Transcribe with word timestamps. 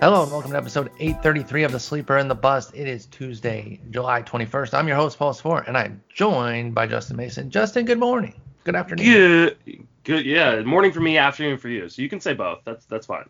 Hello 0.00 0.22
and 0.22 0.32
welcome 0.32 0.52
to 0.52 0.56
episode 0.56 0.90
833 0.98 1.64
of 1.64 1.72
The 1.72 1.78
Sleeper 1.78 2.16
and 2.16 2.30
the 2.30 2.34
Bust. 2.34 2.72
It 2.74 2.88
is 2.88 3.04
Tuesday, 3.04 3.78
July 3.90 4.22
21st. 4.22 4.72
I'm 4.72 4.88
your 4.88 4.96
host, 4.96 5.18
Paul 5.18 5.34
Sporer, 5.34 5.68
and 5.68 5.76
I'm 5.76 6.02
joined 6.08 6.74
by 6.74 6.86
Justin 6.86 7.18
Mason. 7.18 7.50
Justin, 7.50 7.84
good 7.84 7.98
morning. 7.98 8.32
Good 8.64 8.76
afternoon. 8.76 9.04
Good, 9.04 9.86
good, 10.04 10.24
yeah. 10.24 10.62
Morning 10.62 10.90
for 10.90 11.00
me, 11.00 11.18
afternoon 11.18 11.58
for 11.58 11.68
you. 11.68 11.86
So 11.90 12.00
you 12.00 12.08
can 12.08 12.18
say 12.18 12.32
both. 12.32 12.60
That's 12.64 12.86
that's 12.86 13.04
fine. 13.04 13.28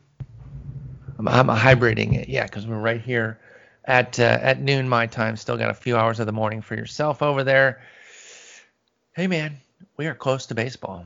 I'm, 1.19 1.27
I'm 1.27 1.49
hybriding 1.49 2.15
it, 2.15 2.29
yeah, 2.29 2.45
because 2.45 2.69
we're 2.69 2.79
right 2.79 3.01
here 3.01 3.41
at 3.87 4.21
uh, 4.21 4.39
at 4.41 4.61
noon 4.61 4.89
my 4.89 5.09
time. 5.09 5.37
Still 5.37 5.57
got 5.57 5.71
a 5.71 5.75
few 5.75 5.97
hours 5.97 6.21
of 6.21 6.27
the 6.27 6.33
morning 6.33 6.63
for 6.63 6.77
yourself 6.77 7.21
over 7.21 7.43
there. 7.43 7.83
Hey 9.17 9.27
man, 9.27 9.57
we 9.97 10.07
are 10.07 10.15
close 10.15 10.47
to 10.47 10.55
baseball. 10.55 11.05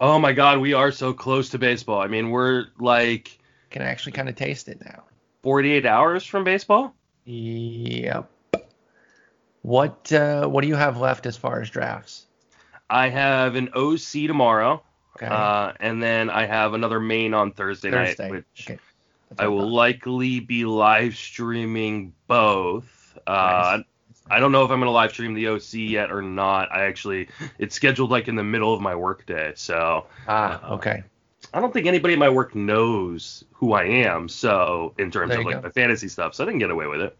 Oh 0.00 0.20
my 0.20 0.32
God, 0.32 0.60
we 0.60 0.74
are 0.74 0.92
so 0.92 1.12
close 1.12 1.48
to 1.48 1.58
baseball. 1.58 2.00
I 2.00 2.06
mean, 2.06 2.30
we're 2.30 2.66
like 2.78 3.40
Can 3.72 3.82
actually 3.82 4.12
kind 4.12 4.28
of 4.28 4.36
taste 4.36 4.68
it 4.68 4.80
now. 4.84 5.02
48 5.42 5.86
hours 5.86 6.24
from 6.24 6.44
baseball. 6.44 6.94
Yep. 7.24 8.30
What 9.62 10.12
uh, 10.12 10.46
what 10.46 10.62
do 10.62 10.68
you 10.68 10.74
have 10.74 10.98
left 10.98 11.26
as 11.26 11.36
far 11.36 11.60
as 11.60 11.70
drafts? 11.70 12.26
I 12.90 13.08
have 13.08 13.54
an 13.54 13.70
OC 13.74 14.26
tomorrow, 14.26 14.82
Okay. 15.16 15.26
uh, 15.26 15.72
and 15.80 16.02
then 16.02 16.28
I 16.30 16.46
have 16.46 16.74
another 16.74 17.00
main 17.00 17.32
on 17.32 17.52
Thursday, 17.52 17.90
Thursday. 17.90 18.24
night, 18.24 18.30
which 18.32 18.66
okay. 18.68 18.78
I 19.38 19.46
will 19.46 19.70
likely 19.70 20.40
be 20.40 20.64
live 20.64 21.16
streaming 21.16 22.12
both. 22.26 23.18
Uh, 23.26 23.78
Nice. 23.78 23.84
I 24.30 24.38
don't 24.40 24.52
know 24.52 24.64
if 24.64 24.70
I'm 24.70 24.78
gonna 24.80 24.90
live 24.90 25.10
stream 25.12 25.34
the 25.34 25.48
OC 25.48 25.74
yet 25.74 26.10
or 26.12 26.22
not. 26.22 26.70
I 26.72 26.84
actually, 26.84 27.28
it's 27.58 27.74
scheduled 27.74 28.10
like 28.10 28.28
in 28.28 28.36
the 28.36 28.44
middle 28.44 28.72
of 28.74 28.80
my 28.80 28.94
workday, 28.94 29.52
so 29.56 30.06
Ah, 30.28 30.72
okay. 30.72 31.02
I 31.54 31.60
don't 31.60 31.72
think 31.72 31.86
anybody 31.86 32.14
in 32.14 32.20
my 32.20 32.28
work 32.28 32.54
knows 32.54 33.44
who 33.52 33.72
I 33.72 33.84
am. 33.84 34.28
So 34.28 34.94
in 34.98 35.10
terms 35.10 35.34
of 35.34 35.44
like 35.44 35.56
go. 35.56 35.62
my 35.62 35.70
fantasy 35.70 36.08
stuff, 36.08 36.34
so 36.34 36.44
I 36.44 36.46
didn't 36.46 36.60
get 36.60 36.70
away 36.70 36.86
with 36.86 37.00
it. 37.00 37.16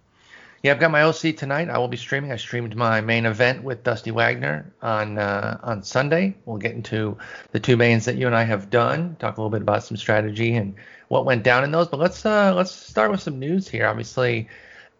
Yeah, 0.63 0.71
I've 0.71 0.79
got 0.79 0.93
my 0.93 1.03
OC 1.03 1.37
tonight. 1.37 1.69
I 1.69 1.79
will 1.79 1.89
be 1.89 1.97
streaming. 1.97 2.31
I 2.31 2.37
streamed 2.37 2.77
my 2.77 3.01
main 3.01 3.27
event 3.27 3.65
with 3.65 3.83
Dusty 3.83 4.13
Wagner 4.13 4.73
on 4.81 5.19
uh, 5.19 5.59
on 5.63 5.83
Sunday. 5.83 6.37
We'll 6.45 6.59
get 6.59 6.73
into 6.73 7.19
the 7.51 7.59
two 7.59 7.77
mains 7.77 8.05
that 8.05 8.15
you 8.15 8.29
and 8.29 8.37
I 8.37 8.45
have 8.45 8.71
done. 8.71 9.17
Talk 9.19 9.37
a 9.37 9.41
little 9.41 9.51
bit 9.51 9.63
about 9.63 9.83
some 9.83 9.97
strategy 9.97 10.55
and 10.55 10.77
what 11.09 11.25
went 11.25 11.43
down 11.43 11.65
in 11.65 11.73
those. 11.73 11.89
But 11.89 11.99
let's 11.99 12.25
uh, 12.25 12.55
let's 12.55 12.71
start 12.71 13.11
with 13.11 13.21
some 13.21 13.41
news 13.41 13.69
here. 13.69 13.89
Obviously, 13.89 14.49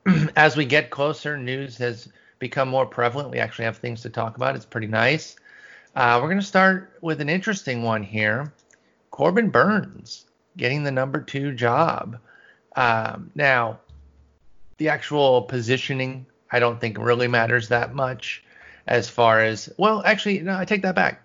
as 0.37 0.57
we 0.57 0.65
get 0.65 0.91
closer, 0.91 1.39
news 1.39 1.79
has 1.79 2.09
become 2.41 2.69
more 2.69 2.85
prevalent. 2.85 3.31
We 3.31 3.39
actually 3.39 3.67
have 3.67 3.77
things 3.77 4.03
to 4.03 4.11
talk 4.11 4.35
about. 4.35 4.57
It's 4.57 4.67
pretty 4.67 4.89
nice. 4.89 5.37
Uh, 5.95 6.19
we're 6.21 6.29
going 6.29 6.41
to 6.41 6.47
start 6.47 6.99
with 7.03 7.21
an 7.21 7.29
interesting 7.29 7.85
one 7.85 8.03
here. 8.03 8.53
Corbin 9.13 9.51
Burnes 9.51 10.25
getting 10.57 10.83
the 10.83 10.91
number 10.91 11.21
two 11.21 11.53
job. 11.53 12.19
Um, 12.75 13.31
now, 13.37 13.79
the 14.79 14.89
actual 14.89 15.43
positioning, 15.43 16.27
I 16.51 16.59
don't 16.59 16.81
think 16.81 16.99
really 16.99 17.29
matters 17.29 17.69
that 17.69 17.95
much 17.95 18.43
as 18.87 19.09
far 19.09 19.41
as, 19.41 19.71
well, 19.77 20.03
actually, 20.05 20.41
no, 20.41 20.59
I 20.59 20.65
take 20.65 20.83
that 20.83 20.97
back 20.97 21.23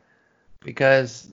because 0.60 1.28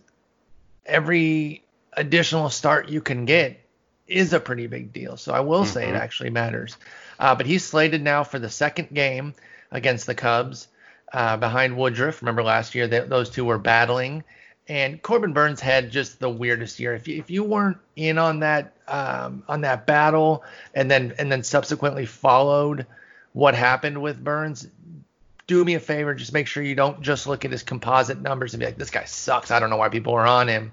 every 0.87 1.65
additional 1.93 2.49
start 2.49 2.89
you 2.89 3.01
can 3.03 3.27
get 3.27 3.61
is 4.07 4.33
a 4.33 4.41
pretty 4.41 4.67
big 4.67 4.93
deal. 4.93 5.17
So 5.17 5.33
I 5.35 5.41
will 5.41 5.65
say 5.65 5.89
it 5.89 5.95
Mhm. 5.95 6.01
actually 6.01 6.31
matters. 6.31 6.77
Uh, 7.19 7.35
but 7.35 7.47
he's 7.47 7.65
slated 7.65 8.03
now 8.03 8.23
for 8.25 8.39
the 8.39 8.51
second 8.51 8.89
game 8.95 9.35
against 9.71 10.07
the 10.07 10.15
Cubs 10.15 10.69
uh, 11.13 11.37
behind 11.37 11.77
Woodruff. 11.77 12.23
Remember 12.23 12.43
last 12.43 12.75
year 12.75 12.87
that 12.87 13.09
those 13.09 13.31
two 13.31 13.45
were 13.45 13.59
battling, 13.59 14.25
and 14.69 15.03
Corbin 15.03 15.33
Burnes 15.33 15.61
had 15.61 15.91
just 15.91 16.21
the 16.21 16.31
weirdest 16.31 16.81
year. 16.81 16.95
If 16.95 17.07
you, 17.07 17.19
if 17.19 17.31
you 17.31 17.45
weren't 17.45 17.77
in 17.97 18.19
on 18.19 18.41
that 18.41 18.73
um, 18.89 19.43
on 19.49 19.61
that 19.63 19.87
battle, 19.87 20.45
and 20.75 20.91
then 20.91 21.15
and 21.19 21.31
then 21.31 21.43
subsequently 21.43 22.07
followed 22.07 22.87
what 23.33 23.55
happened 23.55 24.01
with 24.01 24.23
Burnes, 24.23 24.67
do 25.47 25.65
me 25.65 25.75
a 25.75 25.81
favor, 25.81 26.15
just 26.15 26.33
make 26.33 26.47
sure 26.47 26.63
you 26.63 26.75
don't 26.75 27.03
just 27.03 27.27
look 27.27 27.45
at 27.45 27.51
his 27.51 27.63
composite 27.63 28.21
numbers 28.21 28.55
and 28.55 28.61
be 28.61 28.67
like, 28.67 28.79
this 28.79 28.91
guy 28.91 29.05
sucks. 29.05 29.51
I 29.51 29.61
don't 29.61 29.71
know 29.71 29.77
why 29.77 29.89
people 29.89 30.15
are 30.15 30.27
on 30.27 30.49
him. 30.49 30.73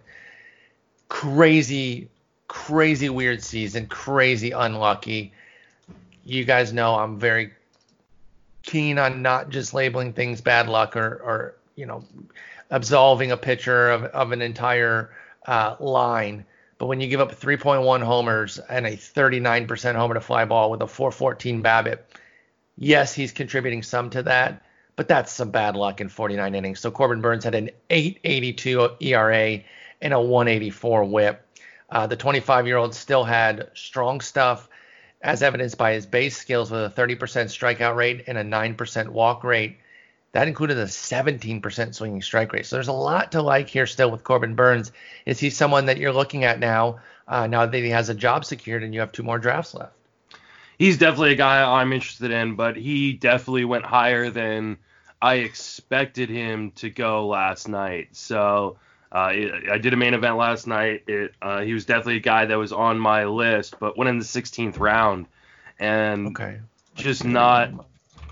Crazy, 1.09 2.09
crazy 2.47 3.09
weird 3.09 3.43
season, 3.43 3.87
crazy 3.87 4.51
unlucky. 4.51 5.33
You 6.23 6.45
guys 6.45 6.71
know 6.71 6.95
I'm 6.95 7.19
very 7.19 7.51
keen 8.63 8.99
on 8.99 9.21
not 9.21 9.49
just 9.49 9.73
labeling 9.73 10.13
things 10.13 10.39
bad 10.39 10.69
luck 10.69 10.95
or, 10.95 11.15
or 11.23 11.55
you 11.75 11.85
know, 11.85 12.03
absolving 12.69 13.31
a 13.31 13.37
pitcher 13.37 13.89
of, 13.89 14.03
of 14.05 14.31
an 14.31 14.41
entire 14.41 15.11
uh, 15.45 15.75
line. 15.79 16.45
But 16.77 16.87
when 16.87 16.99
you 16.99 17.07
give 17.07 17.21
up 17.21 17.39
3.1 17.39 18.01
homers 18.03 18.57
and 18.57 18.87
a 18.87 18.91
39% 18.91 19.95
homer 19.95 20.15
to 20.15 20.21
fly 20.21 20.45
ball 20.45 20.71
with 20.71 20.81
a 20.81 20.87
414 20.87 21.61
BABIP, 21.61 21.99
yes, 22.77 23.13
he's 23.13 23.31
contributing 23.31 23.83
some 23.83 24.09
to 24.11 24.23
that, 24.23 24.63
but 24.95 25.07
that's 25.07 25.31
some 25.31 25.51
bad 25.51 25.75
luck 25.75 26.01
in 26.01 26.09
49 26.09 26.55
innings. 26.55 26.79
So 26.79 26.89
Corbin 26.89 27.21
Burnes 27.21 27.43
had 27.43 27.55
an 27.55 27.69
882 27.89 28.97
ERA 28.99 29.59
and 30.01 30.13
a 30.13 30.19
184 30.19 31.03
whip. 31.05 31.47
Uh, 31.89 32.07
the 32.07 32.15
25 32.15 32.67
year 32.67 32.77
old 32.77 32.95
still 32.95 33.23
had 33.23 33.69
strong 33.73 34.21
stuff, 34.21 34.67
as 35.21 35.43
evidenced 35.43 35.77
by 35.77 35.93
his 35.93 36.05
base 36.05 36.37
skills 36.37 36.71
with 36.71 36.81
a 36.81 36.89
30% 36.89 37.17
strikeout 37.17 37.95
rate 37.95 38.23
and 38.27 38.37
a 38.37 38.43
9% 38.43 39.09
walk 39.09 39.43
rate. 39.43 39.77
That 40.33 40.47
included 40.47 40.77
a 40.77 40.85
17% 40.85 41.93
swinging 41.93 42.21
strike 42.21 42.53
rate. 42.53 42.65
So 42.65 42.77
there's 42.77 42.87
a 42.87 42.93
lot 42.93 43.33
to 43.33 43.41
like 43.41 43.67
here 43.67 43.85
still 43.85 44.09
with 44.09 44.23
Corbin 44.23 44.55
Burnes. 44.55 44.91
Is 45.25 45.39
he 45.39 45.49
someone 45.49 45.87
that 45.87 45.97
you're 45.97 46.13
looking 46.13 46.45
at 46.45 46.59
now, 46.59 46.99
uh, 47.27 47.47
now 47.47 47.65
that 47.65 47.77
he 47.77 47.89
has 47.89 48.09
a 48.09 48.15
job 48.15 48.45
secured 48.45 48.83
and 48.83 48.93
you 48.93 49.01
have 49.01 49.11
two 49.11 49.23
more 49.23 49.39
drafts 49.39 49.73
left? 49.73 49.93
He's 50.77 50.97
definitely 50.97 51.33
a 51.33 51.35
guy 51.35 51.61
I'm 51.61 51.93
interested 51.93 52.31
in, 52.31 52.55
but 52.55 52.75
he 52.75 53.13
definitely 53.13 53.65
went 53.65 53.85
higher 53.85 54.29
than 54.29 54.77
I 55.21 55.35
expected 55.35 56.29
him 56.29 56.71
to 56.71 56.89
go 56.89 57.27
last 57.27 57.67
night. 57.67 58.07
So 58.13 58.77
uh, 59.11 59.31
it, 59.33 59.69
I 59.69 59.77
did 59.77 59.93
a 59.93 59.97
main 59.97 60.13
event 60.13 60.37
last 60.37 60.65
night. 60.65 61.03
It, 61.07 61.33
uh, 61.41 61.61
he 61.61 61.73
was 61.73 61.85
definitely 61.85 62.17
a 62.17 62.21
guy 62.21 62.45
that 62.45 62.55
was 62.57 62.71
on 62.71 62.97
my 62.97 63.25
list, 63.25 63.75
but 63.79 63.97
went 63.97 64.09
in 64.09 64.17
the 64.17 64.25
16th 64.25 64.79
round, 64.79 65.27
and 65.77 66.27
Okay. 66.29 66.59
just 66.95 67.25
not, 67.25 67.69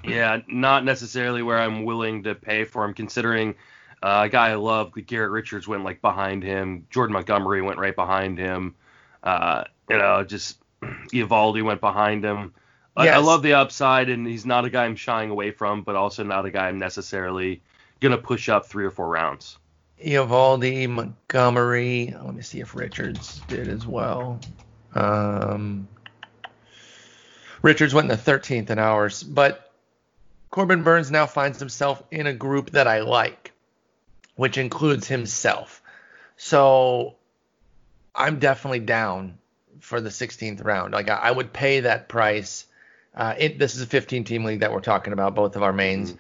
yeah, 0.04 0.42
not 0.48 0.86
necessarily 0.86 1.42
where 1.42 1.60
I'm 1.60 1.84
willing 1.84 2.24
to 2.24 2.36
pay 2.36 2.64
for 2.64 2.84
him, 2.86 2.94
considering 2.94 3.56
uh, 4.02 4.24
a 4.26 4.30
guy 4.30 4.50
I 4.50 4.56
love, 4.56 4.94
Garrett 5.06 5.32
Richards, 5.32 5.68
went 5.68 5.84
like 5.84 6.02
behind 6.02 6.44
him. 6.44 6.88
Jordan 6.90 7.14
Montgomery 7.14 7.62
went 7.62 7.80
right 7.80 7.96
behind 7.96 8.38
him. 8.38 8.76
Uh, 9.24 9.66
you 9.90 9.98
know, 9.98 10.24
just 10.24 10.60
Eovaldi 10.82 11.64
went 11.64 11.82
behind 11.82 12.24
him. 12.24 12.54
I, 12.96 13.10
I 13.10 13.18
love 13.18 13.44
the 13.44 13.54
upside, 13.54 14.10
and 14.10 14.28
he's 14.28 14.46
not 14.46 14.66
a 14.66 14.70
guy 14.70 14.86
I'm 14.86 14.96
shying 14.96 15.30
away 15.30 15.52
from, 15.52 15.84
but 15.84 15.96
also 15.96 16.24
not 16.24 16.46
a 16.46 16.52
guy 16.52 16.68
I'm 16.68 16.80
necessarily 16.80 17.62
gonna 18.00 18.18
push 18.18 18.50
up 18.50 18.66
three 18.66 18.86
or 18.86 18.92
four 18.92 19.08
rounds. 19.08 19.58
Eovaldi, 20.04 20.90
Montgomery. 20.90 22.16
Let 22.22 22.34
me 22.34 22.42
see 22.42 22.62
if 22.62 22.76
Richards 22.76 23.42
did 23.48 23.68
as 23.68 23.86
well. 23.86 24.40
Um, 24.96 25.88
Richards 27.62 27.94
went 27.94 28.10
in 28.10 28.18
the 28.18 28.32
13th 28.32 28.70
in 28.70 28.80
ours, 28.80 29.24
but 29.24 29.69
Corbin 30.50 30.84
Burnes 30.84 31.12
now 31.12 31.26
finds 31.26 31.60
himself 31.60 32.02
in 32.12 32.28
a 32.28 32.34
group 32.34 32.72
that 32.72 32.88
I 32.88 33.02
like, 33.02 33.52
which 34.36 34.58
includes 34.58 35.08
himself. 35.08 35.82
So 36.38 37.16
I'm 38.16 38.40
definitely 38.40 38.80
down 38.80 39.38
for 39.80 40.02
the 40.02 40.10
16th 40.10 40.64
round. 40.64 40.94
Like 40.94 41.10
I, 41.10 41.16
I 41.16 41.32
would 41.32 41.54
pay 41.54 41.82
that 41.82 42.10
price. 42.10 42.66
Uh, 43.16 43.36
it, 43.38 43.60
this 43.60 43.76
is 43.76 43.82
a 43.82 43.88
15 43.88 44.24
team 44.24 44.44
league 44.44 44.62
that 44.62 44.72
we're 44.72 44.82
talking 44.82 45.14
about, 45.14 45.36
both 45.36 45.56
of 45.56 45.64
our 45.64 45.74
mains. 45.74 46.16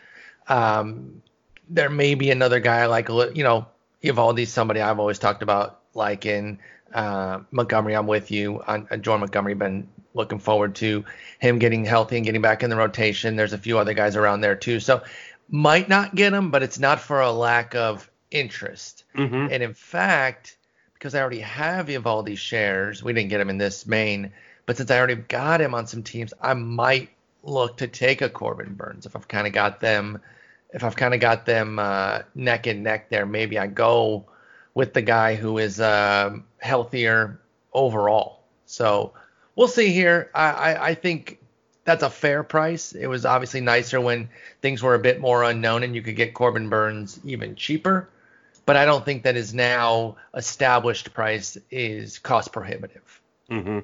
Um, 0.47 1.21
there 1.69 1.89
may 1.89 2.15
be 2.15 2.31
another 2.31 2.59
guy 2.59 2.87
like 2.87 3.09
you 3.09 3.43
know 3.43 3.67
Eovaldi's 4.03 4.51
somebody 4.51 4.81
I've 4.81 4.99
always 4.99 5.19
talked 5.19 5.43
about 5.43 5.81
like 5.93 6.25
in 6.25 6.59
uh, 6.93 7.39
Montgomery. 7.51 7.95
I'm 7.95 8.07
with 8.07 8.31
you 8.31 8.61
on, 8.67 8.87
on 8.91 9.01
Jordan 9.01 9.21
Montgomery. 9.21 9.53
Been 9.53 9.87
looking 10.13 10.39
forward 10.39 10.75
to 10.75 11.05
him 11.39 11.59
getting 11.59 11.85
healthy 11.85 12.17
and 12.17 12.25
getting 12.25 12.41
back 12.41 12.63
in 12.63 12.69
the 12.69 12.75
rotation. 12.75 13.35
There's 13.35 13.53
a 13.53 13.57
few 13.57 13.77
other 13.77 13.93
guys 13.93 14.15
around 14.15 14.41
there 14.41 14.55
too. 14.55 14.79
So 14.79 15.03
might 15.49 15.89
not 15.89 16.15
get 16.15 16.33
him, 16.33 16.51
but 16.51 16.63
it's 16.63 16.79
not 16.79 16.99
for 16.99 17.21
a 17.21 17.31
lack 17.31 17.75
of 17.75 18.09
interest. 18.31 19.03
Mm-hmm. 19.15 19.47
And 19.51 19.63
in 19.63 19.73
fact, 19.73 20.57
because 20.93 21.15
I 21.15 21.21
already 21.21 21.39
have 21.39 21.87
Eovaldi 21.87 22.37
shares, 22.37 23.03
we 23.03 23.13
didn't 23.13 23.29
get 23.29 23.41
him 23.41 23.49
in 23.49 23.57
this 23.57 23.87
main, 23.87 24.31
but 24.65 24.77
since 24.77 24.91
I 24.91 24.97
already 24.97 25.15
got 25.15 25.61
him 25.61 25.73
on 25.73 25.87
some 25.87 26.03
teams, 26.03 26.33
I 26.41 26.53
might 26.53 27.09
look 27.43 27.77
to 27.77 27.87
take 27.87 28.21
a 28.21 28.29
Corbin 28.29 28.75
Burnes 28.75 29.05
if 29.05 29.15
I've 29.15 29.27
kind 29.27 29.47
of 29.47 29.53
got 29.53 29.79
them, 29.79 30.19
if 30.73 30.83
I've 30.83 30.95
kind 30.95 31.13
of 31.13 31.19
got 31.19 31.45
them 31.45 31.79
uh, 31.79 32.19
neck 32.35 32.67
and 32.67 32.83
neck 32.83 33.09
there. 33.09 33.25
Maybe 33.25 33.57
I 33.57 33.67
go 33.67 34.25
with 34.73 34.93
the 34.93 35.01
guy 35.01 35.35
who 35.35 35.57
is 35.57 35.79
um 35.81 36.45
healthier 36.57 37.39
overall. 37.73 38.43
So 38.65 39.13
we'll 39.55 39.67
see 39.67 39.91
here. 39.91 40.29
I, 40.33 40.51
I, 40.51 40.87
I 40.89 40.93
think 40.95 41.39
that's 41.85 42.03
a 42.03 42.09
fair 42.09 42.43
price. 42.43 42.93
It 42.93 43.07
was 43.07 43.25
obviously 43.25 43.61
nicer 43.61 43.99
when 43.99 44.29
things 44.61 44.83
were 44.83 44.95
a 44.95 44.99
bit 44.99 45.19
more 45.19 45.43
unknown 45.43 45.83
and 45.83 45.95
you 45.95 46.01
could 46.01 46.15
get 46.15 46.33
Corbin 46.33 46.69
Burnes 46.69 47.19
even 47.23 47.55
cheaper. 47.55 48.09
But 48.65 48.75
I 48.75 48.85
don't 48.85 49.03
think 49.03 49.23
that 49.23 49.35
his 49.35 49.53
now 49.53 50.17
established 50.35 51.13
price 51.13 51.57
is 51.71 52.19
cost 52.19 52.51
prohibitive. 52.51 53.21
Mm-hmm. 53.49 53.79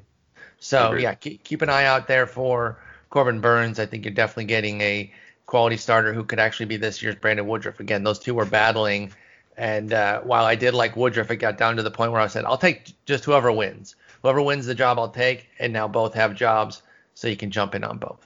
So 0.60 0.90
Agreed. 0.90 1.02
yeah, 1.02 1.14
keep, 1.16 1.44
keep 1.44 1.62
an 1.64 1.70
eye 1.70 1.86
out 1.86 2.08
there 2.08 2.28
for 2.28 2.78
Corbin 3.10 3.42
Burnes. 3.42 3.80
I 3.80 3.88
think 3.88 4.06
you're 4.06 4.14
definitely 4.14 4.46
getting 4.46 4.82
a 4.82 5.12
quality 5.48 5.78
starter 5.78 6.14
who 6.14 6.24
could 6.24 6.40
actually 6.40 6.68
be 6.68 6.78
this 6.78 7.02
year's 7.02 7.16
Brandon 7.16 7.48
Woodruff. 7.48 7.80
Again, 7.80 8.04
those 8.04 8.20
two 8.20 8.36
were 8.36 8.46
battling, 8.46 9.12
and 9.58 9.94
uh, 9.94 10.22
while 10.22 10.46
I 10.46 10.56
did 10.56 10.74
like 10.74 10.96
Woodruff, 10.96 11.32
it 11.32 11.38
got 11.38 11.58
down 11.58 11.78
to 11.78 11.84
the 11.84 11.92
point 11.92 12.12
where 12.12 12.22
I 12.22 12.28
said, 12.28 12.46
I'll 12.46 12.58
take 12.58 12.94
just 13.06 13.24
whoever 13.24 13.52
wins. 13.52 13.96
Whoever 14.22 14.42
wins 14.42 14.66
the 14.66 14.76
job, 14.76 15.00
I'll 15.00 15.10
take. 15.10 15.48
And 15.60 15.72
now 15.72 15.88
both 15.88 16.14
have 16.14 16.36
jobs, 16.36 16.82
so 17.14 17.28
you 17.28 17.38
can 17.38 17.52
jump 17.52 17.76
in 17.76 17.84
on 17.84 17.98
both. 17.98 18.26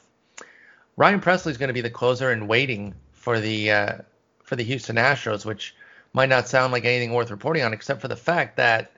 Ryan 0.98 1.22
Pressly 1.22 1.52
is 1.52 1.58
going 1.58 1.70
to 1.70 1.74
be 1.74 1.81
the 1.81 1.90
closer 1.90 2.31
and 2.31 2.48
waiting 2.48 2.96
for 3.14 3.40
the 3.40 3.72
uh, 3.72 3.98
for 4.44 4.56
the 4.56 4.64
Houston 4.64 4.96
Astros, 4.96 5.46
which 5.46 5.76
might 6.14 6.30
not 6.30 6.48
sound 6.48 6.74
like 6.74 6.86
anything 6.86 7.14
worth 7.14 7.31
reporting 7.31 7.64
on, 7.64 7.74
except 7.74 8.02
for 8.02 8.08
the 8.08 8.16
fact 8.16 8.58
that 8.58 8.92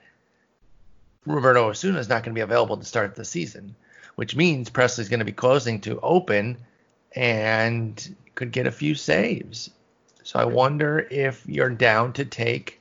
Roberto 1.26 1.70
Osuna 1.70 2.00
is 2.00 2.10
not 2.10 2.24
going 2.24 2.34
to 2.34 2.40
be 2.40 2.42
available 2.42 2.78
to 2.78 2.86
start 2.86 3.16
the 3.16 3.26
season, 3.26 3.76
which 4.16 4.36
means 4.36 4.70
Pressly's 4.70 5.10
going 5.10 5.20
to 5.20 5.26
be 5.26 5.32
closing 5.32 5.82
to 5.82 6.00
open 6.00 6.58
and 7.14 8.16
could 8.34 8.52
get 8.52 8.66
a 8.66 8.72
few 8.72 8.96
saves. 8.96 9.70
So 10.24 10.40
I 10.40 10.46
wonder 10.46 11.00
if 11.00 11.44
you're 11.48 11.70
down 11.70 12.14
to 12.14 12.26
take 12.26 12.80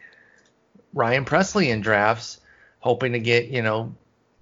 Ryan 0.92 1.24
Pressly 1.24 1.68
in 1.68 1.80
drafts, 1.80 2.40
hoping 2.80 3.12
to 3.12 3.18
get 3.18 3.48
you 3.48 3.62
know 3.62 3.94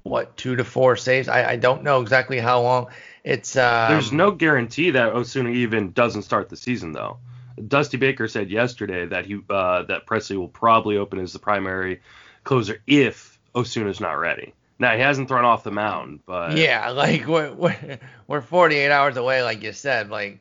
what 0.03 0.37
two 0.37 0.56
to 0.56 0.65
four 0.65 0.97
saves. 0.97 1.29
I, 1.29 1.53
I 1.53 1.56
don't 1.56 1.83
know 1.83 2.00
exactly 2.00 2.39
how 2.39 2.62
long. 2.62 2.89
It's 3.25 3.56
um, 3.56 3.93
There's 3.93 4.12
no 4.12 4.31
guarantee 4.31 4.91
that 4.93 5.15
Osuna 5.15 5.50
even 5.50 5.93
doesn't 5.93 6.23
start 6.23 6.49
the 6.49 6.56
season 6.56 6.93
though. 6.93 7.19
Dusty 7.67 7.97
Baker 7.97 8.29
said 8.29 8.50
yesterday 8.50 9.06
that 9.06 9.27
he 9.27 9.41
uh, 9.50 9.83
that 9.85 10.06
Pressly 10.06 10.37
will 10.37 10.49
probably 10.49 10.97
open 10.97 11.19
as 11.19 11.33
the 11.33 11.39
primary 11.39 12.00
closer 12.45 12.81
if 12.87 13.39
Osuna's 13.55 14.00
not 14.00 14.12
ready. 14.12 14.55
Now 14.79 14.95
he 14.95 15.00
hasn't 15.00 15.29
thrown 15.29 15.45
off 15.45 15.65
the 15.65 15.73
mound, 15.73 16.21
but 16.25 16.56
Yeah, 16.56 16.91
like 16.95 17.27
we're, 17.27 17.53
we're 17.53 17.99
we're 18.27 18.41
48 18.41 18.91
hours 18.91 19.17
away, 19.17 19.43
like 19.43 19.62
you 19.62 19.73
said. 19.73 20.11
Like 20.11 20.41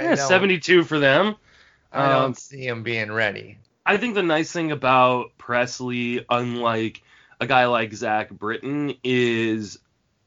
yeah, 0.00 0.14
don't, 0.16 0.28
72 0.28 0.84
for 0.84 0.98
them. 0.98 1.36
I 1.92 2.08
don't 2.08 2.24
Um, 2.24 2.34
see 2.34 2.66
him 2.66 2.82
being 2.82 3.12
ready. 3.12 3.58
I 3.84 3.96
think 3.96 4.14
the 4.14 4.22
nice 4.22 4.50
thing 4.52 4.72
about 4.72 5.36
Pressly, 5.38 6.24
unlike 6.30 7.02
a 7.40 7.46
guy 7.46 7.66
like 7.66 7.92
Zach 7.92 8.30
Britton, 8.30 8.94
is 9.04 9.78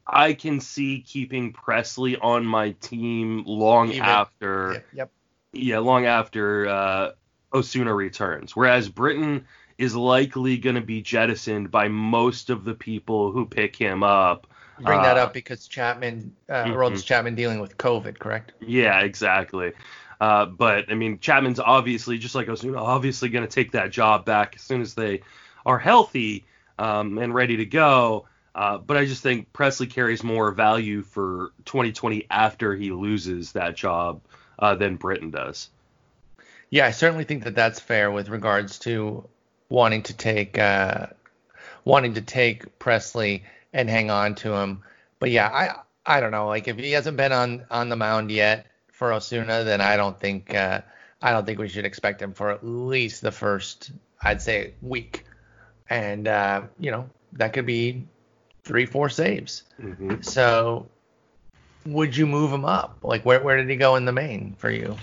I 0.06 0.34
can 0.34 0.60
see 0.60 1.00
keeping 1.00 1.52
Pressly 1.52 2.16
on 2.22 2.46
my 2.46 2.72
team 2.80 3.42
long 3.46 3.88
Even- 3.90 4.02
after 4.04 4.72
Yep, 4.74 4.86
yep. 4.92 5.10
yeah, 5.52 5.78
long 5.78 6.06
after 6.06 6.68
uh, 6.68 7.10
Osuna 7.52 7.94
returns. 7.94 8.54
Whereas 8.54 8.88
Britton 8.88 9.46
is 9.78 9.96
likely 9.96 10.58
going 10.58 10.76
to 10.76 10.82
be 10.82 11.02
jettisoned 11.02 11.70
by 11.70 11.88
most 11.88 12.50
of 12.50 12.64
the 12.64 12.74
people 12.74 13.32
who 13.32 13.46
pick 13.46 13.74
him 13.76 14.02
up. 14.02 14.46
Bring 14.80 15.02
that 15.02 15.16
Uh, 15.16 15.22
up 15.22 15.32
because 15.32 15.66
Chapman, 15.66 16.34
uh, 16.48 16.64
mhm. 16.64 16.74
Aroldis 16.74 17.04
Chapman, 17.04 17.34
dealing 17.34 17.60
with 17.60 17.78
COVID, 17.78 18.18
correct? 18.18 18.52
Yeah, 18.60 19.00
exactly. 19.00 19.72
Uh, 20.20 20.46
but 20.46 20.90
I 20.90 20.94
mean, 20.94 21.18
Chapman's 21.18 21.60
obviously 21.60 22.18
just 22.18 22.34
like 22.34 22.48
obviously 22.48 23.28
going 23.28 23.46
to 23.46 23.52
take 23.52 23.72
that 23.72 23.90
job 23.90 24.24
back 24.24 24.54
as 24.56 24.62
soon 24.62 24.80
as 24.80 24.94
they 24.94 25.22
are 25.64 25.78
healthy 25.78 26.44
um, 26.78 27.18
and 27.18 27.34
ready 27.34 27.56
to 27.58 27.66
go. 27.66 28.26
Uh, 28.54 28.78
but 28.78 28.96
I 28.96 29.04
just 29.04 29.22
think 29.22 29.52
Pressly 29.52 29.90
carries 29.90 30.24
more 30.24 30.50
value 30.50 31.02
for 31.02 31.52
2020 31.66 32.26
after 32.30 32.74
he 32.74 32.90
loses 32.90 33.52
that 33.52 33.76
job 33.76 34.22
uh, 34.58 34.74
than 34.74 34.96
Britton 34.96 35.30
does. 35.30 35.68
Yeah, 36.70 36.86
I 36.86 36.90
certainly 36.90 37.24
think 37.24 37.44
that 37.44 37.54
that's 37.54 37.78
fair 37.80 38.10
with 38.10 38.28
regards 38.30 38.78
to 38.80 39.28
wanting 39.68 40.02
to 40.04 40.14
take 40.16 40.58
uh, 40.58 41.08
wanting 41.84 42.14
to 42.14 42.22
take 42.22 42.78
Pressly 42.78 43.42
and 43.72 43.88
hang 43.88 44.10
on 44.10 44.34
to 44.36 44.52
him. 44.54 44.82
But 45.18 45.30
yeah, 45.30 45.48
I 45.48 46.16
I 46.16 46.20
don't 46.20 46.30
know. 46.30 46.46
Like 46.46 46.68
if 46.68 46.76
he 46.76 46.92
hasn't 46.92 47.16
been 47.16 47.32
on 47.32 47.64
on 47.70 47.88
the 47.88 47.96
mound 47.96 48.30
yet 48.30 48.66
for 48.92 49.12
Osuna, 49.12 49.64
then 49.64 49.80
I 49.80 49.96
don't 49.96 50.18
think 50.18 50.54
uh, 50.54 50.80
I 51.22 51.32
don't 51.32 51.44
think 51.46 51.58
we 51.58 51.68
should 51.68 51.84
expect 51.84 52.20
him 52.22 52.32
for 52.32 52.50
at 52.50 52.64
least 52.64 53.22
the 53.22 53.32
first 53.32 53.90
I'd 54.22 54.42
say 54.42 54.74
week. 54.82 55.24
And 55.88 56.26
uh, 56.28 56.62
you 56.78 56.90
know 56.90 57.08
that 57.34 57.52
could 57.52 57.66
be 57.66 58.06
three 58.64 58.86
four 58.86 59.08
saves. 59.08 59.64
hmm 59.80 60.20
So 60.20 60.86
would 61.86 62.16
you 62.16 62.26
move 62.26 62.52
him 62.52 62.64
up? 62.64 62.98
Like 63.02 63.24
where 63.24 63.40
where 63.40 63.56
did 63.56 63.68
he 63.70 63.76
go 63.76 63.96
in 63.96 64.04
the 64.04 64.12
main 64.12 64.54
for 64.58 64.70
you? 64.70 64.96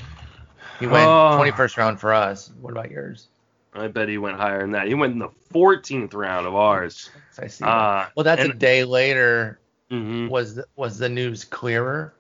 He 0.80 0.88
went 0.88 1.10
Uh, 1.10 1.38
21st 1.38 1.78
round 1.78 2.00
for 2.00 2.14
us. 2.14 2.52
What 2.60 2.72
about 2.72 2.92
yours? 2.92 3.28
I 3.76 3.88
bet 3.88 4.08
he 4.10 4.18
went 4.18 4.38
higher 4.38 4.62
than 4.62 4.72
that. 4.72 4.88
He 4.88 4.94
went 4.94 5.14
in 5.14 5.20
the 5.20 5.30
14th 5.54 6.14
round 6.14 6.46
of 6.48 6.56
ours. 6.56 7.10
I 7.40 7.48
see. 7.48 7.64
that. 7.64 7.70
Uh, 7.70 8.08
well, 8.16 8.24
that's 8.24 8.44
a 8.44 8.54
day 8.54 8.84
later. 8.84 9.60
mhm. 9.92 10.30
Was 10.30 10.56
the, 10.56 10.66
was 10.76 10.98
the 10.98 11.10
news 11.10 11.44
clearer? 11.44 12.14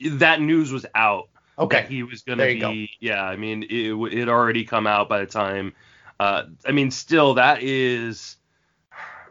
That 0.00 0.40
news 0.40 0.72
was 0.72 0.86
out. 0.94 1.28
Okay. 1.58 1.82
that 1.82 1.90
he 1.90 2.02
was 2.02 2.22
going 2.22 2.38
to 2.38 2.44
There 2.44 2.52
you 2.52 2.60
go. 2.60 2.70
be. 2.70 2.90
Yeah, 3.00 3.22
I 3.22 3.36
mean, 3.36 3.64
it 3.64 3.92
it 4.12 4.28
already 4.28 4.64
come 4.64 4.86
out 4.86 5.08
by 5.08 5.20
the 5.20 5.26
time. 5.26 5.74
Uh, 6.18 6.44
I 6.66 6.72
mean, 6.72 6.90
still, 6.90 7.34
that 7.34 7.62
is. 7.62 8.36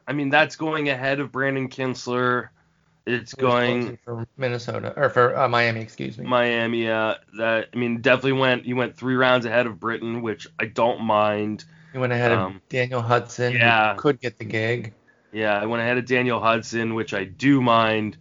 I 0.07 0.13
mean, 0.13 0.29
that's 0.29 0.56
going 0.56 0.89
ahead 0.89 1.19
of 1.19 1.31
Brandon 1.31 1.69
Kintzler. 1.69 2.50
It's 3.05 3.33
going 3.33 3.97
for 4.03 4.27
Minnesota 4.37 4.93
or 4.95 5.09
for 5.09 5.35
uh, 5.35 5.47
Miami, 5.47 5.81
excuse 5.81 6.17
me. 6.17 6.25
Miami. 6.25 6.87
Uh, 6.87 7.15
that 7.37 7.69
I 7.73 7.77
mean, 7.77 8.01
definitely 8.01 8.33
went. 8.33 8.65
You 8.65 8.75
went 8.75 8.95
three 8.95 9.15
rounds 9.15 9.45
ahead 9.45 9.65
of 9.65 9.79
Britton, 9.79 10.21
which 10.21 10.47
I 10.59 10.65
don't 10.65 11.01
mind. 11.01 11.65
You 11.93 11.99
went 11.99 12.13
ahead 12.13 12.31
of 12.31 12.39
um, 12.39 12.61
Daniel 12.69 13.01
Hudson. 13.01 13.53
who 13.53 13.57
yeah. 13.57 13.95
could 13.97 14.19
get 14.19 14.37
the 14.37 14.45
gig. 14.45 14.93
Yeah, 15.31 15.59
I 15.59 15.65
went 15.65 15.81
ahead 15.81 15.97
of 15.97 16.05
Daniel 16.05 16.39
Hudson, 16.39 16.93
which 16.93 17.13
I 17.13 17.23
do 17.23 17.61
mind. 17.61 18.17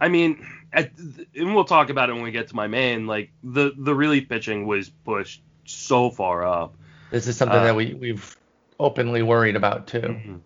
I 0.00 0.08
mean, 0.08 0.46
at, 0.72 0.90
and 1.34 1.54
we'll 1.54 1.64
talk 1.64 1.88
about 1.90 2.10
it 2.10 2.14
when 2.14 2.22
we 2.22 2.30
get 2.30 2.48
to 2.48 2.56
my 2.56 2.66
main. 2.66 3.06
Like 3.06 3.30
the 3.42 3.72
the 3.76 3.94
relief 3.94 4.28
pitching 4.28 4.66
was 4.66 4.90
pushed 4.90 5.42
so 5.64 6.10
far 6.10 6.44
up. 6.44 6.74
This 7.10 7.26
is 7.26 7.36
something 7.36 7.58
Uh, 7.58 7.64
that 7.64 7.76
we 7.76 7.94
we've 7.94 8.36
openly 8.78 9.22
worried 9.22 9.56
about 9.56 9.86
too. 9.86 10.40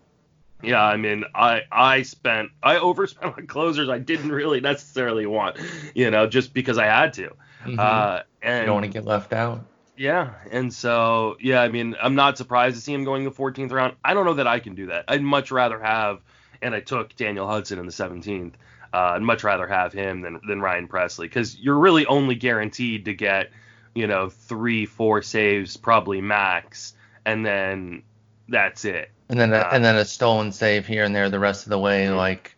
Yeah, 0.63 0.83
I 0.83 0.97
mean, 0.97 1.23
I 1.33 1.61
I 1.71 2.03
spent 2.03 2.49
I 2.61 2.77
overspent 2.77 3.37
on 3.37 3.47
closers 3.47 3.89
I 3.89 3.99
didn't 3.99 4.31
really 4.31 4.59
necessarily 4.61 5.25
want, 5.25 5.57
you 5.95 6.11
know, 6.11 6.27
just 6.27 6.53
because 6.53 6.77
I 6.77 6.85
had 6.85 7.13
to. 7.13 7.33
Mhm. 7.65 7.79
Uh, 7.79 8.23
you 8.43 8.49
and 8.49 8.65
don't 8.65 8.75
want 8.75 8.85
to 8.85 8.91
get 8.91 9.05
left 9.05 9.33
out. 9.33 9.61
yeah, 9.97 10.31
and 10.51 10.73
so 10.73 11.37
yeah, 11.39 11.61
I 11.61 11.67
mean, 11.69 11.95
I'm 12.01 12.15
not 12.15 12.37
surprised 12.37 12.75
to 12.75 12.81
see 12.81 12.93
him 12.93 13.03
going 13.03 13.23
the 13.23 13.31
14th 13.31 13.71
round. 13.71 13.95
I 14.03 14.13
don't 14.13 14.25
know 14.25 14.33
that 14.35 14.47
I 14.47 14.59
can 14.59 14.75
do 14.75 14.87
that. 14.87 15.05
I'd 15.07 15.21
much 15.21 15.51
rather 15.51 15.79
have, 15.79 16.21
and 16.61 16.73
I 16.73 16.79
took 16.79 17.15
Daniel 17.15 17.47
Hudson 17.47 17.77
in 17.79 17.85
the 17.85 17.91
17th. 17.91 18.53
Uh, 18.93 18.97
I'd 19.15 19.21
much 19.21 19.43
rather 19.43 19.67
have 19.67 19.93
him 19.93 20.21
than 20.21 20.41
than 20.47 20.59
Ryan 20.59 20.87
Pressly 20.87 21.25
because 21.25 21.55
you're 21.57 21.77
really 21.77 22.05
only 22.07 22.35
guaranteed 22.35 23.05
to 23.05 23.13
get, 23.13 23.51
you 23.93 24.07
know, 24.07 24.29
three, 24.29 24.85
four 24.85 25.21
saves 25.21 25.77
probably 25.77 26.19
max, 26.21 26.93
and 27.25 27.45
then 27.45 28.03
that's 28.51 28.85
it. 28.85 29.09
And 29.29 29.39
then 29.39 29.53
a, 29.53 29.57
Uh, 29.57 29.69
and 29.71 29.83
then 29.83 29.95
a 29.95 30.05
stolen 30.05 30.51
save 30.51 30.85
here 30.85 31.03
and 31.03 31.15
there 31.15 31.29
the 31.29 31.39
rest 31.39 31.65
of 31.65 31.69
the 31.69 31.79
way, 31.79 32.05
Mhm. 32.05 32.17
like 32.17 32.55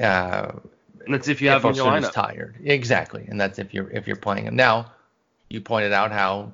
uh, 0.00 0.52
that's 1.06 1.28
if 1.28 1.40
you 1.42 1.50
have 1.50 1.64
if 1.64 1.76
your 1.76 2.00
tired. 2.00 2.56
Exactly, 2.64 3.26
and 3.28 3.40
that's 3.40 3.58
if 3.58 3.72
you're 3.74 3.90
if 3.90 4.06
you're 4.06 4.16
playing 4.16 4.46
him. 4.46 4.56
Now, 4.56 4.92
you 5.48 5.60
pointed 5.60 5.92
out 5.92 6.10
how 6.12 6.52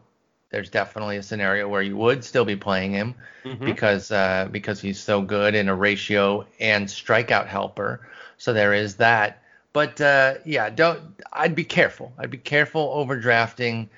there's 0.50 0.70
definitely 0.70 1.16
a 1.16 1.22
scenario 1.22 1.68
where 1.68 1.82
you 1.82 1.96
would 1.96 2.24
still 2.24 2.44
be 2.44 2.56
playing 2.56 2.92
him 2.92 3.14
Mhm. 3.44 3.64
because 3.64 4.10
uh, 4.10 4.48
because 4.50 4.80
he's 4.80 4.98
so 5.00 5.22
good 5.22 5.54
in 5.54 5.68
a 5.68 5.74
ratio 5.74 6.46
and 6.58 6.88
strikeout 6.88 7.46
helper. 7.46 8.00
So 8.38 8.52
there 8.52 8.74
is 8.74 8.96
that. 8.96 9.42
But 9.72 10.00
uh, 10.00 10.34
yeah, 10.44 10.68
don't. 10.70 11.00
I'd 11.32 11.54
be 11.54 11.64
careful. 11.64 12.12
I'd 12.18 12.30
be 12.30 12.38
careful 12.38 12.88
overdrafting 12.88 13.88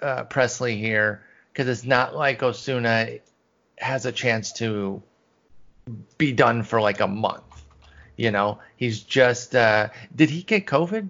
uh, 0.00 0.24
Pressly 0.24 0.78
here 0.78 1.20
because 1.52 1.68
it's 1.68 1.84
not 1.84 2.16
like 2.16 2.42
Osuna 2.42 3.18
has 3.80 4.06
a 4.06 4.12
chance 4.12 4.52
to 4.54 5.02
be 6.18 6.32
done 6.32 6.62
for 6.62 6.80
like 6.80 7.00
a 7.00 7.06
month. 7.08 7.42
You 8.16 8.30
know, 8.30 8.58
he's 8.76 9.00
just. 9.02 9.54
Uh, 9.56 9.88
did 10.14 10.30
he 10.30 10.42
get 10.42 10.66
COVID? 10.66 11.08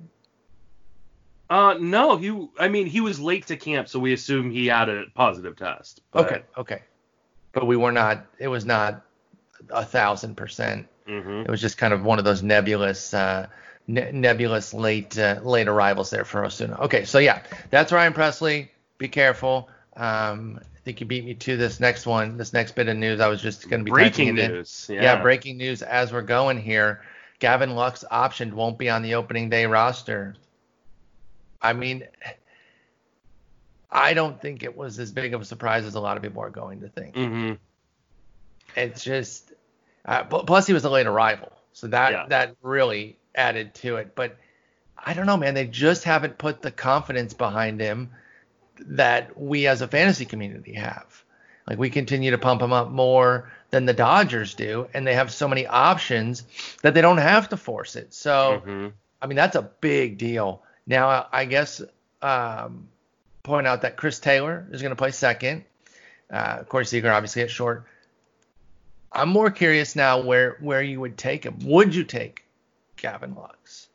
Uh, 1.48 1.74
no, 1.80 2.16
he. 2.16 2.48
I 2.58 2.68
mean, 2.68 2.86
he 2.86 3.00
was 3.00 3.18
late 3.18 3.46
to 3.48 3.56
camp, 3.56 3.88
so 3.88 3.98
we 3.98 4.12
assume 4.12 4.50
he 4.50 4.66
had 4.68 4.88
a 4.88 5.04
positive 5.14 5.56
test. 5.56 6.00
but- 6.12 6.26
Okay, 6.26 6.42
okay. 6.56 6.82
But 7.52 7.66
we 7.66 7.76
were 7.76 7.90
not. 7.92 8.26
It 8.38 8.46
was 8.48 8.64
not 8.64 9.02
a 9.70 9.84
thousand 9.84 10.36
percent. 10.36 10.86
mhm. 11.08 11.44
It 11.44 11.50
was 11.50 11.60
just 11.60 11.76
kind 11.76 11.92
of 11.92 12.04
one 12.04 12.20
of 12.20 12.24
those 12.24 12.42
nebulous, 12.44 13.12
uh, 13.12 13.48
ne- 13.88 14.12
nebulous 14.12 14.72
late, 14.72 15.18
uh, 15.18 15.40
late 15.42 15.66
arrivals 15.66 16.10
there 16.10 16.24
for 16.24 16.44
Osuna. 16.44 16.78
Okay, 16.82 17.04
so 17.04 17.18
yeah, 17.18 17.42
that's 17.70 17.90
Ryan 17.90 18.12
Pressly. 18.12 18.68
Be 18.98 19.08
careful. 19.08 19.68
Um, 19.96 20.60
think 20.90 21.00
you 21.00 21.06
beat 21.06 21.24
me 21.24 21.34
to 21.34 21.56
this 21.56 21.78
next 21.78 22.04
one. 22.04 22.36
This 22.36 22.52
next 22.52 22.74
bit 22.74 22.88
of 22.88 22.96
news, 22.96 23.20
I 23.20 23.28
was 23.28 23.40
just 23.40 23.68
going 23.68 23.80
to 23.80 23.84
be 23.84 23.92
Breaking 23.92 24.34
news. 24.34 24.88
Yeah. 24.92 25.02
Yeah. 25.02 25.22
breaking 25.22 25.56
news 25.56 25.82
as 25.82 26.12
we're 26.12 26.22
going 26.22 26.60
here. 26.60 27.02
Gavin 27.38 27.76
Lux 27.76 28.04
optioned 28.10 28.52
won't 28.52 28.76
be 28.76 28.90
on 28.90 29.02
the 29.02 29.14
opening 29.14 29.48
day 29.48 29.66
roster. 29.66 30.34
I 31.62 31.74
mean, 31.74 32.08
I 33.90 34.14
don't 34.14 34.40
think 34.40 34.64
it 34.64 34.76
was 34.76 34.98
as 34.98 35.12
big 35.12 35.32
of 35.32 35.40
a 35.40 35.44
surprise 35.44 35.84
as 35.84 35.94
a 35.94 36.00
lot 36.00 36.16
of 36.16 36.24
people 36.24 36.42
are 36.42 36.50
going 36.50 36.80
to 36.80 36.88
think. 36.88 37.14
hmm 37.14 37.52
It's 38.76 39.04
just, 39.04 39.52
uh, 40.06 40.24
plus 40.24 40.66
he 40.66 40.72
was 40.72 40.84
a 40.84 40.90
late 40.90 41.06
arrival, 41.06 41.52
So 41.72 41.86
that 41.86 42.10
Yeah. 42.10 42.26
that 42.30 42.56
really 42.62 43.16
added 43.36 43.74
to 43.76 43.96
it. 43.96 44.16
But 44.16 44.36
I 44.98 45.14
don't 45.14 45.26
know, 45.26 45.36
man. 45.36 45.54
They 45.54 45.68
just 45.68 46.02
haven't 46.02 46.36
put 46.36 46.62
the 46.62 46.72
confidence 46.72 47.32
behind 47.32 47.80
him 47.80 48.10
that 48.86 49.38
we 49.38 49.66
as 49.66 49.80
a 49.82 49.88
fantasy 49.88 50.24
community 50.24 50.74
have. 50.74 51.24
Like 51.68 51.78
we 51.78 51.90
continue 51.90 52.32
to 52.32 52.38
pump 52.38 52.62
him 52.62 52.72
up 52.72 52.90
more 52.90 53.50
than 53.70 53.84
the 53.86 53.92
Dodgers 53.92 54.54
do, 54.54 54.88
and 54.92 55.06
they 55.06 55.14
have 55.14 55.32
so 55.32 55.46
many 55.46 55.66
options 55.66 56.44
that 56.82 56.94
they 56.94 57.00
don't 57.00 57.18
have 57.18 57.48
to 57.50 57.56
force 57.56 57.94
it. 57.96 58.12
So 58.12 58.62
Mhm. 58.66 58.92
I 59.22 59.26
mean, 59.26 59.36
that's 59.36 59.54
a 59.56 59.62
big 59.62 60.18
deal. 60.18 60.62
Now, 60.86 61.28
I 61.30 61.44
guess 61.44 61.80
um, 62.22 62.88
point 63.42 63.66
out 63.66 63.82
that 63.82 63.96
Chris 63.96 64.18
Taylor 64.18 64.66
is 64.72 64.82
going 64.82 64.90
to 64.90 64.96
play 64.96 65.10
second. 65.10 65.64
Uh, 66.30 66.64
Corey 66.64 66.84
Seager 66.86 67.10
obviously 67.12 67.42
at 67.42 67.50
short. 67.50 67.86
I'm 69.12 69.28
more 69.28 69.50
curious 69.50 69.96
now 69.96 70.20
where 70.20 70.56
where 70.60 70.82
you 70.82 71.00
would 71.00 71.16
take 71.18 71.44
him. 71.44 71.58
Would 71.64 71.94
you 71.94 72.04
take 72.04 72.44
Gavin 72.96 73.34
Lux? 73.34 73.88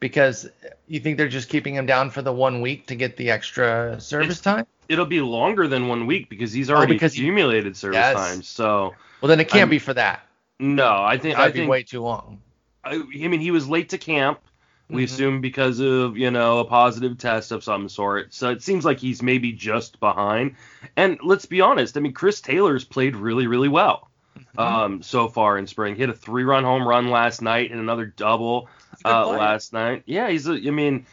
Because 0.00 0.48
you 0.86 1.00
think 1.00 1.16
they're 1.16 1.28
just 1.28 1.48
keeping 1.48 1.74
him 1.74 1.86
down 1.86 2.10
for 2.10 2.22
the 2.22 2.32
one 2.32 2.60
week 2.60 2.86
to 2.86 2.94
get 2.94 3.16
the 3.16 3.30
extra 3.30 4.00
service 4.00 4.38
It's- 4.38 4.40
time? 4.40 4.66
It'll 4.88 5.06
be 5.06 5.20
longer 5.20 5.68
than 5.68 5.88
one 5.88 6.06
week 6.06 6.30
because 6.30 6.52
he's 6.52 6.70
already 6.70 6.92
Oh, 6.92 6.94
because 6.94 7.12
accumulated 7.12 7.76
service 7.76 7.96
Yes. 7.96 8.14
time. 8.16 8.42
So 8.42 8.94
Well, 9.20 9.28
then 9.28 9.38
it 9.40 9.48
can't 9.48 9.62
I'm- 9.62 9.70
be 9.70 9.78
for 9.78 9.92
that. 9.94 10.26
no, 10.58 11.02
I 11.02 11.18
think 11.18 11.36
I 11.36 11.40
That'd 11.42 11.54
be 11.54 11.58
think 11.60 11.70
way 11.70 11.82
too 11.82 12.00
long. 12.00 12.40
I, 12.84 12.94
I 12.94 13.28
mean 13.28 13.40
he 13.40 13.50
was 13.50 13.68
late 13.68 13.90
to 13.90 13.98
camp. 13.98 14.40
We 14.88 15.02
Mhm. 15.02 15.04
assume 15.04 15.40
because 15.42 15.80
of 15.80 16.16
you 16.16 16.30
know 16.30 16.60
a 16.60 16.64
positive 16.64 17.18
test 17.18 17.52
of 17.52 17.62
some 17.62 17.90
sort. 17.90 18.32
So 18.32 18.48
it 18.48 18.62
seems 18.62 18.86
like 18.86 18.98
he's 19.00 19.22
maybe 19.22 19.52
just 19.52 20.00
behind. 20.00 20.54
And 20.96 21.18
let's 21.22 21.44
be 21.44 21.60
honest. 21.60 21.96
I 21.98 22.00
mean 22.00 22.12
Chris 22.14 22.40
Taylor's 22.40 22.84
played 22.84 23.14
really 23.16 23.46
really 23.46 23.68
well 23.68 23.96
Mm-hmm. 23.96 24.07
Um, 24.56 25.02
so 25.02 25.28
far 25.28 25.58
in 25.58 25.66
spring. 25.66 25.96
Hit 25.96 26.10
a 26.10 26.14
three 26.14 26.44
run 26.44 26.64
home 26.64 26.86
run 26.86 27.08
last 27.08 27.42
night 27.42 27.70
and 27.70 27.80
another 27.80 28.06
double 28.06 28.68
He's 28.90 29.00
a 29.00 29.04
good 29.04 29.12
uh, 29.12 29.28
last 29.28 29.72
night. 29.72 30.02
Yeah, 30.06 30.28
he's 30.30 30.46
a. 30.48 30.52
I 30.52 30.70
mean. 30.70 31.06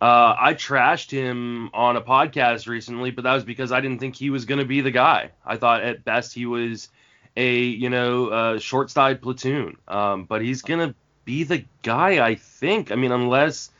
Uh, 0.00 0.34
I 0.36 0.54
trashed 0.54 1.12
him 1.12 1.70
on 1.72 1.96
a 1.96 2.00
podcast 2.00 2.66
recently, 2.66 3.12
but 3.12 3.22
that 3.22 3.34
was 3.34 3.44
because 3.44 3.70
I 3.70 3.80
didn't 3.80 4.00
think 4.00 4.16
he 4.16 4.30
was 4.30 4.46
going 4.46 4.58
to 4.58 4.64
be 4.64 4.80
the 4.80 4.90
guy. 4.90 5.30
I 5.46 5.58
thought 5.58 5.84
at 5.84 6.04
best 6.04 6.34
he 6.34 6.44
was 6.44 6.88
a 7.36 7.60
you 7.60 7.88
know 7.88 8.26
uh, 8.26 8.58
short 8.58 8.90
side 8.90 9.22
platoon, 9.22 9.76
um, 9.86 10.24
but 10.24 10.42
he's 10.42 10.62
going 10.62 10.88
to 10.88 10.94
be 11.24 11.44
the 11.44 11.64
guy. 11.82 12.24
I 12.24 12.34
think. 12.34 12.90
I 12.90 12.96
mean, 12.96 13.12
unless 13.12 13.70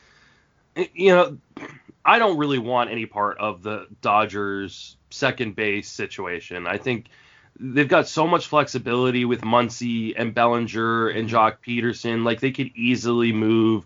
you 0.95 1.13
know, 1.13 1.39
I 2.05 2.19
don't 2.19 2.39
really 2.39 2.59
want 2.59 2.91
any 2.91 3.07
part 3.07 3.39
of 3.39 3.63
the 3.63 3.87
Dodgers 4.01 4.97
second 5.11 5.57
base 5.57 5.89
situation. 5.89 6.67
I 6.67 6.79
think 6.79 7.07
they've 7.59 7.89
got 7.89 8.09
so 8.09 8.27
much 8.27 8.47
flexibility 8.47 9.25
with 9.25 9.43
Muncy 9.43 10.15
and 10.17 10.35
Bellinger 10.35 11.09
and 11.09 11.29
Joc 11.29 11.57
Pederson. 11.67 12.25
Like 12.25 12.41
they 12.41 12.51
could 12.51 12.71
easily 12.75 13.33
move 13.33 13.85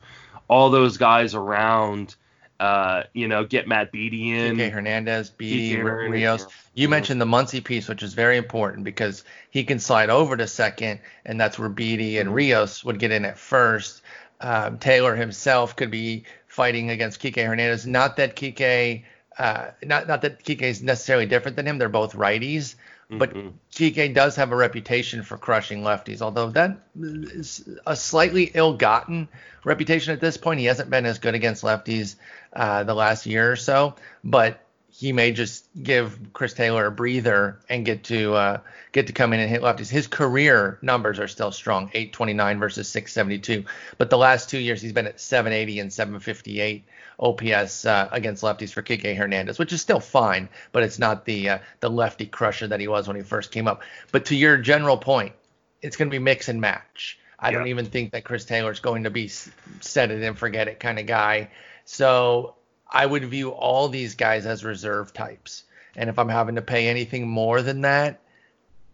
all 0.49 0.71
those 0.71 0.97
guys 0.97 1.35
around. 1.35 2.15
Uh, 2.59 3.03
you 3.13 3.29
know, 3.29 3.45
get 3.45 3.69
Matt 3.69 3.93
Beaty 3.93 4.31
in. 4.31 4.57
Kike 4.57 4.71
Hernandez, 4.73 5.29
Beaty, 5.29 5.77
Kike 5.77 5.85
R- 5.85 5.91
Hernandez, 5.91 6.11
Rios. 6.11 6.47
You 6.75 6.89
mentioned 6.89 7.21
the 7.21 7.27
Muncy 7.27 7.63
piece, 7.63 7.87
which 7.87 8.03
is 8.03 8.15
very 8.15 8.39
important 8.39 8.85
because 8.85 9.25
he 9.51 9.63
can 9.63 9.79
slide 9.79 10.09
over 10.09 10.39
to 10.39 10.47
second, 10.47 11.01
and 11.27 11.39
that's 11.39 11.59
where 11.59 11.69
Beaty 11.69 12.17
and 12.19 12.31
Mhm. 12.31 12.35
Rios 12.35 12.83
would 12.83 12.99
get 12.99 13.11
in 13.13 13.27
at 13.27 13.39
first. 13.39 14.01
Um, 14.41 14.79
Taylor 14.79 15.15
himself 15.15 15.77
could 15.77 15.91
be 15.91 16.25
fighting 16.47 16.89
against 16.89 17.21
Kike 17.21 17.45
Hernandez. 17.47 17.87
Not 17.87 18.17
that 18.17 18.37
Kike, 18.37 19.03
uh, 19.39 19.67
not 19.85 20.09
not 20.09 20.23
that 20.23 20.43
Kike 20.43 20.63
is 20.63 20.83
necessarily 20.83 21.27
different 21.27 21.59
than 21.59 21.67
him. 21.67 21.77
They're 21.77 21.91
both 21.91 22.15
righties, 22.15 22.75
but. 23.11 23.35
Kike 23.73 24.15
does 24.15 24.37
have 24.37 24.53
a 24.53 24.57
reputation 24.57 25.23
for 25.23 25.37
crushing 25.37 25.83
lefties, 25.83 26.23
although 26.23 26.49
that 26.51 26.79
is 26.99 27.69
a 27.87 27.95
slightly 27.95 28.51
ill-gotten 28.55 29.29
reputation 29.65 30.15
at 30.15 30.21
this 30.21 30.39
point. 30.39 30.61
He 30.61 30.67
hasn't 30.67 30.89
been 30.89 31.05
as 31.05 31.19
good 31.19 31.35
against 31.35 31.63
lefties 31.63 32.17
uh, 32.55 32.85
the 32.85 32.95
last 32.95 33.27
year 33.27 33.53
or 33.53 33.57
so, 33.57 33.97
but 34.25 34.66
he 34.99 35.13
may 35.13 35.31
just 35.31 35.67
give 35.83 36.19
Chris 36.33 36.55
Taylor 36.55 36.87
a 36.87 36.91
breather 36.91 37.61
and 37.69 37.85
get 37.85 38.05
to 38.05 38.33
uh, 38.35 38.61
get 38.93 39.09
to 39.09 39.13
come 39.13 39.35
in 39.35 39.41
and 39.41 39.51
hit 39.51 39.61
lefties. 39.61 39.91
His 39.91 40.07
career 40.07 40.79
numbers 40.81 41.19
are 41.19 41.29
still 41.29 41.53
strong, 41.53 41.91
829 41.93 42.59
versus 42.59 42.89
672, 42.89 43.69
but 43.99 44.09
the 44.09 44.17
last 44.17 44.49
two 44.49 44.59
years 44.59 44.81
he's 44.81 44.95
been 44.95 45.07
at 45.07 45.21
780 45.21 45.81
and 45.81 45.93
758 45.93 46.85
OPS 47.19 47.85
uh, 47.85 48.09
against 48.11 48.43
lefties 48.43 48.73
for 48.73 48.83
Kike 48.83 49.15
Hernandez, 49.15 49.59
which 49.59 49.73
is 49.75 49.83
still 49.83 50.01
fine, 50.01 50.49
but 50.73 50.83
it's 50.83 50.99
not 50.99 51.27
the 51.27 51.51
uh, 51.51 51.59
the 51.81 51.91
lefty 51.91 52.25
crusher 52.25 52.67
that 52.69 52.81
he 52.81 52.89
was 52.89 53.07
when 53.07 53.17
he 53.17 53.23
first 53.23 53.53
came 53.53 53.69
up. 53.69 53.83
But 54.13 54.25
to 54.27 54.35
your 54.35 54.57
general 54.57 54.97
point, 54.97 55.35
it's 55.83 55.97
going 55.97 56.11
to 56.11 56.15
be 56.15 56.23
mix 56.23 56.49
and 56.49 56.59
match. 56.59 57.19
I 57.39 57.51
don't 57.51 57.69
even 57.69 57.85
think 57.85 58.13
that 58.13 58.25
Chris 58.25 58.47
Taylor 58.47 58.71
is 58.71 58.81
going 58.81 59.05
to 59.05 59.11
be 59.11 59.29
set 59.29 60.11
it 60.11 60.23
and 60.23 60.39
forget 60.39 60.69
it 60.69 60.81
kind 60.81 60.99
of 60.99 61.05
guy. 61.05 61.51
So 61.85 62.56
I 62.91 63.05
would 63.07 63.25
view 63.25 63.51
all 63.51 63.89
these 63.89 64.15
guys 64.15 64.47
as 64.47 64.65
reserve 64.65 65.13
types. 65.13 65.65
And 65.97 66.11
if 66.11 66.19
I'm 66.19 66.29
having 66.29 66.57
to 66.57 66.63
pay 66.63 66.89
anything 66.89 67.27
more 67.27 67.63
than 67.63 67.83
that, 67.83 68.21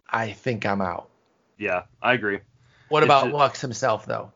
I 0.09 0.33
think 0.33 0.65
I'm 0.65 0.81
out. 0.81 1.09
Yeah, 1.59 1.83
I 2.03 2.15
agree. 2.15 2.41
What 2.89 3.03
It's 3.03 3.07
about 3.09 3.27
ju- 3.27 3.33
Lux 3.33 3.61
himself 3.61 4.07
though? 4.07 4.33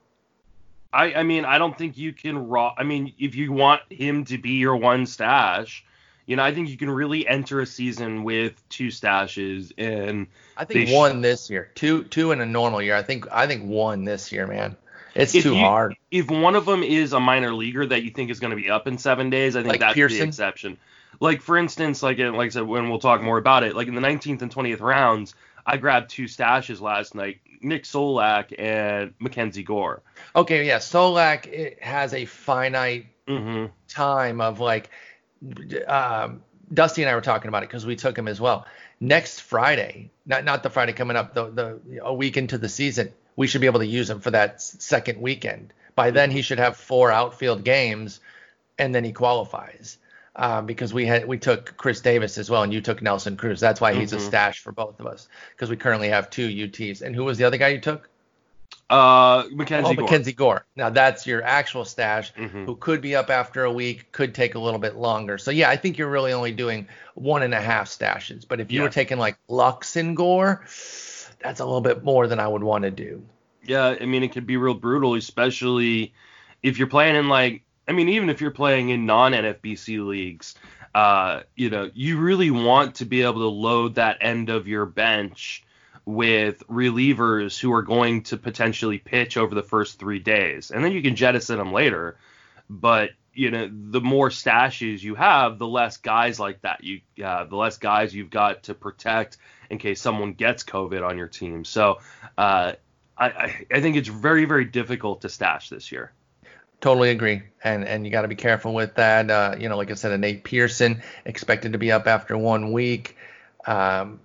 I, 0.93 1.15
I 1.15 1.23
mean, 1.23 1.45
I 1.45 1.59
don't 1.59 1.77
think 1.77 1.99
you 1.99 2.13
can 2.13 2.49
raw. 2.49 2.73
I 2.77 2.83
mean, 2.83 3.13
if 3.19 3.35
you 3.35 3.53
want 3.53 3.83
him 3.91 4.25
to 4.27 4.39
be 4.39 4.53
your 4.53 4.77
one 4.77 5.07
stash, 5.07 5.85
you 6.27 6.37
know, 6.37 6.43
I 6.43 6.55
think 6.55 6.69
you 6.69 6.77
can 6.77 6.91
really 6.91 7.27
enter 7.27 7.61
a 7.61 7.67
season 7.67 8.25
with 8.25 8.67
two 8.69 8.89
stashes 8.89 9.73
and 9.79 10.27
I 10.57 10.65
think 10.65 10.87
They 10.87 10.93
sh- 10.93 10.95
one 10.95 11.21
this 11.21 11.51
year, 11.51 11.71
two 11.75 12.05
two 12.05 12.33
in 12.33 12.41
a 12.41 12.47
normal 12.47 12.83
year. 12.83 12.97
I 12.97 13.03
think 13.03 13.27
I 13.31 13.47
think 13.47 13.65
one 13.65 14.05
this 14.05 14.33
year, 14.33 14.47
man. 14.47 14.77
It's 15.17 15.35
If 15.35 15.43
too 15.45 15.55
you- 15.55 15.65
hard. 15.65 15.97
if 16.11 16.31
one 16.31 16.55
of 16.57 16.67
them 16.67 16.83
is 16.83 17.13
a 17.13 17.21
minor 17.21 17.53
leaguer 17.55 17.87
that 17.87 18.03
you 18.03 18.11
think 18.11 18.31
is 18.31 18.39
going 18.41 18.51
to 18.51 18.57
be 18.57 18.71
up 18.71 18.87
in 18.87 18.99
seven 18.99 19.31
days, 19.31 19.57
I 19.57 19.61
think 19.63 19.73
Like 19.73 19.81
that's 19.81 19.95
the 19.97 20.21
exception. 20.23 20.77
Like 21.21 21.41
for 21.41 21.57
instance, 21.57 22.03
like 22.03 22.19
in- 22.19 22.35
like 22.35 22.47
I 22.47 22.51
said, 22.51 22.63
when 22.67 22.91
we'll 22.91 22.99
talk 22.99 23.23
more 23.23 23.39
about 23.39 23.63
it, 23.65 23.75
like 23.75 23.89
in 23.89 23.95
the 23.95 24.01
19th 24.03 24.43
and 24.43 24.55
20th 24.55 24.81
rounds, 24.81 25.35
I 25.65 25.79
grabbed 25.79 26.11
two 26.11 26.25
stashes 26.25 26.81
last 26.81 27.15
night: 27.15 27.41
Nick 27.63 27.85
Solak 27.85 28.55
and 28.59 29.15
Mackenzie 29.19 29.63
Gore. 29.63 30.03
Okay, 30.37 30.67
yeah. 30.67 30.79
Solak 30.79 31.47
it 31.47 31.83
has 31.83 32.13
a 32.15 32.25
finite 32.27 33.07
hmm 33.27 33.67
time 33.89 34.41
of 34.41 34.61
like 34.61 34.91
um, 35.89 36.43
Dusty 36.73 37.03
and 37.03 37.11
I 37.11 37.15
were 37.15 37.21
talking 37.21 37.49
about 37.49 37.63
it 37.63 37.69
because 37.69 37.87
we 37.87 37.97
took 37.97 38.17
him 38.19 38.29
as 38.29 38.41
well. 38.41 38.67
Next 39.01 39.41
Friday, 39.41 40.11
not 40.27 40.45
not 40.45 40.63
the 40.63 40.71
Friday 40.71 40.93
coming 40.93 41.17
up, 41.17 41.35
the 41.35 41.51
the 41.51 42.01
a 42.03 42.15
week 42.15 42.37
into 42.37 42.59
the 42.59 42.69
season, 42.69 43.13
we 43.37 43.47
should 43.47 43.61
be 43.61 43.67
able 43.67 43.81
to 43.81 43.87
use 43.87 44.11
him 44.11 44.21
for 44.21 44.31
that 44.33 44.61
second 44.61 45.21
weekend. 45.21 45.73
By 45.95 46.11
then, 46.11 46.31
he 46.31 46.43
should 46.43 46.59
have 46.59 46.77
four 46.77 47.11
outfield 47.13 47.65
games, 47.65 48.21
and 48.79 48.95
then 48.95 49.05
he 49.05 49.13
qualifies. 49.13 49.99
Um, 50.39 50.67
because 50.67 50.93
we 50.93 51.07
had 51.07 51.27
we 51.27 51.39
took 51.39 51.79
Chris 51.79 52.03
Davis 52.03 52.37
as 52.37 52.51
well, 52.51 52.63
and 52.63 52.73
you 52.73 52.83
took 52.83 53.01
Nelson 53.01 53.39
Cruz. 53.39 53.59
That's 53.59 53.81
why 53.81 53.95
he's 53.95 54.13
a 54.13 54.19
Mhm. 54.19 54.21
stash 54.21 54.59
for 54.61 54.71
both 54.71 55.01
of 55.01 55.07
us 55.07 55.29
because 55.53 55.71
we 55.71 55.77
currently 55.77 56.11
have 56.11 56.29
two 56.29 56.47
UTs. 56.47 57.01
And 57.01 57.15
who 57.15 57.25
was 57.25 57.39
the 57.39 57.45
other 57.45 57.57
guy 57.57 57.69
you 57.69 57.81
took? 57.81 58.11
Uh, 58.91 59.45
Mackenzie 59.51 59.93
oh, 59.93 59.95
Gore. 59.95 60.05
Mackenzie 60.05 60.33
Gore. 60.35 60.67
Now 60.77 60.91
that's 60.91 61.27
your 61.27 61.43
actual 61.43 61.87
stash 61.87 62.35
Mhm. 62.35 62.67
who 62.67 62.77
could 62.77 63.01
be 63.01 63.17
up 63.17 63.31
after 63.31 63.65
a 63.65 63.73
week, 63.73 64.13
could 64.13 64.35
take 64.35 64.55
a 64.55 64.59
little 64.59 64.79
bit 64.79 64.97
longer. 64.97 65.39
So 65.39 65.51
yeah, 65.51 65.71
I 65.71 65.77
think 65.77 65.97
you're 65.97 66.11
really 66.11 66.35
only 66.35 66.53
doing 66.53 66.87
one 67.15 67.43
and 67.43 67.55
a 67.55 67.61
half 67.61 67.89
stashes. 67.89 68.47
But 68.47 68.61
if 68.61 68.71
you 68.71 68.81
Yeah. 68.81 68.85
were 68.85 68.91
taking 68.91 69.17
like 69.19 69.39
Lux 69.49 69.97
and 69.97 70.15
Gore, 70.15 70.67
that's 71.47 71.61
a 71.61 71.65
little 71.65 71.81
bit 71.81 72.03
more 72.03 72.27
than 72.27 72.41
I 72.41 72.49
would 72.49 72.65
want 72.65 72.83
to 72.83 72.91
do. 72.91 73.25
Yeah, 73.63 73.95
I 74.01 74.05
mean 74.05 74.25
it 74.25 74.33
could 74.33 74.47
be 74.47 74.57
real 74.57 74.75
brutal, 74.75 75.15
especially 75.15 76.13
if 76.63 76.77
you're 76.77 76.89
playing 76.89 77.15
in 77.15 77.29
like 77.29 77.63
I 77.87 77.93
mean 77.93 78.09
even 78.09 78.31
if 78.31 78.41
you're 78.41 78.51
playing 78.51 78.89
in 78.89 79.07
non 79.07 79.33
NFBC 79.33 80.05
leagues, 80.05 80.57
uh, 80.93 81.43
you 81.55 81.71
know, 81.71 81.89
you 81.95 82.19
really 82.19 82.51
want 82.51 82.97
to 82.97 83.05
be 83.05 83.23
able 83.23 83.41
to 83.41 83.49
load 83.49 83.95
that 83.95 84.19
end 84.21 84.51
of 84.51 84.67
your 84.67 84.87
bench 84.87 85.63
with 86.05 86.67
relievers 86.69 87.59
who 87.59 87.73
are 87.73 87.83
going 87.83 88.23
to 88.25 88.37
potentially 88.37 88.99
pitch 88.99 89.37
over 89.37 89.55
the 89.55 89.63
first 89.63 89.99
3 89.99 90.19
days. 90.21 90.71
And 90.71 90.85
then 90.85 90.93
you 90.93 91.03
can 91.03 91.17
jettison 91.17 91.59
them 91.59 91.73
later. 91.73 92.19
But 92.69 93.11
you 93.35 93.51
know, 93.51 93.71
the 93.71 94.01
more 94.01 94.31
stashes 94.31 95.03
you 95.03 95.15
have, 95.15 95.59
the 95.59 95.69
less 95.69 95.99
guys 95.99 96.41
like 96.41 96.63
that 96.63 96.83
you 96.83 97.03
uh, 97.25 97.45
the 97.45 97.57
less 97.57 97.79
guys 97.79 98.13
you've 98.13 98.31
got 98.31 98.65
to 98.65 98.75
protect 98.75 99.39
in 99.71 99.79
case 99.79 100.01
someone 100.01 100.33
gets 100.33 100.65
COVID 100.65 101.07
on 101.07 101.19
your 101.19 101.29
team. 101.29 101.65
So, 101.65 102.01
uh, 102.37 102.73
I, 103.19 103.65
I, 103.73 103.81
think 103.81 103.97
it's 103.97 104.09
very, 104.09 104.45
very 104.45 104.65
difficult 104.65 105.23
to 105.23 105.29
stash 105.29 105.71
this 105.71 105.91
year. 105.91 106.13
Totally 106.81 107.09
agree, 107.11 107.43
and 107.65 107.85
and 107.85 108.05
you 108.05 108.13
got 108.13 108.23
to 108.23 108.29
be 108.29 108.35
careful 108.35 108.75
with 108.75 108.95
that. 108.97 109.31
Uh, 109.31 109.57
you 109.59 109.69
know, 109.71 109.79
like 109.79 109.91
I 109.91 109.95
said, 109.95 110.13
a 110.13 110.19
Nate 110.19 110.45
Pearson 110.45 111.03
expected 111.25 111.73
to 111.73 111.79
be 111.79 111.91
up 111.91 112.07
after 112.07 112.37
one 112.37 112.73
week. 112.73 113.17
Um, 113.67 114.21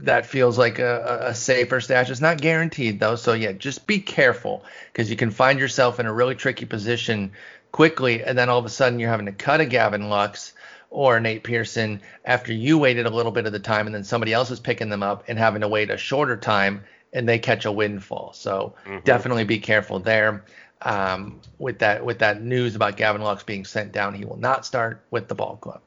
that 0.00 0.26
feels 0.26 0.58
like 0.58 0.80
a 0.80 1.26
a 1.28 1.34
safer 1.34 1.80
stash. 1.80 2.10
It's 2.10 2.20
not 2.20 2.40
guaranteed 2.40 2.98
though, 2.98 3.14
so 3.14 3.32
yeah, 3.32 3.52
just 3.52 3.86
be 3.86 4.00
careful 4.00 4.64
because 4.92 5.08
you 5.08 5.16
can 5.16 5.30
find 5.30 5.60
yourself 5.60 6.00
in 6.00 6.06
a 6.06 6.12
really 6.12 6.34
tricky 6.34 6.64
position 6.64 7.30
quickly, 7.70 8.24
and 8.24 8.36
then 8.36 8.48
all 8.48 8.58
of 8.58 8.64
a 8.64 8.70
sudden 8.70 8.98
you're 8.98 9.10
having 9.10 9.26
to 9.26 9.32
cut 9.32 9.60
a 9.60 9.64
Gavin 9.64 10.08
Lux 10.08 10.52
or 10.94 11.18
Nate 11.18 11.42
Pearson 11.42 12.00
after 12.24 12.52
you 12.52 12.78
waited 12.78 13.04
a 13.04 13.10
little 13.10 13.32
bit 13.32 13.46
of 13.46 13.52
the 13.52 13.58
time, 13.58 13.86
and 13.86 13.94
then 13.94 14.04
somebody 14.04 14.32
else 14.32 14.50
is 14.52 14.60
picking 14.60 14.88
them 14.88 15.02
up 15.02 15.24
and 15.26 15.36
having 15.36 15.60
to 15.60 15.68
wait 15.68 15.90
a 15.90 15.96
shorter 15.96 16.36
time, 16.36 16.84
and 17.12 17.28
they 17.28 17.38
catch 17.38 17.64
a 17.64 17.72
windfall. 17.72 18.32
So 18.32 18.74
mm-hmm. 18.86 19.00
definitely 19.04 19.44
be 19.44 19.58
careful 19.58 19.98
there. 19.98 20.44
Um, 20.82 21.40
with 21.58 21.80
that 21.80 22.04
with 22.04 22.20
that 22.20 22.42
news 22.42 22.76
about 22.76 22.96
Gavin 22.96 23.22
Lux 23.22 23.42
being 23.42 23.64
sent 23.64 23.90
down, 23.90 24.14
he 24.14 24.24
will 24.24 24.36
not 24.36 24.64
start 24.64 25.04
with 25.10 25.26
the 25.26 25.34
ball 25.34 25.56
club. 25.56 25.80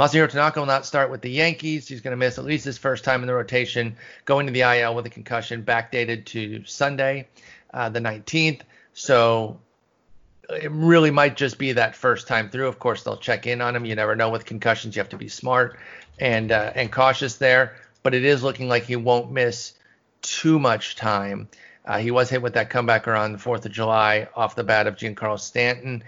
Masahiro 0.00 0.28
Tanaka 0.28 0.58
will 0.58 0.66
not 0.66 0.84
start 0.84 1.10
with 1.10 1.20
the 1.20 1.30
Yankees. 1.30 1.86
He's 1.86 2.00
going 2.00 2.12
to 2.12 2.16
miss 2.16 2.38
at 2.38 2.44
least 2.44 2.64
his 2.64 2.78
first 2.78 3.04
time 3.04 3.20
in 3.20 3.28
the 3.28 3.34
rotation, 3.34 3.96
going 4.24 4.46
to 4.46 4.52
the 4.52 4.62
IL 4.62 4.94
with 4.94 5.06
a 5.06 5.10
concussion, 5.10 5.62
backdated 5.62 6.24
to 6.26 6.64
Sunday, 6.64 7.28
uh, 7.72 7.88
the 7.88 8.00
19th. 8.00 8.62
So 8.94 9.60
it 10.52 10.70
really 10.70 11.10
might 11.10 11.36
just 11.36 11.58
be 11.58 11.72
that 11.72 11.94
first 11.96 12.26
time 12.26 12.50
through. 12.50 12.68
Of 12.68 12.78
course, 12.78 13.02
they'll 13.02 13.16
check 13.16 13.46
in 13.46 13.60
on 13.60 13.76
him. 13.76 13.84
You 13.84 13.94
never 13.94 14.16
know 14.16 14.30
with 14.30 14.44
concussions. 14.44 14.96
You 14.96 15.00
have 15.00 15.08
to 15.10 15.16
be 15.16 15.28
smart 15.28 15.78
and 16.18 16.52
uh, 16.52 16.72
and 16.74 16.90
cautious 16.90 17.36
there. 17.36 17.76
But 18.02 18.14
it 18.14 18.24
is 18.24 18.42
looking 18.42 18.68
like 18.68 18.84
he 18.84 18.96
won't 18.96 19.30
miss 19.30 19.74
too 20.22 20.58
much 20.58 20.96
time. 20.96 21.48
Uh, 21.84 21.98
he 21.98 22.10
was 22.10 22.30
hit 22.30 22.42
with 22.42 22.54
that 22.54 22.70
comebacker 22.70 23.18
on 23.18 23.32
the 23.32 23.38
4th 23.38 23.64
of 23.64 23.72
July 23.72 24.28
off 24.34 24.54
the 24.54 24.64
bat 24.64 24.86
of 24.86 24.96
Giancarlo 24.96 25.38
Stanton. 25.38 26.04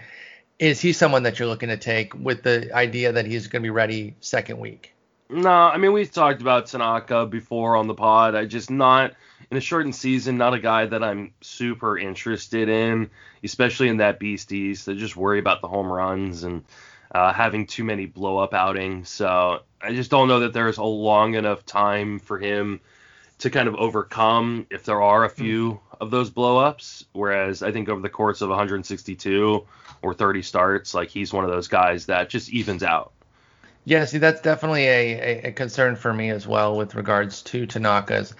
Is 0.59 0.79
he 0.79 0.93
someone 0.93 1.23
that 1.23 1.39
you're 1.39 1.47
looking 1.47 1.69
to 1.69 1.77
take 1.77 2.13
with 2.13 2.43
the 2.43 2.71
idea 2.73 3.11
that 3.11 3.25
he's 3.25 3.47
going 3.47 3.61
to 3.61 3.65
be 3.65 3.71
ready 3.71 4.15
second 4.21 4.59
week? 4.59 4.93
No, 5.29 5.49
I 5.49 5.77
mean 5.77 5.93
we've 5.93 6.11
talked 6.11 6.41
about 6.41 6.67
Tanaka 6.67 7.25
before 7.25 7.75
on 7.75 7.87
the 7.87 7.93
pod. 7.93 8.35
I 8.35 8.45
just 8.45 8.69
not 8.69 9.13
in 9.49 9.57
a 9.57 9.61
shortened 9.61 9.95
season, 9.95 10.37
not 10.37 10.53
a 10.53 10.59
guy 10.59 10.85
that 10.85 11.03
I'm 11.03 11.33
super 11.41 11.97
interested 11.97 12.69
in, 12.69 13.09
especially 13.43 13.89
in 13.89 13.97
that 13.97 14.19
Beast 14.19 14.51
East. 14.51 14.85
They 14.85 14.95
just 14.95 15.15
worry 15.15 15.39
about 15.39 15.61
the 15.61 15.67
home 15.67 15.91
runs 15.91 16.43
and 16.43 16.63
uh, 17.13 17.31
having 17.31 17.67
too 17.67 17.83
many 17.83 18.05
blow 18.05 18.37
up 18.39 18.53
outings. 18.53 19.09
So 19.09 19.61
I 19.81 19.93
just 19.93 20.11
don't 20.11 20.27
know 20.27 20.41
that 20.41 20.53
there's 20.53 20.77
a 20.77 20.83
long 20.83 21.35
enough 21.35 21.65
time 21.65 22.19
for 22.19 22.39
him 22.39 22.81
to 23.39 23.49
kind 23.49 23.67
of 23.67 23.75
overcome 23.75 24.67
if 24.69 24.85
there 24.85 25.01
are 25.01 25.23
a 25.23 25.29
few 25.29 25.79
of 25.99 26.11
those 26.11 26.31
blowups. 26.31 27.05
Whereas 27.13 27.63
I 27.63 27.71
think 27.71 27.89
over 27.89 28.01
the 28.01 28.09
course 28.09 28.41
of 28.41 28.49
162 28.49 29.65
or 30.01 30.13
30 30.13 30.41
starts, 30.41 30.93
like 30.93 31.09
he's 31.09 31.33
one 31.33 31.45
of 31.45 31.51
those 31.51 31.67
guys 31.67 32.07
that 32.07 32.29
just 32.29 32.49
evens 32.49 32.83
out. 32.83 33.12
Yeah, 33.85 34.05
see, 34.05 34.17
that's 34.17 34.41
definitely 34.41 34.87
a, 34.87 35.41
a, 35.47 35.51
concern 35.51 35.97
for 35.97 36.13
me 36.13 36.29
as 36.29 36.47
well 36.47 36.77
with 36.77 36.95
regards 36.95 37.41
to 37.43 37.67
Tanaka's. 37.67 38.33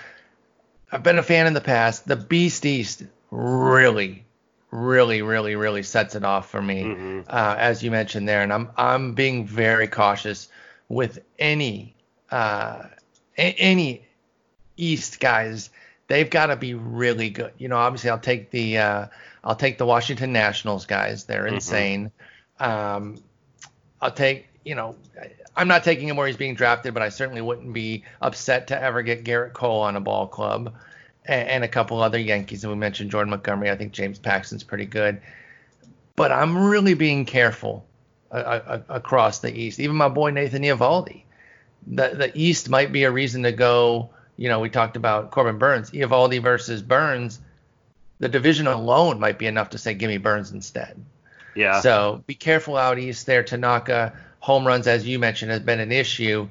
I've 0.91 1.03
been 1.03 1.17
a 1.17 1.23
fan 1.23 1.47
in 1.47 1.53
the 1.53 1.62
past. 1.62 2.07
The 2.07 2.15
Beast 2.15 2.65
East 2.65 3.03
really, 3.29 4.25
really, 4.71 5.21
really, 5.21 5.55
really 5.55 5.83
sets 5.83 6.15
it 6.15 6.23
off 6.23 6.50
for 6.50 6.62
me, 6.62 6.83
mm-hmm. 6.83 7.21
uh, 7.27 7.55
as 7.57 7.83
you 7.83 7.91
mentioned 7.91 8.29
there, 8.29 8.41
and 8.41 8.53
I'm 8.53 8.69
I'm 8.77 9.13
being 9.15 9.45
very 9.45 9.88
cautious 9.88 10.47
with 10.88 11.19
any 11.38 11.95
uh, 12.31 12.83
a- 13.38 13.55
any 13.59 14.05
East 14.77 15.19
guys, 15.19 15.69
they've 16.07 16.29
got 16.29 16.47
to 16.47 16.55
be 16.55 16.73
really 16.73 17.29
good. 17.29 17.51
You 17.57 17.67
know, 17.67 17.77
obviously 17.77 18.09
I'll 18.09 18.19
take 18.19 18.51
the 18.51 18.77
uh, 18.77 19.07
I'll 19.43 19.55
take 19.55 19.77
the 19.77 19.85
Washington 19.85 20.33
Nationals 20.33 20.85
guys. 20.85 21.25
They're 21.25 21.45
mm-hmm. 21.45 21.55
insane. 21.55 22.12
Um, 22.59 23.17
I'll 24.01 24.12
take 24.12 24.47
you 24.63 24.75
know 24.75 24.96
I'm 25.55 25.67
not 25.67 25.84
taking 25.84 26.08
him 26.08 26.15
where 26.15 26.27
he's 26.27 26.38
being 26.38 26.55
drafted, 26.55 26.93
but 26.93 27.03
I 27.03 27.10
certainly 27.10 27.41
wouldn't 27.41 27.74
be 27.74 28.03
upset 28.22 28.67
to 28.67 28.82
ever 28.82 29.01
get 29.01 29.24
Gerrit 29.24 29.53
Cole 29.53 29.82
on 29.82 29.96
a 29.96 30.01
ball 30.01 30.27
club 30.27 30.74
and, 31.25 31.50
and 31.50 31.63
a 31.63 31.67
couple 31.67 32.01
other 32.01 32.20
Yankees. 32.20 32.63
And 32.63 32.72
we 32.72 32.77
mentioned 32.77 33.12
Jordan 33.12 33.29
Montgomery. 33.29 33.70
I 33.70 33.75
think 33.75 33.91
James 33.91 34.20
Paxton's 34.20 34.63
pretty 34.63 34.86
good. 34.86 35.22
But 36.15 36.32
I'm 36.32 36.58
really 36.58 36.93
being 36.93 37.26
careful 37.26 37.86
uh, 38.32 38.36
uh, 38.36 38.82
across 38.89 39.39
the 39.39 39.56
East. 39.56 39.80
Even 39.80 39.95
my 39.95 40.10
boy 40.10 40.32
Nathan 40.32 40.63
Eovaldi. 40.63 41.23
The 41.86 42.10
the 42.10 42.32
East 42.34 42.69
might 42.69 42.91
be 42.91 43.04
a 43.04 43.12
reason 43.12 43.43
to 43.43 43.52
go 43.52 44.10
you 44.38 44.49
know, 44.49 44.60
we 44.60 44.69
talked 44.69 44.95
about 44.95 45.32
Corbin 45.32 45.58
Burnes. 45.58 45.91
Eovaldi 45.91 46.41
versus 46.41 46.82
Burnes. 46.82 47.39
The 48.19 48.30
division 48.30 48.67
alone 48.67 49.19
might 49.19 49.38
be 49.38 49.47
enough 49.47 49.71
to 49.71 49.78
say, 49.78 49.93
give 49.93 50.10
me 50.10 50.17
Burnes 50.17 50.52
instead. 50.52 51.04
Yeah. 51.56 51.82
So 51.82 52.23
be 52.26 52.36
careful 52.36 52.78
out 52.78 52.97
east 52.97 53.26
there. 53.26 53.43
Tanaka 53.43 54.13
home 54.43 54.67
runs, 54.67 54.88
as 54.88 55.08
you 55.08 55.19
mentioned, 55.19 55.51
has 55.51 55.62
been 55.62 55.79
an 55.79 55.93
issue. 55.93 56.49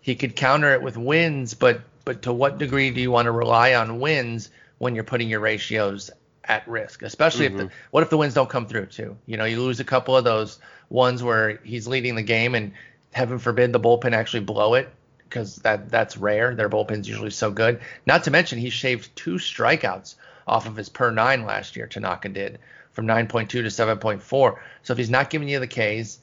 He 0.00 0.14
could 0.14 0.36
counter 0.36 0.72
it 0.72 0.80
with 0.80 0.96
wins, 0.96 1.52
but 1.52 1.80
but 2.04 2.22
to 2.22 2.32
what 2.32 2.58
degree 2.58 2.92
do 2.92 3.00
you 3.00 3.10
want 3.10 3.26
to 3.26 3.32
rely 3.32 3.74
on 3.74 3.98
wins 3.98 4.50
when 4.78 4.94
you're 4.94 5.02
putting 5.02 5.28
your 5.28 5.40
ratios 5.40 6.12
at 6.44 6.68
risk? 6.68 7.02
Especially 7.02 7.46
mm-hmm. 7.46 7.54
if 7.54 7.58
the 7.58 7.64
mm-hmm. 7.64 7.88
what 7.90 8.04
if 8.04 8.10
the 8.10 8.18
wins 8.18 8.34
don't 8.34 8.48
come 8.48 8.68
through 8.68 8.86
too? 8.86 9.16
You 9.26 9.36
know, 9.36 9.46
you 9.46 9.60
lose 9.60 9.80
a 9.80 9.84
couple 9.84 10.16
of 10.16 10.22
those 10.22 10.60
ones 10.90 11.24
where 11.24 11.56
he's 11.64 11.88
leading 11.88 12.14
the 12.14 12.22
game 12.22 12.54
and 12.54 12.70
heaven 13.12 13.40
forbid 13.40 13.72
the 13.72 13.80
bullpen 13.80 14.12
actually 14.12 14.44
blow 14.44 14.74
it 14.74 14.88
because 15.24 15.56
that 15.56 15.90
that's 15.90 16.16
rare. 16.16 16.54
Their 16.54 16.68
bullpen's 16.68 17.08
usually 17.08 17.30
so 17.30 17.50
good. 17.50 17.80
Not 18.06 18.22
to 18.24 18.30
mention 18.30 18.60
he 18.60 18.70
shaved 18.70 19.16
two 19.16 19.38
strikeouts 19.38 20.14
off 20.46 20.68
of 20.68 20.76
his 20.76 20.88
per 20.88 21.10
nine 21.10 21.44
last 21.44 21.74
year. 21.74 21.88
Tanaka 21.88 22.28
did 22.28 22.60
from 22.92 23.08
9.2 23.08 23.48
to 23.48 23.62
7.4. 23.64 24.56
So 24.84 24.92
if 24.92 24.98
he's 24.98 25.10
not 25.10 25.30
giving 25.30 25.48
you 25.48 25.58
the 25.58 25.66
Ks, 25.66 26.20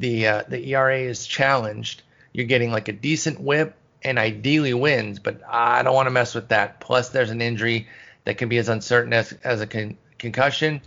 the 0.00 0.26
uh, 0.26 0.42
the 0.48 0.72
ERA 0.72 0.98
is 0.98 1.26
challenged. 1.26 2.02
You're 2.32 2.46
getting 2.46 2.70
like 2.70 2.88
a 2.88 2.92
decent 2.92 3.40
WHIP 3.40 3.74
and 4.02 4.18
ideally 4.18 4.74
wins, 4.74 5.18
but 5.18 5.40
I 5.48 5.82
don't 5.82 5.94
want 5.94 6.06
to 6.06 6.10
mess 6.10 6.34
with 6.34 6.48
that. 6.48 6.80
Plus 6.80 7.10
there's 7.10 7.30
an 7.30 7.40
injury 7.40 7.88
that 8.24 8.38
can 8.38 8.48
be 8.48 8.58
as 8.58 8.68
uncertain 8.68 9.12
as 9.12 9.32
as 9.44 9.60
a 9.60 9.66
con- 9.66 9.96
concussion. 10.18 10.80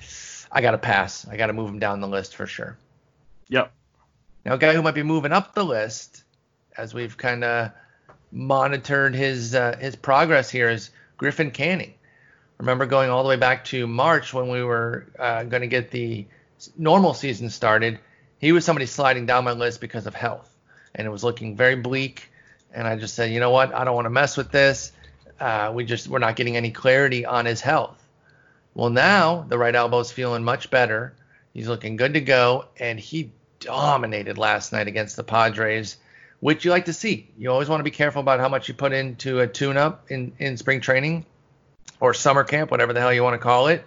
I 0.51 0.61
got 0.61 0.71
to 0.71 0.77
pass. 0.77 1.27
I 1.27 1.37
got 1.37 1.47
to 1.47 1.53
move 1.53 1.69
him 1.69 1.79
down 1.79 1.99
the 1.99 2.07
list 2.07 2.35
for 2.35 2.45
sure. 2.45 2.77
Yep. 3.49 3.71
Now, 4.45 4.53
a 4.53 4.57
guy 4.57 4.73
who 4.73 4.81
might 4.81 4.95
be 4.95 5.03
moving 5.03 5.31
up 5.31 5.55
the 5.55 5.63
list 5.63 6.23
as 6.77 6.93
we've 6.93 7.17
kind 7.17 7.43
of 7.43 7.71
monitored 8.31 9.15
his 9.15 9.55
uh, 9.55 9.77
his 9.79 9.95
progress 9.95 10.49
here 10.49 10.69
is 10.69 10.89
Griffin 11.17 11.51
Canning. 11.51 11.93
Remember 12.57 12.85
going 12.85 13.09
all 13.09 13.23
the 13.23 13.29
way 13.29 13.35
back 13.35 13.65
to 13.65 13.87
March 13.87 14.33
when 14.33 14.49
we 14.49 14.63
were 14.63 15.07
uh, 15.19 15.43
going 15.43 15.61
to 15.61 15.67
get 15.67 15.91
the 15.91 16.25
normal 16.77 17.13
season 17.13 17.49
started. 17.49 17.99
He 18.43 18.51
was 18.51 18.65
somebody 18.65 18.87
sliding 18.87 19.25
down 19.25 19.45
my 19.45 19.53
list 19.53 19.79
because 19.79 20.05
of 20.05 20.13
health, 20.13 20.53
and 20.93 21.07
it 21.07 21.09
was 21.09 21.23
looking 21.23 21.55
very 21.55 21.77
bleak. 21.77 22.29
And 22.73 22.85
I 22.85 22.97
just 22.97 23.15
said, 23.15 23.31
you 23.31 23.39
know 23.39 23.51
what? 23.51 23.73
I 23.73 23.85
don't 23.85 23.95
want 23.95 24.03
to 24.03 24.09
mess 24.09 24.35
with 24.35 24.51
this. 24.51 24.91
Uh, 25.39 25.71
we 25.73 25.85
just 25.85 26.09
we're 26.09 26.19
not 26.19 26.35
getting 26.35 26.57
any 26.57 26.69
clarity 26.69 27.25
on 27.25 27.45
his 27.45 27.61
health. 27.61 28.05
Well, 28.73 28.89
now 28.89 29.45
the 29.47 29.57
right 29.57 29.73
elbow's 29.73 30.11
feeling 30.11 30.43
much 30.43 30.69
better. 30.69 31.13
He's 31.53 31.69
looking 31.69 31.95
good 31.95 32.15
to 32.15 32.19
go, 32.19 32.65
and 32.77 32.99
he 32.99 33.31
dominated 33.61 34.37
last 34.37 34.73
night 34.73 34.89
against 34.89 35.15
the 35.15 35.23
Padres 35.23 35.95
which 36.41 36.65
you 36.65 36.71
like 36.71 36.83
to 36.83 36.93
see. 36.93 37.29
You 37.37 37.49
always 37.49 37.69
want 37.69 37.79
to 37.79 37.85
be 37.85 37.91
careful 37.91 38.19
about 38.19 38.41
how 38.41 38.49
much 38.49 38.67
you 38.67 38.73
put 38.73 38.91
into 38.91 39.39
a 39.39 39.47
tune-up 39.47 40.11
in, 40.11 40.33
in 40.39 40.57
spring 40.57 40.81
training 40.81 41.25
or 42.01 42.13
summer 42.13 42.43
camp, 42.43 42.71
whatever 42.71 42.91
the 42.91 42.99
hell 42.99 43.13
you 43.13 43.23
want 43.23 43.35
to 43.35 43.37
call 43.37 43.67
it. 43.67 43.85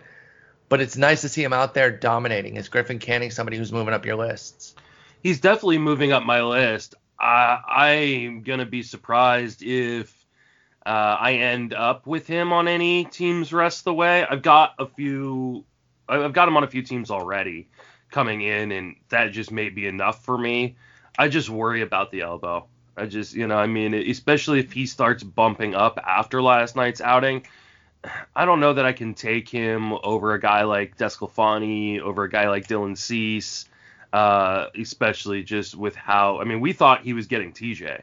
But 0.68 0.80
it's 0.80 0.96
nice 0.96 1.20
to 1.20 1.28
see 1.28 1.44
him 1.44 1.52
out 1.52 1.74
there 1.74 1.90
dominating. 1.90 2.56
Is 2.56 2.68
Griffin 2.68 2.98
Canning 2.98 3.30
somebody 3.30 3.56
who's 3.56 3.72
moving 3.72 3.94
up 3.94 4.04
your 4.04 4.16
lists? 4.16 4.74
He's 5.22 5.40
definitely 5.40 5.78
moving 5.78 6.12
up 6.12 6.24
my 6.24 6.42
list. 6.42 6.94
Uh, 7.18 7.58
I'm 7.66 8.42
gonna 8.42 8.66
be 8.66 8.82
surprised 8.82 9.62
if 9.62 10.12
uh, 10.84 11.16
I 11.18 11.34
end 11.34 11.74
up 11.74 12.06
with 12.06 12.26
him 12.26 12.52
on 12.52 12.68
any 12.68 13.04
teams 13.04 13.52
rest 13.52 13.84
the 13.84 13.94
way. 13.94 14.24
I've 14.24 14.42
got 14.42 14.74
a 14.78 14.86
few. 14.86 15.64
I've 16.08 16.32
got 16.32 16.48
him 16.48 16.56
on 16.56 16.64
a 16.64 16.68
few 16.68 16.82
teams 16.82 17.10
already 17.10 17.68
coming 18.10 18.42
in, 18.42 18.70
and 18.72 18.96
that 19.08 19.32
just 19.32 19.50
may 19.50 19.68
be 19.68 19.86
enough 19.86 20.24
for 20.24 20.36
me. 20.36 20.76
I 21.18 21.28
just 21.28 21.48
worry 21.48 21.82
about 21.82 22.10
the 22.10 22.20
elbow. 22.20 22.66
I 22.96 23.06
just, 23.06 23.34
you 23.34 23.46
know, 23.46 23.56
I 23.56 23.66
mean, 23.66 23.94
especially 23.94 24.60
if 24.60 24.72
he 24.72 24.86
starts 24.86 25.22
bumping 25.22 25.74
up 25.74 25.98
after 26.04 26.40
last 26.40 26.76
night's 26.76 27.00
outing. 27.00 27.46
I 28.34 28.44
don't 28.44 28.60
know 28.60 28.74
that 28.74 28.84
I 28.84 28.92
can 28.92 29.14
take 29.14 29.48
him 29.48 29.92
over 29.92 30.34
a 30.34 30.40
guy 30.40 30.62
like 30.62 30.96
DeSclafani, 30.96 32.00
over 32.00 32.24
a 32.24 32.30
guy 32.30 32.48
like 32.48 32.68
Dylan 32.68 32.96
Cease, 32.96 33.66
uh, 34.12 34.66
especially 34.78 35.42
just 35.42 35.74
with 35.74 35.96
how. 35.96 36.40
I 36.40 36.44
mean, 36.44 36.60
we 36.60 36.72
thought 36.72 37.02
he 37.02 37.12
was 37.12 37.26
getting 37.26 37.52
TJ. 37.52 38.02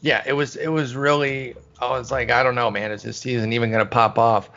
Yeah, 0.00 0.22
it 0.26 0.34
was 0.34 0.56
it 0.56 0.68
was 0.68 0.94
really. 0.94 1.54
I 1.80 1.90
was 1.90 2.10
like, 2.10 2.30
I 2.30 2.42
don't 2.42 2.54
know, 2.54 2.70
man. 2.70 2.92
Is 2.92 3.02
this 3.02 3.18
season 3.18 3.52
even 3.52 3.70
gonna 3.70 3.86
pop 3.86 4.18
off? 4.18 4.50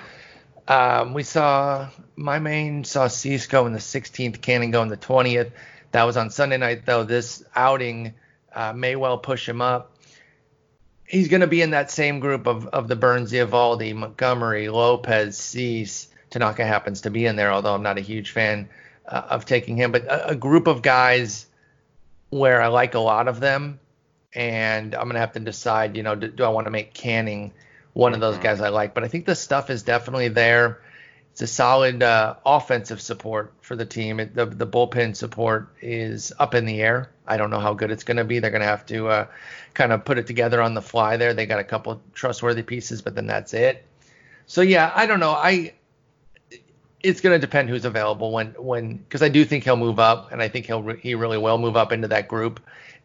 Um, 0.68 1.14
we 1.14 1.24
saw 1.24 1.90
my 2.18 2.40
main 2.40 2.84
saw 2.84 3.08
Cease 3.08 3.48
go 3.48 3.66
in 3.68 3.74
the 3.74 3.80
16th, 3.80 4.42
Canning 4.42 4.72
go 4.72 4.82
in 4.82 4.90
the 4.90 4.98
20th. 4.98 5.52
That 5.92 6.04
was 6.04 6.18
on 6.18 6.30
Sunday 6.30 6.58
night, 6.58 6.86
though. 6.86 7.04
This 7.04 7.44
outing 7.56 8.14
uh, 8.54 8.74
may 8.74 8.96
well 8.96 9.18
push 9.18 9.48
him 9.48 9.62
up. 9.62 9.97
He's 11.08 11.30
going 11.30 11.42
to 11.42 11.48
be 11.48 11.62
in 11.62 11.72
that 11.72 11.90
same 11.90 12.20
group 12.20 12.48
of, 12.48 12.68
of 12.68 12.88
the 12.88 12.96
Burnes, 12.96 13.32
Eovaldi, 13.32 13.96
Montgomery, 13.96 14.70
Lopez, 14.70 15.38
Cease. 15.38 16.10
Tanaka 16.30 16.66
happens 16.66 17.02
to 17.02 17.10
be 17.10 17.26
in 17.26 17.38
there, 17.38 17.52
although 17.52 17.74
I'm 17.74 17.82
not 17.82 17.98
a 17.98 18.02
huge 18.02 18.32
fan 18.32 18.68
uh, 19.08 19.24
of 19.30 19.46
taking 19.46 19.78
him. 19.78 19.94
But 19.94 20.04
a, 20.04 20.30
a, 20.30 20.36
group 20.36 20.68
of 20.68 20.82
guys 20.82 21.48
where 22.30 22.62
I 22.62 22.68
like 22.68 22.94
a 22.94 23.00
lot 23.00 23.30
of 23.30 23.40
them, 23.40 23.80
and 24.36 24.94
I'm 24.94 25.04
going 25.04 25.14
to 25.14 25.22
have 25.22 25.32
to 25.34 25.40
decide, 25.40 25.96
you 25.96 26.04
know, 26.04 26.16
do, 26.16 26.28
do 26.28 26.44
I 26.44 26.50
want 26.50 26.66
to 26.66 26.72
make 26.72 26.94
Canning 26.94 27.54
one 27.94 28.14
of 28.14 28.20
those 28.20 28.36
mm-hmm. 28.36 28.44
guys 28.44 28.60
I 28.60 28.68
like? 28.68 28.94
But 28.94 29.06
I 29.06 29.08
think 29.08 29.26
the 29.26 29.36
stuff 29.36 29.70
is 29.70 29.84
definitely 29.84 30.28
there 30.28 30.82
it's 31.38 31.44
a 31.44 31.54
solid 31.54 32.02
uh, 32.02 32.34
offensive 32.48 33.00
support 33.00 33.54
for 33.62 33.76
the 33.76 33.86
team. 33.86 34.20
It, 34.20 34.34
the 34.34 34.48
the 34.48 34.66
bullpen 34.66 35.16
support 35.16 35.70
is 35.82 36.34
up 36.40 36.56
in 36.56 36.66
the 36.66 36.82
air. 36.82 37.12
I 37.28 37.38
don't 37.38 37.52
know 37.52 37.60
how 37.60 37.76
good 37.76 37.92
it's 37.92 38.04
going 38.04 38.18
to 38.18 38.24
be. 38.24 38.40
They're 38.40 38.50
going 38.50 38.62
to 38.62 38.68
have 38.68 38.88
to 38.88 39.08
uh, 39.10 39.28
kind 39.76 39.92
of 39.92 40.04
put 40.04 40.18
it 40.18 40.26
together 40.26 40.64
on 40.64 40.74
the 40.74 40.82
fly. 40.82 41.16
There, 41.16 41.36
they 41.36 41.46
got 41.46 41.60
a 41.60 41.64
couple 41.64 42.02
trustworthy 42.16 42.64
pieces, 42.64 43.04
but 43.04 43.14
then 43.14 43.28
that's 43.28 43.54
it. 43.54 43.86
So 44.48 44.62
yeah, 44.62 44.92
I 44.96 45.06
don't 45.06 45.20
know. 45.20 45.30
I 45.30 45.76
it's 47.04 47.22
going 47.22 47.40
to 47.40 47.40
depend 47.40 47.70
who's 47.70 47.86
available 47.86 48.32
when 48.32 48.56
when 48.58 48.98
because 48.98 49.22
I 49.22 49.30
do 49.30 49.46
think 49.46 49.64
he'll 49.64 49.78
move 49.78 50.00
up, 50.00 50.32
and 50.32 50.42
I 50.42 50.48
think 50.48 50.66
he'll 50.66 50.82
he 50.94 51.14
really 51.14 51.38
will 51.38 51.60
move 51.60 51.78
up 51.78 51.92
into 51.92 52.08
that 52.08 52.28
group 52.28 52.60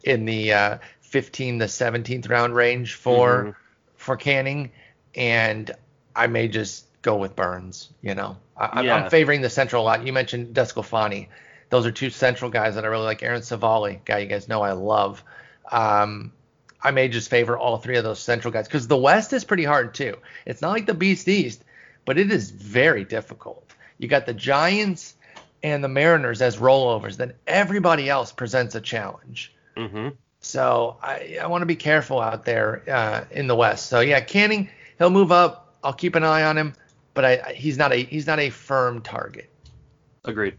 in 0.05 0.25
the 0.25 0.53
uh, 0.53 0.77
15 1.01 1.59
to 1.59 1.65
17th 1.65 2.27
round 2.31 2.55
range 2.55 2.95
for 2.95 3.43
mm-hmm. 3.43 3.51
for 3.95 4.17
Canning, 4.17 4.71
and 5.13 5.69
I 6.15 6.25
may 6.25 6.47
just 6.47 6.87
go 7.03 7.17
with 7.17 7.35
Burnes. 7.35 7.89
You 8.01 8.15
know, 8.15 8.37
I, 8.57 8.81
yeah. 8.81 8.95
I'm 8.95 9.11
favoring 9.11 9.41
the 9.41 9.49
central 9.51 9.83
a 9.83 9.85
lot. 9.85 10.07
You 10.07 10.11
mentioned 10.11 10.55
DeSclafani. 10.55 11.27
Those 11.69 11.85
are 11.85 11.91
two 11.91 12.09
central 12.09 12.49
guys 12.49 12.75
that 12.75 12.83
I 12.83 12.87
really 12.87 13.05
like. 13.05 13.21
Aaron 13.21 13.41
Civale, 13.41 14.03
guy 14.03 14.19
you 14.19 14.27
guys 14.27 14.47
know 14.47 14.61
I 14.61 14.71
love. 14.71 15.23
Um, 15.71 16.31
I 16.81 16.91
may 16.91 17.07
just 17.07 17.29
favor 17.29 17.57
all 17.57 17.77
three 17.77 17.97
of 17.97 18.03
those 18.03 18.19
central 18.19 18.51
guys 18.51 18.67
because 18.67 18.87
the 18.87 18.97
West 18.97 19.31
is 19.33 19.43
pretty 19.43 19.63
hard 19.63 19.93
too. 19.93 20.17
It's 20.45 20.61
not 20.61 20.71
like 20.71 20.85
the 20.85 20.93
Beast 20.93 21.27
East, 21.27 21.63
but 22.05 22.17
it 22.17 22.31
is 22.31 22.51
very 22.51 23.05
difficult. 23.05 23.73
You 23.97 24.07
got 24.07 24.25
the 24.25 24.33
Giants 24.33 25.15
and 25.61 25.83
the 25.83 25.87
Mariners 25.87 26.41
as 26.41 26.57
rollovers. 26.57 27.15
Then 27.15 27.33
everybody 27.47 28.09
else 28.09 28.31
presents 28.31 28.75
a 28.75 28.81
challenge. 28.81 29.53
Mm-hmm. 29.77 30.09
So 30.41 30.97
I, 31.01 31.37
I 31.41 31.47
want 31.47 31.61
to 31.61 31.65
be 31.65 31.77
careful 31.77 32.19
out 32.19 32.43
there 32.43 32.83
uh, 32.89 33.23
in 33.31 33.47
the 33.47 33.55
West. 33.55 33.87
So 33.87 34.01
yeah, 34.01 34.19
Canning, 34.19 34.69
he'll 34.97 35.09
move 35.09 35.31
up. 35.31 35.73
I'll 35.83 35.93
keep 35.93 36.15
an 36.15 36.23
eye 36.23 36.43
on 36.43 36.57
him 36.57 36.73
but 37.13 37.25
I, 37.25 37.53
he's 37.53 37.77
not 37.77 37.91
a 37.93 37.97
he's 37.97 38.27
not 38.27 38.39
a 38.39 38.49
firm 38.49 39.01
target. 39.01 39.49
Agreed. 40.25 40.55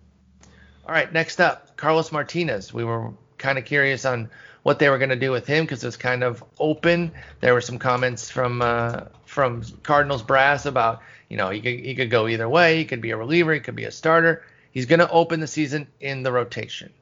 All 0.87 0.93
right, 0.93 1.11
next 1.13 1.41
up, 1.41 1.77
Carlos 1.77 2.13
Martinez. 2.13 2.73
We 2.73 2.85
were 2.85 3.13
kind 3.39 3.59
of 3.59 3.65
curious 3.65 4.05
on 4.05 4.29
what 4.63 4.79
they 4.79 4.89
were 4.89 4.99
going 4.99 5.11
to 5.11 5.17
do 5.17 5.31
with 5.31 5.47
him 5.47 5.65
because 5.65 5.83
it 5.83 5.87
was 5.87 5.97
kind 5.97 6.23
of 6.23 6.45
open. 6.59 7.13
There 7.41 7.55
were 7.55 7.61
some 7.61 7.79
comments 7.79 8.31
from 8.31 8.63
uh, 8.63 9.05
from 9.25 9.63
Cardinals 9.83 10.23
brass 10.23 10.67
about 10.67 11.03
you 11.29 11.37
know 11.37 11.51
he 11.51 11.61
could 11.61 11.81
he 11.81 11.95
could 11.95 12.11
go 12.11 12.29
either 12.29 12.49
way. 12.49 12.79
He 12.79 12.85
could 12.85 13.01
be 13.01 13.11
a 13.11 13.17
reliever. 13.17 13.55
He 13.55 13.61
could 13.61 13.77
be 13.77 13.85
a 13.85 13.91
starter. 13.91 14.45
He's 14.73 14.87
going 14.87 15.01
to 15.01 15.11
open 15.11 15.41
the 15.41 15.47
season 15.47 15.87
in 16.01 16.23
the 16.23 16.33
rotation, 16.33 16.93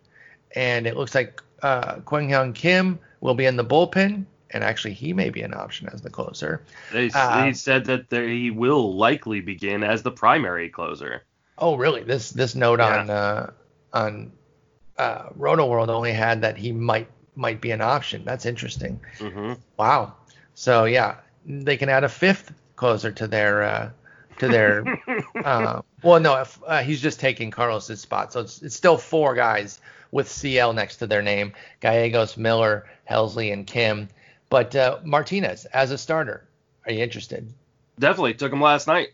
and 0.55 0.87
it 0.87 0.97
looks 0.97 1.15
like 1.15 1.43
uh, 1.63 1.97
Kwang 2.01 2.29
Hyun 2.29 2.55
Kim 2.55 2.99
will 3.21 3.35
be 3.35 3.47
in 3.47 3.57
the 3.57 3.65
bullpen 3.65 4.27
and 4.53 4.63
actually 4.63 4.95
he 4.95 5.13
may 5.13 5.31
be 5.31 5.43
an 5.43 5.55
option 5.55 5.89
as 5.93 6.03
the 6.03 6.11
closer. 6.11 6.63
They, 6.93 7.11
uh, 7.11 7.45
he 7.45 7.55
said 7.55 7.85
that 7.87 8.11
there, 8.11 8.27
he 8.29 8.51
will 8.51 8.95
likely 8.95 9.41
begin 9.41 9.83
as 9.83 10.03
the 10.03 10.11
primary 10.11 10.69
closer. 10.69 11.23
Oh, 11.59 11.77
really? 11.77 12.03
This 12.03 12.31
this 12.31 12.55
note 12.55 12.81
yeah. 12.81 13.01
on 13.01 13.11
uh, 13.11 13.51
on 13.93 14.33
uh, 14.99 15.29
Rotoworld 15.31 15.89
only 15.89 16.13
had 16.13 16.43
that 16.43 16.57
he 16.57 16.73
might 16.73 17.09
might 17.35 17.61
be 17.61 17.71
an 17.71 17.81
option. 17.81 18.25
That's 18.25 18.47
interesting. 18.47 19.01
Mm-hmm. 19.19 19.55
Wow. 19.77 20.15
So 20.55 20.85
yeah, 20.85 21.17
they 21.47 21.77
can 21.77 21.89
add 21.89 22.05
a 22.05 22.09
fifth 22.09 22.53
closer 22.77 23.13
to 23.13 23.27
their 23.27 23.63
uh, 23.63 23.91
to 24.39 24.49
their. 24.49 24.85
uh, 25.45 25.83
well, 26.03 26.21
no, 26.21 26.41
if, 26.41 26.59
uh, 26.67 26.83
he's 26.83 27.01
just 27.01 27.21
taking 27.21 27.51
Carlos's 27.51 28.01
spot, 28.01 28.33
so 28.33 28.41
it's 28.41 28.63
it's 28.63 28.77
still 28.77 28.99
four 28.99 29.35
guys 29.35 29.81
with 30.11 30.29
CL 30.31 30.73
next 30.73 30.97
to 30.97 31.07
their 31.07 31.23
name: 31.23 31.53
Gallegos, 31.81 32.37
Miller, 32.37 32.87
Helsley, 33.09 33.53
and 33.53 33.67
Kim. 33.67 34.09
But 34.53 34.77
uh, 34.77 34.99
Martinez 35.03 35.65
as 35.65 35.93
a 35.93 35.97
starter, 35.97 36.47
are 36.85 36.93
you 36.93 37.03
interested? 37.03 37.55
Definitely 37.99 38.35
took 38.35 38.53
him 38.53 38.61
last 38.61 38.87
night. 38.87 39.09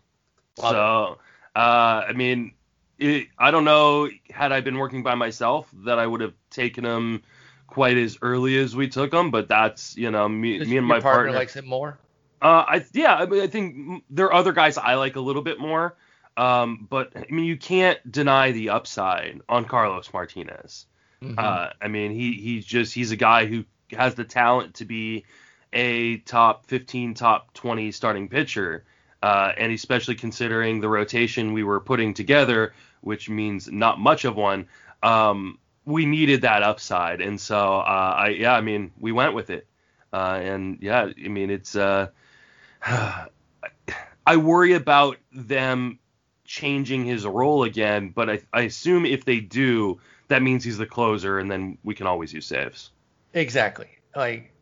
Love 0.61 0.73
so, 0.73 1.19
uh, 1.55 2.07
I 2.09 2.13
mean, 2.13 2.55
it, 2.99 3.29
I 3.39 3.53
don't 3.53 3.65
know 3.65 4.11
had 4.31 4.51
I 4.51 4.63
been 4.63 4.79
working 4.79 5.05
by 5.05 5.15
myself 5.15 5.71
that 5.85 5.97
I 6.01 6.05
would 6.05 6.23
have 6.23 6.35
taken 6.51 6.85
him 6.85 7.23
quite 7.69 7.97
as 7.97 8.19
early 8.21 8.59
as 8.59 8.75
we 8.75 8.89
took 8.89 9.15
him, 9.15 9.31
but 9.31 9.47
that's 9.47 9.97
you 9.97 10.11
know 10.11 10.29
me, 10.29 10.59
me 10.59 10.77
and 10.77 10.85
my 10.85 10.99
partner, 10.99 11.27
partner 11.27 11.33
likes 11.39 11.55
it 11.55 11.65
more. 11.65 12.01
Uh, 12.43 12.65
I 12.67 12.85
yeah, 12.93 13.15
I, 13.15 13.27
mean, 13.27 13.41
I 13.41 13.47
think 13.47 14.03
there 14.11 14.27
are 14.27 14.35
other 14.35 14.51
guys 14.51 14.77
I 14.77 14.95
like 14.95 15.15
a 15.15 15.21
little 15.21 15.43
bit 15.43 15.61
more. 15.61 15.95
Um, 16.37 16.89
but 16.91 17.13
I 17.15 17.27
mean, 17.31 17.45
you 17.45 17.57
can't 17.57 18.01
deny 18.11 18.51
the 18.51 18.71
upside 18.71 19.41
on 19.49 19.67
Carlos 19.67 20.13
Martinez. 20.13 20.87
Mm-hmm. 21.23 21.39
Uh, 21.39 21.69
I 21.81 21.87
mean, 21.87 22.11
he 22.11 22.33
he's 22.33 22.67
just 22.67 22.93
he's 22.93 23.13
a 23.13 23.17
guy 23.17 23.47
who 23.47 23.65
has 23.93 24.15
the 24.15 24.25
talent 24.25 24.75
to 24.75 24.85
be 24.85 25.25
a 25.73 26.19
top 26.19 26.67
15, 26.67 27.15
top 27.15 27.53
20 27.55 27.93
starting 27.93 28.29
pitcher. 28.29 28.85
Uh, 29.23 29.53
and 29.57 29.73
especially 29.73 30.15
considering 30.15 30.81
the 30.81 30.89
rotation 30.89 31.53
we 31.53 31.65
were 31.65 31.81
putting 31.81 32.15
together, 32.15 32.73
which 33.01 33.29
means 33.29 33.71
not 33.71 33.99
much 33.99 34.25
of 34.25 34.37
one, 34.37 34.69
um, 35.03 35.59
we 35.85 36.07
needed 36.07 36.43
that 36.43 36.63
upside. 36.63 37.21
And 37.21 37.41
so, 37.41 37.79
uh, 37.79 38.15
I 38.17 38.29
yeah, 38.29 38.55
I 38.55 38.61
mean, 38.61 38.93
we 39.01 39.11
went 39.11 39.35
with 39.35 39.51
it. 39.51 39.67
Uh, 40.13 40.39
and 40.43 40.79
yeah, 40.81 41.11
I 41.25 41.29
mean, 41.29 41.51
it's 41.51 41.75
uh, 41.75 42.09
I 42.83 44.37
worry 44.37 44.75
about 44.75 45.17
them 45.33 45.99
changing 46.45 47.05
his 47.05 47.27
role 47.27 47.65
again, 47.65 48.11
but 48.11 48.31
I, 48.31 48.41
I 48.53 48.63
assume 48.63 49.05
if 49.05 49.25
they 49.25 49.41
do, 49.41 50.01
that 50.29 50.43
means 50.43 50.65
he's 50.65 50.79
the 50.79 50.87
closer, 50.87 51.39
and 51.39 51.51
then 51.51 51.79
we 51.83 51.95
can 51.95 52.07
always 52.07 52.33
use 52.33 52.47
saves. 52.47 52.91
Exactly. 53.35 53.89
Like 54.15 54.53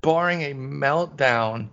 barring 0.00 0.42
a 0.42 0.54
meltdown 0.54 1.68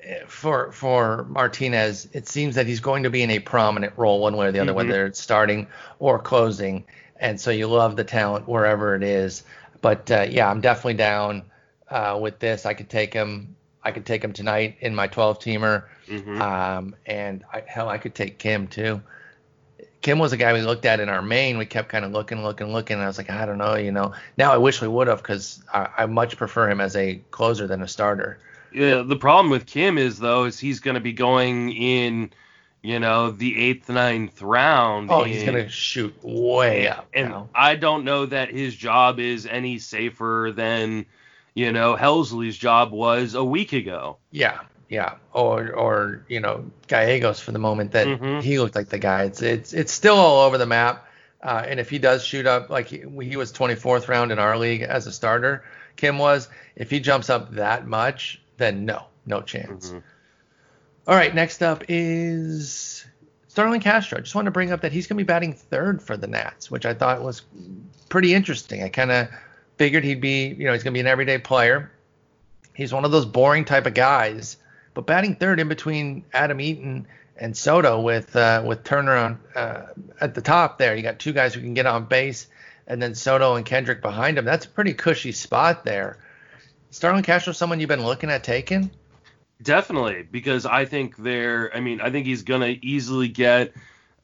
eh, 0.00 0.20
for 0.26 0.72
for 0.72 1.24
Martinez, 1.24 2.08
it 2.12 2.28
seems 2.28 2.54
that 2.54 2.66
he's 2.66 2.80
going 2.80 3.02
to 3.02 3.10
be 3.10 3.22
in 3.22 3.30
a 3.30 3.38
prominent 3.38 3.94
role 3.96 4.20
one 4.20 4.36
way 4.36 4.46
or 4.46 4.52
the 4.52 4.60
other, 4.60 4.70
mm-hmm. 4.70 4.76
whether 4.76 5.06
it's 5.06 5.20
starting 5.20 5.66
or 5.98 6.18
closing. 6.18 6.84
And 7.16 7.40
so 7.40 7.50
you 7.50 7.66
love 7.66 7.96
the 7.96 8.04
talent 8.04 8.48
wherever 8.48 8.94
it 8.94 9.02
is. 9.02 9.44
But 9.80 10.10
uh, 10.10 10.26
yeah, 10.28 10.50
I'm 10.50 10.60
definitely 10.60 10.94
down 10.94 11.42
uh, 11.88 12.18
with 12.20 12.38
this. 12.38 12.66
I 12.66 12.74
could 12.74 12.88
take 12.88 13.12
him. 13.12 13.56
I 13.82 13.92
could 13.92 14.06
take 14.06 14.24
him 14.24 14.32
tonight 14.32 14.78
in 14.80 14.94
my 14.94 15.08
12 15.08 15.38
teamer. 15.38 15.84
Mm-hmm. 16.08 16.40
Um, 16.40 16.96
and 17.04 17.44
I, 17.52 17.62
hell, 17.66 17.88
I 17.88 17.98
could 17.98 18.14
take 18.14 18.38
Kim 18.38 18.66
too. 18.66 19.02
Kim 20.04 20.18
was 20.18 20.34
a 20.34 20.36
guy 20.36 20.52
we 20.52 20.60
looked 20.60 20.84
at 20.84 21.00
in 21.00 21.08
our 21.08 21.22
main. 21.22 21.56
We 21.56 21.64
kept 21.64 21.88
kind 21.88 22.04
of 22.04 22.12
looking, 22.12 22.42
looking, 22.42 22.74
looking. 22.74 22.96
And 22.96 23.04
I 23.04 23.06
was 23.06 23.16
like, 23.16 23.30
I 23.30 23.46
don't 23.46 23.56
know, 23.56 23.74
you 23.74 23.90
know. 23.90 24.12
Now 24.36 24.52
I 24.52 24.58
wish 24.58 24.82
we 24.82 24.86
would 24.86 25.08
have 25.08 25.22
because 25.22 25.64
I, 25.72 25.88
I, 25.96 26.06
much 26.06 26.36
prefer 26.36 26.68
him 26.68 26.78
as 26.78 26.94
a 26.94 27.22
closer 27.30 27.66
than 27.66 27.80
a 27.80 27.88
starter. 27.88 28.38
Yeah, 28.70 29.00
the 29.00 29.16
problem 29.16 29.48
with 29.48 29.64
Kim 29.64 29.96
is 29.96 30.18
though 30.18 30.44
is 30.44 30.58
he's 30.58 30.78
going 30.78 30.96
to 30.96 31.00
be 31.00 31.14
going 31.14 31.72
in, 31.72 32.30
you 32.82 33.00
know, 33.00 33.30
the 33.30 33.58
eighth, 33.58 33.88
ninth 33.88 34.42
round. 34.42 35.10
Oh, 35.10 35.24
he's 35.24 35.42
going 35.42 35.54
to 35.64 35.70
shoot 35.70 36.14
way 36.22 36.86
up. 36.86 37.08
And 37.14 37.30
now. 37.30 37.48
I 37.54 37.74
don't 37.74 38.04
know 38.04 38.26
that 38.26 38.50
his 38.50 38.76
job 38.76 39.18
is 39.18 39.46
any 39.46 39.78
safer 39.78 40.52
than, 40.54 41.06
you 41.54 41.72
know, 41.72 41.96
Helsley's 41.96 42.58
job 42.58 42.92
was 42.92 43.32
a 43.32 43.42
week 43.42 43.72
ago. 43.72 44.18
Yeah, 44.30 44.60
yeah, 44.88 45.14
or 45.32 45.72
or 45.72 46.24
you 46.28 46.40
know 46.40 46.70
Gallegos 46.86 47.40
for 47.40 47.52
the 47.52 47.58
moment 47.58 47.92
that 47.92 48.06
mm-hmm. 48.06 48.40
he 48.40 48.58
looked 48.58 48.76
like 48.76 48.88
the 48.88 48.98
guy. 48.98 49.24
It's 49.24 49.42
it's 49.42 49.72
it's 49.72 49.92
still 49.92 50.16
all 50.16 50.46
over 50.46 50.58
the 50.58 50.66
map. 50.66 51.08
Uh, 51.42 51.62
and 51.66 51.78
if 51.78 51.90
he 51.90 51.98
does 51.98 52.24
shoot 52.24 52.46
up 52.46 52.70
like 52.70 52.86
he, 52.86 53.04
he, 53.20 53.36
was 53.36 53.52
24th 53.52 54.08
round 54.08 54.32
in 54.32 54.38
our 54.38 54.56
league 54.56 54.80
as 54.80 55.06
a 55.06 55.12
starter, 55.12 55.62
Kim 55.94 56.16
was. 56.16 56.48
If 56.74 56.90
he 56.90 57.00
jumps 57.00 57.28
up 57.28 57.56
that 57.56 57.86
much, 57.86 58.40
then 58.56 58.86
no, 58.86 59.04
no 59.26 59.42
chance. 59.42 59.88
Mm-hmm. 59.90 59.98
All 61.06 61.14
right, 61.14 61.34
next 61.34 61.62
up 61.62 61.84
is 61.88 63.04
Starlin 63.48 63.80
Castro. 63.80 64.16
I 64.16 64.20
just 64.22 64.34
want 64.34 64.46
to 64.46 64.50
bring 64.50 64.72
up 64.72 64.80
that 64.80 64.92
he's 64.92 65.06
going 65.06 65.18
to 65.18 65.22
be 65.22 65.26
batting 65.26 65.52
third 65.52 66.00
for 66.00 66.16
the 66.16 66.26
Nats, 66.26 66.70
which 66.70 66.86
I 66.86 66.94
thought 66.94 67.22
was 67.22 67.42
pretty 68.08 68.32
interesting. 68.32 68.82
I 68.82 68.88
kind 68.88 69.12
of 69.12 69.28
figured 69.76 70.02
he'd 70.02 70.22
be, 70.22 70.46
you 70.46 70.64
know, 70.64 70.72
he's 70.72 70.82
going 70.82 70.94
to 70.94 70.96
be 70.96 71.00
an 71.00 71.06
everyday 71.06 71.36
player. 71.36 71.92
He's 72.72 72.94
one 72.94 73.04
of 73.04 73.10
those 73.10 73.26
boring 73.26 73.66
type 73.66 73.84
of 73.84 73.92
guys 73.92 74.56
but 74.94 75.06
batting 75.06 75.34
third 75.34 75.60
in 75.60 75.68
between 75.68 76.24
Adam 76.32 76.60
Eaton 76.60 77.06
and 77.36 77.56
Soto 77.56 78.00
with 78.00 78.34
uh, 78.36 78.62
with 78.64 78.84
Turner 78.84 79.16
on 79.16 79.40
uh, 79.54 79.86
at 80.20 80.34
the 80.34 80.40
top 80.40 80.78
there, 80.78 80.94
you 80.94 81.02
got 81.02 81.18
two 81.18 81.32
guys 81.32 81.54
who 81.54 81.60
can 81.60 81.74
get 81.74 81.86
on 81.86 82.06
base, 82.06 82.46
and 82.86 83.02
then 83.02 83.14
Soto 83.14 83.56
and 83.56 83.66
Kendrick 83.66 84.00
behind 84.00 84.38
him. 84.38 84.44
That's 84.44 84.66
a 84.66 84.68
pretty 84.68 84.94
cushy 84.94 85.32
spot 85.32 85.84
there. 85.84 86.18
Starlin 86.90 87.24
Castro, 87.24 87.52
someone 87.52 87.80
you've 87.80 87.88
been 87.88 88.06
looking 88.06 88.30
at 88.30 88.44
taking? 88.44 88.90
Definitely, 89.60 90.22
because 90.30 90.64
I 90.64 90.84
think 90.84 91.16
they're. 91.16 91.74
I 91.74 91.80
mean, 91.80 92.00
I 92.00 92.10
think 92.10 92.26
he's 92.26 92.42
gonna 92.42 92.74
easily 92.82 93.28
get. 93.28 93.72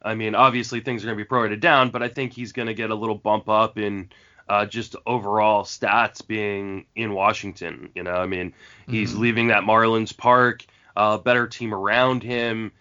I 0.03 0.15
mean, 0.15 0.35
obviously 0.35 0.81
things 0.81 1.03
are 1.03 1.07
gonna 1.07 1.17
be 1.17 1.25
prorated 1.25 1.61
down, 1.61 1.91
but 1.91 2.03
I 2.03 2.09
think 2.09 2.33
he's 2.33 2.53
gonna 2.53 2.75
get 2.75 2.91
a 2.91 2.95
little 2.95 3.17
bump 3.17 3.49
up 3.49 3.77
in 3.77 4.11
uh, 4.51 4.67
just 4.67 4.97
overall 5.07 5.63
stats 5.63 6.27
being 6.27 6.85
in 6.97 7.13
Washington. 7.13 7.91
You 7.95 8.03
know, 8.03 8.15
I 8.15 8.27
mean, 8.27 8.53
he's 8.89 9.13
mm-hmm. 9.13 9.21
leaving 9.21 9.47
that 9.49 9.63
Marlins 9.63 10.15
Park, 10.15 10.67
a 10.97 11.01
uh, 11.01 11.19
better 11.19 11.47
team 11.47 11.73
around 11.73 12.25
him. 12.25 12.73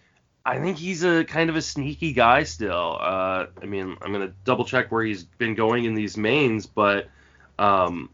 I 0.44 0.58
think 0.58 0.78
he's 0.78 1.04
a 1.04 1.24
kind 1.24 1.48
of 1.48 1.54
a 1.54 1.62
sneaky 1.62 2.12
guy 2.12 2.42
still. 2.42 2.98
Uh, 3.00 3.46
I 3.62 3.66
mean, 3.66 3.96
I'm 4.02 4.10
gonna 4.10 4.32
double 4.44 4.64
check 4.64 4.90
where 4.90 5.04
he's 5.04 5.22
been 5.22 5.54
going 5.54 5.84
in 5.84 5.94
these 5.94 6.16
mains, 6.16 6.66
but 6.66 7.08
um, 7.56 8.10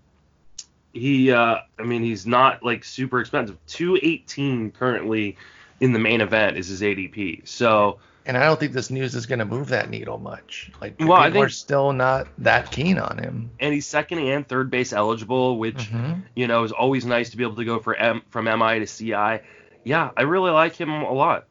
he, 0.93 1.33
uh, 1.33 1.57
I 1.79 1.83
mean, 1.83 2.03
he's 2.03 2.27
not 2.27 2.63
like 2.63 2.85
super 2.85 3.21
expensive. 3.21 3.57
218 3.69 4.73
currently 4.73 5.39
in 5.81 5.95
the 5.95 5.99
main 5.99 6.21
event 6.21 6.59
is 6.59 6.69
his 6.69 6.83
ADP. 6.83 7.49
So 7.49 8.01
and 8.27 8.37
I 8.37 8.45
don't 8.45 8.59
think 8.61 8.73
this 8.73 8.91
news 8.91 9.15
is 9.15 9.25
going 9.27 9.39
to 9.39 9.45
move 9.45 9.69
that 9.69 9.89
needle 9.89 10.19
much. 10.19 10.71
Like 10.81 10.97
Well, 10.99 11.07
people 11.09 11.15
I 11.15 11.31
think- 11.31 11.47
are 11.47 11.49
still 11.49 11.93
not 11.93 12.27
that 12.39 12.71
keen 12.71 12.99
on 12.99 13.19
him. 13.19 13.51
and 13.61 13.73
he's 13.73 13.87
second 13.87 14.19
and 14.19 14.47
third 14.47 14.71
base 14.71 14.93
eligible, 14.93 15.59
which 15.59 15.91
Mhm. 15.91 16.23
you 16.35 16.47
know 16.47 16.65
is 16.65 16.73
always 16.73 17.07
nice 17.07 17.31
to 17.31 17.37
be 17.37 17.45
able 17.45 17.57
to 17.57 17.65
go 17.65 17.79
for 17.79 17.95
M 17.95 18.23
from 18.31 18.47
MI 18.49 18.79
to 18.81 18.87
CI. 18.87 19.41
Yeah, 19.85 20.11
I 20.17 20.23
really 20.23 20.51
like 20.51 20.75
him 20.77 20.91
a 20.91 21.13
lot. 21.13 21.47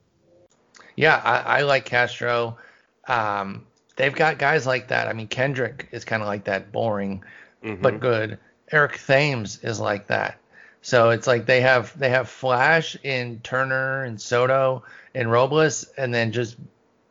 Yeah, 0.95 1.19
I, 1.23 1.59
I 1.59 1.61
like 1.63 1.85
Castro. 1.85 2.57
Um, 3.07 3.65
they've 3.95 4.13
got 4.15 4.37
guys 4.37 4.65
like 4.67 4.89
that. 4.89 5.07
I 5.07 5.13
mean, 5.13 5.27
Kendrick 5.27 5.87
is 5.91 6.05
kind 6.05 6.21
of 6.21 6.27
like 6.27 6.45
that, 6.45 6.71
boring 6.71 7.23
Mhm. 7.63 7.81
but 7.81 7.99
good. 7.99 8.37
Eric 8.71 8.99
Thames 9.05 9.59
is 9.63 9.79
like 9.79 10.07
that. 10.07 10.37
So 10.85 11.09
it's 11.09 11.25
like 11.25 11.47
they 11.47 11.61
have 11.61 11.97
they 11.97 12.09
have 12.09 12.29
flash 12.29 12.95
in 13.01 13.39
Turner 13.39 14.03
and 14.03 14.21
Soto 14.21 14.83
and 15.15 15.31
Robles, 15.31 15.85
and 15.97 16.13
then 16.13 16.31
just 16.31 16.57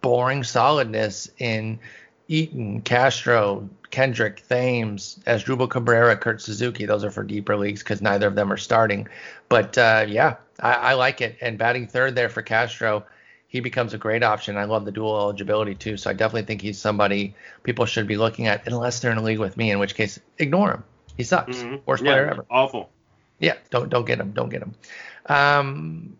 boring 0.00 0.44
solidness 0.44 1.28
in 1.38 1.80
Eaton, 2.28 2.82
Castro, 2.82 3.68
Kendrick, 3.90 4.46
Thames, 4.46 5.18
Asdrubal 5.26 5.68
Cabrera, 5.68 6.16
Kurt 6.16 6.40
Suzuki. 6.40 6.86
Those 6.86 7.02
are 7.02 7.10
for 7.10 7.24
deeper 7.24 7.56
leagues 7.56 7.82
because 7.82 8.00
neither 8.00 8.28
of 8.28 8.36
them 8.36 8.52
are 8.52 8.56
starting. 8.56 9.08
But 9.48 9.76
uh, 9.76 10.06
yeah, 10.06 10.36
I, 10.60 10.74
I 10.74 10.92
like 10.94 11.20
it. 11.20 11.38
And 11.40 11.58
batting 11.58 11.88
third 11.88 12.14
there 12.14 12.28
for 12.28 12.42
Castro, 12.42 13.04
he 13.48 13.58
becomes 13.58 13.92
a 13.92 13.98
great 13.98 14.22
option. 14.22 14.56
I 14.56 14.66
love 14.66 14.84
the 14.84 14.92
dual 14.92 15.18
eligibility 15.18 15.74
too. 15.74 15.96
So 15.96 16.10
I 16.10 16.12
definitely 16.12 16.46
think 16.46 16.62
he's 16.62 16.78
somebody 16.78 17.34
people 17.64 17.86
should 17.86 18.06
be 18.06 18.18
looking 18.18 18.46
at 18.46 18.68
unless 18.68 19.00
they're 19.00 19.10
in 19.10 19.18
a 19.18 19.22
league 19.22 19.40
with 19.40 19.56
me, 19.56 19.72
in 19.72 19.80
which 19.80 19.96
case 19.96 20.20
ignore 20.38 20.70
him. 20.70 20.84
He 21.16 21.24
sucks. 21.24 21.56
Mhm. 21.56 21.80
Worst 21.86 22.04
yeah, 22.04 22.12
player 22.12 22.30
ever. 22.30 22.46
Awful. 22.48 22.90
Yeah, 23.44 23.56
don't 23.70 23.90
don't 23.90 24.06
get 24.06 24.18
him. 24.18 24.32
Don't 24.32 24.48
get 24.48 24.62
him. 24.62 24.74
Um, 25.26 26.16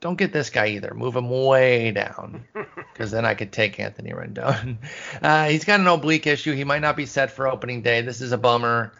don't 0.00 0.16
get 0.16 0.32
this 0.32 0.50
guy 0.50 0.68
either. 0.68 0.94
Move 0.94 1.16
him 1.16 1.28
way 1.28 1.90
down, 1.90 2.44
because 2.92 3.10
then 3.10 3.24
I 3.24 3.34
could 3.34 3.52
take 3.52 3.80
Anthony 3.80 4.10
Rendon. 4.10 4.78
Uh, 5.22 5.48
he's 5.48 5.64
got 5.64 5.78
an 5.78 5.86
oblique 5.86 6.26
issue. 6.26 6.52
He 6.52 6.64
might 6.64 6.80
not 6.80 6.96
be 6.96 7.06
set 7.06 7.30
for 7.30 7.46
opening 7.46 7.82
day. 7.82 8.00
This 8.00 8.20
is 8.20 8.32
a 8.32 8.38
bummer, 8.38 8.92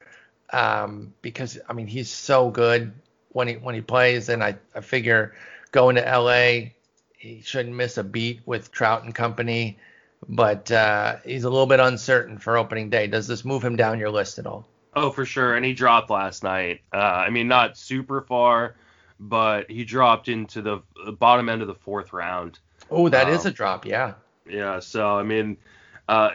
um, 0.51 1.13
because 1.23 1.59
I 1.69 1.73
mean 1.73 1.87
he's 1.87 2.11
so 2.11 2.51
good 2.51 2.93
when 3.31 3.49
he 3.49 3.55
when 3.55 3.75
he 3.75 3.81
plays, 3.81 4.29
and 4.29 4.43
I 4.43 4.57
I 4.75 4.81
figure 4.81 5.35
going 5.73 5.97
to 5.97 6.03
LA, 6.03 6.71
he 7.17 7.43
shouldn't 7.43 7.75
miss 7.75 7.97
a 7.97 8.05
beat 8.05 8.41
with 8.45 8.71
Trout 8.71 9.05
and 9.05 9.15
company. 9.15 9.79
But 10.29 10.71
uh, 10.71 11.17
he's 11.25 11.45
a 11.45 11.51
little 11.51 11.67
bit 11.67 11.81
uncertain 11.81 12.39
for 12.39 12.57
opening 12.57 12.91
day. 12.91 13.09
Does 13.09 13.27
this 13.27 13.45
move 13.45 13.65
him 13.65 13.75
down 13.75 13.99
your 13.99 14.11
list 14.11 14.39
at 14.39 14.47
all? 14.47 14.69
Oh, 14.95 15.11
for 15.11 15.25
sure. 15.25 15.55
And 15.55 15.65
he 15.65 15.73
dropped 15.73 16.11
last 16.11 16.43
night. 16.45 16.81
Uh, 16.93 16.97
I 16.97 17.31
mean, 17.31 17.49
not 17.49 17.77
super 17.79 18.21
far, 18.23 18.77
but 19.19 19.71
he 19.71 19.85
dropped 19.85 20.29
into 20.29 20.61
the 20.63 20.83
bottom 21.13 21.49
end 21.49 21.63
of 21.63 21.69
the 21.69 21.75
fourth 21.75 22.13
round. 22.13 22.59
Oh, 22.91 23.09
that 23.09 23.29
is 23.29 23.47
Um, 23.47 23.53
a 23.53 23.55
drop. 23.55 23.87
Yeah. 23.87 24.15
Yeah. 24.49 24.81
So 24.81 25.19
I 25.19 25.23
mean, 25.23 25.57
uh, 26.09 26.31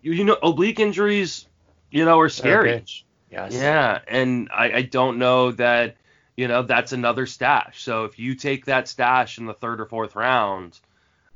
you, 0.00 0.12
you 0.12 0.24
know, 0.24 0.38
oblique 0.42 0.80
injuries, 0.80 1.46
you 1.90 2.04
know, 2.04 2.18
are 2.20 2.28
scary. 2.28 2.70
bitch. 2.70 3.02
Yes. 3.30 3.52
Yeah, 3.52 3.98
and 4.08 4.48
I, 4.50 4.72
I 4.72 4.82
don't 4.82 5.18
know 5.18 5.52
that 5.52 5.96
you 6.34 6.48
know 6.48 6.62
that's 6.62 6.92
another 6.92 7.26
stash. 7.26 7.82
So 7.82 8.04
if 8.04 8.18
you 8.18 8.34
take 8.34 8.64
that 8.66 8.88
stash 8.88 9.36
in 9.36 9.44
the 9.44 9.52
third 9.52 9.82
or 9.82 9.86
fourth 9.86 10.16
round, 10.16 10.80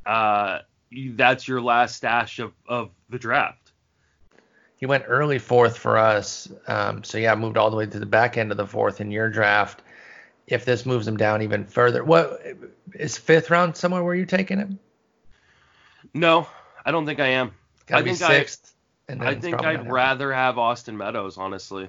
uh, 0.07 0.61
that's 0.91 1.47
your 1.47 1.61
last 1.61 1.97
stash 1.97 2.39
of, 2.39 2.53
of 2.67 2.91
the 3.11 3.19
draft. 3.19 3.62
He 4.83 4.87
went 4.87 5.05
early 5.07 5.39
fourth 5.39 5.79
for 5.79 5.97
us. 5.97 6.49
Um, 6.67 7.05
so 7.05 7.17
yeah, 7.17 7.37
moved 7.37 7.57
all 7.57 7.71
the 7.71 7.77
way 7.77 7.87
to 7.87 8.01
the 8.01 8.05
back 8.05 8.37
end 8.37 8.51
of 8.51 8.57
the 8.57 8.67
fourth 8.67 9.01
in 9.01 9.13
your 9.13 9.31
draft. 9.31 9.81
If 10.49 10.65
this 10.65 10.85
moves 10.85 11.07
him 11.07 11.17
down 11.17 11.41
even 11.41 11.67
further, 11.67 12.03
what 12.03 12.45
is 12.93 13.17
fifth 13.17 13.49
round 13.49 13.77
somewhere 13.77 14.03
where 14.03 14.17
you 14.17 14.27
taking 14.27 14.59
him? 14.59 14.81
No, 16.15 16.49
I 16.85 16.91
don't 16.91 17.07
think 17.07 17.21
I 17.21 17.29
am. 17.29 17.53
Gotta 17.87 18.01
I 18.01 18.03
be 18.03 18.15
think 18.15 18.29
I, 18.29 18.47
and 19.07 19.21
then 19.21 19.29
I 19.29 19.35
think 19.37 19.63
I'd 19.63 19.89
rather 19.89 20.33
have 20.33 20.59
Austin 20.59 20.97
Meadows, 20.97 21.39
honestly. 21.39 21.89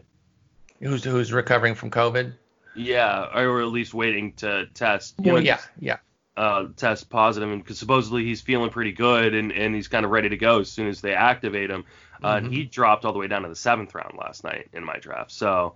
Who's 0.79 1.03
who's 1.03 1.33
recovering 1.33 1.73
from 1.73 1.89
COVID? 1.89 2.31
Yeah, 2.75 3.25
or 3.33 3.59
at 3.61 3.69
least 3.69 3.95
waiting 3.95 4.33
to 4.33 4.67
test. 4.75 5.15
Well, 5.17 5.37
know, 5.37 5.41
yeah, 5.41 5.61
yeah. 5.79 5.97
uh, 6.37 6.67
test 6.77 7.09
positive, 7.09 7.49
and 7.49 7.63
because 7.63 7.79
supposedly 7.79 8.23
he's 8.23 8.41
feeling 8.41 8.69
pretty 8.69 8.91
good 8.91 9.33
and, 9.33 9.51
and 9.51 9.73
he's 9.73 9.87
kind 9.87 10.05
of 10.05 10.11
ready 10.11 10.29
to 10.29 10.37
go 10.37 10.59
as 10.59 10.71
soon 10.71 10.85
as 10.85 11.01
they 11.01 11.15
activate 11.15 11.71
him. 11.71 11.85
Uh, 12.23 12.35
and 12.37 12.47
Mhm. 12.47 12.53
he 12.53 12.63
dropped 12.65 13.05
all 13.05 13.13
the 13.13 13.19
way 13.19 13.27
down 13.27 13.43
to 13.43 13.49
the 13.49 13.55
seventh 13.55 13.93
round 13.95 14.17
last 14.17 14.43
night 14.43 14.69
in 14.73 14.83
my 14.83 14.97
draft. 14.97 15.31
So 15.31 15.75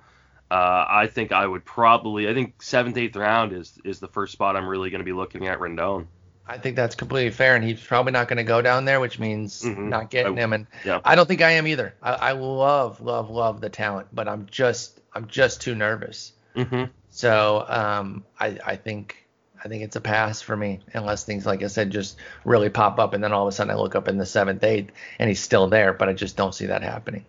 uh, 0.50 0.86
I 0.88 1.08
think 1.08 1.32
I 1.34 1.46
would 1.46 1.66
probably, 1.66 2.30
I 2.30 2.34
think 2.34 2.62
seventh, 2.62 2.98
eighth 2.98 3.16
round 3.18 3.52
is 3.54 3.78
is 3.84 4.00
the 4.00 4.08
first 4.08 4.32
spot 4.34 4.56
I'm 4.56 4.68
really 4.68 4.90
going 4.90 5.00
to 5.00 5.06
be 5.06 5.12
looking 5.14 5.48
at 5.48 5.60
Rendon. 5.60 6.08
I 6.50 6.58
think 6.58 6.78
that's 6.78 6.96
completely 6.96 7.32
fair, 7.32 7.56
and 7.56 7.64
he's 7.66 7.82
probably 7.84 8.14
not 8.14 8.30
going 8.30 8.38
to 8.38 8.46
go 8.46 8.62
down 8.62 8.86
there, 8.86 9.02
which 9.02 9.20
means 9.20 9.62
Mhm. 9.64 9.90
not 9.90 10.10
getting 10.10 10.38
I- 10.38 10.42
him. 10.42 10.54
And 10.54 10.68
yeah. 10.86 11.02
I 11.04 11.16
don't 11.16 11.28
think 11.28 11.42
I 11.42 11.52
am 11.52 11.68
either. 11.68 11.94
I, 12.02 12.14
I 12.14 12.32
love, 12.32 13.02
love, 13.02 13.30
love 13.30 13.60
the 13.60 13.70
talent, 13.70 14.08
but 14.14 14.30
I'm 14.30 14.46
just, 14.50 15.02
I'm 15.14 15.28
just 15.28 15.60
too 15.62 15.76
nervous. 15.76 16.32
hmm 16.56 16.86
So 17.10 17.66
um, 17.68 18.24
I, 18.40 18.58
I 18.66 18.76
think 18.78 19.27
I 19.68 19.70
think 19.70 19.84
it's 19.84 19.98
a 19.98 20.02
pass 20.02 20.42
for 20.42 20.56
me 20.56 20.80
unless 20.94 21.26
things 21.26 21.46
like 21.46 21.62
I 21.62 21.68
said 21.68 21.92
just 21.92 22.16
really 22.46 22.70
pop 22.70 23.00
up 23.00 23.14
and 23.14 23.22
then 23.22 23.34
all 23.34 23.46
of 23.46 23.50
a 23.50 23.52
sudden 23.52 23.70
I 23.70 23.76
look 23.76 23.96
up 23.96 24.08
in 24.08 24.18
the 24.18 24.26
seventh, 24.26 24.64
eighth 24.64 24.94
and 25.20 25.28
he's 25.28 25.42
still 25.42 25.68
there, 25.68 25.92
but 25.92 26.08
I 26.08 26.14
just 26.14 26.38
don't 26.38 26.56
see 26.56 26.68
that 26.68 26.84
happening. 26.84 27.26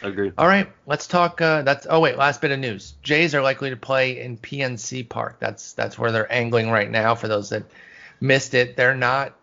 Agreed. 0.00 0.32
All 0.38 0.46
right, 0.46 0.72
let's 0.86 1.06
talk. 1.06 1.42
Uh, 1.42 1.60
that's 1.60 1.86
oh 1.90 2.00
wait, 2.00 2.16
last 2.16 2.40
bit 2.40 2.50
of 2.50 2.58
news. 2.58 2.94
Jays 3.02 3.34
are 3.34 3.42
likely 3.42 3.68
to 3.68 3.76
play 3.76 4.22
in 4.22 4.38
PNC 4.38 5.06
Park. 5.06 5.36
That's 5.38 5.74
that's 5.74 5.98
where 5.98 6.10
they're 6.10 6.32
angling 6.32 6.70
right 6.70 6.90
now. 6.90 7.14
For 7.14 7.28
those 7.28 7.50
that 7.50 7.64
missed 8.22 8.54
it, 8.54 8.74
they're 8.74 8.94
not 8.94 9.36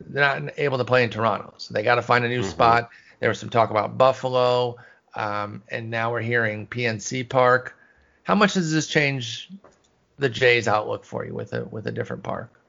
they're 0.00 0.40
not 0.40 0.54
able 0.56 0.78
to 0.78 0.86
play 0.86 1.04
in 1.04 1.10
Toronto, 1.10 1.52
so 1.58 1.74
they 1.74 1.82
got 1.82 1.96
to 1.96 2.02
find 2.02 2.24
a 2.24 2.28
new 2.28 2.40
Mhm. 2.40 2.50
spot. 2.50 2.88
There 3.20 3.28
was 3.28 3.38
some 3.38 3.50
talk 3.50 3.68
about 3.68 3.98
Buffalo, 3.98 4.76
um, 5.14 5.62
and 5.68 5.90
now 5.90 6.10
we're 6.10 6.22
hearing 6.22 6.66
PNC 6.66 7.22
Park. 7.28 7.76
How 8.22 8.34
much 8.34 8.54
does 8.54 8.72
this 8.72 8.86
change 8.86 9.50
the 10.18 10.28
Jays' 10.28 10.68
outlook 10.68 11.04
for 11.04 11.24
you 11.24 11.34
with 11.34 11.52
a 11.52 11.64
with 11.64 11.86
a 11.86 11.92
different 11.92 12.22
park? 12.22 12.60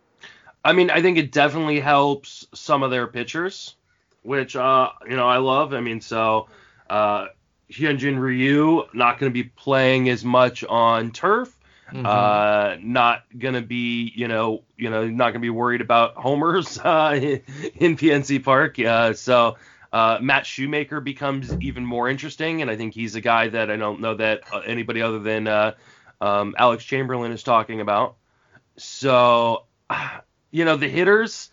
I 0.66 0.74
mean, 0.74 0.90
I 0.90 1.02
think 1.02 1.18
it 1.18 1.32
definitely 1.32 1.80
helps 1.80 2.48
some 2.54 2.84
of 2.84 2.92
their 2.92 3.08
pitchers, 3.08 3.76
which 4.22 4.56
uh, 4.56 4.90
you 5.08 5.16
know 5.16 5.28
I 5.28 5.38
love. 5.38 5.74
I 5.74 5.82
mean, 5.82 6.02
so 6.02 6.48
uh, 6.90 7.28
Hyunjin 7.72 8.20
Ryu 8.20 8.84
not 8.94 9.20
going 9.20 9.32
to 9.32 9.34
be 9.34 9.44
playing 9.44 10.10
as 10.10 10.24
much 10.24 10.64
on 10.64 11.12
turf. 11.12 11.58
Mhm. 11.92 12.06
Uh, 12.06 12.78
not 12.82 13.24
gonna 13.38 13.62
be, 13.62 14.12
you 14.16 14.28
know, 14.28 14.64
you 14.78 14.90
know, 14.90 15.08
not 15.08 15.30
gonna 15.30 15.42
be 15.42 15.52
worried 15.52 15.82
about 15.82 16.16
homers 16.16 16.80
uh, 16.84 17.14
in, 17.22 17.42
in 17.76 17.98
PNC 17.98 18.44
Park. 18.44 18.80
Uh, 18.80 19.14
so 19.14 19.58
uh, 19.92 20.18
Matt 20.20 20.48
Shoemaker 20.48 21.02
becomes 21.02 21.54
even 21.62 21.86
more 21.86 22.10
interesting, 22.10 22.64
and 22.64 22.72
I 22.72 22.76
think 22.78 22.96
he's 22.96 23.14
a 23.14 23.22
guy 23.22 23.50
that 23.50 23.70
I 23.70 23.76
don't 23.76 24.00
know 24.00 24.16
that 24.16 24.42
uh, 24.52 24.60
anybody 24.60 25.04
other 25.04 25.20
than 25.20 25.48
uh, 25.48 25.74
um, 26.24 26.56
Alex 26.58 26.84
Chamberlain 26.86 27.32
is 27.32 27.44
talking 27.44 27.82
about. 27.82 28.16
So, 28.78 29.66
you 30.52 30.66
know, 30.66 30.78
the 30.78 30.88
hitters. 30.88 31.50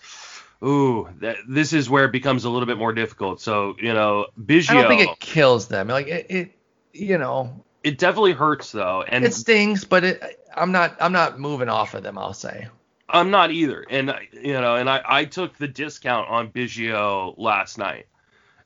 Ooh, 0.63 1.09
that, 1.21 1.39
this 1.49 1.73
is 1.73 1.89
where 1.89 2.05
it 2.05 2.13
becomes 2.13 2.45
a 2.45 2.51
little 2.51 2.67
bit 2.67 2.77
more 2.77 2.93
difficult. 2.93 3.41
So, 3.41 3.77
you 3.81 3.95
know, 3.95 4.27
Biggio. 4.39 4.71
I 4.71 4.75
don't 4.75 4.89
think 4.89 5.11
it 5.11 5.19
kills 5.19 5.69
them. 5.69 5.89
Like 5.89 6.07
it, 6.07 6.27
it 6.29 6.51
you 6.93 7.19
know, 7.19 7.65
it 7.83 7.99
definitely 7.99 8.33
hurts 8.33 8.71
though, 8.73 9.03
and 9.03 9.25
it 9.25 9.33
stings, 9.33 9.85
but 9.85 10.05
it, 10.05 10.47
I'm 10.55 10.71
not 10.71 10.97
I'm 11.01 11.13
not 11.13 11.41
moving 11.41 11.69
off 11.69 11.95
of 11.95 12.03
them. 12.03 12.19
I'll 12.19 12.35
say. 12.35 12.69
I'm 13.09 13.31
not 13.31 13.51
either, 13.51 13.85
and 13.89 14.15
you 14.33 14.53
know, 14.53 14.77
and 14.77 14.89
I, 14.89 15.03
I 15.05 15.25
took 15.25 15.57
the 15.57 15.67
discount 15.67 16.29
on 16.29 16.51
Biggio 16.51 17.35
last 17.39 17.79
night. 17.79 18.07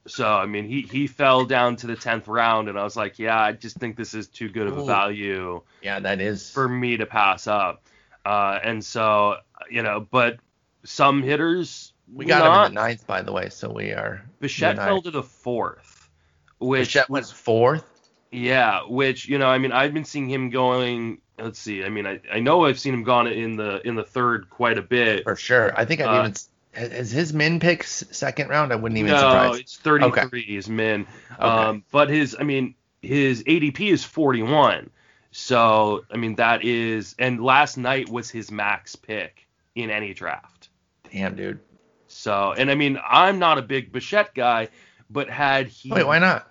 So 0.07 0.31
I 0.31 0.47
mean, 0.47 0.67
he 0.69 0.83
he 0.83 1.07
fell 1.07 1.45
down 1.47 1.77
to 1.77 1.87
the 1.87 1.97
tenth 1.97 2.29
round, 2.29 2.69
and 2.69 2.79
I 2.79 2.85
was 2.85 2.97
like, 2.97 3.19
yeah, 3.19 3.41
I 3.41 3.53
just 3.53 3.79
think 3.79 3.97
this 3.97 4.13
is 4.13 4.29
too 4.29 4.49
good 4.51 4.67
of 4.67 4.77
a 4.77 4.85
value 4.85 5.63
Yeah, 5.83 6.01
that 6.01 6.21
is. 6.21 6.51
for 6.51 6.69
me 6.69 6.99
to 6.99 7.07
pass 7.07 7.47
up. 7.47 7.83
Uh, 8.25 8.59
and 8.63 8.85
so 8.85 9.37
you 9.71 9.83
know, 9.83 10.07
but 10.11 10.39
some 10.85 11.23
hitters 11.23 11.93
we 12.13 12.27
got 12.27 12.45
not. 12.45 12.61
him 12.61 12.67
in 12.67 12.75
the 12.75 12.81
ninth, 12.83 13.07
by 13.07 13.23
the 13.23 13.33
way, 13.33 13.49
so 13.49 13.71
we 13.73 13.93
are. 13.93 14.23
Bichette 14.41 14.77
fell 14.77 15.01
to 15.03 15.11
the 15.11 15.23
fourth, 15.23 16.11
which 16.59 16.89
Bichette 16.89 17.09
was 17.09 17.31
fourth. 17.31 17.91
Yeah, 18.31 18.81
which 18.89 19.27
you 19.29 19.39
know, 19.39 19.47
I 19.47 19.59
mean, 19.59 19.73
I've 19.73 19.95
been 19.95 20.05
seeing 20.05 20.29
him 20.29 20.51
going. 20.51 21.19
Let's 21.39 21.59
see. 21.59 21.83
I 21.85 21.89
mean, 21.89 22.07
I, 22.07 22.21
I 22.33 22.41
know 22.41 22.65
I've 22.65 22.79
seen 22.79 22.95
him 22.95 23.05
gone 23.05 23.27
in 23.27 23.57
the 23.57 23.81
in 23.87 23.95
the 23.95 24.05
third 24.05 24.51
quite 24.51 24.77
a 24.79 24.83
bit. 24.83 25.25
For 25.25 25.37
sure. 25.37 25.73
I 25.77 25.85
think 25.85 26.01
I've 26.01 26.09
Uh, 26.09 26.21
even. 26.21 26.35
Is 26.77 27.11
his 27.11 27.33
min 27.33 27.61
picks 27.61 28.05
second 28.11 28.49
round? 28.49 28.73
I 28.73 28.77
wouldn't 28.77 28.99
even 28.99 29.11
surprise. 29.11 29.33
no, 29.33 29.43
surprise. 29.43 29.61
it's 29.61 29.77
33 29.77 30.41
is 30.43 30.69
min. 30.69 31.07
Um, 31.39 31.85
but 31.91 32.11
his, 32.11 32.37
I 32.39 32.43
mean, 32.43 32.75
his 33.03 33.43
ADP 33.45 33.93
is 33.93 34.05
41. 34.05 34.91
So, 35.31 36.05
I 36.11 36.17
mean, 36.17 36.37
that 36.37 36.65
is, 36.65 37.15
and 37.19 37.43
last 37.43 37.77
night 37.77 38.09
was 38.09 38.31
his 38.31 38.51
max 38.51 38.95
pick 38.97 39.47
in 39.75 39.91
any 39.91 40.15
draft. 40.15 40.69
Damn, 41.11 41.37
dude. 41.37 41.61
So, 42.07 42.55
and 42.57 42.71
I 42.71 42.75
mean, 42.75 42.99
I'm 43.09 43.39
not 43.39 43.59
a 43.59 43.63
big 43.63 43.91
Bichette 43.91 44.35
guy, 44.35 44.69
but 45.11 45.29
had 45.29 45.67
he, 45.67 45.91
Wait, 45.91 46.07
why 46.07 46.19
not? 46.21 46.49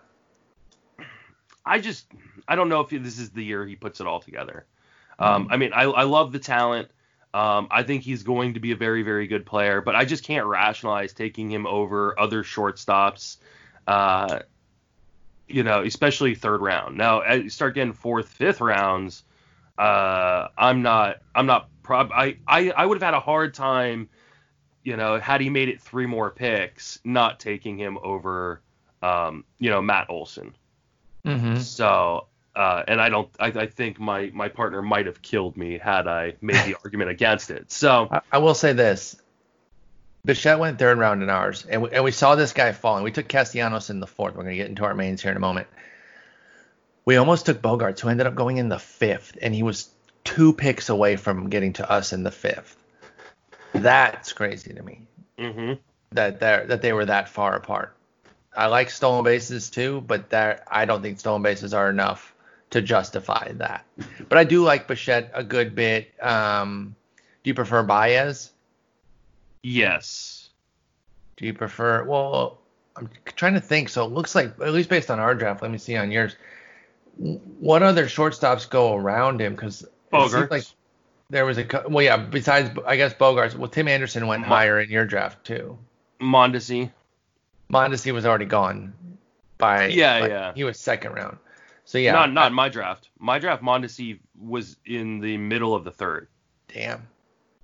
I 1.65 1.79
just, 1.79 2.07
I 2.47 2.55
don't 2.55 2.67
know 2.67 2.81
if 2.81 2.89
this 2.89 3.19
is 3.19 3.29
the 3.29 3.43
year 3.43 3.65
he 3.65 3.75
puts 3.75 4.01
it 4.01 4.07
all 4.07 4.19
together. 4.19 4.65
Um, 5.17 5.47
I 5.49 5.57
mean, 5.57 5.71
I, 5.73 5.83
I 5.83 6.03
love 6.03 6.31
the 6.31 6.39
talent. 6.39 6.89
Um, 7.33 7.67
I 7.71 7.83
think 7.83 8.03
he's 8.03 8.23
going 8.23 8.53
to 8.53 8.59
be 8.59 8.71
a 8.71 8.75
very, 8.75 9.01
very 9.01 9.27
good 9.27 9.45
player, 9.45 9.81
but 9.81 9.95
I 9.95 10.05
just 10.05 10.23
can't 10.23 10.45
rationalize 10.45 11.13
taking 11.13 11.51
him 11.51 11.65
over 11.65 12.19
other 12.19 12.43
shortstops. 12.43 13.37
Uh, 13.87 14.39
you 15.47 15.63
know, 15.63 15.83
especially 15.83 16.35
third 16.35 16.61
round. 16.61 16.97
Now, 16.97 17.19
as 17.19 17.43
you 17.43 17.49
start 17.49 17.75
getting 17.75 17.93
fourth, 17.93 18.27
fifth 18.27 18.61
rounds, 18.61 19.23
uh, 19.77 20.47
I'm 20.57 20.81
not, 20.81 21.21
I'm 21.35 21.45
not 21.45 21.69
prob. 21.83 22.11
I, 22.13 22.37
I, 22.47 22.71
I 22.71 22.85
would 22.85 22.95
have 22.95 23.03
had 23.03 23.13
a 23.13 23.19
hard 23.19 23.53
time, 23.53 24.09
you 24.83 24.95
know, 24.95 25.19
had 25.19 25.41
he 25.41 25.49
made 25.49 25.69
it 25.69 25.81
three 25.81 26.05
more 26.05 26.29
picks, 26.29 26.99
not 27.03 27.39
taking 27.39 27.77
him 27.77 27.97
over, 28.01 28.61
um, 29.01 29.43
you 29.59 29.69
know, 29.69 29.81
Matt 29.81 30.09
Olson. 30.09 30.55
Mm-hmm. 31.25 31.57
So, 31.57 32.27
uh, 32.55 32.83
and 32.87 33.01
I 33.01 33.09
don't, 33.09 33.29
I, 33.39 33.47
I 33.47 33.67
think 33.67 33.99
my 33.99 34.31
my 34.33 34.47
partner 34.47 34.81
might 34.81 35.05
have 35.05 35.21
killed 35.21 35.57
me 35.57 35.77
had 35.77 36.07
I 36.07 36.35
made 36.41 36.63
the 36.65 36.75
argument 36.83 37.09
against 37.09 37.49
it. 37.49 37.71
So, 37.71 38.07
I, 38.11 38.21
I 38.33 38.37
will 38.39 38.55
say 38.55 38.73
this. 38.73 39.15
Bichette 40.25 40.59
went 40.59 40.79
third 40.79 40.97
round 40.97 41.21
in 41.21 41.29
ours, 41.29 41.65
and 41.69 41.81
we, 41.81 41.89
and 41.91 42.03
we 42.03 42.11
saw 42.11 42.35
this 42.35 42.53
guy 42.53 42.71
falling. 42.71 43.03
We 43.03 43.11
took 43.11 43.27
Castellanos 43.27 43.89
in 43.89 43.99
the 43.99 44.07
fourth. 44.07 44.35
We're 44.35 44.43
going 44.43 44.55
to 44.55 44.61
get 44.61 44.69
into 44.69 44.85
our 44.85 44.93
mains 44.93 45.21
here 45.21 45.31
in 45.31 45.37
a 45.37 45.41
moment. 45.41 45.67
We 47.05 47.17
almost 47.17 47.45
took 47.45 47.61
Bogaerts, 47.61 47.99
who 47.99 48.07
ended 48.07 48.27
up 48.27 48.35
going 48.35 48.57
in 48.57 48.69
the 48.69 48.79
fifth, 48.79 49.37
and 49.41 49.53
he 49.53 49.63
was 49.63 49.89
two 50.23 50.53
picks 50.53 50.87
away 50.87 51.17
from 51.17 51.49
getting 51.49 51.73
to 51.73 51.91
us 51.91 52.13
in 52.13 52.23
the 52.23 52.31
fifth. 52.31 52.77
That's 53.73 54.31
crazy 54.31 54.73
to 54.73 54.83
me 54.83 55.07
hmm 55.37 55.73
that 56.11 56.39
they 56.39 56.63
that 56.67 56.81
they 56.81 56.93
were 56.93 57.05
that 57.05 57.29
far 57.29 57.55
apart. 57.55 57.95
I 58.55 58.67
like 58.67 58.91
stolen 58.91 59.23
bases 59.23 59.69
too, 59.69 60.01
but 60.01 60.29
that 60.29 60.63
I 60.69 60.85
don't 60.85 61.01
think 61.01 61.19
stolen 61.19 61.41
bases 61.41 61.73
are 61.73 61.89
enough 61.89 62.32
to 62.73 62.81
justify 62.81 63.51
that. 63.53 63.85
But 64.29 64.39
I 64.39 64.43
do 64.43 64.63
like 64.63 64.87
Bichette 64.87 65.29
a 65.35 65.43
good 65.43 65.75
bit. 65.75 66.11
Um, 66.19 66.95
do 67.43 67.49
you 67.51 67.53
prefer 67.53 67.83
Baez? 67.83 68.51
yes, 69.61 70.49
Do 71.37 71.45
you 71.45 71.53
prefer? 71.53 72.03
Well, 72.03 72.57
I'm 72.95 73.09
trying 73.35 73.53
to 73.53 73.61
think. 73.61 73.89
So 73.89 74.03
it 74.05 74.11
looks 74.11 74.33
like, 74.33 74.59
at 74.59 74.73
least 74.73 74.89
based 74.89 75.11
on 75.11 75.19
our 75.19 75.35
draft, 75.35 75.61
let 75.61 75.69
me 75.69 75.77
see 75.77 75.95
on 75.95 76.09
yours. 76.11 76.35
What 77.59 77.83
other 77.83 78.07
shortstops 78.07 78.67
go 78.67 78.95
around 78.95 79.39
him? 79.39 79.53
Because 79.53 79.85
Bogaerts. 80.11 80.49
like 80.49 80.63
there 81.29 81.45
was 81.45 81.59
a 81.59 81.67
well, 81.87 82.03
yeah. 82.03 82.17
Besides, 82.17 82.71
I 82.87 82.95
guess 82.95 83.13
Bogaerts. 83.13 83.55
Well, 83.55 83.69
Tim 83.69 83.87
Anderson 83.87 84.25
went 84.25 84.45
higher 84.45 84.79
in 84.79 84.89
your 84.89 85.05
draft 85.05 85.45
too. 85.45 85.77
Mondesi. 86.19 86.91
Mondesi 87.71 88.11
was 88.11 88.25
already 88.25 88.45
gone 88.45 88.93
by 89.59 89.87
Yeah, 89.87 90.19
like, 90.19 90.31
yeah. 90.31 90.53
He 90.55 90.63
was 90.63 90.79
second 90.79 91.13
round. 91.13 91.37
So 91.85 91.97
yeah, 91.97 92.13
Not 92.13 92.31
not 92.31 92.47
in 92.47 92.53
my 92.53 92.69
draft. 92.69 93.09
My 93.19 93.39
draft 93.39 93.61
Mondesi 93.61 94.19
was 94.39 94.77
in 94.85 95.19
the 95.19 95.37
middle 95.37 95.75
of 95.75 95.83
the 95.83 95.91
third. 95.91 96.27
damn. 96.67 97.07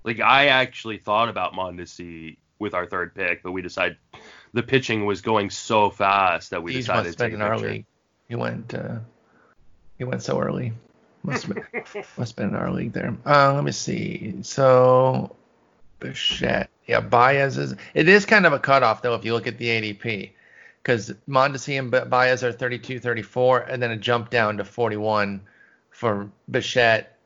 Like 0.02 0.20
I 0.20 0.46
actually 0.48 0.98
thought 0.98 1.28
about 1.28 1.52
Mondesi 1.52 2.36
with 2.58 2.74
our 2.74 2.86
third 2.86 3.14
pick, 3.14 3.42
but 3.42 3.52
we 3.52 3.62
decided 3.62 3.98
the 4.52 4.62
pitching 4.62 5.04
was 5.04 5.20
going 5.20 5.50
so 5.50 5.90
fast 5.90 6.50
that 6.50 6.62
we 6.62 6.72
He's 6.72 6.86
decided 6.86 7.06
must 7.06 7.18
to 7.18 7.24
take 7.24 7.32
been 7.32 7.42
a 7.42 7.50
picture. 7.50 7.84
He 8.28 8.34
went. 8.34 8.74
Uh, 8.74 8.98
he 9.98 10.04
went 10.04 10.22
so 10.22 10.40
early. 10.40 10.72
Must 11.22 11.44
have 11.44 11.54
been, 11.54 11.82
must 12.16 12.16
have 12.16 12.36
been 12.36 12.48
in 12.50 12.54
our 12.54 12.70
league 12.70 12.92
there. 12.92 13.14
Uh, 13.26 13.52
let 13.54 13.64
me 13.64 13.72
see. 13.72 14.36
So 14.42 15.36
Bichette. 15.98 16.70
Yeah, 16.86 17.00
Baez 17.00 17.58
is. 17.58 17.74
It 17.94 18.08
is 18.08 18.26
kind 18.26 18.46
of 18.46 18.52
a 18.52 18.58
cutoff 18.58 19.02
though 19.02 19.14
if 19.14 19.24
you 19.24 19.34
look 19.34 19.46
at 19.46 19.58
the 19.58 19.66
ADP, 19.66 20.30
because 20.82 21.12
Mondesi 21.28 21.78
and 21.78 21.90
Ba- 21.90 22.06
Baez 22.06 22.42
are 22.42 22.52
32, 22.52 23.00
34, 23.00 23.60
and 23.60 23.82
then 23.82 23.90
a 23.90 23.96
jump 23.96 24.30
down 24.30 24.56
to 24.56 24.64
41 24.64 25.42
for 25.90 26.30
Bichette, 26.50 27.18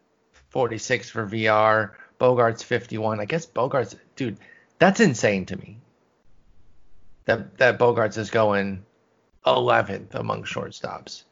46 0.50 1.10
for 1.10 1.26
VR. 1.26 1.92
Bogaerts 2.20 2.62
51. 2.62 3.20
I 3.20 3.24
guess 3.24 3.44
Bogaerts, 3.44 3.96
dude, 4.16 4.38
that's 4.78 5.00
insane 5.00 5.46
to 5.46 5.56
me. 5.56 5.78
That 7.26 7.58
that 7.58 7.78
Bogaerts 7.78 8.18
is 8.18 8.30
going 8.30 8.84
11th 9.46 10.14
among 10.14 10.44
shortstops. 10.44 11.24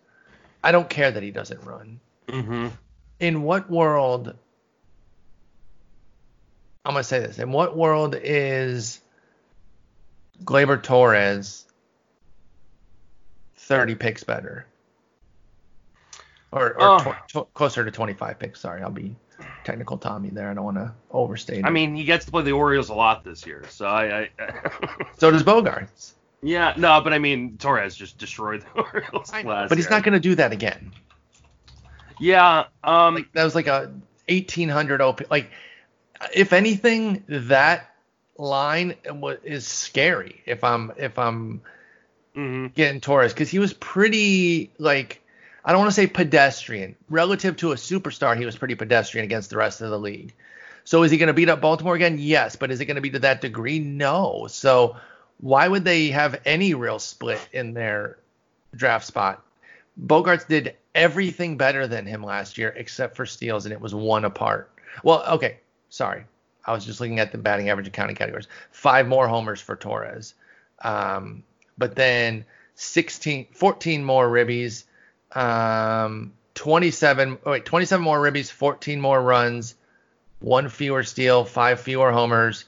I 0.65 0.73
don't 0.73 0.89
care 0.89 1.11
that 1.11 1.23
he 1.23 1.31
doesn't 1.31 1.63
run. 1.65 2.01
hmm 2.29 2.69
In 3.21 3.43
what 3.43 3.71
world? 3.71 4.35
I'm 6.85 6.95
gonna 6.95 7.05
say 7.05 7.21
this. 7.21 7.39
In 7.39 7.53
what 7.53 7.77
world 7.77 8.17
is 8.21 9.01
Gleyber 10.45 10.83
Torres 10.83 11.65
30 13.62 13.94
picks 13.96 14.25
better? 14.25 14.66
Or, 16.51 16.75
or 16.75 16.83
Oh. 16.83 16.98
tw- 17.29 17.33
tw- 17.46 17.55
closer 17.55 17.85
to 17.85 17.90
25 17.90 18.38
picks. 18.38 18.61
Sorry, 18.61 18.83
I'll 18.83 18.90
be 18.90 19.16
technical 19.64 19.96
Tommy 19.96 20.29
there. 20.31 20.51
I 20.51 20.55
don't 20.55 20.64
want 20.64 20.77
to 20.77 20.92
overstate 21.11 21.64
I 21.64 21.68
it. 21.68 21.72
mean, 21.72 21.94
he 21.96 22.05
gets 22.05 22.27
to 22.27 22.31
play 22.31 22.42
the 22.42 22.53
Orioles 22.53 22.90
a 22.90 22.94
lot 22.94 23.25
this 23.25 23.46
year, 23.46 23.64
so 23.70 23.87
I. 23.87 24.29
I 24.38 24.51
so 25.18 25.31
does 25.31 25.42
Bogaerts. 25.42 26.12
yeah, 26.42 26.75
no, 26.77 27.01
but 27.01 27.12
I 27.14 27.18
mean, 27.18 27.57
Torres 27.57 27.94
just 27.96 28.18
destroyed 28.18 28.62
the 28.75 28.81
Orioles 28.83 29.33
last 29.33 29.68
But 29.70 29.79
he's 29.79 29.87
year. 29.87 29.90
not 29.90 30.03
going 30.05 30.12
to 30.14 30.20
do 30.20 30.35
that 30.35 30.53
again. 30.53 30.92
Yeah, 32.20 32.64
um, 32.85 33.14
Like 33.14 33.33
that 33.33 33.44
was 33.44 33.55
like 33.55 33.66
a 33.66 33.90
1800 34.29 35.01
OP. 35.01 35.31
Like 35.31 35.51
if 36.35 36.53
anything, 36.53 37.25
that 37.29 37.94
line 38.37 38.94
is 39.42 39.66
scary. 39.66 40.42
If 40.44 40.62
I'm 40.64 40.92
if 40.98 41.18
I'm 41.18 41.62
mhm. 42.37 42.75
getting 42.75 43.01
Torres 43.01 43.33
because 43.33 43.51
he 43.51 43.59
was 43.59 43.73
pretty 43.73 44.71
like 44.79 45.23
I 45.64 45.73
don't 45.73 45.81
want 45.81 45.90
to 45.90 45.95
say 45.95 46.07
pedestrian 46.07 46.97
relative 47.09 47.57
to 47.59 47.73
a 47.73 47.77
superstar. 47.77 48.37
He 48.37 48.45
was 48.45 48.57
pretty 48.57 48.75
pedestrian 48.75 49.25
against 49.25 49.51
the 49.51 49.57
rest 49.57 49.81
of 49.81 49.90
the 49.90 49.99
league. 49.99 50.35
So 50.85 51.05
is 51.05 51.12
he 51.12 51.18
going 51.18 51.29
to 51.29 51.33
beat 51.33 51.49
up 51.49 51.61
Baltimore 51.61 51.95
again? 51.95 52.16
Yes, 52.18 52.57
but 52.57 52.73
is 52.73 52.81
it 52.81 52.87
going 52.87 52.97
to 52.97 53.01
be 53.01 53.11
to 53.11 53.21
that 53.21 53.40
degree? 53.40 53.79
No. 53.79 54.47
So 54.49 54.97
why 55.38 55.68
would 55.68 55.85
they 55.85 56.09
have 56.09 56.40
any 56.45 56.75
real 56.75 56.99
split 56.99 57.40
in 57.53 57.75
their 57.75 58.18
draft 58.75 59.07
spot? 59.07 59.45
Bogaerts 60.07 60.49
did 60.49 60.77
everything 60.95 61.57
better 61.57 61.87
than 61.87 62.07
him 62.07 62.25
last 62.25 62.59
year 62.59 62.75
except 62.77 63.16
for 63.16 63.27
steals, 63.27 63.66
and 63.66 63.73
it 63.73 63.81
was 63.81 63.95
one 63.95 64.25
apart. 64.25 64.71
Well, 65.05 65.25
okay, 65.29 65.59
sorry. 65.90 66.25
I 66.64 66.73
was 66.73 66.85
just 66.85 67.01
looking 67.01 67.18
at 67.21 67.33
the 67.33 67.38
batting 67.38 67.68
average 67.68 67.87
and 67.87 67.95
counting 67.95 68.16
categories. 68.16 68.49
Five 68.71 69.07
more 69.09 69.29
homers 69.29 69.61
for 69.61 69.77
Torres. 69.77 70.35
Um, 70.81 71.42
but 71.79 71.95
then 71.95 72.45
16, 72.75 73.49
14 73.53 74.05
more 74.05 74.29
ribbies, 74.29 74.85
um, 75.33 76.33
27, 76.55 77.39
oh 77.45 77.51
wait, 77.53 77.65
27 77.65 78.03
more 78.03 78.19
ribbies, 78.21 78.51
14 78.51 79.01
more 79.01 79.21
runs, 79.23 79.75
one 80.41 80.69
fewer 80.69 81.03
steal, 81.03 81.45
five 81.45 81.81
fewer 81.81 82.13
homers, 82.13 82.65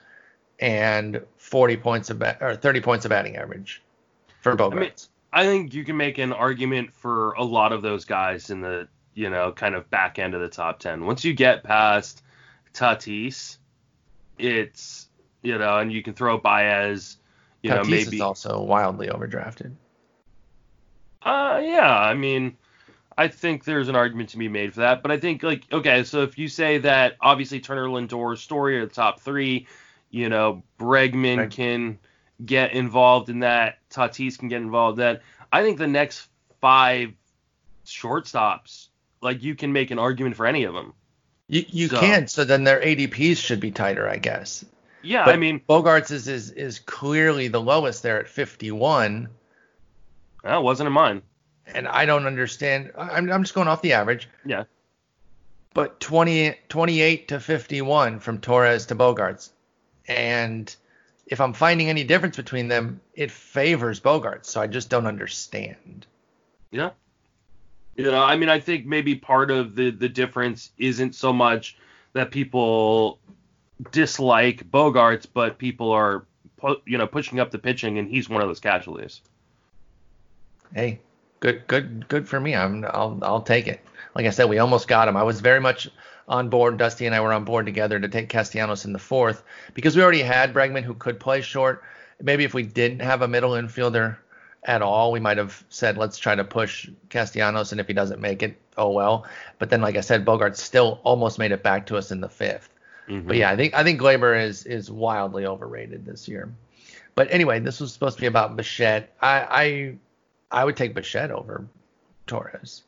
and 0.59 1.21
40 1.37 1.77
points 1.77 2.11
of 2.11 2.19
bat, 2.19 2.39
or 2.41 2.55
30 2.55 2.81
points 2.81 3.05
of 3.05 3.11
batting 3.11 3.37
average 3.37 3.83
for 4.41 4.57
Bogaerts. 4.57 4.75
mean, 4.81 4.93
I 5.33 5.45
think 5.45 5.75
you 5.75 5.85
can 5.85 5.97
make 5.97 6.19
an 6.19 6.33
argument 6.33 6.95
for 6.95 7.33
a 7.33 7.43
lot 7.43 7.73
of 7.73 7.83
those 7.83 8.05
guys 8.05 8.51
in 8.51 8.61
the, 8.61 8.89
you 9.15 9.31
know, 9.31 9.53
kind 9.53 9.75
of 9.75 9.91
back 9.91 10.19
end 10.19 10.35
of 10.35 10.41
the 10.41 10.49
top 10.49 10.79
10. 10.79 11.05
Once 11.05 11.25
you 11.25 11.35
get 11.35 11.65
past 11.65 12.23
Tatis, 12.73 13.57
it's, 14.39 15.09
you 15.43 15.59
know, 15.59 15.79
and 15.79 15.93
you 15.93 16.03
can 16.03 16.15
throw 16.15 16.39
Baez, 16.39 17.17
you 17.65 17.71
know, 17.71 17.83
Tatis 17.83 17.89
maybe. 17.91 18.17
is 18.17 18.21
also 18.21 18.63
wildly 18.63 19.09
overdrafted. 19.09 19.73
Uh, 21.23 21.61
yeah, 21.65 21.99
I 21.99 22.13
mean, 22.15 22.57
I 23.17 23.29
think 23.29 23.65
there's 23.65 23.89
an 23.89 23.97
argument 23.97 24.29
to 24.31 24.37
be 24.39 24.49
made 24.49 24.75
for 24.75 24.81
that, 24.81 25.01
but 25.03 25.11
I 25.11 25.19
think 25.19 25.43
like 25.43 25.65
okay, 25.73 26.05
so 26.05 26.23
if 26.23 26.37
you 26.39 26.49
say 26.49 26.79
that 26.79 27.17
obviously 27.21 27.61
Turner 27.61 27.87
Lindor, 27.87 28.37
Story 28.37 28.79
are 28.79 28.87
the 28.87 28.93
top 28.93 29.21
three, 29.21 29.67
you 30.11 30.29
know, 30.29 30.63
Bregman 30.79 31.39
Right. 31.39 31.51
can 31.51 31.99
get 32.45 32.73
involved 32.73 33.31
in 33.31 33.41
that, 33.41 33.79
Tatis 33.91 34.39
can 34.39 34.49
get 34.49 34.61
involved 34.61 34.99
in 34.99 35.05
that. 35.07 35.23
I 35.51 35.63
think 35.63 35.79
the 35.79 35.87
next 35.87 36.29
five 36.61 37.13
shortstops, 37.87 38.89
like 39.23 39.43
you 39.43 39.55
can 39.55 39.73
make 39.73 39.91
an 39.91 39.99
argument 39.99 40.37
for 40.37 40.45
any 40.47 40.65
of 40.65 40.75
them. 40.75 40.93
You 41.49 41.65
you 41.69 41.89
So- 41.89 42.01
can, 42.01 42.27
so 42.29 42.45
then 42.45 42.65
their 42.65 42.81
ADPs 42.83 43.39
should 43.39 43.61
be 43.61 43.71
tighter, 43.71 44.07
I 44.09 44.17
guess. 44.19 44.65
Yeah, 45.05 45.25
But 45.25 45.35
I 45.35 45.37
mean, 45.39 45.61
Bogaerts 45.69 46.11
is, 46.11 46.29
is 46.29 46.51
is 46.51 46.79
clearly 46.81 47.49
the 47.49 47.61
lowest 47.61 48.03
there 48.03 48.19
at 48.19 48.29
51, 48.29 49.29
that 50.43 50.63
wasn't 50.63 50.87
in 50.87 50.93
mine. 50.93 51.23
and 51.67 51.87
I 51.89 52.07
don't 52.07 52.27
understand. 52.27 52.93
I'm 52.97 53.31
I'm 53.31 53.43
just 53.43 53.55
going 53.55 53.69
off 53.69 53.83
the 53.83 53.93
average. 53.95 54.29
Yeah. 54.45 54.65
But 55.75 55.99
20 56.01 56.55
28 56.69 57.29
to 57.29 57.41
51 57.41 58.21
from 58.21 58.41
Torres 58.41 58.87
to 58.87 58.95
Bogaerts, 58.97 59.51
and 60.07 60.75
if 61.27 61.41
I'm 61.41 61.53
finding 61.55 61.89
any 61.89 62.05
difference 62.05 62.37
between 62.37 62.69
them, 62.69 63.01
it 63.15 63.31
favors 63.31 64.01
Bogaerts. 64.01 64.47
So 64.47 64.61
I 64.61 64.67
just 64.67 64.91
don't 64.91 65.07
understand. 65.07 66.07
Yeah. 66.71 66.91
You 67.97 68.11
know, 68.11 68.23
I 68.23 68.37
mean, 68.37 68.49
I 68.49 68.61
think 68.61 68.87
maybe 68.87 69.15
part 69.17 69.51
of 69.51 69.75
the 69.75 69.91
the 69.91 70.09
difference 70.09 70.71
isn't 70.79 71.15
so 71.15 71.33
much 71.33 71.77
that 72.13 72.31
people 72.31 73.19
dislike 73.91 74.71
Bogaerts, 74.71 75.27
but 75.33 75.59
people 75.59 75.93
are 75.93 76.25
you 76.87 76.99
know 76.99 77.07
pushing 77.07 77.41
up 77.41 77.51
the 77.51 77.59
pitching, 77.59 77.99
and 77.99 78.09
he's 78.09 78.29
one 78.29 78.43
of 78.43 78.49
those 78.49 78.61
casualties. 78.61 79.21
Hey, 80.75 81.01
good 81.41 81.67
good 81.67 82.09
good 82.09 82.29
for 82.29 82.41
me. 82.41 82.55
I'm 82.55 82.85
I'll 82.87 83.19
I'll 83.23 83.43
take 83.43 83.67
it. 83.67 83.81
Like 84.15 84.27
I 84.27 84.31
said, 84.31 84.49
we 84.49 84.59
almost 84.59 84.89
got 84.89 85.09
him. 85.09 85.17
I 85.17 85.23
was 85.23 85.41
very 85.41 85.61
much 85.61 85.89
on 86.29 86.49
board. 86.49 86.79
Dusty 86.79 87.07
and 87.07 87.15
I 87.15 87.21
were 87.21 87.33
on 87.33 87.45
board 87.45 87.67
together 87.67 87.99
to 87.99 88.09
take 88.09 88.29
Castellanos 88.29 88.85
in 88.85 88.93
the 88.93 88.99
fourth 88.99 89.43
because 89.75 89.97
we 89.97 90.03
already 90.03 90.23
had 90.23 90.55
Bregman 90.55 90.83
who 90.83 90.95
could 90.95 91.21
play 91.21 91.41
short. 91.41 91.83
Maybe 92.23 92.45
if 92.45 92.55
we 92.55 92.63
didn't 92.63 93.01
have 93.01 93.23
a 93.23 93.29
middle 93.29 93.53
infielder 93.53 94.17
at 94.65 94.81
all, 94.81 95.13
we 95.13 95.21
might 95.21 95.37
have 95.37 95.63
said 95.69 95.99
let's 95.99 96.17
try 96.17 96.35
to 96.35 96.45
push 96.45 96.89
Castellanos, 97.11 97.73
and 97.73 97.81
if 97.81 97.89
he 97.89 97.93
doesn't 97.93 98.21
make 98.21 98.43
it, 98.43 98.57
oh 98.79 98.91
well. 98.91 99.27
But 99.59 99.71
then, 99.71 99.81
like 99.81 99.97
I 99.97 100.01
said, 100.01 100.25
Bogaerts 100.25 100.57
still 100.57 101.01
almost 101.03 101.39
made 101.39 101.53
it 101.53 101.63
back 101.63 101.87
to 101.87 101.97
us 101.97 102.11
in 102.11 102.21
the 102.21 102.29
5th 102.29 102.69
mm-hmm. 103.09 103.27
But 103.27 103.37
yeah, 103.37 103.51
I 103.51 103.57
think 103.57 103.75
I 103.75 103.83
think 103.83 104.01
Gleyber 104.01 104.41
is 104.43 104.65
is 104.65 104.91
wildly 104.91 105.47
overrated 105.47 106.05
this 106.05 106.29
year. 106.29 106.53
But 107.15 107.29
anyway, 107.31 107.61
this 107.61 107.81
was 107.81 107.93
supposed 107.93 108.17
to 108.17 108.21
be 108.21 108.27
about 108.27 108.57
Bichette. 108.57 109.15
I 109.21 109.97
I, 110.51 110.61
I 110.61 110.65
would 110.65 110.77
take 110.77 110.95
Bichette 110.95 111.31
over 111.31 111.67
Torres. 112.27 112.83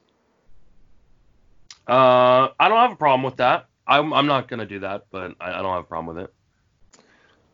Uh, 1.86 2.48
I 2.58 2.68
don't 2.68 2.78
have 2.78 2.92
a 2.92 2.96
problem 2.96 3.22
with 3.22 3.36
that. 3.36 3.66
I'm 3.86 4.12
I'm 4.12 4.26
not 4.26 4.48
gonna 4.48 4.66
do 4.66 4.80
that, 4.80 5.06
but 5.10 5.34
I, 5.40 5.50
I 5.52 5.62
don't 5.62 5.72
have 5.72 5.84
a 5.84 5.86
problem 5.86 6.16
with 6.16 6.24
it. 6.24 6.34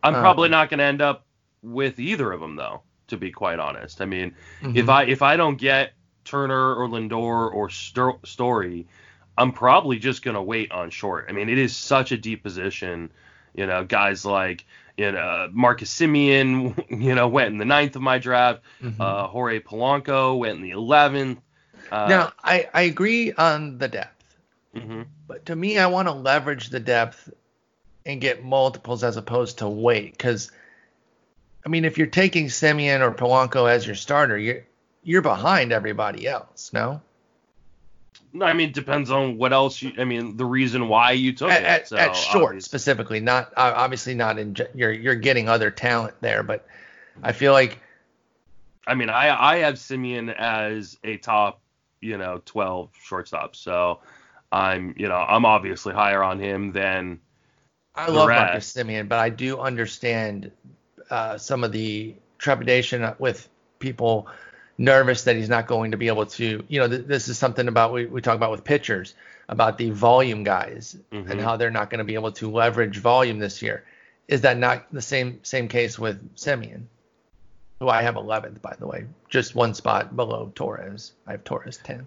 I'm 0.03 0.15
uh, 0.15 0.21
probably 0.21 0.49
not 0.49 0.71
gonna 0.71 0.85
end 0.85 1.03
up 1.03 1.27
with 1.63 1.99
either 1.99 2.33
of 2.33 2.41
them 2.41 2.57
though, 2.57 2.83
to 3.09 3.17
be 3.17 3.31
quite 3.31 3.59
honest. 3.59 4.01
I 4.01 4.07
mean, 4.07 4.35
mm-hmm. 4.63 4.77
if 4.77 4.89
I 4.89 5.05
if 5.05 5.21
I 5.21 5.37
don't 5.37 5.57
get 5.57 5.93
Turner 6.25 6.75
or 6.75 6.89
Lindor 6.89 7.53
or 7.53 7.69
St- 7.69 8.27
Story, 8.27 8.87
I'm 9.43 9.53
probably 9.53 9.99
just 9.99 10.22
gonna 10.22 10.43
wait 10.43 10.70
on 10.70 10.90
short. 10.90 11.26
I 11.28 11.32
mean, 11.32 11.49
it 11.49 11.59
is 11.59 11.76
such 11.76 12.12
a 12.12 12.16
deep 12.16 12.43
position. 12.43 13.11
You 13.55 13.66
know, 13.66 13.84
guys 13.84 14.24
like 14.24 14.64
you 14.97 15.11
know 15.11 15.49
Marcus 15.53 15.93
Semien, 15.93 16.84
you 17.03 17.14
know, 17.14 17.26
went 17.26 17.49
in 17.49 17.59
the 17.59 17.64
ninth 17.64 17.97
of 17.97 18.03
my 18.03 18.18
draft. 18.18 18.62
Mm-hmm. 18.80 19.01
Uh, 19.01 19.26
Jorge 19.26 19.59
Polanco 19.61 20.38
went 20.38 20.57
in 20.57 20.62
the 20.62 20.70
eleventh. 20.70 21.40
Uh, 21.90 22.07
now, 22.09 22.32
I 22.43 22.68
I 22.72 22.82
agree 22.82 23.32
on 23.32 23.78
the 23.78 23.88
depth. 23.88 24.36
Mm-hmm. 24.76 25.03
But 25.26 25.47
to 25.47 25.57
me, 25.57 25.78
I 25.78 25.86
want 25.86 26.07
to 26.07 26.12
leverage 26.12 26.68
the 26.68 26.80
depth 26.80 27.28
and 28.07 28.20
get 28.20 28.45
multiples 28.45 29.03
as 29.03 29.16
opposed 29.16 29.59
to 29.59 29.68
wait. 29.68 30.12
Because, 30.12 30.51
I 31.66 31.68
mean, 31.68 31.84
if 31.84 31.99
you're 31.99 32.07
taking 32.07 32.47
Semien 32.47 33.01
or 33.01 33.11
Polanco 33.12 33.68
as 33.68 33.84
your 33.86 33.97
starter, 33.97 34.38
you're 34.38 34.64
you're 35.03 35.22
behind 35.22 35.72
everybody 35.72 36.28
else. 36.28 36.70
No. 36.72 37.03
I 38.41 38.53
mean, 38.55 38.70
it 38.70 38.74
depends 38.74 39.11
on 39.11 39.37
what 39.37 39.53
else 39.53 39.83
you. 39.83 39.93
I 39.99 40.05
mean, 40.05 40.37
the 40.37 40.45
reason 40.45 40.89
why 40.89 41.12
you 41.12 41.33
took 41.33 41.51
at, 41.51 41.83
it. 41.83 41.89
So, 41.89 41.97
at 41.97 42.16
short 42.16 42.45
obviously. 42.45 42.61
specifically, 42.61 43.20
not 43.20 43.53
obviously 43.57 44.14
not 44.14 44.39
in. 44.39 44.57
You're 44.74 44.93
you're 44.93 45.14
getting 45.14 45.49
other 45.49 45.70
talent 45.70 46.14
there, 46.20 46.43
but 46.43 46.66
I 47.22 47.33
feel 47.33 47.53
like. 47.53 47.78
I 48.87 48.95
mean, 48.95 49.11
I 49.11 49.28
I 49.28 49.57
have 49.59 49.74
Semien 49.74 50.35
as 50.35 50.99
a 51.05 51.18
top, 51.18 51.61
you 52.01 52.16
know, 52.16 52.41
12 52.47 52.91
shortstop. 53.01 53.55
So 53.55 54.01
I'm, 54.51 54.95
you 54.97 55.09
know, 55.09 55.16
I'm 55.16 55.45
obviously 55.45 55.93
higher 55.93 56.22
on 56.22 56.39
him 56.39 56.72
than. 56.72 57.20
I 57.95 58.09
love 58.09 58.28
rest. 58.28 58.41
Marcus 58.41 58.72
Semien, 58.72 59.09
but 59.09 59.18
I 59.18 59.28
do 59.28 59.61
understand 59.61 60.51
uh, 61.11 61.37
some 61.37 61.62
of 61.62 61.72
the 61.72 62.14
trepidation 62.39 63.14
with 63.18 63.49
people 63.78 64.26
nervous 64.79 65.25
that 65.25 65.37
he's 65.37 65.49
not 65.49 65.66
going 65.66 65.91
to 65.91 65.97
be 65.97 66.09
able 66.09 66.27
to. 66.27 66.62
You 66.68 66.81
know, 66.81 66.89
th- 66.89 67.07
this 67.07 67.29
is 67.29 67.39
something 67.39 67.68
about 67.68 67.93
we, 67.93 68.07
we 68.07 68.20
talk 68.20 68.37
about 68.37 68.51
with 68.51 68.64
pitchers 68.64 69.14
about 69.49 69.79
the 69.79 69.91
volume 69.91 70.45
guys 70.45 70.97
mm-hmm. 71.12 71.31
and 71.31 71.41
how 71.41 71.57
they're 71.57 71.70
not 71.70 71.91
going 71.91 71.99
to 71.99 72.05
be 72.05 72.14
able 72.14 72.33
to 72.33 72.51
leverage 72.51 72.99
volume 72.99 73.39
this 73.39 73.62
year. 73.62 73.85
Is 74.29 74.43
that 74.43 74.57
not 74.57 74.93
the 74.93 75.03
same 75.03 75.41
same 75.43 75.68
case 75.68 75.99
with 75.99 76.37
Semien, 76.37 76.85
who 77.81 77.89
I 77.89 78.03
have 78.03 78.14
11th 78.14 78.62
by 78.62 78.75
the 78.79 78.87
way, 78.87 79.07
just 79.29 79.55
one 79.55 79.75
spot 79.75 80.14
below 80.16 80.53
Torres. 80.55 81.12
I 81.27 81.33
have 81.33 81.45
Torres 81.45 81.79
10. 81.83 82.07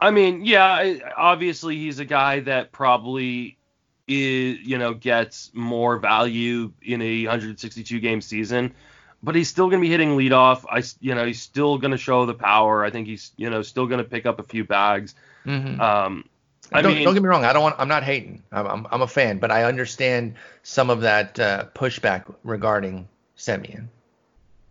I 0.00 0.10
mean, 0.10 0.44
yeah, 0.44 0.94
obviously 1.16 1.76
he's 1.76 1.98
a 1.98 2.04
guy 2.04 2.40
that 2.40 2.70
probably 2.70 3.58
is, 4.06 4.58
you 4.60 4.78
know, 4.78 4.94
gets 4.94 5.50
more 5.54 5.98
value 5.98 6.72
in 6.82 7.02
a 7.02 7.24
162 7.24 8.00
game 8.00 8.20
season, 8.20 8.74
but 9.22 9.34
he's 9.34 9.48
still 9.48 9.68
going 9.68 9.80
to 9.80 9.84
be 9.84 9.90
hitting 9.90 10.16
leadoff. 10.16 10.64
I, 10.70 10.82
you 11.00 11.14
know, 11.14 11.24
he's 11.24 11.40
still 11.40 11.78
going 11.78 11.90
to 11.90 11.98
show 11.98 12.26
the 12.26 12.34
power. 12.34 12.84
I 12.84 12.90
think 12.90 13.06
he's, 13.06 13.32
you 13.36 13.50
know, 13.50 13.62
still 13.62 13.86
going 13.86 14.02
to 14.02 14.08
pick 14.08 14.26
up 14.26 14.38
a 14.38 14.44
few 14.44 14.64
bags. 14.64 15.14
Mm-hmm. 15.44 15.80
Um, 15.80 16.28
I 16.72 16.82
don't, 16.82 16.94
mean, 16.94 17.04
don't 17.04 17.14
get 17.14 17.22
me 17.22 17.28
wrong. 17.28 17.44
I 17.44 17.52
don't 17.52 17.62
want. 17.62 17.76
I'm 17.78 17.88
not 17.88 18.02
hating. 18.02 18.42
I'm, 18.52 18.66
I'm, 18.66 18.86
I'm 18.90 19.02
a 19.02 19.06
fan, 19.06 19.38
but 19.38 19.50
I 19.50 19.64
understand 19.64 20.34
some 20.62 20.90
of 20.90 21.00
that 21.00 21.38
uh, 21.40 21.66
pushback 21.74 22.32
regarding 22.44 23.08
Semien. 23.36 23.88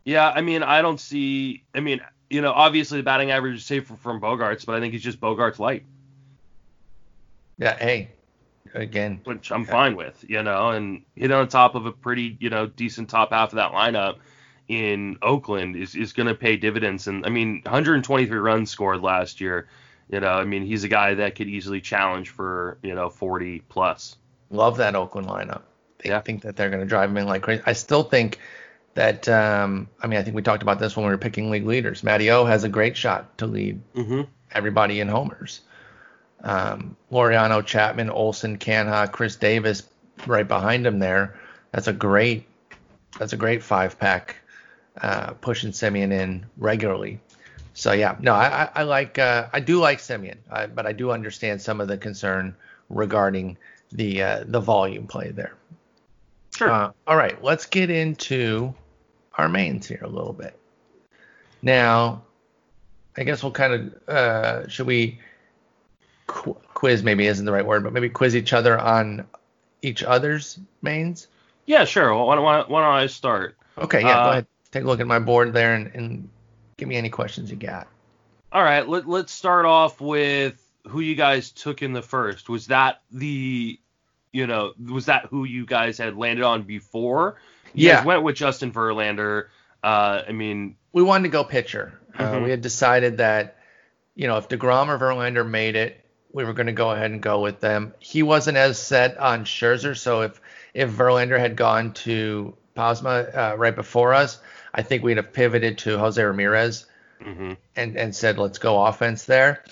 Yeah, 0.06 0.30
I 0.30 0.42
mean, 0.42 0.64
I 0.64 0.82
don't 0.82 1.00
see. 1.00 1.64
I 1.74 1.80
mean, 1.80 2.02
you 2.30 2.42
know, 2.42 2.52
obviously 2.52 3.00
the 3.00 3.04
batting 3.04 3.32
average 3.32 3.58
is 3.58 3.66
safer 3.66 3.96
from 3.96 4.22
Bogaerts, 4.22 4.66
but 4.66 4.76
I 4.76 4.80
think 4.80 4.94
he's 4.94 5.04
just 5.04 5.20
Bogaerts 5.20 5.60
light. 5.60 5.84
Yeah, 7.58 7.76
hey, 7.78 8.12
again, 8.74 9.22
which 9.24 9.52
I'm 9.52 9.64
yeah. 9.64 9.72
fine 9.72 9.96
with, 9.96 10.24
you 10.28 10.44
know, 10.44 10.70
and 10.70 11.04
hit 11.16 11.32
on 11.32 11.48
top 11.48 11.76
of 11.76 11.88
a 11.88 11.92
pretty, 11.92 12.38
you 12.40 12.50
know, 12.50 12.68
decent 12.68 13.10
top 13.10 13.32
half 13.32 13.50
of 13.50 13.56
that 13.56 13.72
lineup 13.72 14.18
in 14.68 15.18
Oakland 15.22 15.76
is 15.76 15.96
is 15.96 16.14
going 16.14 16.28
to 16.28 16.36
pay 16.36 16.58
dividends. 16.58 17.08
And 17.08 17.26
I 17.26 17.30
mean, 17.30 17.62
123 17.64 18.38
runs 18.38 18.70
scored 18.70 19.02
last 19.02 19.40
year. 19.40 19.68
You 20.10 20.20
know, 20.20 20.34
I 20.34 20.46
mean, 20.46 20.66
he's 20.66 20.84
a 20.84 20.88
guy 20.88 21.16
that 21.16 21.36
could 21.36 21.48
easily 21.48 21.82
challenge 21.82 22.30
for, 22.30 22.78
you 22.82 22.96
know, 22.96 23.10
40 23.10 23.60
plus. 23.68 24.16
Love 24.50 24.78
that 24.78 24.96
Oakland 24.96 25.28
lineup. 25.28 25.64
They 26.00 26.10
yeah. 26.10 26.22
think 26.22 26.44
that 26.44 26.56
they're 26.56 26.70
going 26.70 26.82
to 26.82 26.88
drive 26.88 27.10
him 27.10 27.18
in 27.18 27.26
like 27.26 27.42
crazy. 27.42 27.62
I 27.66 27.74
still 27.74 28.04
think 28.04 28.40
that 28.94 29.28
um, 29.28 29.90
I 30.02 30.08
mean 30.08 30.20
I 30.20 30.24
think 30.24 30.36
we 30.36 30.42
talked 30.42 30.64
about 30.64 30.80
this 30.80 30.96
when 30.96 31.06
we 31.06 31.12
were 31.12 31.18
picking 31.18 31.50
league 31.50 31.66
leaders. 31.66 32.04
Matty 32.04 32.32
O 32.32 32.46
has 32.46 32.64
a 32.64 32.70
great 32.70 32.96
shot 32.96 33.38
to 33.40 33.48
lead 33.48 33.82
mm-hmm. 33.94 34.22
everybody 34.52 35.00
in 35.00 35.08
homers. 35.08 35.62
Um, 36.44 36.96
Laureano, 37.12 37.66
Chapman, 37.66 38.10
Olson, 38.10 38.58
Canha, 38.58 39.12
Khris 39.12 39.36
Davis, 39.36 39.84
right 40.26 40.48
behind 40.48 40.86
him 40.86 41.00
there. 41.00 41.40
That's 41.72 41.88
a 41.88 41.94
great 41.94 42.48
that's 43.20 43.34
a 43.34 43.38
great 43.38 43.64
five 43.64 44.00
pack 44.00 44.38
uh, 45.02 45.34
pushing 45.34 45.72
Semien 45.72 46.12
in 46.12 46.46
regularly. 46.58 47.20
So 47.74 47.92
yeah, 47.92 48.16
no, 48.20 48.34
I, 48.34 48.70
I 48.74 48.84
like 48.84 49.20
uh, 49.20 49.48
I 49.54 49.60
do 49.60 49.80
like 49.80 50.00
Semien, 50.00 50.38
I, 50.50 50.66
but 50.66 50.86
I 50.86 50.94
do 50.94 51.12
understand 51.12 51.62
some 51.62 51.80
of 51.80 51.88
the 51.88 51.98
concern 51.98 52.56
regarding 52.90 53.58
the 53.92 54.24
uh, 54.24 54.44
the 54.48 54.60
volume 54.60 55.08
play 55.08 55.32
there. 55.32 55.54
Sure. 56.56 56.72
Uh, 56.72 56.92
all 57.06 57.16
right, 57.16 57.42
let's 57.44 57.66
get 57.68 57.90
into 57.90 58.74
our 59.36 59.48
mains 59.48 59.88
here 59.88 60.02
a 60.02 60.08
little 60.08 60.34
bit. 60.34 60.58
Now, 61.62 62.24
I 63.16 63.24
guess 63.24 63.44
we'll 63.44 63.52
kind 63.52 63.74
of 63.74 64.10
uh, 64.10 64.68
should 64.68 64.88
we 64.88 65.20
qu- 66.26 66.58
quiz 66.74 67.04
maybe 67.04 67.28
isn't 67.28 67.46
the 67.46 67.52
right 67.52 67.66
word, 67.66 67.84
but 67.84 67.94
maybe 67.94 68.10
quiz 68.10 68.36
each 68.36 68.54
other 68.54 68.78
on 68.80 69.28
each 69.82 70.04
other's 70.04 70.60
mains. 70.82 71.28
Yeah, 71.66 71.86
sure. 71.86 72.14
Why, 72.14 72.36
don't, 72.36 72.44
why, 72.44 72.82
don't 72.82 72.94
I 72.94 73.08
start? 73.08 73.58
Okay, 73.78 74.02
yeah, 74.02 74.20
uh, 74.20 74.24
go 74.24 74.30
ahead. 74.32 74.48
Take 74.72 74.84
a 74.84 74.88
look 74.88 75.00
at 75.00 75.08
my 75.08 75.20
board 75.20 75.54
there 75.54 75.76
and, 75.76 75.92
and 75.94 76.30
give 76.78 76.88
me 76.88 76.96
any 76.96 77.10
questions 77.10 77.50
you 77.50 77.58
got. 77.58 77.88
All 78.52 78.64
right, 78.64 78.88
let, 78.88 79.08
let's 79.08 79.32
start 79.32 79.66
off 79.66 80.00
with 80.00 80.62
who 80.88 81.00
you 81.00 81.16
guys 81.16 81.52
took 81.52 81.82
in 81.82 81.94
the 81.94 82.02
first. 82.02 82.50
Was 82.50 82.68
that 82.68 83.02
the, 83.12 83.80
you 84.32 84.48
know, 84.48 84.74
was 84.80 85.08
that 85.08 85.26
who 85.26 85.44
you 85.44 85.66
guys 85.66 85.98
had 85.98 86.16
landed 86.16 86.44
on 86.44 86.64
before? 86.64 87.38
You 87.74 87.90
yeah. 87.90 88.04
went 88.04 88.24
with 88.24 88.36
Justin 88.36 88.72
Verlander. 88.72 89.48
Uh, 89.84 90.24
I 90.28 90.32
mean, 90.32 90.78
we 90.94 91.04
wanted 91.04 91.24
to 91.24 91.30
go 91.30 91.44
pitcher. 91.44 92.00
Uh, 92.18 92.24
mm-hmm. 92.24 92.36
Uh, 92.36 92.40
we 92.46 92.50
had 92.50 92.62
decided 92.62 93.18
that, 93.18 93.58
you 94.16 94.28
know, 94.28 94.38
if 94.38 94.48
DeGrom 94.48 94.88
or 94.88 94.98
Verlander 94.98 95.48
made 95.48 95.76
it, 95.76 96.04
we 96.32 96.44
were 96.44 96.54
going 96.54 96.68
to 96.68 96.74
go 96.74 96.92
ahead 96.92 97.12
and 97.12 97.22
go 97.22 97.42
with 97.42 97.60
them. 97.60 97.94
He 98.00 98.24
wasn't 98.24 98.58
as 98.58 98.80
set 98.80 99.18
on 99.18 99.46
Scherzer, 99.46 99.98
so 99.98 100.22
if 100.22 100.40
if 100.74 100.90
Verlander 100.92 101.40
had 101.40 101.56
gone 101.56 101.94
to 101.94 102.56
Posma 102.76 103.36
uh, 103.36 103.58
right 103.58 103.76
before 103.76 104.14
us, 104.14 104.40
I 104.78 104.84
think 104.84 105.04
we'd 105.04 105.18
have 105.18 105.34
pivoted 105.34 105.80
to 105.80 105.98
Jose 105.98 106.24
Ramirez 106.24 106.86
mm-hmm. 107.20 107.54
and 107.76 107.98
and 107.98 108.16
said 108.16 108.38
let's 108.38 108.60
go 108.60 108.86
offense 108.86 109.26
there. 109.26 109.64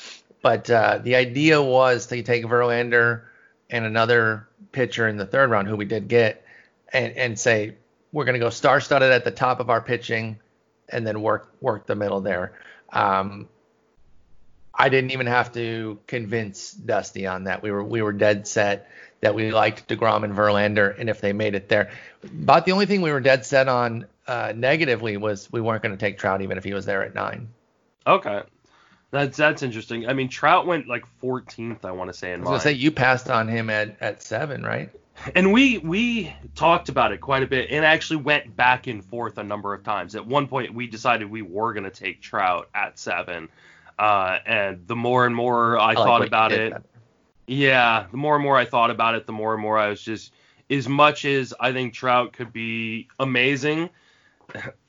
But 0.41 0.70
uh, 0.70 0.99
the 1.01 1.16
idea 1.16 1.62
was 1.62 2.08
to 2.08 2.22
take 2.24 2.45
Verlander 2.45 3.22
and 3.70 3.86
another 3.86 4.47
pitcher 4.72 5.08
in 5.08 5.18
the 5.18 5.26
third 5.26 5.49
round, 5.49 5.68
who 5.68 5.76
we 5.76 5.86
did 5.86 6.08
get, 6.08 6.43
and 6.91 7.16
and 7.16 7.39
say 7.39 7.76
we're 8.12 8.26
going 8.26 8.34
to 8.34 8.39
go 8.39 8.49
star 8.49 8.82
studded 8.82 9.12
at 9.12 9.24
the 9.24 9.32
top 9.32 9.60
of 9.60 9.70
our 9.70 9.82
pitching 9.82 10.39
and 10.89 11.06
then 11.06 11.22
work 11.22 11.53
work 11.62 11.86
the 11.86 11.95
middle 11.95 12.22
there. 12.22 12.60
Um, 12.91 13.47
I 14.74 14.89
didn't 14.89 15.12
even 15.12 15.28
have 15.28 15.53
to 15.53 15.99
convince 16.08 16.72
Dusty 16.72 17.28
on 17.28 17.43
that. 17.43 17.62
We 17.62 17.70
were 17.70 17.84
we 17.84 18.01
were 18.01 18.12
dead 18.12 18.47
set 18.47 18.89
that 19.22 19.36
we 19.36 19.51
liked 19.51 19.88
Degrom 19.88 20.24
and 20.24 20.34
Verlander, 20.34 20.99
and 20.99 21.10
if 21.10 21.22
they 21.22 21.32
made 21.32 21.53
it 21.53 21.70
there, 21.70 21.91
about 22.24 22.66
the 22.66 22.72
only 22.72 22.88
thing 22.88 23.01
we 23.01 23.12
were 23.12 23.22
dead 23.22 23.45
set 23.45 23.68
on 23.68 24.08
uh, 24.28 24.54
negatively 24.56 25.18
was 25.18 25.52
we 25.52 25.62
weren't 25.62 25.84
going 25.84 25.96
to 25.96 26.00
take 26.00 26.18
Trout 26.18 26.42
even 26.42 26.58
if 26.58 26.64
he 26.64 26.74
was 26.74 26.86
there 26.86 27.04
at 27.04 27.14
nine. 27.14 27.50
Okay, 28.08 28.44
that's 29.12 29.38
that's 29.38 29.64
interesting. 29.64 30.08
I 30.08 30.14
mean, 30.14 30.30
Trout 30.30 30.68
went 30.68 30.88
like 30.88 31.04
14th, 31.22 31.86
I 31.86 31.92
want 31.92 32.12
to 32.12 32.18
say 32.18 32.34
in 32.34 32.42
I 32.42 32.44
was 32.44 32.48
going 32.48 32.60
to 32.60 32.64
say 32.64 32.72
you 32.74 32.92
passed 32.92 33.30
on 33.30 33.48
him 33.48 33.70
at 33.70 33.98
at 34.02 34.22
seven, 34.22 34.64
right? 34.64 34.92
and 35.34 35.52
we 35.54 35.78
we 35.80 36.34
talked 36.56 36.90
about 36.90 37.12
it 37.12 37.22
quite 37.22 37.44
a 37.44 37.48
bit 37.48 37.70
and 37.72 37.86
actually 37.86 38.18
went 38.18 38.56
back 38.56 38.88
and 38.88 39.04
forth 39.04 39.38
a 39.38 39.44
number 39.44 39.74
of 39.74 39.84
times. 39.84 40.16
At 40.16 40.26
one 40.26 40.48
point, 40.48 40.74
we 40.74 40.88
decided 40.88 41.30
we 41.30 41.42
were 41.42 41.74
going 41.74 41.86
to 41.86 41.90
take 41.90 42.22
Trout 42.22 42.70
at 42.76 43.00
seven, 43.00 43.50
uh, 43.98 44.40
and 44.46 44.86
the 44.88 44.96
more 44.96 45.26
and 45.26 45.36
more 45.36 45.80
I, 45.80 45.92
I 45.92 45.96
thought 45.96 46.20
like 46.22 46.28
about 46.28 46.52
it, 46.52 46.74
Yeah, 47.48 48.08
the 48.12 48.18
more 48.18 48.36
and 48.36 48.44
more 48.44 48.58
I 48.58 48.66
thought 48.66 48.92
about 48.92 49.16
it, 49.16 49.26
the 49.26 49.34
more 49.34 49.54
and 49.54 49.62
more 49.62 49.78
I 49.78 49.90
was 49.90 50.02
just 50.02 50.34
as 50.70 50.88
much 50.90 51.26
as 51.26 51.54
I 51.60 51.72
think 51.72 51.94
Trout 51.94 52.34
could 52.34 52.52
be 52.52 53.08
amazing, 53.20 53.90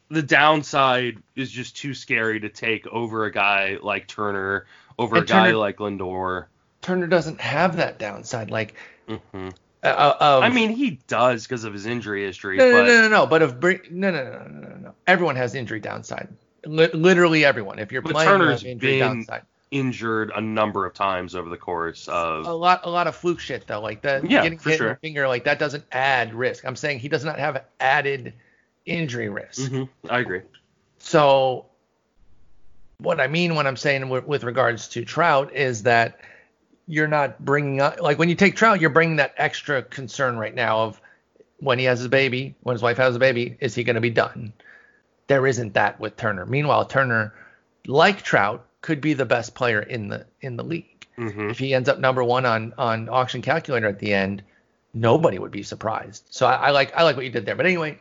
the 0.08 0.22
downside 0.22 1.18
is 1.34 1.50
just 1.50 1.76
too 1.76 1.94
scary 1.94 2.40
to 2.40 2.48
take 2.48 2.86
over 2.88 3.24
a 3.24 3.32
guy 3.32 3.78
like 3.82 4.06
Turner, 4.06 4.66
over 4.98 5.16
And 5.16 5.24
a 5.24 5.26
guy 5.26 5.50
like 5.52 5.78
Lindor. 5.78 6.46
Turner 6.82 7.06
doesn't 7.06 7.40
have 7.40 7.76
that 7.76 7.98
downside. 7.98 8.50
Like, 8.50 8.74
hmm 9.08 9.48
uh, 9.82 10.14
of, 10.18 10.42
I 10.42 10.48
mean, 10.48 10.70
he 10.70 10.98
does 11.06 11.44
because 11.44 11.62
of 11.64 11.72
his 11.72 11.86
injury 11.86 12.24
history, 12.24 12.56
no, 12.56 12.64
no, 12.64 12.72
but 12.72 12.86
no, 12.88 13.02
no, 13.02 13.08
no. 13.08 13.26
But 13.26 13.42
of 13.42 13.62
no, 13.62 13.70
no, 13.90 14.10
no, 14.10 14.46
no, 14.48 14.68
no, 14.68 14.76
no. 14.76 14.94
Everyone 15.06 15.36
has 15.36 15.54
injury 15.54 15.78
downside. 15.78 16.28
Li- 16.64 16.90
literally 16.92 17.44
everyone. 17.44 17.78
If 17.78 17.92
you're 17.92 18.02
But 18.02 18.12
playing, 18.12 18.30
you 18.30 18.36
Turner's 18.38 18.62
have 18.62 18.68
injury 18.70 18.90
been- 18.98 19.00
downside. 19.00 19.42
injured 19.70 20.32
a 20.34 20.40
number 20.40 20.86
of 20.86 20.94
times 20.94 21.34
over 21.36 21.48
the 21.48 21.56
course 21.56 22.08
of 22.08 22.46
A 22.46 22.52
lot, 22.52 22.80
a 22.84 22.90
lot 22.90 23.06
of 23.06 23.14
fluke 23.14 23.38
shit 23.38 23.66
though. 23.68 23.80
Like 23.80 24.02
that, 24.02 24.28
Yeah, 24.28 24.42
getting 24.42 24.58
hit 24.58 24.80
in 24.80 24.86
the 24.88 24.96
finger, 24.96 25.28
like 25.28 25.44
that 25.44 25.58
doesn't 25.60 25.84
add 25.92 26.34
risk. 26.34 26.64
I'm 26.64 26.76
saying 26.76 26.98
he 26.98 27.08
does 27.08 27.24
not 27.24 27.38
have 27.38 27.64
added 27.78 28.32
injury 28.86 29.28
risk. 29.28 29.70
Mhm, 29.70 29.88
I 30.08 30.20
agree. 30.20 30.42
So, 30.98 31.66
what 32.98 33.20
I 33.20 33.26
mean 33.26 33.54
when 33.54 33.66
I'm 33.66 33.76
saying 33.76 34.08
with, 34.08 34.26
with 34.26 34.44
regards 34.44 34.88
to 34.88 35.04
Trout 35.04 35.54
is 35.54 35.82
that 35.82 36.20
you're 36.86 37.08
not 37.08 37.44
bringing 37.44 37.80
up, 37.80 38.00
like 38.00 38.18
when 38.18 38.28
you 38.28 38.34
take 38.34 38.56
Trout, 38.56 38.80
you're 38.80 38.90
bringing 38.90 39.16
that 39.16 39.34
extra 39.36 39.82
concern 39.82 40.38
right 40.38 40.54
now 40.54 40.80
of 40.84 41.00
when 41.58 41.78
he 41.78 41.84
has 41.86 41.98
his 41.98 42.08
baby, 42.08 42.54
when 42.62 42.74
his 42.74 42.82
wife 42.82 42.96
has 42.96 43.16
a 43.16 43.18
baby, 43.18 43.56
is 43.60 43.74
he 43.74 43.84
going 43.84 43.94
to 43.96 44.00
be 44.00 44.10
done? 44.10 44.52
There 45.26 45.46
isn't 45.46 45.74
that 45.74 45.98
with 45.98 46.16
Turner. 46.16 46.46
Meanwhile, 46.46 46.84
Turner, 46.86 47.34
like 47.86 48.22
Trout, 48.22 48.66
could 48.80 49.00
be 49.00 49.14
the 49.14 49.24
best 49.24 49.54
player 49.54 49.80
in 49.80 50.08
the 50.08 50.26
in 50.40 50.56
the 50.56 50.62
league. 50.62 51.06
hmm 51.16 51.50
If 51.50 51.58
he 51.58 51.74
ends 51.74 51.88
up 51.88 51.98
number 51.98 52.22
one 52.22 52.46
on 52.46 52.72
on 52.78 53.08
auction 53.08 53.42
calculator 53.42 53.88
at 53.88 53.98
the 53.98 54.14
end, 54.14 54.42
nobody 54.94 55.38
would 55.40 55.50
be 55.50 55.64
surprised. 55.64 56.24
So 56.30 56.46
I, 56.46 56.68
I 56.68 56.70
like 56.70 56.94
I 56.96 57.02
like 57.02 57.16
what 57.16 57.24
you 57.24 57.32
did 57.32 57.44
there. 57.46 57.56
But 57.56 57.66
anyway, 57.66 57.98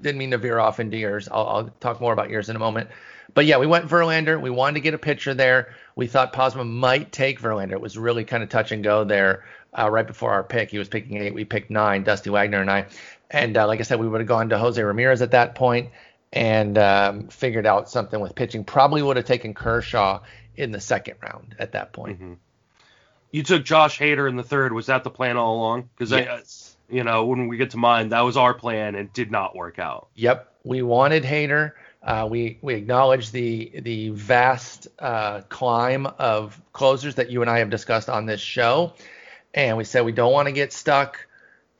didn't 0.00 0.18
mean 0.18 0.30
to 0.30 0.38
veer 0.38 0.58
off 0.58 0.80
into 0.80 0.96
yours. 0.96 1.28
I'll, 1.30 1.46
I'll 1.46 1.70
talk 1.80 2.00
more 2.00 2.12
about 2.12 2.30
yours 2.30 2.48
in 2.48 2.56
a 2.56 2.58
moment. 2.58 2.90
But 3.34 3.46
yeah, 3.46 3.58
we 3.58 3.66
went 3.66 3.86
Verlander. 3.86 4.40
We 4.40 4.50
wanted 4.50 4.74
to 4.74 4.80
get 4.80 4.94
a 4.94 4.98
pitcher 4.98 5.34
there. 5.34 5.74
We 5.96 6.06
thought 6.06 6.32
Posma 6.32 6.68
might 6.68 7.12
take 7.12 7.40
Verlander. 7.40 7.72
It 7.72 7.80
was 7.80 7.96
really 7.96 8.24
kind 8.24 8.42
of 8.42 8.48
touch 8.48 8.72
and 8.72 8.84
go 8.84 9.04
there 9.04 9.44
uh, 9.78 9.90
right 9.90 10.06
before 10.06 10.32
our 10.32 10.44
pick. 10.44 10.70
He 10.70 10.78
was 10.78 10.88
picking 10.88 11.16
eight. 11.16 11.34
We 11.34 11.44
picked 11.44 11.70
nine, 11.70 12.02
Dusty 12.04 12.30
Wagner 12.30 12.60
and 12.60 12.70
I. 12.70 12.86
And 13.30 13.56
uh, 13.56 13.66
like 13.66 13.80
I 13.80 13.84
said, 13.84 14.00
we 14.00 14.08
would 14.08 14.20
have 14.20 14.28
gone 14.28 14.50
to 14.50 14.58
Jose 14.58 14.82
Ramirez 14.82 15.22
at 15.22 15.30
that 15.30 15.54
point 15.54 15.90
and 16.32 16.76
um, 16.76 17.28
figured 17.28 17.66
out 17.66 17.88
something 17.88 18.20
with 18.20 18.34
pitching. 18.34 18.64
Probably 18.64 19.02
would 19.02 19.16
have 19.16 19.26
taken 19.26 19.54
Kershaw 19.54 20.20
in 20.56 20.70
the 20.70 20.80
second 20.80 21.16
round 21.22 21.56
at 21.58 21.72
that 21.72 21.92
point. 21.92 22.18
hmm 22.18 22.34
You 23.30 23.42
took 23.42 23.64
Josh 23.64 23.98
Hader 23.98 24.28
in 24.28 24.36
the 24.36 24.42
third. 24.42 24.72
Was 24.72 24.86
that 24.86 25.04
the 25.04 25.10
plan 25.10 25.38
all 25.38 25.56
along? 25.56 25.88
Because 25.96 26.10
Yes. 26.10 26.71
You 26.92 27.04
know, 27.04 27.24
when 27.24 27.48
we 27.48 27.56
get 27.56 27.70
to 27.70 27.78
mine, 27.78 28.10
that 28.10 28.20
was 28.20 28.36
our 28.36 28.52
plan 28.52 28.94
and 28.96 29.10
did 29.14 29.30
not 29.30 29.56
work 29.56 29.78
out. 29.78 30.08
Yep, 30.14 30.52
we 30.62 30.82
wanted 30.82 31.24
Hader. 31.24 31.72
Uh, 32.02 32.28
we 32.30 32.58
we 32.60 32.74
acknowledge 32.74 33.30
the 33.30 33.80
the 33.80 34.10
vast 34.10 34.88
uh, 34.98 35.40
climb 35.48 36.06
of 36.06 36.60
closers 36.74 37.14
that 37.14 37.30
you 37.30 37.40
and 37.40 37.50
I 37.50 37.60
have 37.60 37.70
discussed 37.70 38.10
on 38.10 38.26
this 38.26 38.42
show, 38.42 38.92
and 39.54 39.78
we 39.78 39.84
said 39.84 40.04
we 40.04 40.12
don't 40.12 40.32
want 40.32 40.48
to 40.48 40.52
get 40.52 40.70
stuck 40.70 41.26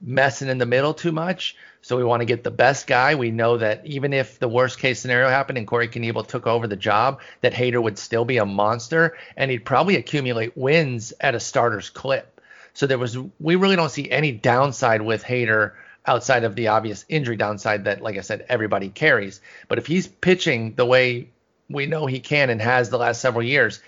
messing 0.01 0.49
in 0.49 0.57
the 0.57 0.67
middle 0.67 0.95
too 0.95 1.13
much. 1.13 1.57
So 1.83 1.97
we 1.97 2.05
want 2.05 2.21
to 2.21 2.27
get 2.27 2.43
the 2.43 2.51
best 2.51 2.87
guy. 2.87 3.17
We 3.17 3.33
know 3.33 3.59
that 3.59 3.85
even 3.85 4.15
if 4.15 4.39
the 4.39 4.49
worst 4.49 4.79
case 4.79 5.01
scenario 5.01 5.29
happened 5.29 5.59
and 5.59 5.67
Corey 5.67 5.89
Knebel 5.89 6.27
took 6.27 6.47
over 6.47 6.69
the 6.69 6.77
job, 6.77 7.21
that 7.41 7.53
Hader 7.53 7.83
would 7.83 7.99
still 7.99 8.25
be 8.25 8.39
a 8.39 8.47
monster 8.47 9.19
and 9.37 9.51
he'd 9.51 9.65
probably 9.65 9.97
accumulate 9.97 10.57
wins 10.57 11.13
at 11.21 11.35
a 11.35 11.41
starter's 11.41 11.91
clip. 11.91 12.32
So 12.75 12.87
there 12.87 12.99
was 12.99 13.19
we 13.39 13.57
really 13.57 13.77
don't 13.77 13.91
see 13.91 14.11
any 14.11 14.33
downside 14.33 15.03
with 15.03 15.25
Hader 15.25 15.73
outside 16.07 16.45
of 16.45 16.57
the 16.57 16.69
obvious 16.69 17.05
injury 17.09 17.37
downside 17.37 17.85
that, 17.85 18.01
like 18.01 18.17
I 18.17 18.23
said, 18.23 18.47
everybody 18.49 18.89
carries. 18.89 19.41
But 19.69 19.79
if 19.79 19.87
he's 19.87 20.07
pitching 20.07 20.75
the 20.75 20.87
way 20.87 21.29
we 21.69 21.87
know 21.87 22.07
he 22.07 22.21
can 22.21 22.51
and 22.51 22.61
has 22.61 22.91
the 22.91 22.99
last 22.99 23.21
several 23.21 23.43
years, 23.43 23.81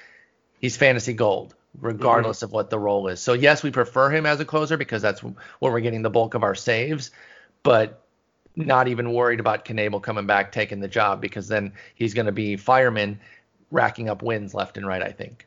he's 0.60 0.76
fantasy 0.76 1.12
gold, 1.12 1.54
regardless 1.80 2.38
mm-hmm. 2.38 2.46
of 2.46 2.52
what 2.52 2.70
the 2.70 2.78
role 2.78 3.08
is. 3.08 3.20
So 3.20 3.32
yes, 3.32 3.62
we 3.62 3.70
prefer 3.70 4.10
him 4.10 4.26
as 4.26 4.40
a 4.40 4.44
closer 4.44 4.76
because 4.76 5.02
that's 5.02 5.22
where 5.22 5.34
we're 5.60 5.80
getting 5.80 6.02
the 6.02 6.10
bulk 6.10 6.34
of 6.34 6.42
our 6.42 6.54
saves, 6.54 7.10
but 7.62 8.00
not 8.56 8.86
even 8.86 9.12
worried 9.12 9.40
about 9.40 9.64
Knebel 9.64 10.02
coming 10.02 10.26
back 10.26 10.52
taking 10.52 10.80
the 10.80 10.88
job 10.88 11.20
because 11.20 11.48
then 11.48 11.72
he's 11.96 12.14
going 12.14 12.26
to 12.26 12.32
be 12.32 12.56
fireman 12.56 13.18
racking 13.72 14.08
up 14.08 14.22
wins 14.22 14.54
left 14.54 14.76
and 14.76 14.86
right. 14.86 15.02
I 15.02 15.10
think. 15.10 15.46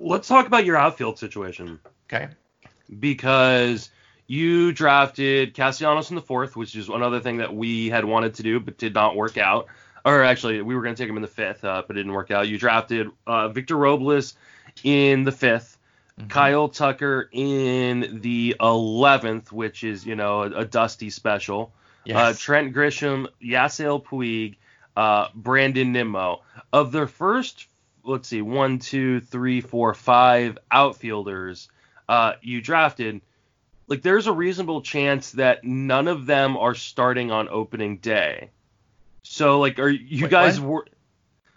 Let's 0.00 0.26
talk 0.26 0.46
about 0.46 0.64
your 0.64 0.76
outfield 0.76 1.18
situation 1.18 1.78
Okay. 2.12 2.28
because 2.98 3.90
you 4.26 4.72
drafted 4.72 5.54
Castellanos 5.54 6.10
in 6.10 6.16
the 6.16 6.22
fourth, 6.22 6.56
which 6.56 6.74
is 6.74 6.88
another 6.88 7.20
thing 7.20 7.38
that 7.38 7.54
we 7.54 7.88
had 7.88 8.04
wanted 8.04 8.34
to 8.34 8.42
do 8.42 8.60
but 8.60 8.78
did 8.78 8.94
not 8.94 9.16
work 9.16 9.36
out. 9.38 9.66
Or 10.04 10.22
actually, 10.22 10.62
we 10.62 10.74
were 10.74 10.82
going 10.82 10.94
to 10.94 11.02
take 11.02 11.08
him 11.10 11.16
in 11.16 11.22
the 11.22 11.28
fifth, 11.28 11.64
uh, 11.64 11.82
but 11.86 11.96
it 11.96 12.00
didn't 12.00 12.12
work 12.12 12.30
out. 12.30 12.48
You 12.48 12.58
drafted 12.58 13.08
uh, 13.26 13.48
Victor 13.48 13.76
Robles 13.76 14.34
in 14.84 15.24
the 15.24 15.32
5th 15.32 15.76
Mhm. 16.18 16.30
Kyle 16.30 16.68
Tucker 16.68 17.28
in 17.30 18.18
the 18.22 18.56
eleventh, 18.58 19.52
which 19.52 19.84
is 19.84 20.04
you 20.04 20.16
know 20.16 20.42
a, 20.42 20.50
a 20.50 20.64
dusty 20.64 21.10
special. 21.10 21.72
Uh, 22.12 22.32
Trent 22.36 22.74
Grisham, 22.74 23.28
Yasiel 23.40 24.02
Puig, 24.04 24.56
uh, 24.96 25.28
Brandon 25.32 25.92
Nimmo. 25.92 26.40
Of 26.72 26.90
their 26.90 27.06
first, 27.06 27.68
let's 28.02 28.26
see, 28.28 28.42
one, 28.42 28.80
two, 28.80 29.20
three, 29.20 29.60
four, 29.60 29.94
five 29.94 30.58
outfielders 30.72 31.68
uh, 32.08 32.32
you 32.42 32.60
drafted, 32.60 33.20
like 33.86 34.02
there's 34.02 34.26
a 34.26 34.32
reasonable 34.32 34.82
chance 34.82 35.32
that 35.32 35.64
none 35.64 36.08
of 36.08 36.26
them 36.26 36.56
are 36.56 36.74
starting 36.74 37.30
on 37.30 37.48
opening 37.48 37.98
day. 37.98 38.50
So 39.22 39.60
like, 39.60 39.78
are 39.78 39.88
you 39.88 40.24
Wait, 40.24 40.30
guys? 40.30 40.60
Wor- 40.60 40.86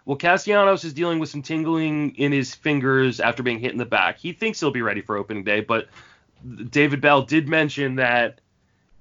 well, 0.04 0.16
Castellanos 0.16 0.84
is 0.84 0.94
dealing 0.94 1.20
with 1.20 1.28
some 1.28 1.42
tingling 1.42 2.16
in 2.16 2.32
his 2.32 2.54
fingers 2.54 3.20
after 3.20 3.42
being 3.42 3.60
hit 3.60 3.72
in 3.72 3.78
the 3.78 3.84
back. 3.84 4.18
He 4.18 4.32
thinks 4.32 4.58
he'll 4.58 4.72
be 4.72 4.82
ready 4.82 5.00
for 5.00 5.16
opening 5.16 5.44
day, 5.44 5.60
but 5.60 5.88
David 6.70 7.00
Bell 7.00 7.22
did 7.22 7.48
mention 7.48 7.96
that 7.96 8.40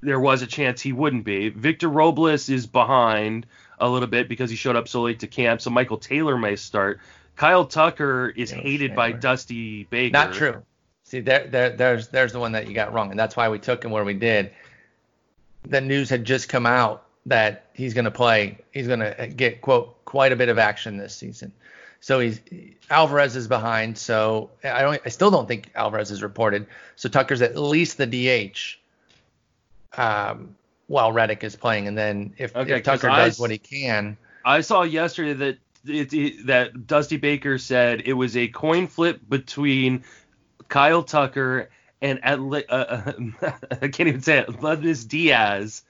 there 0.01 0.19
was 0.19 0.41
a 0.41 0.47
chance 0.47 0.81
he 0.81 0.93
wouldn't 0.93 1.23
be. 1.23 1.49
Victor 1.49 1.87
Robles 1.87 2.49
is 2.49 2.67
behind 2.67 3.47
a 3.79 3.89
little 3.89 4.07
bit 4.07 4.29
because 4.29 4.49
he 4.49 4.55
showed 4.55 4.75
up 4.75 4.87
so 4.87 5.01
late 5.01 5.19
to 5.19 5.27
camp, 5.27 5.61
so 5.61 5.69
Michael 5.71 5.97
Taylor 5.97 6.37
may 6.37 6.55
start. 6.55 6.99
Kyle 7.35 7.65
Tucker 7.65 8.31
is 8.35 8.51
Taylor 8.51 8.61
hated 8.61 8.95
by 8.95 9.11
Dusty 9.11 9.85
Baker. 9.85 10.13
Not 10.13 10.33
true. 10.33 10.63
See, 11.11 11.19
there, 11.19 11.45
there, 11.45 11.69
there's, 11.71 12.07
there's 12.07 12.31
the 12.31 12.39
one 12.39 12.53
that 12.53 12.69
you 12.69 12.73
got 12.73 12.93
wrong, 12.93 13.11
and 13.11 13.19
that's 13.19 13.35
why 13.35 13.49
we 13.49 13.59
took 13.59 13.83
him 13.83 13.91
where 13.91 14.05
we 14.05 14.13
did. 14.13 14.53
The 15.67 15.81
news 15.81 16.09
had 16.09 16.23
just 16.23 16.47
come 16.47 16.65
out 16.65 17.03
that 17.25 17.65
he's 17.73 17.93
going 17.93 18.05
to 18.05 18.11
play. 18.11 18.59
He's 18.71 18.87
going 18.87 19.01
to 19.01 19.27
get 19.27 19.59
quote 19.59 20.05
quite 20.05 20.31
a 20.31 20.37
bit 20.37 20.47
of 20.47 20.57
action 20.57 20.95
this 20.95 21.13
season. 21.13 21.51
So 21.99 22.21
he's 22.21 22.39
Alvarez 22.89 23.35
is 23.35 23.49
behind. 23.49 23.97
So 23.97 24.51
I 24.63 24.83
don't. 24.83 25.01
I 25.05 25.09
still 25.09 25.29
don't 25.29 25.49
think 25.49 25.69
Alvarez 25.75 26.11
is 26.11 26.23
reported. 26.23 26.65
So 26.95 27.09
Tucker's 27.09 27.41
at 27.41 27.57
least 27.57 27.97
the 27.97 28.07
DH. 28.07 28.79
Um, 29.99 30.55
while 30.87 31.11
Reddick 31.11 31.43
is 31.43 31.57
playing, 31.57 31.87
and 31.89 31.97
then 31.97 32.33
if, 32.37 32.55
Okay, 32.55 32.75
if 32.77 32.83
Tucker 32.83 33.07
does 33.09 33.37
what 33.39 33.51
he 33.51 33.57
can, 33.57 34.15
I 34.45 34.61
saw 34.61 34.83
yesterday 34.83 35.33
that 35.33 35.57
it, 35.85 36.13
it- 36.13 36.45
that 36.47 36.87
Dusty 36.87 37.17
Baker 37.17 37.57
said 37.57 38.03
it 38.05 38.13
was 38.13 38.37
a 38.37 38.47
coin 38.47 38.87
flip 38.87 39.19
between 39.27 40.03
Kyle 40.71 41.03
Tucker 41.03 41.69
and 42.01 42.19
uh, 42.23 42.37
I 43.81 43.87
can't 43.89 44.07
even 44.07 44.21
say 44.21 44.39
it, 44.39 44.47
Ledmus 44.47 45.07
Diaz 45.07 45.83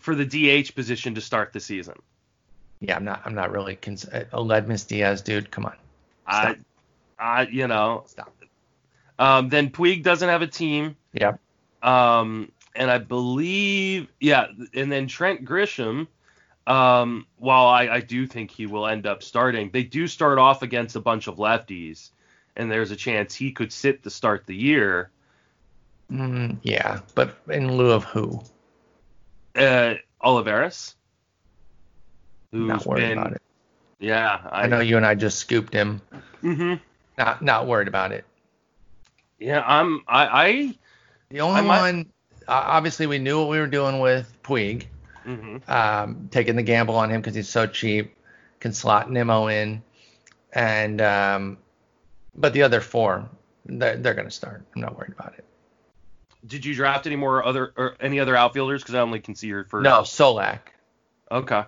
for 0.00 0.14
the 0.14 0.24
DH 0.24 0.74
position 0.74 1.14
to 1.14 1.20
start 1.20 1.52
the 1.52 1.60
season. 1.60 1.94
yeah, 2.80 2.96
I'm 2.96 3.04
not. 3.04 3.22
I'm 3.24 3.34
not 3.34 3.52
really. 3.52 3.76
Cons- 3.76 4.08
uh, 4.08 4.24
Aledmys 4.32 4.86
Diaz, 4.86 5.20
dude, 5.22 5.50
come 5.50 5.66
on, 5.66 5.76
I, 6.26 6.40
Stop. 6.42 6.56
I, 7.18 7.42
you 7.48 7.68
know, 7.68 8.04
stop. 8.06 8.32
um, 9.18 9.50
then 9.50 9.70
Puig 9.70 10.02
doesn't 10.02 10.28
have 10.28 10.42
a 10.42 10.46
team. 10.46 10.96
Yeah. 11.12 11.34
Um, 11.82 12.50
and 12.74 12.90
I 12.90 12.98
believe, 12.98 14.08
yeah, 14.20 14.46
and 14.72 14.90
then 14.90 15.06
Trent 15.06 15.44
Grisham, 15.44 16.06
um, 16.66 17.26
while 17.36 17.66
I, 17.66 17.88
I 17.88 18.00
do 18.00 18.26
think 18.26 18.50
he 18.50 18.66
will 18.66 18.86
end 18.86 19.06
up 19.06 19.22
starting, 19.22 19.70
they 19.70 19.82
do 19.82 20.06
start 20.06 20.38
off 20.38 20.62
against 20.62 20.96
a 20.96 21.00
bunch 21.00 21.26
of 21.26 21.36
lefties, 21.36 22.10
and 22.58 22.70
there's 22.70 22.90
a 22.90 22.96
chance 22.96 23.34
he 23.34 23.52
could 23.52 23.72
sit 23.72 24.02
to 24.02 24.10
start 24.10 24.44
the 24.46 24.54
year. 24.54 25.10
Mm, 26.12 26.58
yeah, 26.62 27.00
but 27.14 27.36
in 27.48 27.76
lieu 27.76 27.90
of 27.92 28.04
who? 28.04 28.40
Uh, 29.54 29.94
Olivares, 30.22 30.94
who's 32.52 32.68
Not 32.68 32.86
worried 32.86 33.00
been, 33.08 33.18
about 33.18 33.32
it. 33.32 33.42
yeah, 33.98 34.40
I 34.50 34.66
know 34.66 34.80
you 34.80 34.96
and 34.96 35.06
I 35.06 35.14
just 35.14 35.38
scooped 35.38 35.72
him. 35.72 36.00
Mm-hmm. 36.42 36.74
Not 37.16 37.42
not 37.42 37.66
worried 37.66 37.88
about 37.88 38.12
it. 38.12 38.24
Yeah, 39.38 39.62
I'm, 39.66 40.02
I, 40.08 40.26
I, 40.26 40.74
The 41.30 41.40
only 41.40 41.60
I 41.60 41.62
might- 41.62 41.80
one, 41.80 42.06
obviously, 42.48 43.06
we 43.06 43.18
knew 43.18 43.38
what 43.40 43.48
we 43.48 43.58
were 43.58 43.66
doing 43.68 44.00
with 44.00 44.32
Puig, 44.42 44.86
mm-hmm. 45.26 45.70
um, 45.70 46.28
taking 46.32 46.56
the 46.56 46.62
gamble 46.62 46.96
on 46.96 47.10
him 47.10 47.20
because 47.20 47.34
he's 47.36 47.48
so 47.48 47.66
cheap, 47.66 48.16
can 48.60 48.72
slot 48.72 49.10
Nimmo 49.10 49.46
in, 49.48 49.82
and 50.52 51.00
um, 51.00 51.58
but 52.38 52.52
the 52.52 52.62
other 52.62 52.80
four, 52.80 53.28
they're, 53.66 53.96
they're 53.96 54.14
going 54.14 54.28
to 54.28 54.34
start. 54.34 54.64
I'm 54.74 54.80
not 54.80 54.96
worried 54.96 55.12
about 55.12 55.34
it. 55.36 55.44
Did 56.46 56.64
you 56.64 56.74
draft 56.74 57.06
any 57.06 57.16
more 57.16 57.44
other 57.44 57.72
or 57.76 57.96
any 58.00 58.20
other 58.20 58.36
outfielders? 58.36 58.82
Because 58.82 58.94
I 58.94 59.00
only 59.00 59.20
can 59.20 59.34
see 59.34 59.48
your 59.48 59.64
first. 59.64 59.84
No, 59.84 60.02
Solak. 60.02 60.60
Okay. 61.30 61.64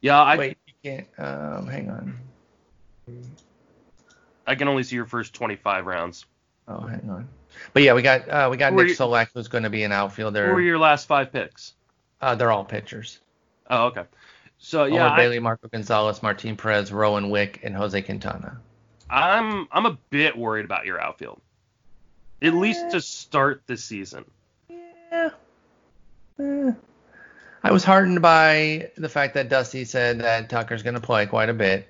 Yeah, 0.00 0.20
I 0.20 0.36
Wait, 0.36 0.58
you 0.66 0.74
can't. 0.82 1.06
Um, 1.18 1.66
hang 1.66 1.90
on. 1.90 2.18
I 4.46 4.54
can 4.54 4.68
only 4.68 4.82
see 4.82 4.96
your 4.96 5.06
first 5.06 5.34
25 5.34 5.86
rounds. 5.86 6.26
Oh, 6.66 6.80
hang 6.80 7.08
on. 7.10 7.28
But 7.72 7.82
yeah, 7.82 7.92
we 7.94 8.02
got 8.02 8.28
uh, 8.28 8.48
we 8.50 8.56
got 8.56 8.72
Who 8.72 8.78
Nick 8.78 8.88
you- 8.88 8.94
Solak, 8.94 9.28
who's 9.34 9.48
going 9.48 9.64
to 9.64 9.70
be 9.70 9.84
an 9.84 9.92
outfielder. 9.92 10.48
Who 10.48 10.54
were 10.54 10.60
your 10.60 10.78
last 10.78 11.06
five 11.06 11.30
picks? 11.30 11.74
Uh, 12.20 12.34
they're 12.34 12.50
all 12.50 12.64
pitchers. 12.64 13.20
Oh, 13.68 13.86
okay. 13.86 14.04
So 14.58 14.84
yeah, 14.84 15.00
Homer 15.00 15.14
I, 15.14 15.16
Bailey, 15.16 15.38
Marco 15.40 15.68
Gonzalez, 15.68 16.22
Martin 16.22 16.56
Perez, 16.56 16.90
Rowan 16.90 17.28
Wick, 17.30 17.60
and 17.62 17.76
Jose 17.76 18.00
Quintana. 18.02 18.58
I'm 19.10 19.68
I'm 19.70 19.86
a 19.86 19.98
bit 20.10 20.36
worried 20.36 20.64
about 20.64 20.86
your 20.86 21.00
outfield. 21.00 21.40
At 22.42 22.54
least 22.54 22.90
to 22.90 23.00
start 23.00 23.62
the 23.66 23.76
season. 23.76 24.24
Yeah. 24.68 25.30
Eh. 26.38 26.72
I 27.62 27.72
was 27.72 27.84
heartened 27.84 28.20
by 28.20 28.90
the 28.96 29.08
fact 29.08 29.34
that 29.34 29.48
Dusty 29.48 29.86
said 29.86 30.20
that 30.20 30.50
Tucker's 30.50 30.82
going 30.82 30.94
to 30.94 31.00
play 31.00 31.24
quite 31.24 31.48
a 31.48 31.54
bit. 31.54 31.88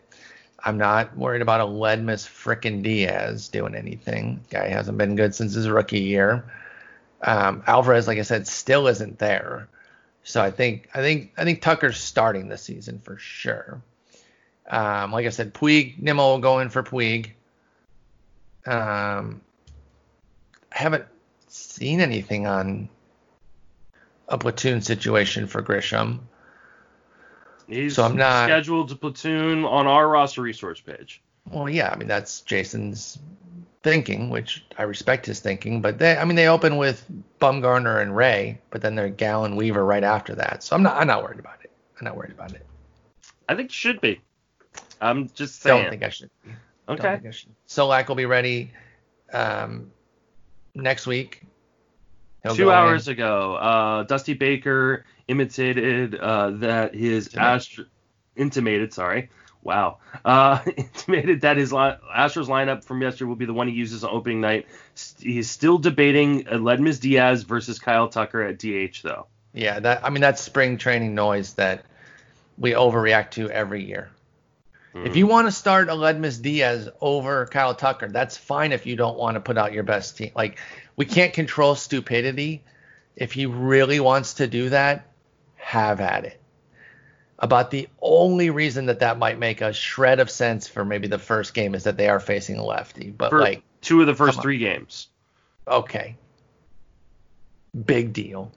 I'm 0.62 0.78
not 0.78 1.16
worried 1.16 1.42
about 1.42 1.60
a 1.60 1.64
Ledmus 1.64 2.26
frickin' 2.26 2.82
Diaz 2.82 3.48
doing 3.48 3.74
anything. 3.74 4.44
Guy 4.50 4.68
hasn't 4.68 4.96
been 4.96 5.16
good 5.16 5.34
since 5.34 5.52
his 5.54 5.68
rookie 5.68 6.00
year. 6.00 6.44
Um, 7.22 7.64
Alvarez, 7.66 8.06
like 8.06 8.18
I 8.18 8.22
said, 8.22 8.46
still 8.46 8.86
isn't 8.86 9.18
there. 9.18 9.68
So 10.22 10.42
I 10.42 10.50
think 10.50 10.88
I 10.94 11.00
think 11.00 11.32
I 11.36 11.44
think 11.44 11.60
Tucker's 11.60 11.98
starting 11.98 12.48
the 12.48 12.56
season 12.56 13.00
for 13.00 13.18
sure. 13.18 13.82
Um, 14.68 15.12
like 15.12 15.26
I 15.26 15.30
said, 15.30 15.52
Puig, 15.54 16.00
Nimmo 16.00 16.22
will 16.30 16.38
go 16.38 16.60
in 16.60 16.70
for 16.70 16.82
Puig. 16.82 17.30
Um, 18.66 19.40
I 20.72 20.78
haven't 20.78 21.04
seen 21.48 22.00
anything 22.00 22.46
on 22.46 22.88
a 24.28 24.38
platoon 24.38 24.80
situation 24.80 25.46
for 25.46 25.62
Grisham. 25.62 26.20
He's 27.68 27.96
So 27.96 28.04
I'm 28.04 28.16
not- 28.16 28.46
scheduled 28.46 28.88
to 28.88 28.96
platoon 28.96 29.64
on 29.64 29.86
our 29.86 30.08
roster 30.08 30.42
resource 30.42 30.80
page. 30.80 31.22
Well, 31.50 31.68
yeah, 31.68 31.90
I 31.90 31.96
mean 31.96 32.08
that's 32.08 32.40
Jason's 32.40 33.18
thinking, 33.82 34.30
which 34.30 34.64
I 34.78 34.82
respect 34.84 35.26
his 35.26 35.40
thinking. 35.40 35.82
But 35.82 35.98
they, 35.98 36.16
I 36.16 36.24
mean, 36.24 36.36
they 36.36 36.48
open 36.48 36.78
with 36.78 37.04
Bumgarner 37.40 38.00
and 38.00 38.16
Ray, 38.16 38.58
but 38.70 38.80
then 38.80 38.94
they're 38.94 39.10
Gallen 39.10 39.56
Weaver 39.56 39.84
right 39.84 40.02
after 40.04 40.34
that. 40.36 40.62
So 40.62 40.74
I'm 40.74 40.82
not, 40.82 40.96
I'm 40.96 41.06
not 41.06 41.22
worried 41.22 41.38
about 41.38 41.58
it. 41.62 41.70
I'm 41.98 42.04
not 42.06 42.16
worried 42.16 42.32
about 42.32 42.52
it. 42.52 42.64
I 43.46 43.54
think 43.54 43.66
it 43.66 43.72
should 43.72 44.00
be. 44.00 44.20
I'm 45.04 45.28
just 45.30 45.60
saying. 45.62 45.82
Don't 45.82 45.90
think 45.90 46.02
I 46.02 46.08
should. 46.08 46.30
okay. 46.88 47.20
I 47.26 47.30
should. 47.30 47.50
Solak 47.68 48.08
will 48.08 48.14
be 48.14 48.26
ready 48.26 48.70
um, 49.32 49.90
next 50.74 51.06
week. 51.06 51.42
He'll 52.42 52.54
Two 52.54 52.64
go 52.64 52.70
in. 52.70 52.76
hours 52.76 53.08
ago, 53.08 53.54
uh, 53.54 54.02
Dusty 54.02 54.34
Baker 54.34 55.04
imitated 55.28 56.14
uh, 56.14 56.50
that 56.50 56.94
his 56.94 57.28
Intimate. 57.28 57.42
Astro 57.46 57.84
intimated, 58.36 58.92
sorry, 58.92 59.30
wow, 59.62 59.96
uh, 60.26 60.60
intimated 60.76 61.40
that 61.42 61.56
his 61.56 61.72
li- 61.72 61.96
Astros 62.14 62.48
lineup 62.48 62.84
from 62.84 63.00
yesterday 63.00 63.28
will 63.28 63.36
be 63.36 63.46
the 63.46 63.54
one 63.54 63.66
he 63.68 63.74
uses 63.74 64.04
on 64.04 64.10
opening 64.14 64.40
night. 64.42 64.66
S- 64.94 65.14
He's 65.18 65.48
still 65.48 65.78
debating 65.78 66.46
uh, 66.46 66.52
Ledmus 66.56 67.00
Diaz 67.00 67.44
versus 67.44 67.78
Kyle 67.78 68.08
Tucker 68.08 68.42
at 68.42 68.58
DH 68.58 69.00
though. 69.02 69.26
Yeah, 69.54 69.80
that 69.80 70.04
I 70.04 70.10
mean 70.10 70.20
that's 70.20 70.42
spring 70.42 70.76
training 70.76 71.14
noise 71.14 71.54
that 71.54 71.86
we 72.58 72.72
overreact 72.72 73.30
to 73.32 73.48
every 73.50 73.84
year. 73.86 74.10
Hmm. 74.94 75.06
If 75.06 75.16
you 75.16 75.26
want 75.26 75.46
to 75.48 75.52
start 75.52 75.88
a 75.88 75.92
Ledmus 75.92 76.40
Diaz 76.40 76.88
over 77.00 77.46
Kyle 77.46 77.74
Tucker, 77.74 78.08
that's 78.08 78.36
fine 78.36 78.72
if 78.72 78.86
you 78.86 78.96
don't 78.96 79.18
want 79.18 79.34
to 79.34 79.40
put 79.40 79.58
out 79.58 79.72
your 79.72 79.82
best 79.82 80.16
team. 80.16 80.30
Like 80.34 80.58
we 80.96 81.04
can't 81.04 81.32
control 81.34 81.74
stupidity. 81.74 82.62
If 83.16 83.32
he 83.32 83.46
really 83.46 84.00
wants 84.00 84.34
to 84.34 84.46
do 84.46 84.70
that, 84.70 85.06
have 85.56 86.00
at 86.00 86.24
it. 86.24 86.40
About 87.38 87.70
the 87.70 87.88
only 88.00 88.50
reason 88.50 88.86
that 88.86 89.00
that 89.00 89.18
might 89.18 89.38
make 89.38 89.60
a 89.60 89.72
shred 89.72 90.20
of 90.20 90.30
sense 90.30 90.68
for 90.68 90.84
maybe 90.84 91.08
the 91.08 91.18
first 91.18 91.52
game 91.52 91.74
is 91.74 91.82
that 91.84 91.96
they 91.96 92.08
are 92.08 92.20
facing 92.20 92.56
a 92.56 92.64
lefty. 92.64 93.10
But 93.10 93.30
For 93.30 93.40
like, 93.40 93.62
two 93.80 94.00
of 94.00 94.06
the 94.06 94.14
first 94.14 94.38
on. 94.38 94.42
three 94.42 94.58
games. 94.58 95.08
okay, 95.66 96.16
big 97.84 98.12
deal. 98.12 98.52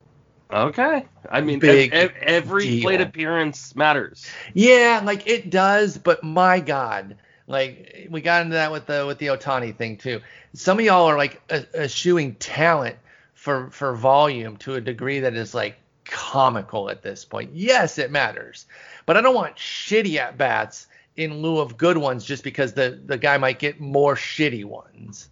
Okay. 0.52 1.06
I 1.30 1.42
mean, 1.42 1.60
Big 1.60 1.94
ev- 1.94 2.12
ev- 2.12 2.18
every 2.22 2.64
deal. 2.66 2.82
plate 2.84 3.02
appearance 3.02 3.76
matters. 3.76 4.26
Yeah, 4.54 5.02
like 5.04 5.28
it 5.28 5.50
does, 5.50 5.98
but 5.98 6.24
my 6.24 6.60
God, 6.60 7.18
like 7.48 8.08
we 8.10 8.22
got 8.22 8.44
into 8.44 8.54
that 8.54 8.72
with 8.72 8.86
the 8.86 9.06
with 9.06 9.18
the 9.18 9.28
Ohtani 9.28 9.76
thing 9.76 9.98
too. 9.98 10.22
Some 10.54 10.80
of 10.80 10.86
y'all 10.86 11.08
are 11.08 11.18
like 11.18 11.42
eschewing 11.74 12.36
talent 12.36 12.96
for 13.34 13.70
for 13.72 13.94
volume 13.96 14.58
to 14.58 14.76
a 14.76 14.82
degree 14.82 15.20
that 15.22 15.34
is 15.34 15.54
like 15.54 15.78
comical 16.06 16.90
at 16.90 17.02
this 17.02 17.26
point. 17.26 17.52
Yes, 17.54 17.98
it 17.98 18.10
matters, 18.10 18.68
but 19.06 19.18
I 19.18 19.22
don't 19.22 19.36
want 19.36 19.58
shitty 19.58 20.16
at 20.18 20.38
bats 20.38 20.88
in 21.18 21.42
lieu 21.42 21.60
of 21.60 21.78
good 21.78 21.98
ones 21.98 22.24
just 22.24 22.44
because 22.44 22.74
the 22.74 22.98
the 23.06 23.18
guy 23.18 23.38
might 23.38 23.60
get 23.60 23.82
more 23.82 24.16
shitty 24.16 24.64
ones. 24.64 25.30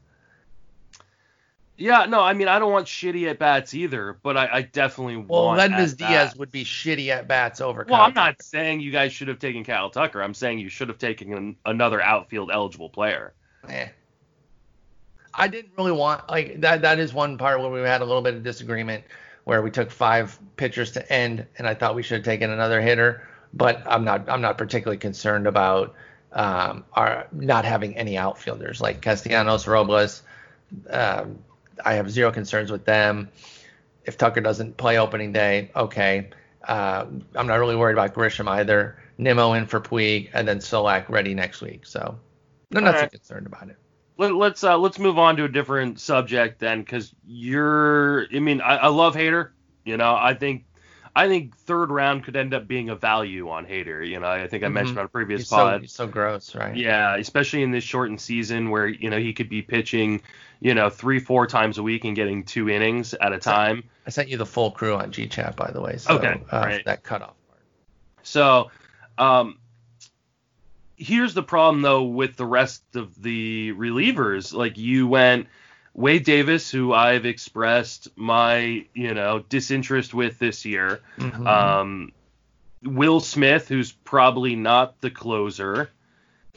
Yeah, 1.77 2.05
no, 2.05 2.21
I 2.21 2.33
mean, 2.33 2.47
I 2.47 2.57
don't 2.57 2.71
want 2.71 2.87
shitty 2.87 3.29
at 3.29 3.37
bats 3.37 3.73
either, 3.73 4.17
but 4.23 4.37
I, 4.37 4.47
I 4.51 4.61
definitely 4.61 5.17
Well, 5.17 5.45
want. 5.47 5.59
At-bats. 5.59 5.93
Diaz 5.93 6.35
would 6.37 6.49
be 6.51 6.63
shitty 6.63 7.09
at 7.09 7.27
bats 7.27 7.59
over. 7.59 7.85
Well, 7.89 7.97
Kyle 7.99 8.07
I'm 8.07 8.13
not 8.13 8.25
Tucker. 8.37 8.43
saying 8.43 8.79
you 8.79 8.91
guys 8.91 9.11
should 9.11 9.27
have 9.27 9.39
taken 9.39 9.63
Kyle 9.65 9.89
Tucker. 9.89 10.23
I'm 10.23 10.33
saying 10.33 10.59
you 10.59 10.69
should 10.69 10.87
have 10.87 10.97
taken 10.97 11.33
an, 11.33 11.57
another 11.65 12.01
outfield 12.01 12.49
eligible 12.51 12.89
player. 12.89 13.33
Eh. 13.67 13.87
I 15.33 15.47
didn't 15.49 15.73
really 15.77 15.91
want 15.91 16.29
like 16.29 16.61
that. 16.61 16.81
That 16.81 16.97
is 16.97 17.13
one 17.13 17.37
part 17.37 17.59
where 17.59 17.69
we 17.69 17.81
had 17.81 18.01
a 18.01 18.05
little 18.05 18.21
bit 18.21 18.35
of 18.35 18.43
disagreement, 18.43 19.03
where 19.43 19.61
we 19.61 19.69
took 19.69 19.91
five 19.91 20.39
pitchers 20.55 20.91
to 20.93 21.11
end, 21.11 21.45
and 21.57 21.67
I 21.67 21.73
thought 21.73 21.93
we 21.93 22.03
should 22.03 22.19
have 22.19 22.25
taken 22.25 22.51
another 22.51 22.79
hitter. 22.79 23.27
But 23.53 23.83
I'm 23.85 24.05
not. 24.05 24.29
I'm 24.29 24.39
not 24.39 24.57
particularly 24.57 24.97
concerned 24.97 25.45
about 25.45 25.93
um, 26.31 26.85
our 26.93 27.27
not 27.33 27.65
having 27.65 27.97
any 27.97 28.17
outfielders 28.17 28.79
like 28.79 29.01
Castellanos, 29.01 29.67
Robles. 29.67 30.21
Um, 30.89 31.39
I 31.83 31.93
have 31.95 32.09
zero 32.09 32.31
concerns 32.31 32.71
with 32.71 32.85
them. 32.85 33.29
If 34.05 34.17
Tucker 34.17 34.41
doesn't 34.41 34.77
play 34.77 34.97
opening 34.99 35.31
day, 35.31 35.71
okay. 35.75 36.29
Uh, 36.63 37.05
I'm 37.35 37.47
not 37.47 37.55
really 37.59 37.75
worried 37.75 37.93
about 37.93 38.13
Grisham 38.13 38.47
either. 38.47 38.97
Nimmo 39.17 39.53
in 39.53 39.65
for 39.65 39.79
Puig, 39.79 40.29
and 40.33 40.47
then 40.47 40.59
Solak 40.59 41.09
ready 41.09 41.33
next 41.33 41.61
week. 41.61 41.85
So 41.85 42.17
I'm 42.75 42.83
not 42.83 42.91
too 42.91 42.97
Alright. 42.97 43.11
concerned 43.11 43.47
about 43.47 43.69
it. 43.69 43.77
Let, 44.17 44.33
let's 44.35 44.63
uh, 44.63 44.77
let's 44.77 44.99
move 44.99 45.17
on 45.17 45.37
to 45.37 45.43
a 45.43 45.47
different 45.49 45.99
subject 45.99 46.59
then, 46.59 46.81
because 46.81 47.13
you're. 47.25 48.27
I 48.33 48.39
mean, 48.39 48.61
I, 48.61 48.77
I 48.77 48.87
love 48.87 49.15
Hader. 49.15 49.51
You 49.83 49.97
know, 49.97 50.15
I 50.15 50.33
think 50.33 50.65
I 51.15 51.27
think 51.27 51.55
third 51.57 51.91
round 51.91 52.23
could 52.23 52.35
end 52.35 52.53
up 52.53 52.67
being 52.67 52.89
a 52.89 52.95
value 52.95 53.49
on 53.49 53.65
Hader. 53.65 54.05
You 54.07 54.19
know, 54.19 54.27
I 54.27 54.47
think 54.47 54.63
I 54.63 54.67
Mhm. 54.67 54.73
mentioned 54.73 54.99
on 54.99 55.05
a 55.05 55.09
previous 55.09 55.41
He's 55.41 55.49
so, 55.49 55.55
pod. 55.55 55.81
he's 55.81 55.91
so 55.91 56.07
gross, 56.07 56.55
right? 56.55 56.75
Yeah, 56.75 57.15
especially 57.15 57.63
in 57.63 57.71
this 57.71 57.83
shortened 57.83 58.19
season 58.19 58.69
where 58.69 58.87
you 58.87 59.09
know 59.09 59.17
he 59.19 59.33
could 59.33 59.49
be 59.49 59.61
pitching, 59.61 60.21
you 60.65 60.73
know, 60.73 60.89
three 60.89 61.19
four 61.19 61.45
times 61.45 61.77
a 61.77 61.83
week 61.83 62.05
and 62.05 62.15
getting 62.15 62.43
two 62.43 62.67
innings 62.67 63.13
at 63.13 63.31
a 63.31 63.37
time. 63.37 63.83
I 64.07 64.09
sent 64.09 64.29
you 64.29 64.37
the 64.37 64.47
full 64.47 64.71
crew 64.71 64.95
on 64.95 65.11
GChat, 65.11 65.55
by 65.55 65.69
the 65.69 65.79
way. 65.79 65.97
So, 65.97 66.15
Okay, 66.15 66.41
uh, 66.49 66.63
great. 66.63 66.85
That 66.85 67.03
cutoff 67.03 67.35
part. 67.47 67.61
So, 68.23 68.71
um, 69.19 69.59
here's 70.95 71.35
the 71.35 71.43
problem 71.43 71.83
though 71.83 72.01
with 72.01 72.35
the 72.35 72.47
rest 72.47 72.81
of 72.95 73.21
the 73.21 73.73
relievers. 73.73 74.55
Like 74.55 74.75
you 74.75 75.05
went 75.05 75.45
Wade 75.93 76.25
Davis, 76.25 76.71
who 76.71 76.93
I've 76.93 77.27
expressed 77.27 78.07
my 78.15 78.87
you 78.95 79.13
know 79.13 79.45
disinterest 79.47 80.15
with 80.15 80.39
this 80.39 80.65
year. 80.65 80.99
Mhm. 81.19 81.45
Um, 81.45 82.11
Will 82.81 83.19
Smith, 83.19 83.67
who's 83.67 83.91
probably 83.91 84.55
not 84.55 84.99
the 84.99 85.11
closer. 85.11 85.91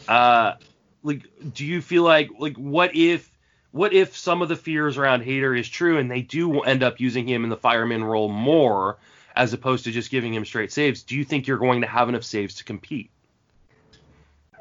Uh, 0.09 0.55
like, 1.03 1.27
do 1.53 1.67
you 1.67 1.83
feel 1.83 2.05
like 2.05 2.31
like 2.39 2.57
what 2.57 2.97
if 2.97 3.31
what 3.73 3.93
if 3.93 4.17
some 4.17 4.43
of 4.43 4.49
the 4.49 4.57
fears 4.57 4.97
around 4.97 5.23
Hader 5.25 5.59
is 5.59 5.69
true 5.69 5.99
and 5.99 6.11
they 6.11 6.23
do 6.23 6.61
end 6.61 6.83
up 6.83 7.01
using 7.01 7.27
him 7.27 7.45
in 7.45 7.51
the 7.51 7.57
fireman 7.57 8.03
role 8.03 8.29
more 8.29 8.97
as 9.37 9.53
opposed 9.53 9.85
to 9.85 9.93
just 9.93 10.11
giving 10.11 10.33
him 10.35 10.45
straight 10.45 10.73
saves? 10.73 11.03
Do 11.03 11.17
you 11.17 11.25
think 11.25 11.47
you're 11.47 11.59
going 11.59 11.83
to 11.83 11.87
have 11.87 12.09
enough 12.09 12.25
saves 12.25 12.55
to 12.57 12.65
compete? 12.65 13.11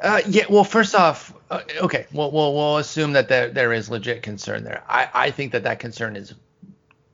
Uh, 0.02 0.22
yeah. 0.28 0.44
Well, 0.50 0.64
first 0.64 0.94
off, 0.94 1.34
uh, 1.50 1.62
okay. 1.82 2.06
We'll, 2.12 2.32
we'll 2.32 2.54
we'll 2.54 2.78
assume 2.78 3.14
that 3.14 3.30
there 3.30 3.50
there 3.50 3.74
is 3.74 3.90
legit 3.90 4.22
concern 4.22 4.64
there. 4.64 4.84
I 4.88 5.10
I 5.14 5.32
think 5.32 5.54
that 5.54 5.64
that 5.64 5.80
concern 5.80 6.16
is 6.16 6.36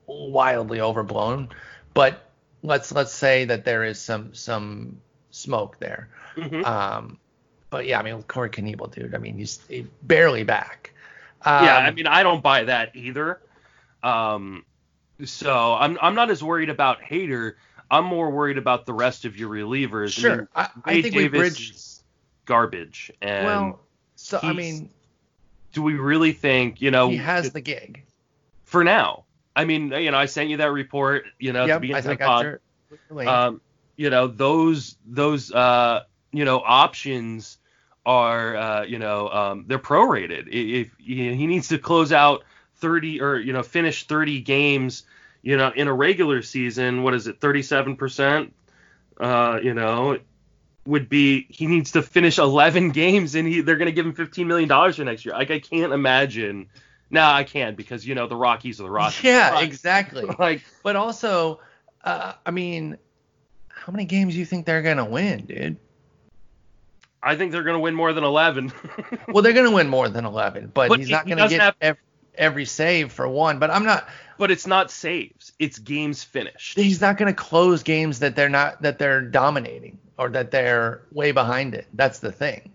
wildly 0.06 0.82
overblown, 0.82 1.50
but 1.94 2.30
let's 2.62 2.92
let's 2.92 3.14
say 3.14 3.46
that 3.46 3.64
there 3.64 3.84
is 3.86 4.00
some 4.00 4.34
some 4.34 5.00
smoke 5.32 5.80
there. 5.80 6.10
Mhm. 6.36 6.66
Um, 6.66 7.20
but 7.70 7.86
yeah, 7.86 8.00
I 8.00 8.04
mean 8.04 8.22
Corey 8.24 8.50
Knebel, 8.50 8.94
dude. 8.94 9.16
I 9.16 9.18
mean 9.18 9.38
he's, 9.38 9.62
he's 9.70 9.86
barely 10.02 10.44
back. 10.44 10.93
Um, 11.46 11.66
yeah, 11.66 11.78
I 11.78 11.92
mean 11.92 12.08
I 12.08 12.24
don't 12.24 12.42
buy 12.42 12.66
that 12.66 12.96
either. 12.96 13.42
Um, 14.02 14.66
so 15.24 15.74
I'm 15.74 15.98
I'm 16.02 16.16
not 16.16 16.30
as 16.30 16.44
worried 16.44 16.70
about 16.70 17.02
Hader. 17.02 17.54
I'm 17.92 18.06
more 18.06 18.32
worried 18.32 18.58
about 18.58 18.86
the 18.86 18.94
rest 18.94 19.26
of 19.26 19.38
your 19.38 19.50
relievers. 19.50 20.18
I 20.18 20.22
sure. 20.22 20.36
mean, 20.38 20.48
I, 20.56 20.70
I 20.84 21.02
think 21.02 21.16
we 21.16 21.24
Davis 21.24 21.40
bridged. 21.40 21.76
is 21.76 22.04
garbage, 22.46 23.12
and 23.22 23.46
Well, 23.46 23.80
so 24.16 24.40
I 24.42 24.54
mean, 24.54 24.90
do 25.74 25.82
we 25.82 25.96
really 25.96 26.32
think, 26.32 26.82
you 26.82 26.92
know, 26.92 27.10
he 27.10 27.18
has 27.18 27.52
the 27.52 27.62
gig 27.62 28.04
for 28.64 28.84
now? 28.84 29.26
I 29.56 29.66
mean, 29.66 29.92
you 29.92 30.12
know, 30.12 30.18
I 30.18 30.26
sent 30.26 30.50
you 30.50 30.58
that 30.58 30.72
report, 30.72 31.26
you 31.40 31.54
know, 31.54 31.66
yep, 31.66 31.78
to 31.78 31.80
begin 31.82 31.96
I 31.98 32.02
the 32.02 32.12
I 32.12 32.16
pod. 32.16 32.46
your. 32.46 33.28
Um, 33.28 33.62
you 33.96 34.10
know, 34.10 34.28
those 34.28 34.96
those 35.06 35.52
uh, 35.52 36.04
you 36.32 36.46
know, 36.46 36.62
options 36.66 37.58
are 38.06 38.56
uh, 38.56 38.84
you 38.84 39.00
know, 39.00 39.30
um, 39.30 39.66
they're 39.68 39.80
prorated. 39.80 40.48
If 40.48 40.92
he 40.98 41.36
he 41.36 41.48
needs 41.48 41.70
to 41.70 41.78
close 41.78 42.12
out 42.12 42.44
30 42.78 43.22
or 43.22 43.38
you 43.38 43.54
know, 43.54 43.64
finish 43.64 44.08
30 44.08 44.42
games, 44.42 45.04
you 45.42 45.58
know, 45.58 45.72
in 45.76 45.88
a 45.88 45.94
regular 45.94 46.42
season, 46.42 47.04
what 47.04 47.14
is 47.14 47.28
it, 47.28 47.40
37%? 47.40 48.52
Uh, 49.20 49.60
you 49.62 49.74
know, 49.74 50.18
would 50.86 51.08
be 51.08 51.46
he 51.50 51.68
needs 51.68 51.92
to 51.92 52.02
finish 52.02 52.38
11 52.38 52.90
games 52.90 53.36
and 53.36 53.48
he 53.48 53.62
they're 53.62 53.78
going 53.78 53.88
to 53.88 53.94
give 53.94 54.06
him 54.06 54.14
15 54.14 54.48
million 54.48 54.68
dollars 54.68 54.98
for 54.98 55.04
next 55.04 55.26
year. 55.26 55.34
Like 55.34 55.52
I 55.52 55.60
can't 55.60 55.94
imagine. 55.94 56.68
No, 57.10 57.24
I 57.24 57.44
can't 57.44 57.78
because 57.78 58.06
you 58.06 58.16
know 58.16 58.28
the 58.28 58.36
Rockies 58.36 58.80
are 58.80 58.84
the 58.84 58.90
Rockies. 58.90 59.24
yeah, 59.24 59.62
exactly. 59.62 60.26
Like 60.40 60.64
But 60.82 60.96
also, 60.96 61.60
uh, 62.04 62.34
I 62.46 62.52
mean, 62.52 62.98
how 63.70 63.92
many 63.92 64.06
games 64.06 64.34
do 64.34 64.40
you 64.40 64.46
think 64.46 64.66
they're 64.66 64.82
gonna 64.82 65.06
win, 65.06 65.46
dude? 65.46 65.78
I 67.24 67.36
think 67.36 67.52
they're 67.52 67.64
going 67.64 67.76
to 67.76 67.80
win 67.80 67.96
more 67.96 68.12
than 68.14 68.24
11. 68.24 68.72
Well, 69.30 69.42
they're 69.42 69.54
gonna 69.54 69.72
win 69.72 69.88
more 69.88 70.10
than 70.10 70.26
11, 70.26 70.72
but, 70.74 70.90
But 70.90 71.00
he's 71.00 71.10
not 71.10 71.24
he 71.24 71.30
gonna 71.30 71.44
doesn't 71.44 71.58
get 71.58 71.64
have- 71.64 71.76
ev- 71.82 71.98
every 72.36 72.66
save 72.66 73.12
for 73.12 73.28
one. 73.28 73.58
But 73.60 73.72
I'm 73.72 73.84
not. 73.86 74.08
but 74.38 74.52
it's 74.52 74.68
not 74.68 74.92
saves. 74.92 75.54
It's 75.60 75.80
games 75.80 76.24
finished. 76.24 76.78
He's 76.78 77.00
not 77.02 77.18
gonna 77.18 77.34
close 77.34 77.82
games 77.84 78.20
that 78.20 78.36
they're 78.36 78.50
not 78.50 78.82
that 78.82 79.00
they're 79.00 79.22
dominating 79.22 79.98
or 80.18 80.30
that 80.30 80.52
they're 80.52 81.02
way 81.12 81.32
behind 81.32 81.74
it. 81.74 81.88
That's 81.94 82.20
the 82.20 82.32
thing. 82.32 82.72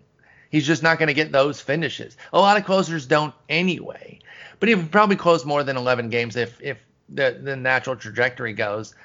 He's 0.49 0.65
just 0.65 0.81
not 0.83 0.97
gonna 0.99 1.13
get 1.13 1.31
those 1.31 1.61
finishes. 1.61 2.17
A 2.33 2.39
lot 2.39 2.57
of 2.57 2.65
closers 2.65 3.05
don't 3.05 3.33
anyway. 3.47 4.19
But 4.59 4.67
he 4.69 4.75
would 4.75 4.91
probably 4.91 5.15
close 5.15 5.45
more 5.45 5.63
than 5.63 5.77
11 5.77 6.09
games 6.09 6.35
if 6.35 6.59
if 6.61 6.83
the 7.09 7.39
the 7.41 7.55
natural 7.55 7.95
trajectory 7.95 8.53
goes. 8.53 8.95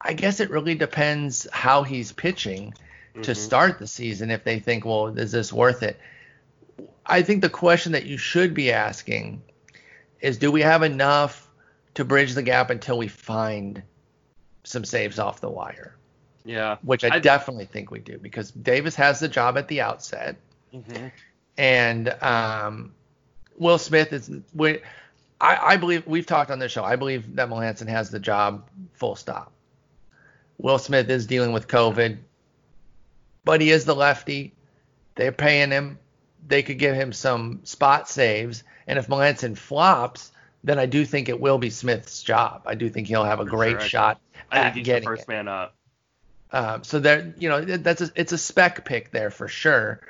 I 0.00 0.12
guess 0.14 0.40
it 0.40 0.50
really 0.50 0.74
depends 0.74 1.46
how 1.52 1.84
he's 1.84 2.10
pitching 2.12 2.74
to 3.22 3.32
Mhm. 3.32 3.36
start 3.36 3.78
the 3.78 3.86
season 3.86 4.30
if 4.30 4.44
they 4.44 4.58
think, 4.58 4.84
well, 4.84 5.06
is 5.18 5.32
this 5.32 5.52
worth 5.52 5.82
it? 5.82 5.98
I 7.04 7.22
think 7.22 7.42
the 7.42 7.50
question 7.50 7.92
that 7.92 8.06
you 8.06 8.16
should 8.16 8.54
be 8.54 8.72
asking 8.72 9.42
is 10.20 10.38
do 10.38 10.50
we 10.50 10.62
have 10.62 10.82
enough 10.82 11.48
to 11.94 12.04
bridge 12.04 12.32
the 12.34 12.42
gap 12.42 12.70
until 12.70 12.96
we 12.96 13.08
find 13.08 13.82
some 14.64 14.84
saves 14.84 15.18
off 15.18 15.40
the 15.40 15.50
wire? 15.50 15.96
Yeah. 16.44 16.76
Which 16.82 17.04
I, 17.04 17.16
I- 17.16 17.18
definitely 17.18 17.66
think 17.66 17.90
we 17.90 17.98
do 17.98 18.18
because 18.18 18.50
Davis 18.50 18.94
has 18.96 19.20
the 19.20 19.28
job 19.28 19.58
at 19.58 19.68
the 19.68 19.80
outset 19.82 20.36
hmm 20.72 21.08
and 21.58 22.08
um, 22.22 22.94
Will 23.58 23.76
Smith 23.76 24.10
is 24.14 24.30
we, 24.54 24.78
I, 25.38 25.74
I 25.74 25.76
believe 25.76 26.06
we've 26.06 26.24
talked 26.24 26.50
on 26.50 26.58
this 26.58 26.72
show. 26.72 26.82
I 26.82 26.96
believe 26.96 27.36
that 27.36 27.50
Melancon 27.50 27.88
has 27.88 28.08
the 28.08 28.18
job 28.18 28.66
full 28.94 29.16
stop. 29.16 29.52
Will 30.56 30.78
Smith 30.78 31.10
is 31.10 31.26
dealing 31.26 31.52
with 31.52 31.68
COVID, 31.68 32.16
but 33.44 33.60
he 33.60 33.70
is 33.70 33.84
the 33.84 33.94
lefty. 33.94 34.52
They're 35.14 35.32
paying 35.32 35.70
him. 35.70 35.98
They 36.46 36.62
could 36.62 36.78
give 36.78 36.94
him 36.94 37.12
some 37.12 37.60
spot 37.64 38.08
saves, 38.08 38.64
and 38.86 38.98
if 38.98 39.06
Melancon 39.08 39.56
flops, 39.56 40.32
then 40.64 40.78
I 40.78 40.86
do 40.86 41.04
think 41.04 41.28
it 41.28 41.40
will 41.40 41.58
be 41.58 41.70
Smith's 41.70 42.22
job. 42.22 42.62
I 42.66 42.74
do 42.74 42.88
think 42.88 43.06
he'll 43.08 43.24
have 43.24 43.40
a 43.40 43.44
For 43.44 43.50
great 43.50 43.80
sure. 43.80 43.88
shot 43.88 44.20
I 44.50 44.56
think 44.56 44.66
at 44.66 44.74
he's 44.74 44.80
the 44.80 44.84
getting 44.84 45.08
first 45.08 45.22
it. 45.22 45.28
man 45.28 45.48
up. 45.48 45.74
Um, 46.52 46.84
so 46.84 46.98
there, 47.00 47.34
you 47.38 47.48
know, 47.48 47.60
that's 47.64 48.02
a, 48.02 48.10
it's 48.14 48.32
a 48.32 48.38
spec 48.38 48.84
pick 48.84 49.10
there 49.10 49.30
for 49.30 49.48
sure. 49.48 50.00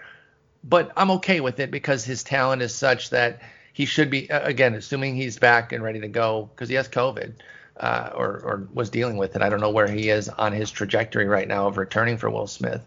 But 0.65 0.93
I'm 0.97 1.11
okay 1.13 1.41
with 1.41 1.61
it 1.61 1.71
because 1.71 2.05
his 2.05 2.23
talent 2.23 2.63
is 2.63 2.75
such 2.75 3.11
that 3.11 3.41
he 3.73 3.85
should 3.85 4.11
be 4.11 4.29
again, 4.29 4.75
assuming 4.75 5.17
he's 5.17 5.39
back 5.39 5.73
and 5.73 5.83
ready 5.83 6.01
to 6.01 6.09
go 6.09 6.49
because 6.55 6.69
he 6.69 6.75
has 6.77 6.89
COVID 6.89 7.33
uh, 7.79 8.11
or 8.15 8.29
or 8.41 8.69
was 8.73 8.91
dealing 8.91 9.17
with 9.17 9.35
it. 9.37 9.43
I 9.43 9.49
don't 9.49 9.61
know 9.61 9.71
where 9.71 9.89
he 9.89 10.09
is 10.11 10.29
on 10.29 10.53
his 10.53 10.71
trajectory 10.71 11.27
right 11.27 11.49
now 11.49 11.67
of 11.69 11.79
returning 11.79 12.17
for 12.17 12.31
Will 12.31 12.47
Smith. 12.47 12.83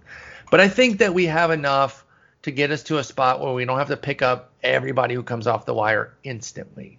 But 0.56 0.62
I 0.62 0.70
think 0.70 1.00
that 1.00 1.14
we 1.14 1.26
have 1.26 1.52
enough 1.52 2.06
to 2.44 2.50
get 2.50 2.72
us 2.72 2.82
to 2.84 2.98
a 3.00 3.04
spot 3.04 3.42
where 3.42 3.52
we 3.52 3.66
don't 3.66 3.78
have 3.78 3.90
to 3.90 3.98
pick 3.98 4.22
up 4.22 4.54
everybody 4.64 5.14
who 5.14 5.22
comes 5.22 5.48
off 5.48 5.66
the 5.66 5.74
wire 5.74 6.14
instantly. 6.24 6.98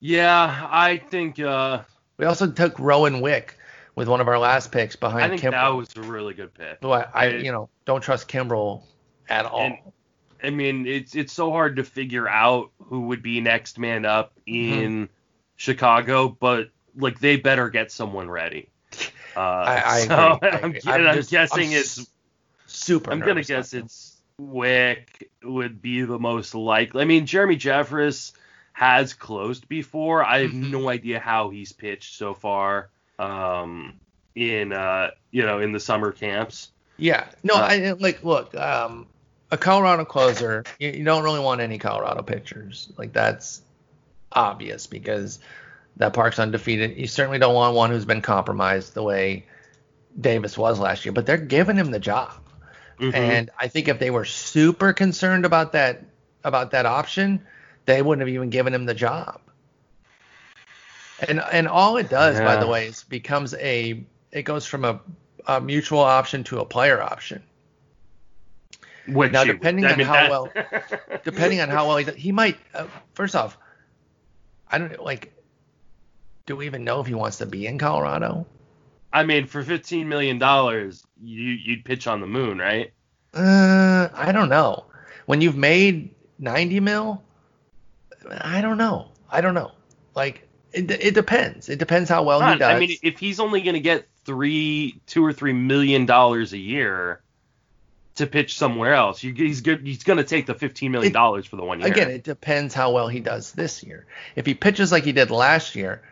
Yeah, 0.00 0.66
I 0.70 0.96
think 0.96 1.38
uh, 1.38 1.82
We 2.16 2.24
also 2.24 2.50
took 2.50 2.78
Rowan 2.78 3.20
Wick 3.20 3.58
with 3.96 4.08
one 4.08 4.22
of 4.22 4.28
our 4.28 4.38
last 4.38 4.72
picks 4.72 4.96
behind 4.96 5.24
I 5.24 5.28
think 5.28 5.42
Kimbrel. 5.42 5.50
that 5.50 5.68
was 5.68 5.94
a 5.96 6.00
really 6.10 6.32
good 6.32 6.54
pick. 6.54 6.78
So 6.80 6.90
I, 6.92 7.06
I, 7.12 7.26
you 7.26 7.52
know, 7.52 7.68
don't 7.84 8.00
trust 8.00 8.26
Kimbrel 8.26 8.82
at 9.28 9.44
all. 9.44 9.60
And- 9.60 9.76
I 10.42 10.48
mean, 10.48 10.86
it's 10.86 11.14
it's 11.14 11.34
so 11.34 11.50
hard 11.50 11.76
to 11.76 11.84
figure 11.84 12.26
out 12.26 12.70
who 12.78 13.08
would 13.08 13.22
be 13.22 13.42
next 13.42 13.78
man 13.78 14.06
up 14.06 14.32
Mm-hmm. 14.48 14.72
in 14.72 15.08
Chicago, 15.56 16.30
but 16.40 16.70
like 16.96 17.20
they 17.20 17.36
better 17.36 17.68
get 17.68 17.92
someone 17.92 18.30
ready. 18.30 18.70
Uh, 19.36 19.40
I, 19.40 19.82
I 19.86 20.00
so 20.06 20.38
agree. 20.42 20.48
I 20.50 20.56
I'm, 20.58 20.64
agree. 20.70 20.80
and 20.92 21.08
I'm 21.08 21.14
just- 21.16 21.30
guessing 21.30 21.68
I'm 21.70 21.80
it's. 21.80 22.06
super. 22.66 23.10
I'm 23.12 23.20
gonna 23.20 23.42
guess 23.42 23.72
it's 23.74 24.16
Wick 24.38 25.30
would 25.42 25.82
be 25.82 26.02
the 26.02 26.18
most 26.18 26.54
likely. 26.54 27.02
I 27.02 27.04
mean, 27.04 27.26
Jeremy 27.26 27.56
Jeffress 27.56 28.32
has 28.72 29.12
closed 29.12 29.68
before. 29.68 30.24
I 30.24 30.40
have 30.42 30.54
no 30.54 30.88
idea 30.88 31.18
how 31.20 31.50
he's 31.50 31.72
pitched 31.72 32.16
so 32.16 32.32
far. 32.34 32.88
Um, 33.18 34.00
in 34.34 34.72
uh, 34.72 35.10
you 35.30 35.44
know, 35.44 35.58
in 35.60 35.72
the 35.72 35.80
summer 35.80 36.12
camps. 36.12 36.70
Yeah. 36.96 37.26
No, 37.42 37.54
Uh, 37.54 37.58
I 37.58 37.92
like 37.98 38.24
look. 38.24 38.54
Um, 38.56 39.06
a 39.50 39.58
Colorado 39.58 40.04
closer, 40.04 40.64
you, 40.78 40.90
you 40.90 41.04
don't 41.04 41.24
really 41.24 41.40
want 41.40 41.60
any 41.60 41.76
Colorado 41.78 42.22
pitchers. 42.22 42.90
Like 42.96 43.12
that's 43.12 43.60
obvious 44.32 44.86
because 44.86 45.40
that 45.96 46.12
park's 46.12 46.38
undefeated. 46.38 46.96
You 46.96 47.06
certainly 47.06 47.38
don't 47.38 47.54
want 47.54 47.74
one 47.76 47.90
who's 47.90 48.04
been 48.04 48.22
compromised 48.22 48.94
the 48.94 49.02
way 49.02 49.46
Davis 50.18 50.56
was 50.56 50.78
last 50.78 51.04
year. 51.04 51.12
But 51.12 51.26
they're 51.26 51.36
giving 51.36 51.76
him 51.76 51.90
the 51.90 51.98
job. 52.00 52.32
Mhm. 52.98 53.14
And 53.14 53.50
I 53.58 53.68
think 53.68 53.88
if 53.88 53.98
they 53.98 54.10
were 54.10 54.24
super 54.24 54.92
concerned 54.92 55.44
about 55.44 55.72
that 55.72 56.02
about 56.44 56.70
that 56.72 56.86
option, 56.86 57.44
they 57.86 58.02
wouldn't 58.02 58.26
have 58.26 58.34
even 58.34 58.50
given 58.50 58.74
him 58.74 58.86
the 58.86 58.94
job. 58.94 59.40
And 61.28 61.40
and 61.52 61.68
all 61.68 61.96
it 61.98 62.08
does, 62.08 62.38
by 62.40 62.56
the 62.56 62.66
way, 62.66 62.86
is 62.86 63.04
becomes 63.04 63.54
a 63.54 64.02
it 64.32 64.42
goes 64.42 64.64
from 64.66 64.84
a, 64.84 65.00
a 65.46 65.60
mutual 65.60 66.00
option 66.00 66.44
to 66.44 66.60
a 66.60 66.64
player 66.64 67.00
option. 67.02 67.42
Which 69.08 69.32
Now, 69.32 69.44
depending 69.44 69.84
I 69.86 69.92
on 69.94 70.00
how 70.00 70.30
well- 70.30 70.52
Depending 71.24 71.60
on 71.60 71.68
how 71.68 71.88
well 71.88 71.96
he 71.96 72.10
he 72.12 72.32
might. 72.32 72.58
Uh, 72.74 72.86
first 73.14 73.34
off, 73.34 73.58
I 74.70 74.78
don't 74.78 75.02
like. 75.02 75.32
Do 76.50 76.56
we 76.56 76.66
even 76.66 76.82
know 76.82 76.98
if 76.98 77.06
he 77.06 77.14
wants 77.14 77.38
to 77.38 77.46
be 77.46 77.68
in 77.68 77.78
Colorado? 77.78 78.44
I 79.12 79.22
mean, 79.22 79.46
for 79.46 79.62
fifteen 79.62 80.08
million 80.08 80.40
dollars, 80.40 81.06
you 81.22 81.44
you'd 81.44 81.84
pitch 81.84 82.08
on 82.08 82.20
the 82.20 82.26
moon, 82.26 82.58
right? 82.58 82.92
Uh, 83.32 84.08
I 84.12 84.32
don't 84.32 84.48
know. 84.48 84.86
When 85.26 85.42
you've 85.42 85.56
made 85.56 86.12
90 86.40 86.80
mil, 86.80 87.22
I 88.28 88.62
don't 88.62 88.78
know. 88.78 89.12
I 89.30 89.42
don't 89.42 89.54
know. 89.54 89.70
Like 90.16 90.48
it, 90.72 90.90
it 90.90 91.14
depends. 91.14 91.68
It 91.68 91.78
depends 91.78 92.10
how 92.10 92.24
well 92.24 92.40
he 92.40 92.58
does. 92.58 92.68
I 92.68 92.80
mean, 92.80 92.96
if 93.00 93.20
he's 93.20 93.38
only 93.38 93.60
going 93.60 93.74
to 93.74 93.80
get 93.80 94.08
three, 94.24 95.00
two 95.06 95.24
or 95.24 95.32
three 95.32 95.52
million 95.52 96.04
dollars 96.04 96.52
a 96.52 96.58
year 96.58 97.20
to 98.16 98.26
pitch 98.26 98.58
somewhere 98.58 98.94
else, 98.94 99.22
you, 99.22 99.32
he's 99.34 99.60
good. 99.60 99.86
He's 99.86 100.02
going 100.02 100.16
to 100.16 100.24
take 100.24 100.46
the 100.46 100.54
fifteen 100.54 100.90
million 100.90 101.12
dollars 101.12 101.46
for 101.46 101.54
the 101.54 101.64
one 101.64 101.78
year. 101.78 101.92
Again, 101.92 102.10
it 102.10 102.24
depends 102.24 102.74
how 102.74 102.90
well 102.90 103.06
he 103.06 103.20
does 103.20 103.52
this 103.52 103.84
year. 103.84 104.04
If 104.34 104.46
he 104.46 104.54
pitches 104.54 104.90
like 104.90 105.04
he 105.04 105.12
did 105.12 105.30
last 105.30 105.76
year, 105.76 106.02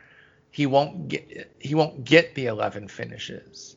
he 0.51 0.67
won't 0.67 1.09
get 1.09 1.55
he 1.61 1.75
won't 1.75 2.05
get 2.05 2.35
the 2.35 2.47
11 2.47 2.89
finishes. 2.89 3.77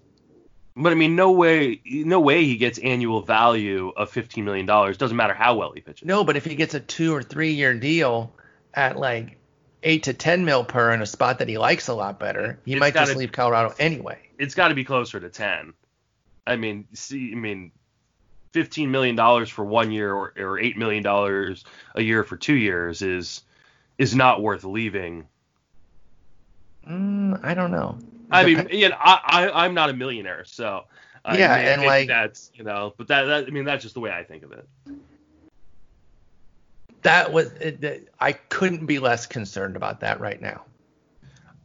but 0.75 0.91
I 0.91 0.95
mean, 0.95 1.15
no 1.15 1.31
way, 1.31 1.81
no 1.85 2.19
way 2.19 2.45
he 2.45 2.57
gets 2.57 2.79
annual 2.79 3.21
value 3.21 3.89
of 3.97 4.09
fifteen 4.09 4.45
million 4.45 4.65
dollars. 4.65 4.97
Doesn't 4.97 5.17
matter 5.17 5.33
how 5.33 5.55
well 5.55 5.71
he 5.73 5.81
pitches. 5.81 6.05
No, 6.07 6.23
but 6.23 6.37
if 6.37 6.45
he 6.45 6.55
gets 6.55 6.73
a 6.73 6.79
two 6.79 7.13
or 7.13 7.21
three 7.23 7.51
year 7.53 7.73
deal 7.73 8.33
at 8.73 8.97
like 8.97 9.37
eight 9.83 10.03
to 10.03 10.13
10 10.13 10.45
mil 10.45 10.63
per 10.63 10.91
in 10.93 11.01
a 11.01 11.05
spot 11.05 11.39
that 11.39 11.49
he 11.49 11.57
likes 11.57 11.87
a 11.87 11.93
lot 11.93 12.19
better, 12.19 12.59
he 12.65 12.73
It's 12.73 12.79
might 12.79 12.93
just 12.93 13.07
gotta- 13.09 13.19
leave 13.19 13.31
Colorado 13.31 13.73
anyway. 13.79 14.19
It's 14.37 14.55
got 14.55 14.69
to 14.69 14.75
be 14.75 14.83
closer 14.83 15.19
to 15.19 15.29
ten. 15.29 15.73
I 16.47 16.55
mean, 16.55 16.87
see, 16.93 17.31
I 17.31 17.35
mean, 17.35 17.71
fifteen 18.53 18.91
million 18.91 19.15
dollars 19.15 19.49
for 19.49 19.63
one 19.65 19.91
year 19.91 20.13
or, 20.13 20.33
or 20.37 20.57
eight 20.59 20.77
million 20.77 21.03
dollars 21.03 21.63
a 21.95 22.01
year 22.01 22.23
for 22.23 22.37
two 22.37 22.55
years 22.55 23.01
is 23.01 23.43
is 23.97 24.15
not 24.15 24.41
worth 24.41 24.63
leaving. 24.63 25.27
Mm, 26.87 27.39
I 27.43 27.53
don't 27.53 27.71
know. 27.71 27.97
I 28.31 28.45
mean, 28.45 28.67
you 28.71 28.89
know, 28.89 28.95
I, 28.99 29.19
I 29.49 29.65
I'm 29.65 29.73
not 29.73 29.89
a 29.89 29.93
millionaire, 29.93 30.45
so 30.45 30.85
uh, 31.25 31.35
Yeah, 31.37 31.55
maybe- 31.55 31.67
and, 31.69 31.81
maybe 31.81 31.87
like- 31.87 32.07
that's 32.07 32.51
you 32.55 32.63
know, 32.63 32.93
but 32.97 33.07
that, 33.07 33.23
that 33.25 33.47
I 33.47 33.49
mean 33.49 33.65
that's 33.65 33.83
just 33.83 33.93
the 33.93 33.99
way 33.99 34.11
I 34.11 34.23
think 34.23 34.43
of 34.43 34.51
it. 34.53 34.67
that 37.03 37.31
was 37.33 37.51
it, 37.53 37.81
that- 37.81 38.01
I 38.19 38.33
couldn't 38.33 38.85
be 38.85 38.99
less 38.99 39.25
concerned 39.25 39.75
about 39.75 39.99
that 40.01 40.19
right 40.19 40.41
now. 40.41 40.63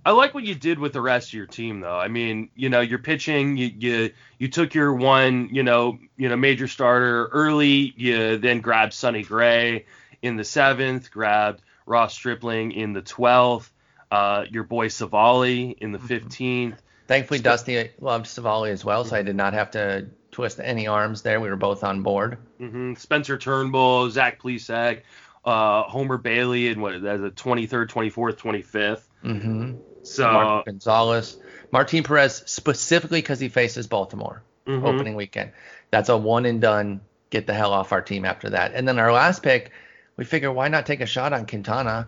I 0.05 0.13
like 0.13 0.35
what 0.35 0.45
you 0.45 0.55
did 0.55 0.79
with 0.79 0.93
the 0.93 1.01
rest 1.01 1.31
of 1.31 1.35
your 1.35 1.47
team, 1.47 1.81
though. 1.81 1.99
I 1.99 2.07
mean, 2.07 2.49
you 2.55 2.69
know, 2.69 2.81
you're 2.81 3.01
pitching. 3.01 3.57
You 3.57 3.73
you, 3.77 4.11
you 4.39 4.49
took 4.49 4.73
your 4.73 4.95
one, 4.95 5.49
you 5.51 5.65
know, 5.65 5.99
you 6.17 6.29
know, 6.29 6.37
major 6.37 6.69
starter 6.69 7.27
early. 7.33 7.93
You 7.97 8.37
then 8.39 8.61
grabbed 8.61 8.93
Sonny 8.93 9.25
Gray 9.25 9.87
in 10.23 10.37
the 10.37 10.45
seventh. 10.45 11.11
Grabbed 11.11 11.63
Ross 11.87 12.15
Stripling 12.15 12.71
in 12.73 12.93
the 12.93 13.03
twelfth. 13.03 13.73
Uh, 14.11 14.45
your 14.51 14.63
boy 14.65 14.87
Civale 14.89 15.77
in 15.81 15.93
the 15.93 15.99
15th. 15.99 16.31
Mm-hmm. 16.39 16.75
Thankfully, 17.09 17.41
Dusty 17.41 17.91
loved 18.01 18.27
Civale 18.27 18.71
as 18.71 18.85
well, 18.85 19.05
so 19.05 19.17
I 19.17 19.23
did 19.23 19.37
not 19.37 19.53
have 19.53 19.73
to 19.73 20.09
twist 20.33 20.61
any 20.63 20.87
arms 20.87 21.23
there. 21.23 21.41
We 21.41 21.49
were 21.49 21.57
both 21.57 21.85
on 21.85 22.03
board. 22.03 22.39
Mm-hmm. 22.61 22.95
Spencer 22.95 23.39
Turnbull, 23.39 24.11
Zach 24.11 24.41
Plesac, 24.41 25.03
uh, 25.45 25.85
Homer 25.85 26.19
Bailey, 26.19 26.69
and 26.69 26.83
what 26.83 26.95
is 26.95 27.03
that? 27.03 27.21
The 27.21 27.31
23rd, 27.31 27.89
24th, 27.89 28.37
25th. 28.37 29.03
Mm-hmm. 29.25 29.75
So 30.03 30.63
Gonzalez, 30.67 31.37
Martin 31.73 32.03
Perez 32.03 32.43
specifically 32.47 33.21
because 33.21 33.41
he 33.41 33.49
faces 33.49 33.87
Baltimore 33.89 34.43
Mhm. 34.67 34.85
opening 34.85 35.15
weekend. 35.17 35.53
That's 35.91 36.09
a 36.09 36.17
one 36.17 36.47
and 36.47 36.61
done. 36.61 37.01
Get 37.31 37.47
the 37.47 37.55
hell 37.55 37.73
off 37.73 37.93
our 37.93 38.03
team 38.03 38.25
after 38.25 38.51
that. 38.51 38.73
And 38.75 38.87
then 38.87 38.99
our 38.99 39.13
last 39.13 39.43
pick, 39.43 39.71
we 40.17 40.25
figure 40.25 40.53
why 40.53 40.69
not 40.69 40.87
take 40.87 41.01
a 41.01 41.07
shot 41.07 41.33
on 41.33 41.47
Quintana, 41.47 42.07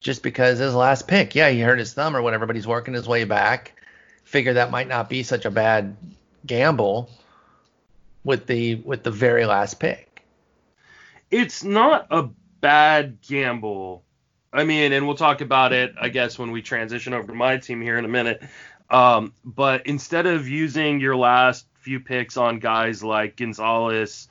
just 0.00 0.22
because 0.22 0.58
his 0.58 0.74
last 0.74 1.08
pick. 1.08 1.34
Yeah, 1.34 1.50
he 1.50 1.60
hurt 1.60 1.78
his 1.78 1.92
thumb 1.92 2.16
or 2.16 2.22
whatever, 2.22 2.46
but 2.46 2.56
he's 2.56 2.66
working 2.66 2.94
his 2.94 3.08
way 3.08 3.24
back. 3.24 3.74
Figure 4.24 4.54
that 4.54 4.70
might 4.70 4.88
not 4.88 5.08
be 5.08 5.22
such 5.22 5.44
a 5.44 5.50
bad 5.50 5.96
gamble 6.46 7.10
with 8.24 8.46
the 8.46 8.76
with 8.76 9.02
the 9.02 9.10
very 9.10 9.46
last 9.46 9.80
pick. 9.80 10.22
it's 11.30 11.64
not 11.64 12.06
a 12.10 12.28
bad 12.60 13.20
gamble. 13.22 14.04
I 14.52 14.64
mean, 14.64 14.92
and 14.92 15.06
we'll 15.06 15.16
talk 15.16 15.40
about 15.40 15.72
it, 15.72 15.94
I 16.00 16.08
guess, 16.08 16.38
when 16.38 16.50
we 16.50 16.62
transition 16.62 17.12
over 17.12 17.26
to 17.26 17.34
my 17.34 17.58
team 17.58 17.82
here 17.82 17.98
in 17.98 18.04
a 18.04 18.08
minute. 18.08 18.42
Um, 18.90 19.34
but 19.44 19.86
instead 19.86 20.26
of 20.26 20.48
using 20.48 21.00
your 21.00 21.16
last 21.16 21.66
few 21.74 22.00
picks 22.00 22.36
on 22.36 22.58
guys 22.58 23.04
like 23.04 23.36
Gonzalez, 23.36 24.28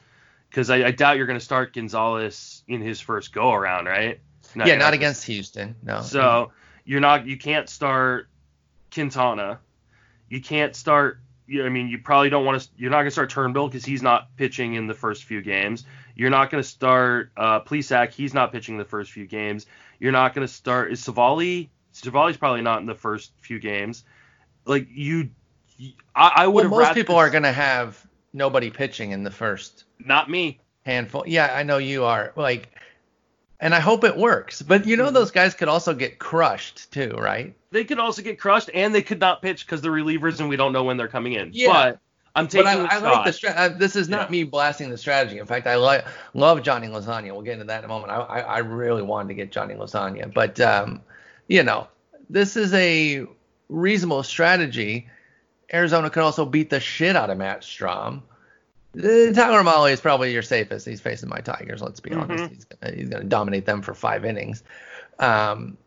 because 0.50 0.70
I, 0.72 0.86
I 0.88 0.92
doubt 0.92 1.18
you're 1.18 1.28
going 1.28 1.40
to 1.40 1.46
start 1.46 1.74
Gonzalez 1.74 2.64
in 2.68 2.82
his 2.82 3.00
first 3.00 3.32
go 3.32 3.52
around, 3.52 3.86
right? 3.86 4.20
Yeah, 4.66 4.76
not 4.78 4.94
against 4.94 5.26
Houston. 5.26 5.76
No. 5.84 6.02
So 6.02 6.52
you're 6.86 7.00
not, 7.02 7.28
you 7.28 7.38
can't 7.38 7.70
start 7.70 8.30
Quintana. 8.92 9.60
You 10.30 10.42
can't 10.42 10.76
start. 10.76 11.20
You, 11.46 11.66
I 11.66 11.70
mean, 11.70 11.88
you 11.88 12.00
probably 12.00 12.30
don't 12.30 12.46
want 12.46 12.62
to. 12.62 12.68
You're 12.78 12.90
not 12.92 12.98
going 12.98 13.08
to 13.08 13.12
start 13.12 13.30
Turnbull 13.30 13.68
because 13.68 13.86
he's 13.86 14.02
not 14.02 14.36
pitching 14.36 14.74
in 14.74 14.88
the 14.88 14.94
first 14.94 15.24
few 15.26 15.42
games. 15.42 15.86
You're 16.16 16.30
not 16.30 16.50
going 16.50 16.62
to 16.64 16.68
start 16.68 17.32
uh, 17.38 17.62
Plesac. 17.62 18.12
He's 18.12 18.34
not 18.34 18.52
pitching 18.52 18.78
the 18.78 18.84
first 18.86 19.12
few 19.12 19.26
games. 19.28 19.66
You're 20.00 20.12
not 20.12 20.34
going 20.34 20.46
to 20.46 20.52
start. 20.54 20.92
Is 20.92 21.02
Civale? 21.02 21.70
Civale's 21.94 22.38
probably 22.38 22.62
not 22.62 22.80
in 22.82 22.86
the 22.86 22.96
first 22.96 23.32
few 23.40 23.60
games. 23.60 24.04
Like 24.66 24.88
you, 24.92 25.30
you- 25.78 25.94
I, 26.16 26.32
I 26.38 26.48
would 26.48 26.70
well, 26.70 26.82
most 26.82 26.94
people 26.96 27.16
are 27.16 27.30
going 27.30 27.44
to 27.44 27.52
have 27.52 28.06
nobody 28.34 28.70
pitching 28.70 29.12
in 29.12 29.24
the 29.24 29.32
first 29.32 29.86
Not 30.00 30.30
me. 30.30 30.60
handful. 30.84 31.24
Yeah, 31.26 31.54
I 31.54 31.64
know 31.64 31.78
you 31.78 32.04
are. 32.04 32.34
Like, 32.36 32.70
and 33.60 33.74
I 33.74 33.80
hope 33.80 34.04
it 34.04 34.16
works. 34.16 34.62
But 34.62 34.86
you 34.86 34.96
Mm-hmm. 34.96 35.06
know, 35.06 35.12
those 35.12 35.32
guys 35.32 35.54
could 35.54 35.68
also 35.68 35.94
get 35.94 36.20
crushed 36.20 36.92
too, 36.92 37.12
right? 37.18 37.56
They 37.72 37.84
could 37.84 38.00
also 38.00 38.22
get 38.22 38.40
crushed, 38.40 38.70
and 38.74 38.94
they 38.94 39.02
could 39.02 39.20
not 39.20 39.42
pitch 39.42 39.66
because 39.66 39.82
they're 39.82 39.92
relievers, 39.92 40.40
and 40.40 40.50
we 40.50 40.56
don't 40.56 40.74
know 40.74 40.84
when 40.84 40.98
they're 40.98 41.08
coming 41.08 41.34
in. 41.34 41.50
Yeah. 41.54 41.72
But 41.74 42.00
I'm 42.36 42.48
taking 42.48 42.66
But 42.66 42.78
I, 42.78 42.82
a 42.82 42.86
I 42.86 42.90
shot. 42.90 43.04
like 43.04 43.26
the 43.26 43.34
stra- 43.34 43.50
uh, 43.52 43.70
This 43.70 43.96
is 43.96 44.10
not 44.10 44.28
Yeah. 44.28 44.32
me 44.32 44.44
blasting 44.44 44.90
the 44.90 44.98
strategy. 44.98 45.40
In 45.40 45.46
fact, 45.48 45.66
I 45.68 45.76
like 45.76 46.06
love 46.34 46.62
Johnny 46.62 46.88
Lasagna. 46.88 47.32
We'll 47.34 47.42
get 47.42 47.54
into 47.54 47.66
that 47.66 47.80
in 47.80 47.86
a 47.86 47.88
moment. 47.88 48.12
I, 48.12 48.18
I, 48.18 48.40
I 48.40 48.58
really 48.60 49.02
wanted 49.02 49.30
to 49.30 49.34
get 49.34 49.52
Johnny 49.52 49.74
Lasagna, 49.74 50.32
but 50.34 50.60
um, 50.60 51.02
you 51.48 51.64
know, 51.64 51.88
this 52.30 52.56
is 52.56 52.74
a 52.76 53.26
reasonable 53.70 54.22
strategy. 54.24 55.08
Arizona 55.74 56.10
could 56.10 56.24
also 56.24 56.46
beat 56.46 56.70
the 56.70 56.80
shit 56.80 57.16
out 57.16 57.30
of 57.30 57.38
Matt 57.38 57.62
Strahm. 57.62 58.22
Uh, 58.98 59.32
Tyler 59.34 59.64
Mahle 59.64 59.92
is 59.92 60.02
probably 60.02 60.34
your 60.34 60.42
safest. 60.42 60.86
He's 60.86 61.02
facing 61.02 61.30
my 61.30 61.40
Tigers. 61.40 61.82
Let's 61.82 62.00
be 62.00 62.14
honest. 62.14 62.44
Mhm. 62.46 62.50
He's 62.56 62.66
gonna, 62.66 62.96
he's 62.96 63.10
gonna 63.10 63.24
dominate 63.26 63.66
them 63.66 63.82
for 63.82 63.94
five 63.94 64.26
innings. 64.26 64.64
Um, 65.20 65.78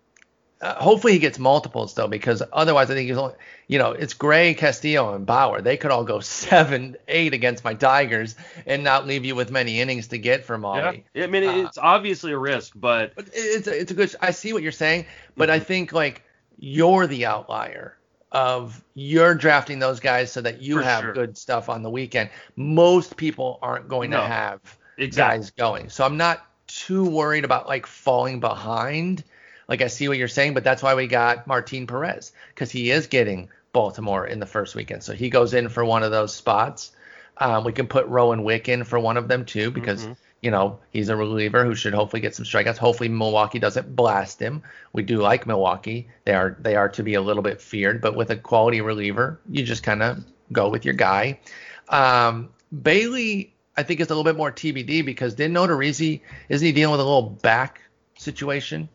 uh, 0.61 0.75
hopefully 0.75 1.15
he 1.15 1.19
gets 1.19 1.39
multiples 1.39 1.95
though, 1.95 2.07
because 2.09 2.43
otherwise 2.53 2.91
I 2.91 2.95
think 2.95 3.09
he's 3.09 3.17
only, 3.17 3.35
you 3.67 3.79
know, 3.79 3.93
it's 3.93 4.13
Gray, 4.13 4.53
Castillo, 4.53 5.15
and 5.15 5.25
Bauer. 5.25 5.63
They 5.63 5.79
could 5.79 5.91
all 5.91 6.05
go 6.05 6.21
seven, 6.21 6.97
eight 7.09 7.33
against 7.33 7.65
my 7.65 7.73
Tigers 7.75 8.37
and 8.67 8.85
not 8.85 9.07
leave 9.07 9.25
you 9.25 9.35
with 9.35 9.51
many 9.51 9.81
innings 9.81 10.09
to 10.09 10.19
get 10.19 10.45
for 10.45 10.59
Mahle. 10.59 11.03
yeah. 11.15 11.25
I 11.25 11.27
mean, 11.29 11.45
Uh, 11.49 11.67
it's 11.67 11.79
obviously 11.79 12.33
a 12.33 12.39
risk, 12.39 12.73
but 12.77 13.15
But 13.15 13.31
it's 13.33 13.67
a, 13.69 13.81
it's 13.81 13.91
a 13.91 13.95
good. 13.95 14.15
I 14.21 14.33
see 14.33 14.53
what 14.53 14.63
you're 14.63 14.73
saying, 14.73 15.07
but 15.37 15.49
Mm-hmm. 15.49 15.57
I 15.57 15.59
think 15.61 15.93
like 15.93 16.23
you're 16.59 17.07
the 17.07 17.25
outlier 17.25 17.97
of 18.33 18.83
you're 18.95 19.35
drafting 19.35 19.79
those 19.79 20.01
guys 20.01 20.31
so 20.33 20.41
that 20.41 20.63
you 20.63 20.77
For 20.77 20.83
have 20.83 21.03
sure. 21.03 21.13
good 21.13 21.37
stuff 21.39 21.69
on 21.69 21.83
the 21.83 21.91
weekend. 21.91 22.31
Most 22.57 23.17
people 23.17 23.59
aren't 23.63 23.89
going 23.89 24.11
No. 24.11 24.19
to 24.19 24.27
have 24.27 24.61
exactly. 24.99 25.39
guys 25.39 25.51
going, 25.51 25.89
so 25.89 26.05
I'm 26.05 26.17
not 26.17 26.47
too 26.67 27.05
worried 27.05 27.45
about 27.45 27.67
like 27.69 27.87
falling 27.87 28.41
behind. 28.41 29.25
Like 29.69 29.83
I 29.83 29.89
see 29.89 30.09
what 30.09 30.19
you're 30.19 30.29
saying, 30.29 30.55
but 30.55 30.65
that's 30.65 30.83
why 30.83 30.95
we 30.95 31.07
got 31.07 31.47
Martin 31.47 31.87
Perez 31.87 32.33
because 32.55 32.71
he 32.71 32.91
is 32.91 33.07
getting 33.07 33.49
Baltimore 33.73 34.27
in 34.27 34.41
the 34.41 34.47
first 34.47 34.75
weekend, 34.75 35.03
so 35.03 35.13
he 35.13 35.31
goes 35.31 35.55
in 35.55 35.69
for 35.69 35.85
one 35.85 36.03
of 36.03 36.11
those 36.11 36.35
spots. 36.35 36.93
Um, 37.39 37.65
we 37.65 37.73
can 37.73 37.87
put 37.87 38.07
Rowan 38.07 38.43
Wick 38.45 38.69
in 38.69 38.85
for 38.85 38.99
one 38.99 39.17
of 39.17 39.27
them 39.29 39.45
too 39.45 39.71
because 39.71 40.05
Mhm. 40.05 40.17
You 40.43 40.51
know 40.51 40.79
he's 40.91 41.09
a 41.09 41.17
reliever 41.17 41.65
who 41.65 41.75
should 41.75 41.95
hopefully 41.95 42.21
get 42.21 42.35
some 42.35 42.45
strikeouts. 42.45 42.79
Hopefully 42.79 43.09
Milwaukee 43.09 43.59
doesn't 43.59 43.95
blast 43.95 44.41
him. 44.41 44.63
We 44.93 45.03
do 45.03 45.19
like 45.19 45.47
Milwaukee; 45.47 46.09
they 46.25 46.35
are 46.35 46.57
they 46.61 46.77
are 46.77 46.89
to 46.91 47.03
be 47.03 47.15
a 47.15 47.21
little 47.21 47.43
bit 47.43 47.61
feared, 47.61 48.01
but 48.01 48.17
with 48.17 48.31
a 48.31 48.37
quality 48.37 48.81
reliever, 48.81 49.41
you 49.49 49.63
just 49.65 49.83
kind 49.83 50.03
of 50.03 50.25
go 50.53 50.69
with 50.69 50.85
your 50.85 50.95
guy. 50.95 51.41
Um, 51.89 52.51
Bailey, 52.83 53.53
I 53.77 53.83
think 53.83 54.01
is 54.01 54.07
a 54.09 54.15
little 54.15 54.25
bit 54.25 54.37
more 54.37 54.51
TBD 54.53 55.05
because 55.05 55.35
didn't 55.35 55.57
Odorizzi 55.57 56.21
isn't 56.49 56.65
he 56.65 56.73
dealing 56.73 56.93
with 56.93 57.01
a 57.01 57.05
little 57.05 57.31
back 57.31 57.83
situation? 58.17 58.89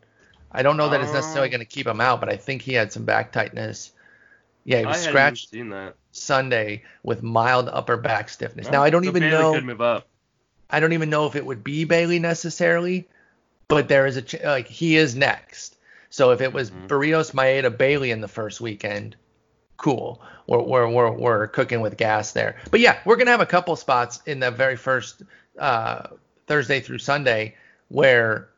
I 0.52 0.62
don't 0.62 0.76
know 0.76 0.88
that 0.88 1.00
it's 1.00 1.12
necessarily 1.12 1.50
going 1.50 1.60
to 1.60 1.66
keep 1.66 1.86
him 1.86 2.00
out, 2.00 2.20
but 2.20 2.28
I 2.28 2.36
think 2.36 2.62
he 2.62 2.72
had 2.72 2.92
some 2.92 3.04
back 3.04 3.30
tightness. 3.30 3.92
Yeah, 4.64 4.80
he 4.80 4.86
was 4.86 5.02
scratched 5.02 5.48
even 5.52 5.64
seen 5.64 5.70
that. 5.70 5.96
Sunday 6.12 6.82
with 7.02 7.22
mild 7.22 7.68
upper 7.68 7.96
back 7.96 8.28
stiffness. 8.28 8.70
Now 8.70 8.82
I 8.82 8.90
don't 8.90 9.04
So 9.04 9.10
even 9.10 9.30
know. 9.30 9.54
Could 10.70 10.74
move 10.74 10.74
up. 10.74 10.76
I 10.76 10.80
don't 10.80 10.92
even 10.92 11.10
know 11.10 11.26
if 11.26 11.36
it 11.36 11.44
would 11.46 11.64
be 11.64 11.84
Bailey 11.84 12.18
necessarily, 12.18 13.06
but 13.68 13.88
there 13.88 14.06
is 14.06 14.16
a 14.16 14.22
ch- 14.22 14.42
like 14.42 14.68
he 14.68 14.96
is 14.96 15.14
next. 15.14 15.76
So 16.10 16.30
if 16.30 16.40
it 16.40 16.52
was 16.52 16.70
Mhm. 16.70 16.86
Berrios, 16.88 17.32
Maeda, 17.32 17.76
Bailey 17.76 18.10
in 18.10 18.20
the 18.20 18.28
first 18.28 18.60
weekend, 18.60 19.16
cool. 19.76 20.20
We're, 20.46 20.62
we're 20.62 20.88
we're 20.88 21.10
we're 21.10 21.46
cooking 21.48 21.80
with 21.80 21.96
gas 21.96 22.32
there. 22.32 22.56
But 22.70 22.80
yeah, 22.80 22.98
we're 23.04 23.16
gonna 23.16 23.32
have 23.32 23.40
a 23.40 23.46
couple 23.46 23.74
spots 23.76 24.20
in 24.26 24.40
the 24.40 24.50
very 24.50 24.76
first 24.76 25.22
uh, 25.58 26.08
Thursday 26.46 26.80
through 26.80 26.98
Sunday 26.98 27.56
where 27.88 28.48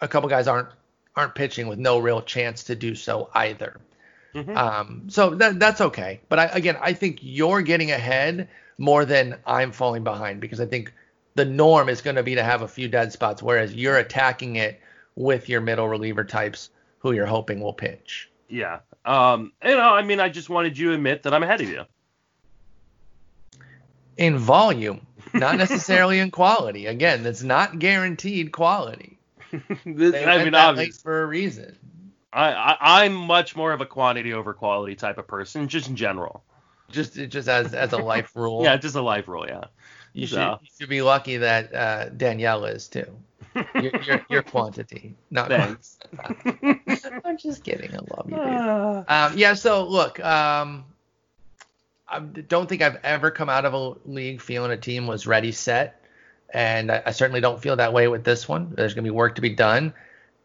a 0.00 0.08
couple 0.08 0.28
guys 0.28 0.46
aren't 0.48 0.68
aren't 1.16 1.34
pitching 1.34 1.66
with 1.68 1.78
no 1.78 1.98
real 1.98 2.22
chance 2.22 2.64
to 2.64 2.74
do 2.74 2.94
so 2.94 3.28
either. 3.34 3.80
Mhm. 4.34 4.56
Um, 4.56 5.02
so 5.10 5.30
that 5.30 5.58
that's 5.58 5.80
okay. 5.80 6.20
But 6.28 6.38
I, 6.38 6.44
again, 6.46 6.76
I 6.80 6.92
think 6.92 7.18
you're 7.22 7.62
getting 7.62 7.90
ahead 7.90 8.48
more 8.78 9.04
than 9.04 9.36
I'm 9.46 9.72
falling 9.72 10.04
behind 10.04 10.40
because 10.40 10.60
I 10.60 10.66
think 10.66 10.92
the 11.40 11.46
norm 11.46 11.88
is 11.88 12.02
going 12.02 12.16
to 12.16 12.22
be 12.22 12.34
to 12.34 12.42
have 12.42 12.60
a 12.60 12.68
few 12.68 12.86
dead 12.86 13.12
spots, 13.14 13.42
whereas 13.42 13.72
you're 13.74 13.96
attacking 13.96 14.56
it 14.56 14.78
with 15.14 15.48
your 15.48 15.62
middle 15.62 15.88
reliever 15.88 16.22
types 16.22 16.68
who 16.98 17.12
you're 17.12 17.24
hoping 17.24 17.60
will 17.62 17.72
pitch. 17.72 18.30
Yeah. 18.46 18.80
Um. 19.06 19.52
You 19.64 19.70
know, 19.76 19.94
I 19.94 20.02
mean, 20.02 20.20
I 20.20 20.28
just 20.28 20.50
wanted 20.50 20.76
you 20.76 20.88
to 20.88 20.94
admit 20.96 21.22
that 21.22 21.32
I'm 21.32 21.42
ahead 21.42 21.62
of 21.62 21.68
you. 21.70 21.84
In 24.18 24.36
volume, 24.36 25.06
not 25.32 25.56
necessarily 25.56 26.18
in 26.18 26.30
quality. 26.30 26.84
Again, 26.84 27.22
that's 27.22 27.42
not 27.42 27.78
guaranteed 27.78 28.52
quality. 28.52 29.18
This- 29.86 30.12
They 30.12 30.24
I 30.24 30.36
went 30.36 30.44
mean, 30.44 30.54
obviously, 30.54 31.00
for 31.02 31.22
a 31.22 31.26
reason. 31.26 31.74
I, 32.34 32.52
I 32.52 33.04
I'm 33.04 33.14
much 33.14 33.56
more 33.56 33.72
of 33.72 33.80
a 33.80 33.86
quantity 33.86 34.34
over 34.34 34.52
quality 34.52 34.94
type 34.94 35.16
of 35.16 35.26
person, 35.26 35.68
just 35.68 35.88
in 35.88 35.96
general. 35.96 36.44
Just 36.90 37.14
just 37.14 37.48
as 37.48 37.72
as 37.72 37.92
a 37.94 37.98
life 37.98 38.30
rule. 38.36 38.62
Yeah, 38.62 38.76
just 38.76 38.94
a 38.94 39.00
life 39.00 39.26
rule. 39.26 39.46
Yeah. 39.48 39.64
You 40.12 40.26
should, 40.26 40.36
So. 40.36 40.58
you 40.62 40.68
should 40.78 40.88
be 40.88 41.02
lucky 41.02 41.36
that 41.38 41.74
uh, 41.74 42.08
Danielle 42.10 42.64
is 42.64 42.88
too. 42.88 43.06
Your, 43.74 43.90
your, 44.02 44.26
your 44.30 44.42
quantity, 44.44 45.16
not 45.32 45.48
Thanks. 45.48 45.98
I'm 47.24 47.36
just 47.36 47.64
kidding. 47.64 47.90
I 47.92 47.98
love 48.16 48.26
you, 48.28 48.36
dude. 48.36 48.44
Ah. 48.46 49.26
Um, 49.26 49.36
yeah. 49.36 49.54
So 49.54 49.88
look, 49.88 50.20
um, 50.20 50.84
I 52.08 52.20
don't 52.20 52.68
think 52.68 52.80
I've 52.80 52.98
ever 53.02 53.32
come 53.32 53.48
out 53.48 53.64
of 53.64 53.74
a 53.74 53.94
league 54.08 54.40
feeling 54.40 54.70
a 54.70 54.76
team 54.76 55.08
was 55.08 55.26
ready, 55.26 55.50
set, 55.50 56.00
and 56.50 56.92
I, 56.92 57.02
I 57.06 57.10
certainly 57.10 57.40
don't 57.40 57.60
feel 57.60 57.74
that 57.74 57.92
way 57.92 58.06
with 58.06 58.22
this 58.22 58.48
one. 58.48 58.72
There's 58.76 58.94
gonna 58.94 59.02
be 59.04 59.10
work 59.10 59.34
to 59.34 59.40
be 59.40 59.50
done. 59.50 59.94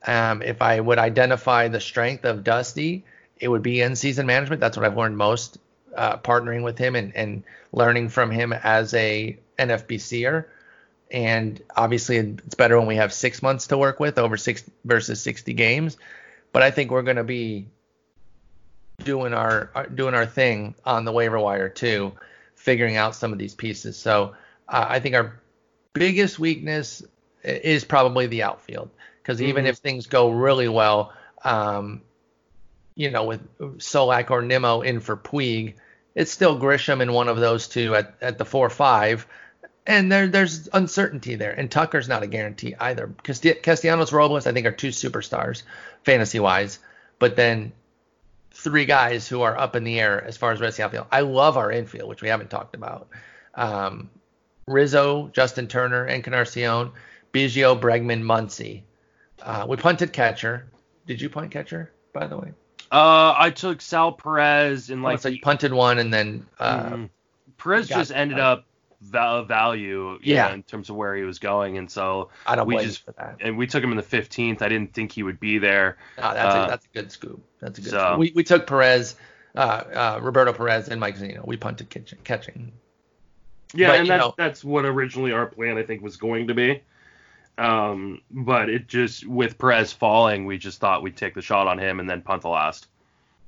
Um, 0.07 0.41
if 0.41 0.63
I 0.63 0.79
would 0.79 0.97
identify 0.97 1.67
the 1.67 1.79
strength 1.79 2.25
of 2.25 2.43
Dusty, 2.43 3.05
it 3.39 3.47
would 3.49 3.61
be 3.61 3.81
in 3.81 3.95
season 3.95 4.25
management. 4.25 4.61
That's 4.61 4.77
what 4.77 4.85
I've 4.85 4.97
learned 4.97 5.17
most, 5.17 5.59
uh, 5.95 6.17
partnering 6.17 6.63
with 6.63 6.77
him 6.79 6.95
and, 6.95 7.15
and 7.15 7.43
learning 7.71 8.09
from 8.09 8.31
him 8.31 8.51
as 8.51 8.95
a 8.95 9.37
NFBCer. 9.57 10.45
And 11.11 11.61
obviously, 11.75 12.17
it's 12.17 12.55
better 12.55 12.77
when 12.77 12.87
we 12.87 12.95
have 12.95 13.13
six 13.13 13.41
months 13.41 13.67
to 13.67 13.77
work 13.77 13.99
with 13.99 14.17
over 14.17 14.37
six 14.37 14.63
versus 14.83 15.21
60 15.21 15.53
games. 15.53 15.97
But 16.51 16.63
I 16.63 16.71
think 16.71 16.89
we're 16.91 17.03
going 17.03 17.17
to 17.17 17.23
be 17.23 17.67
doing 19.03 19.33
our, 19.33 19.69
our 19.75 19.87
doing 19.87 20.13
our 20.15 20.25
thing 20.25 20.73
on 20.85 21.05
the 21.05 21.11
waiver 21.11 21.39
wire 21.39 21.69
too, 21.69 22.13
figuring 22.55 22.95
out 22.95 23.15
some 23.15 23.33
of 23.33 23.39
these 23.39 23.53
pieces. 23.53 23.97
So 23.97 24.35
uh, 24.67 24.85
I 24.89 24.99
think 24.99 25.15
our 25.15 25.39
biggest 25.93 26.39
weakness 26.39 27.03
is 27.43 27.83
probably 27.83 28.27
the 28.27 28.43
outfield 28.43 28.89
because 29.21 29.41
even 29.41 29.65
Mhm. 29.65 29.69
if 29.69 29.77
things 29.77 30.07
go 30.07 30.31
really 30.31 30.67
well, 30.67 31.13
um, 31.43 32.01
you 32.95 33.11
know, 33.11 33.25
with 33.25 33.57
Solak 33.77 34.31
or 34.31 34.41
Nimmo 34.41 34.81
in 34.81 34.99
for 35.01 35.17
Puig, 35.17 35.75
it's 36.15 36.31
still 36.31 36.57
Grisham 36.57 37.01
and 37.01 37.13
one 37.13 37.27
of 37.27 37.37
those 37.37 37.67
two 37.67 37.93
at, 37.95 38.15
at 38.21 38.37
the 38.37 38.45
four 38.45 38.69
five, 38.69 39.27
and 39.87 40.11
there 40.11 40.27
there's 40.27 40.67
uncertainty 40.73 41.35
there. 41.35 41.51
And 41.51 41.69
Tucker's 41.69 42.07
not 42.07 42.23
a 42.23 42.27
guarantee 42.27 42.75
either. 42.79 43.13
Casti- 43.23 43.55
Castellanos 43.55 44.11
Robles, 44.11 44.47
I 44.47 44.51
think, 44.51 44.65
are 44.65 44.71
two 44.71 44.89
superstars 44.89 45.63
fantasy 46.03 46.39
wise, 46.39 46.79
but 47.19 47.35
then 47.35 47.71
three 48.51 48.85
guys 48.85 49.27
who 49.27 49.41
are 49.41 49.57
up 49.57 49.75
in 49.75 49.83
the 49.83 49.99
air 49.99 50.23
as 50.23 50.37
far 50.37 50.51
as 50.51 50.61
rest 50.61 50.79
outfield. 50.79 51.07
I 51.11 51.21
love 51.21 51.57
our 51.57 51.71
infield, 51.71 52.09
which 52.09 52.21
we 52.21 52.29
haven't 52.29 52.49
talked 52.49 52.75
about. 52.75 53.07
Um, 53.53 54.09
Rizzo, 54.67 55.27
Justin 55.33 55.67
Turner, 55.67 56.07
Encarnacion, 56.07 56.91
Biggio, 57.33 57.79
Bregman, 57.79 58.23
Muncy. 58.23 58.83
Uh, 59.41 59.65
we 59.67 59.75
punted 59.77 60.13
catcher. 60.13 60.65
Did 61.05 61.21
you 61.21 61.29
punt 61.29 61.51
catcher, 61.51 61.91
by 62.13 62.27
the 62.27 62.37
way? 62.37 62.53
Uh, 62.91 63.35
I 63.37 63.49
took 63.51 63.81
Sal 63.81 64.13
Perez 64.13 64.89
and 64.89 65.03
Like, 65.03 65.15
like 65.15 65.21
so 65.21 65.29
you 65.29 65.41
punted 65.41 65.73
one 65.73 65.99
and 65.99 66.13
then 66.13 66.45
uh, 66.59 66.89
Mhm. 66.89 67.09
Perez 67.57 67.87
just 67.87 68.11
ended 68.11 68.39
up 68.39 68.65
val- 69.05 69.43
value, 69.45 70.19
Yeah. 70.21 70.47
know, 70.49 70.53
in 70.55 70.63
terms 70.63 70.89
of 70.89 70.95
where 70.95 71.15
he 71.15 71.23
was 71.23 71.39
going, 71.39 71.77
and 71.77 71.89
so 71.89 72.29
I 72.45 72.55
don't 72.55 72.67
we 72.67 72.77
just- 72.83 73.03
for 73.05 73.11
that. 73.13 73.37
and 73.39 73.57
we 73.57 73.67
took 73.67 73.83
him 73.83 73.91
in 73.91 73.97
the 73.97 74.03
15th. 74.03 74.61
I 74.61 74.69
didn't 74.69 74.93
think 74.93 75.11
he 75.11 75.23
would 75.23 75.39
be 75.39 75.57
there. 75.57 75.97
No, 76.17 76.33
that's 76.33 76.55
uh, 76.55 76.63
a 76.65 76.67
that's 76.69 76.85
a 76.85 76.89
good 76.97 77.11
scoop. 77.11 77.43
That's 77.59 77.79
a 77.79 77.81
good. 77.81 77.91
so- 77.91 77.99
scoop. 77.99 78.19
We 78.19 78.31
we 78.35 78.43
took 78.43 78.67
Perez, 78.67 79.15
uh, 79.55 79.59
uh, 79.59 80.19
Roberto 80.21 80.53
Perez 80.53 80.89
and 80.89 80.99
Mike 80.99 81.17
Zunino. 81.17 81.45
We 81.45 81.57
punted 81.57 81.89
catching. 81.89 82.19
catching. 82.23 82.71
Yeah, 83.73 83.89
But, 83.89 83.99
and 84.01 84.09
that's 84.09 84.21
know- 84.21 84.33
that's 84.37 84.63
what 84.63 84.85
originally 84.85 85.31
our 85.33 85.45
plan 85.47 85.77
I 85.77 85.83
think 85.83 86.01
was 86.01 86.17
going 86.17 86.47
to 86.47 86.53
be. 86.53 86.81
Um, 87.57 88.21
but 88.29 88.69
it 88.69 88.87
just 88.87 89.25
with 89.25 89.57
Perez 89.57 89.93
falling, 89.93 90.45
we 90.45 90.57
just 90.57 90.79
thought 90.79 91.01
we'd 91.03 91.15
take 91.15 91.33
the 91.35 91.41
shot 91.41 91.67
on 91.67 91.77
him 91.79 91.99
and 91.99 92.09
then 92.09 92.21
punt 92.21 92.41
the 92.41 92.49
last. 92.49 92.87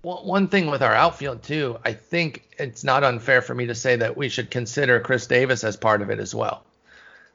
Well, 0.04 0.26
one 0.26 0.48
thing 0.48 0.68
with 0.68 0.82
our 0.82 0.93
outfield 0.93 1.43
too, 1.43 1.80
I 1.84 1.93
think 1.93 2.48
it's 2.58 2.84
not 2.84 3.04
unfair 3.04 3.41
for 3.41 3.54
me 3.54 3.68
to 3.68 3.76
say 3.76 3.98
that 3.98 4.16
we 4.18 4.30
should 4.30 4.52
consider 4.52 5.00
Khris 5.00 5.28
Davis 5.28 5.64
as 5.64 5.78
part 5.78 6.02
of 6.02 6.10
it 6.10 6.20
as 6.20 6.34
well. 6.34 6.66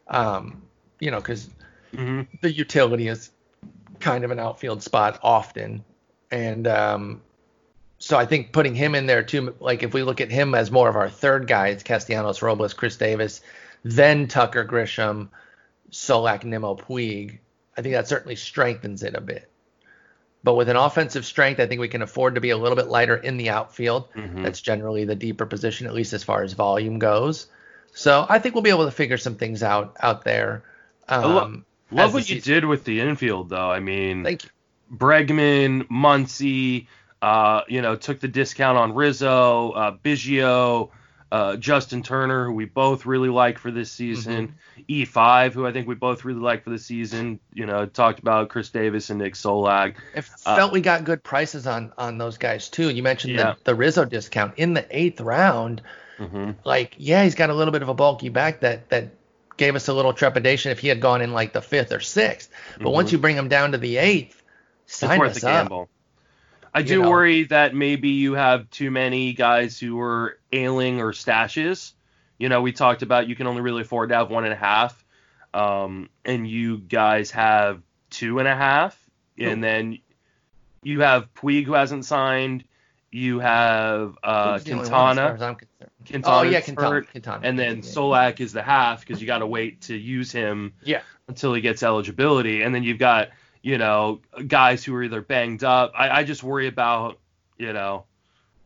Um, 0.09 0.63
you 1.01 1.11
know, 1.11 1.21
because 1.21 1.51
hmm 1.95 2.23
the 2.41 2.51
utility 2.53 3.09
is 3.09 3.31
kind 4.01 4.25
of 4.25 4.31
an 4.31 4.39
outfield 4.41 4.83
spot 4.83 5.21
often, 5.23 5.85
and 6.31 6.67
um, 6.67 7.23
so 7.99 8.19
I 8.19 8.27
think 8.27 8.53
putting 8.53 8.75
him 8.75 8.97
in 8.97 9.07
there 9.07 9.23
too, 9.23 9.55
like 9.61 9.85
if 9.85 9.95
we 9.95 10.03
look 10.03 10.21
at 10.21 10.31
him 10.33 10.55
as 10.57 10.73
more 10.73 10.89
of 10.89 10.97
our 10.97 11.11
third 11.11 11.47
guy, 11.47 11.69
it's 11.69 11.85
Castellanos, 11.85 12.43
Robles, 12.43 12.75
Khris 12.75 12.97
Davis, 12.97 13.43
then 13.85 14.29
Tucker, 14.29 14.65
Grisham, 14.65 15.29
Solak, 15.93 16.45
Nimmo, 16.45 16.75
Puig. 16.77 17.39
I 17.77 17.83
think 17.83 17.95
that 17.95 18.09
certainly 18.09 18.37
strengthens 18.37 19.05
it 19.05 19.15
a 19.15 19.21
bit. 19.21 19.52
But 20.45 20.55
with 20.55 20.69
an 20.69 20.77
offensive 20.77 21.25
strength, 21.25 21.61
I 21.61 21.67
think 21.67 21.81
we 21.81 21.89
can 21.89 22.03
afford 22.03 22.35
to 22.35 22.41
be 22.41 22.51
a 22.51 22.57
little 22.57 22.75
bit 22.77 22.89
lighter 22.89 23.17
in 23.17 23.37
the 23.37 23.51
outfield. 23.51 24.13
Mhm. 24.15 24.43
That's 24.43 24.61
generally 24.61 25.05
the 25.05 25.15
deeper 25.15 25.47
position, 25.47 25.87
at 25.87 25.95
least 25.95 26.13
as 26.13 26.25
far 26.25 26.43
as 26.43 26.53
volume 26.55 26.99
goes. 26.99 27.47
So 27.95 28.27
I 28.29 28.39
think 28.39 28.55
we'll 28.55 28.63
be 28.63 28.71
able 28.71 28.87
to 28.87 28.91
figure 28.91 29.19
some 29.19 29.37
things 29.37 29.63
out 29.63 29.97
out 30.01 30.25
there. 30.25 30.65
Um, 31.09 31.65
Love 31.91 32.13
the 32.13 32.17
what 32.17 32.29
you 32.29 32.37
season- 32.37 32.53
did 32.55 32.65
with 32.65 32.85
the 32.85 33.01
infield, 33.01 33.51
though. 33.51 33.71
I 33.71 33.81
mean, 33.81 34.25
Thank 34.25 34.45
you. 34.45 34.51
Bregman, 34.97 35.89
Muncy, 35.89 36.87
uh, 37.21 37.63
you 37.69 37.83
know, 37.83 37.97
took 37.97 38.19
the 38.21 38.29
discount 38.29 38.79
on 38.79 38.95
Rizzo, 38.95 39.71
uh, 39.73 39.97
Biggio, 40.03 40.91
uh, 41.33 41.57
Justin 41.57 42.03
Turner, 42.03 42.45
who 42.45 42.53
we 42.53 42.67
both 42.67 43.07
really 43.07 43.31
like 43.31 43.59
for 43.59 43.71
this 43.71 43.91
season, 43.91 44.55
E5, 44.89 45.55
who 45.55 45.67
I 45.67 45.73
think 45.73 45.89
we 45.89 45.95
both 45.95 46.25
really 46.27 46.41
like 46.41 46.63
for 46.63 46.71
the 46.71 46.79
season. 46.79 47.41
You 47.55 47.65
know, 47.67 47.87
talked 47.87 48.19
about 48.19 48.51
Khris 48.51 48.69
Davis 48.71 49.09
and 49.09 49.19
Nick 49.19 49.35
Solak. 49.35 49.95
I 50.15 50.19
Uh, 50.19 50.57
felt 50.57 50.73
we 50.73 50.83
got 50.83 51.05
good 51.05 51.25
prices 51.25 51.67
on 51.67 51.93
on 51.97 52.19
those 52.19 52.37
guys 52.37 52.69
too. 52.69 52.91
You 52.91 53.03
mentioned 53.03 53.35
Yeah. 53.35 53.55
the, 53.65 53.73
the 53.73 53.75
Rizzo 53.75 54.05
discount 54.05 54.55
in 54.59 54.75
the 54.75 54.87
eighth 54.91 55.23
round. 55.23 55.81
hmm 56.19 56.51
Like, 56.65 56.95
yeah, 56.99 57.25
he's 57.25 57.35
got 57.35 57.49
a 57.49 57.55
little 57.55 57.73
bit 57.73 57.83
of 57.83 57.89
a 57.89 57.95
bulky 57.95 58.29
back 58.29 58.61
that 58.61 58.91
that 58.91 59.09
gave 59.57 59.75
us 59.75 59.89
a 59.89 59.95
little 59.95 60.13
trepidation 60.13 60.71
if 60.73 60.81
he 60.81 60.89
had 60.89 61.01
gone 61.01 61.23
in 61.23 61.33
like 61.33 61.55
the 61.55 61.63
fifth 61.63 61.93
or 61.93 62.01
sixth. 62.01 62.51
But 62.79 62.91
Mhm. 62.91 62.95
once 62.95 63.13
you 63.13 63.19
bring 63.19 63.37
him 63.37 63.49
down 63.49 63.73
to 63.73 63.79
the 63.79 63.97
eighth, 63.97 64.43
It's 64.85 65.01
sign 65.01 65.19
worth 65.19 65.37
us 65.37 65.45
a 65.45 65.49
up. 65.49 65.89
I 66.75 66.83
do 66.83 67.03
know. 67.03 67.11
worry 67.11 67.45
that 67.45 67.75
maybe 67.75 68.09
you 68.11 68.33
have 68.35 68.69
too 68.71 68.91
many 68.91 69.33
guys 69.35 69.79
who 69.79 70.01
are 70.01 70.39
ailing 70.53 71.01
or 71.01 71.13
stashes. 71.13 71.93
You 72.39 72.49
know, 72.49 72.63
we 72.63 72.73
talked 72.73 73.03
about 73.03 73.29
you 73.29 73.37
can 73.37 73.47
only 73.47 73.61
really 73.61 73.83
afford 73.83 74.09
to 74.09 74.15
have 74.17 74.31
one 74.31 74.45
and 74.45 74.53
a 74.53 74.57
half, 74.57 75.05
um, 75.55 76.09
and 76.25 76.49
you 76.49 76.79
guys 76.79 77.31
have 77.33 77.83
two 78.11 78.39
and 78.39 78.49
a 78.49 78.55
half, 78.57 78.99
and 79.39 79.63
then 79.63 79.99
you 80.83 81.01
have 81.03 81.33
Puig 81.35 81.65
who 81.67 81.75
hasn't 81.75 82.05
signed. 82.05 82.65
You 83.15 83.41
have 83.41 84.17
uh, 84.25 84.55
He's 84.55 84.65
the 84.65 84.73
only 84.73 84.91
one 84.91 85.19
as 85.19 85.25
far 85.25 85.35
as 85.35 85.43
I'm 85.43 85.55
concerned. 85.57 85.91
Quintana, 86.07 86.37
Oh 86.37 86.43
yeah, 86.43 86.61
Quintana, 86.63 87.03
Quintana. 87.03 87.41
and 87.47 87.59
then. 87.59 87.83
Solak 87.83 88.41
is 88.41 88.53
the 88.55 88.63
half 88.63 89.01
because 89.01 89.21
you 89.21 89.27
got 89.27 89.39
to 89.39 89.47
wait 89.47 89.83
to 89.83 89.95
use 89.97 90.33
him 90.33 90.73
Yeah. 90.83 91.03
until 91.29 91.53
he 91.53 91.61
gets 91.61 91.83
eligibility. 91.83 92.63
And 92.63 92.75
then 92.75 92.83
you've 92.83 92.99
got, 92.99 93.29
you 93.63 93.79
know, 93.79 94.21
guys 94.47 94.85
who 94.85 94.95
are 94.95 95.03
either 95.03 95.23
banged 95.23 95.65
up. 95.65 95.93
I, 95.97 96.11
I 96.11 96.25
just 96.25 96.43
worry 96.43 96.67
about, 96.67 97.19
you 97.59 97.73
know, 97.73 98.05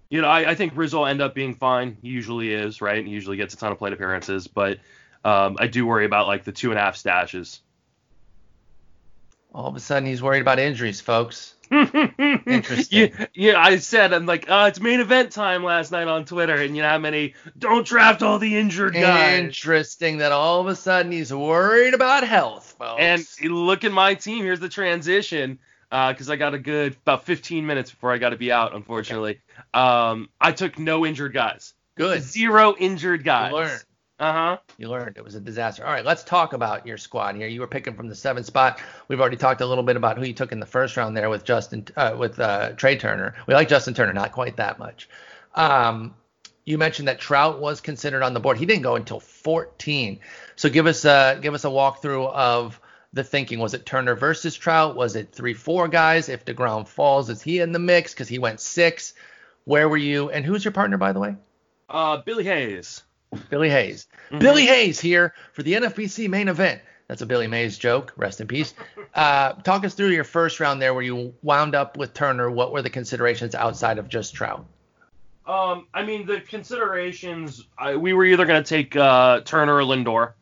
you 0.08 0.22
know, 0.22 0.28
I, 0.28 0.50
I 0.50 0.54
think 0.54 0.72
Rizzo 0.76 0.98
will 0.98 1.06
end 1.06 1.20
up 1.20 1.34
being 1.34 1.54
fine. 1.54 1.96
He 2.00 2.08
usually 2.08 2.52
is, 2.52 2.80
right? 2.80 3.04
He 3.04 3.10
usually 3.10 3.36
gets 3.36 3.54
a 3.54 3.56
ton 3.56 3.72
of 3.72 3.78
plate 3.78 3.92
appearances, 3.92 4.46
but 4.46 4.78
um, 5.24 5.56
I 5.58 5.66
do 5.66 5.84
worry 5.86 6.04
about 6.04 6.26
like 6.26 6.44
the 6.44 6.52
two 6.52 6.70
and 6.70 6.78
a 6.78 6.82
half 6.82 6.96
stashes. 6.96 7.58
All 9.52 9.66
of 9.66 9.74
a 9.74 9.80
sudden, 9.80 10.08
he's 10.08 10.22
worried 10.22 10.42
about 10.42 10.58
injuries, 10.58 11.00
folks. 11.00 11.55
Interesting. 11.70 13.12
Yeah, 13.18 13.26
yeah, 13.34 13.60
I 13.60 13.76
said 13.76 14.12
I'm 14.12 14.26
like, 14.26 14.48
uh, 14.48 14.66
it's 14.68 14.80
main 14.80 15.00
event 15.00 15.32
time 15.32 15.64
last 15.64 15.92
night 15.92 16.08
on 16.08 16.24
Twitter, 16.24 16.54
and 16.54 16.76
you 16.76 16.82
know 16.82 16.88
how 16.88 16.98
many 16.98 17.34
don't 17.58 17.86
draft 17.86 18.22
all 18.22 18.38
the 18.38 18.56
injured 18.56 18.94
guys. 18.94 19.40
Interesting 19.40 20.18
that 20.18 20.32
all 20.32 20.60
of 20.60 20.66
a 20.68 20.76
sudden 20.76 21.12
he's 21.12 21.32
worried 21.32 21.94
about 21.94 22.24
health, 22.24 22.76
folks. 22.78 23.00
And 23.00 23.26
look 23.52 23.84
at 23.84 23.92
my 23.92 24.14
team. 24.14 24.44
Here's 24.44 24.60
the 24.60 24.68
transition. 24.68 25.58
Because 25.88 26.28
I 26.28 26.36
got 26.36 26.52
a 26.52 26.58
good 26.58 26.96
about 27.02 27.24
15 27.24 27.64
minutes 27.64 27.90
before 27.92 28.12
I 28.12 28.18
got 28.18 28.30
to 28.30 28.36
be 28.36 28.50
out, 28.50 28.74
unfortunately. 28.74 29.40
Um, 29.72 30.28
I 30.40 30.50
took 30.52 30.78
no 30.78 31.06
injured 31.06 31.32
guys. 31.32 31.74
good. 31.94 32.22
Zero 32.22 32.74
injured 32.76 33.22
guys. 33.24 33.84
Uh 34.18 34.32
huh. 34.32 34.58
You 34.78 34.88
learned. 34.88 35.18
It 35.18 35.24
was 35.24 35.34
a 35.34 35.40
disaster. 35.40 35.84
All 35.84 35.92
right, 35.92 36.04
let's 36.04 36.24
talk 36.24 36.54
about 36.54 36.86
your 36.86 36.96
squad 36.96 37.36
here. 37.36 37.48
You 37.48 37.60
were 37.60 37.66
picking 37.66 37.94
from 37.94 38.08
the 38.08 38.14
seventh 38.14 38.46
spot. 38.46 38.80
We've 39.08 39.20
already 39.20 39.36
talked 39.36 39.60
a 39.60 39.66
little 39.66 39.84
bit 39.84 39.96
about 39.96 40.16
who 40.16 40.24
you 40.24 40.32
took 40.32 40.52
in 40.52 40.60
the 40.60 40.66
first 40.66 40.96
round 40.96 41.14
there 41.14 41.28
with 41.28 41.44
Justin, 41.44 41.86
uh, 41.96 42.16
with 42.18 42.40
uh, 42.40 42.72
Trea 42.72 42.96
Turner. 42.96 43.34
We 43.46 43.52
like 43.52 43.68
Justin 43.68 43.92
Turner, 43.92 44.14
not 44.14 44.32
quite 44.32 44.56
that 44.56 44.78
much. 44.78 45.10
Um, 45.54 46.14
you 46.64 46.78
mentioned 46.78 47.08
that 47.08 47.18
Trout 47.18 47.60
was 47.60 47.82
considered 47.82 48.22
on 48.22 48.32
the 48.32 48.40
board. 48.40 48.56
He 48.56 48.64
didn't 48.64 48.82
go 48.82 48.96
until 48.96 49.20
14. 49.20 50.18
So 50.56 50.70
give 50.70 50.86
us 50.86 51.04
a 51.04 51.38
give 51.40 51.52
us 51.52 51.64
a 51.64 51.68
walkthrough 51.68 52.32
of 52.32 52.80
the 53.12 53.22
thinking. 53.22 53.58
Was 53.58 53.74
it 53.74 53.84
Turner 53.84 54.14
versus 54.14 54.56
Trout? 54.56 54.96
Was 54.96 55.14
it 55.14 55.32
three 55.32 55.54
four 55.54 55.88
guys? 55.88 56.30
If 56.30 56.46
Degrom 56.46 56.88
falls, 56.88 57.28
is 57.28 57.42
he 57.42 57.60
in 57.60 57.72
the 57.72 57.78
mix? 57.78 58.14
Because 58.14 58.28
he 58.28 58.38
went 58.38 58.60
six. 58.60 59.12
Where 59.64 59.88
were 59.88 59.96
you? 59.96 60.30
And 60.30 60.44
who's 60.44 60.64
your 60.64 60.72
partner, 60.72 60.96
by 60.96 61.12
the 61.12 61.20
way? 61.20 61.36
Uh, 61.88 62.18
Billy 62.18 62.44
Hayes. 62.44 63.02
Billy 63.50 63.70
Hayes. 63.70 64.06
Mhm. 64.30 64.40
Billy 64.40 64.66
Hayes 64.66 65.00
here 65.00 65.34
for 65.52 65.62
the 65.62 65.74
NFBC 65.74 66.28
main 66.28 66.48
event. 66.48 66.80
That's 67.08 67.22
a 67.22 67.26
Billy 67.26 67.46
Mays 67.46 67.78
joke. 67.78 68.12
Rest 68.16 68.40
in 68.40 68.48
peace. 68.48 68.74
Uh, 69.14 69.52
talk 69.52 69.84
us 69.84 69.94
through 69.94 70.08
your 70.08 70.24
first 70.24 70.58
round 70.58 70.82
there 70.82 70.92
where 70.92 71.04
you 71.04 71.34
wound 71.42 71.74
up 71.76 71.96
with 71.96 72.12
Turner. 72.14 72.50
What 72.50 72.72
were 72.72 72.82
the 72.82 72.90
considerations 72.90 73.54
outside 73.54 73.98
of 73.98 74.08
just 74.08 74.34
Trout? 74.34 74.66
Um, 75.46 75.86
I 75.94 76.04
mean, 76.04 76.26
the 76.26 76.40
considerations, 76.40 77.64
I, 77.78 77.94
we 77.96 78.12
were 78.12 78.24
either 78.24 78.44
going 78.46 78.62
to 78.62 78.68
take 78.68 78.96
uh, 78.96 79.40
Turner 79.42 79.76
or 79.76 79.82
Lindor. 79.82 80.32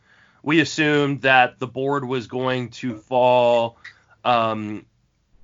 We 0.43 0.61
assumed 0.61 1.23
that 1.23 1.59
the 1.59 1.67
board 1.67 2.07
was 2.07 2.27
going 2.29 2.71
to 2.71 2.97
fall 2.97 3.77
um, 4.25 4.87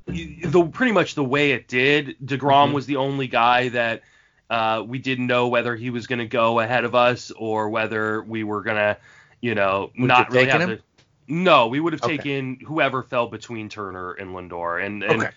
the 0.06 0.68
pretty 0.72 0.92
much 0.92 1.14
the 1.14 1.24
way 1.24 1.52
it 1.52 1.68
did. 1.68 2.16
DeGrom 2.24 2.70
Mhm. 2.70 2.72
was 2.72 2.86
the 2.86 2.96
only 2.96 3.26
guy 3.26 3.68
that 3.70 4.02
uh, 4.50 4.84
we 4.86 4.98
didn't 4.98 5.28
know 5.28 5.48
whether 5.48 5.76
he 5.76 5.90
was 5.90 6.06
going 6.06 6.18
to 6.20 6.26
go 6.26 6.60
ahead 6.60 6.84
of 6.84 6.94
us 6.94 7.30
or 7.32 7.70
whether 7.70 8.22
we 8.22 8.44
were 8.44 8.62
going 8.62 8.76
to, 8.76 8.98
you 9.40 9.54
know, 9.54 9.92
Would 9.98 10.16
not 10.16 10.30
really 10.30 10.48
have 10.48 10.62
him? 10.62 10.76
to. 10.76 10.82
No, 11.28 11.68
we 11.68 11.80
would 11.80 11.92
have 11.94 12.02
Okay. 12.02 12.22
taken 12.22 12.58
whoever 12.66 13.02
fell 13.02 13.28
between 13.28 13.68
Turner 13.68 14.12
and 14.12 14.30
Lindor. 14.30 14.84
And, 14.84 15.02
and 15.04 15.22
Okay. 15.22 15.30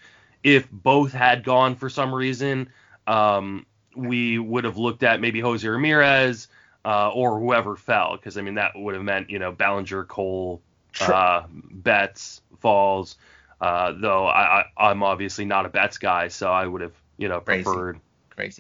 if 0.44 0.70
both 0.72 1.14
had 1.14 1.44
gone 1.44 1.76
for 1.76 1.90
some 1.90 2.14
reason, 2.14 2.70
um, 3.08 3.66
we 3.96 4.40
would 4.40 4.66
have 4.66 4.78
looked 4.78 5.04
at 5.04 5.22
maybe 5.22 5.40
Jose 5.42 5.68
Ramirez 5.68 6.48
uh, 6.86 7.10
or 7.12 7.40
whoever 7.40 7.76
fell, 7.76 8.16
because 8.16 8.38
I 8.38 8.42
mean 8.42 8.56
that 8.56 8.72
would 8.76 8.96
have 8.96 9.04
meant 9.04 9.30
you 9.30 9.40
know 9.40 9.52
Bellinger, 9.52 10.06
Cole, 10.06 10.62
Sure. 10.94 11.22
uh, 11.22 11.44
Betts, 11.50 12.42
Falls. 12.60 13.16
Uh, 13.62 13.94
though 14.00 14.28
I, 14.28 14.62
I, 14.62 14.66
I'm 14.78 15.04
obviously 15.04 15.46
not 15.46 15.66
a 15.66 15.70
Betts 15.70 15.98
guy, 15.98 16.28
so 16.30 16.52
I 16.52 16.66
would 16.66 16.82
have 16.82 16.96
you 17.18 17.30
know 17.30 17.40
preferred 17.40 18.00
crazy, 18.00 18.13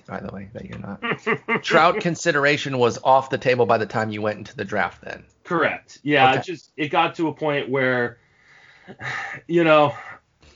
by 0.07 0.19
the 0.19 0.33
way, 0.33 0.49
that 0.53 0.65
you're 0.65 0.79
not. 0.79 1.01
Trout 1.63 1.99
consideration 2.01 2.77
was 2.77 2.99
off 3.03 3.29
the 3.29 3.37
table 3.37 3.65
by 3.65 3.77
the 3.77 3.85
time 3.85 4.09
you 4.09 4.21
went 4.21 4.37
into 4.37 4.55
the 4.55 4.65
draft. 4.65 5.01
Then. 5.01 5.23
Correct. 5.43 5.99
Yeah. 6.03 6.29
Okay. 6.31 6.39
It 6.39 6.45
just 6.45 6.71
it 6.77 6.87
got 6.89 7.15
to 7.15 7.27
a 7.27 7.33
point 7.33 7.69
where, 7.69 8.17
you 9.47 9.63
know, 9.63 9.95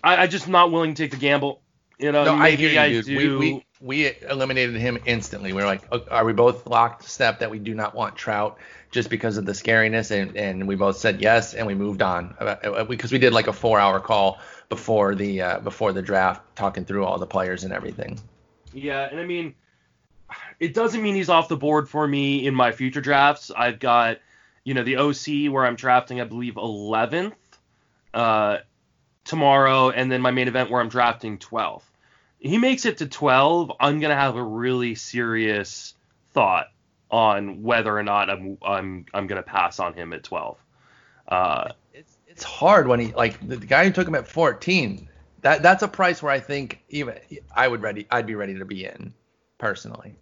I, 0.03 0.23
I 0.23 0.27
just 0.27 0.47
not 0.47 0.71
willing 0.71 0.93
to 0.93 1.03
take 1.03 1.11
the 1.11 1.17
gamble. 1.17 1.61
You 1.99 2.11
know, 2.11 2.25
No, 2.25 2.35
I 2.35 2.51
hear 2.51 2.69
you, 2.87 3.01
dude. 3.01 3.19
do. 3.19 3.39
We, 3.39 3.53
we 3.53 3.65
we 3.79 4.11
eliminated 4.29 4.75
him 4.75 4.99
instantly. 5.05 5.51
We 5.53 5.61
were 5.61 5.67
like, 5.67 5.81
are 6.11 6.25
we 6.25 6.33
both 6.33 6.67
locked 6.67 7.03
step 7.07 7.39
that 7.39 7.49
we 7.49 7.59
do 7.59 7.73
not 7.73 7.95
want 7.95 8.15
Trout 8.15 8.57
just 8.91 9.09
because 9.09 9.37
of 9.37 9.45
the 9.45 9.53
scariness? 9.53 10.11
And 10.11 10.37
and 10.37 10.67
we 10.67 10.75
both 10.75 10.97
said 10.97 11.21
yes, 11.21 11.55
and 11.55 11.65
we 11.65 11.73
moved 11.73 12.01
on 12.01 12.35
Uh, 12.39 12.83
because 12.83 13.11
we 13.11 13.17
did 13.17 13.33
like 13.33 13.47
a 13.47 13.53
four 13.53 13.79
hour 13.79 13.99
call 13.99 14.39
before 14.69 15.15
the 15.15 15.41
uh, 15.41 15.59
before 15.59 15.91
the 15.91 16.01
draft, 16.03 16.55
talking 16.55 16.85
through 16.85 17.03
all 17.03 17.17
the 17.17 17.27
players 17.27 17.63
and 17.63 17.73
everything. 17.73 18.19
Yeah, 18.77 19.07
and 19.09 19.19
I 19.19 19.25
mean, 19.25 19.55
it 20.59 20.75
doesn't 20.75 21.01
mean 21.01 21.15
he's 21.15 21.29
off 21.29 21.49
the 21.49 21.57
board 21.57 21.89
for 21.89 22.07
me 22.07 22.45
in 22.45 22.53
my 22.53 22.71
future 22.71 23.01
drafts. 23.01 23.49
I've 23.49 23.79
got, 23.79 24.19
you 24.63 24.75
know, 24.75 24.83
the 24.83 24.97
OC 24.97 25.51
where 25.51 25.65
I'm 25.65 25.75
drafting, 25.75 26.21
I 26.21 26.25
believe, 26.25 26.55
11th 26.55 27.33
uh, 28.13 28.57
tomorrow, 29.25 29.89
and 29.89 30.11
then 30.11 30.21
my 30.21 30.29
main 30.29 30.47
event 30.47 30.69
where 30.69 30.79
I'm 30.79 30.89
drafting 30.89 31.39
12th. 31.39 31.81
He 32.39 32.59
makes 32.59 32.85
it 32.85 32.99
to 32.99 33.07
12, 33.07 33.71
I'm 33.79 33.99
gonna 33.99 34.15
have 34.15 34.35
a 34.35 34.43
really 34.43 34.93
serious 34.93 35.95
thought 36.33 36.67
on 37.09 37.63
whether 37.63 37.97
or 37.97 38.03
not 38.03 38.29
I'm 38.29 38.59
I'm 38.61 39.05
I'm 39.11 39.25
gonna 39.25 39.41
pass 39.41 39.79
on 39.79 39.93
him 39.93 40.13
at 40.13 40.23
12. 40.23 40.57
Uh, 41.27 41.71
It's 41.93 42.15
it's 42.27 42.43
hard 42.43 42.87
when 42.87 42.99
he 42.99 43.11
like 43.13 43.39
the, 43.47 43.55
the 43.55 43.65
guy 43.65 43.85
who 43.85 43.91
took 43.91 44.07
him 44.07 44.13
at 44.13 44.27
14. 44.27 45.09
That 45.41 45.61
that's 45.61 45.83
a 45.83 45.87
price 45.87 46.21
where 46.21 46.31
I 46.31 46.39
think 46.39 46.81
even 46.89 47.15
I 47.55 47.67
would 47.67 47.81
ready 47.81 48.07
I'd 48.11 48.25
be 48.25 48.35
ready 48.35 48.57
to 48.57 48.65
be 48.65 48.85
in 48.85 49.13
personally. 49.57 50.15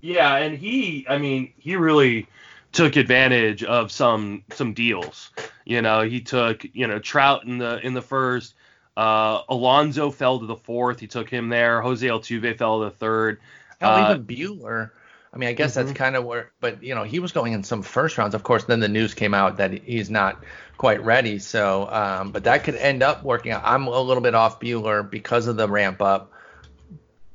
Yeah, 0.00 0.36
and 0.36 0.56
he, 0.56 1.04
I 1.08 1.18
mean, 1.18 1.52
he 1.58 1.74
really 1.76 2.28
took 2.72 2.96
advantage 2.96 3.64
of 3.64 3.90
some 3.90 4.44
some 4.52 4.74
deals. 4.74 5.30
You 5.64 5.82
know, 5.82 6.02
he 6.02 6.20
took, 6.20 6.64
you 6.72 6.86
know, 6.86 6.98
Trout 6.98 7.44
in 7.44 7.58
the 7.58 7.84
in 7.84 7.94
the 7.94 8.02
first. 8.02 8.54
Uh, 8.96 9.42
Alonso 9.48 10.10
fell 10.10 10.40
to 10.40 10.46
the 10.46 10.56
fourth. 10.56 11.00
He 11.00 11.06
took 11.06 11.30
him 11.30 11.48
there. 11.48 11.80
Jose 11.80 12.06
Altuve 12.06 12.56
fell 12.58 12.80
to 12.80 12.86
the 12.86 12.90
third. 12.90 13.40
Hell, 13.80 13.92
Uh, 13.92 14.10
even 14.10 14.24
Buehler. 14.24 14.90
I 15.32 15.36
mean, 15.36 15.48
I 15.48 15.52
guess 15.52 15.74
that's 15.74 15.92
Mhm. 15.92 15.96
kind 15.96 16.16
of 16.16 16.24
where, 16.24 16.52
but 16.60 16.82
you 16.82 16.94
know, 16.94 17.04
he 17.04 17.18
was 17.18 17.32
going 17.32 17.52
in 17.52 17.62
some 17.62 17.82
first 17.82 18.16
rounds. 18.16 18.34
Of 18.34 18.42
course, 18.42 18.64
then 18.64 18.80
the 18.80 18.88
news 18.88 19.14
came 19.14 19.34
out 19.34 19.58
that 19.58 19.72
he's 19.72 20.08
not 20.08 20.42
quite 20.78 21.04
ready. 21.04 21.38
So, 21.38 21.88
um, 21.90 22.30
but 22.30 22.44
that 22.44 22.64
could 22.64 22.76
end 22.76 23.02
up 23.02 23.22
working 23.22 23.52
out. 23.52 23.62
I'm 23.64 23.86
a 23.86 24.00
little 24.00 24.22
bit 24.22 24.34
off 24.34 24.58
Buehler 24.60 25.08
because 25.08 25.46
of 25.46 25.56
the 25.56 25.68
ramp 25.68 26.00
up. 26.00 26.32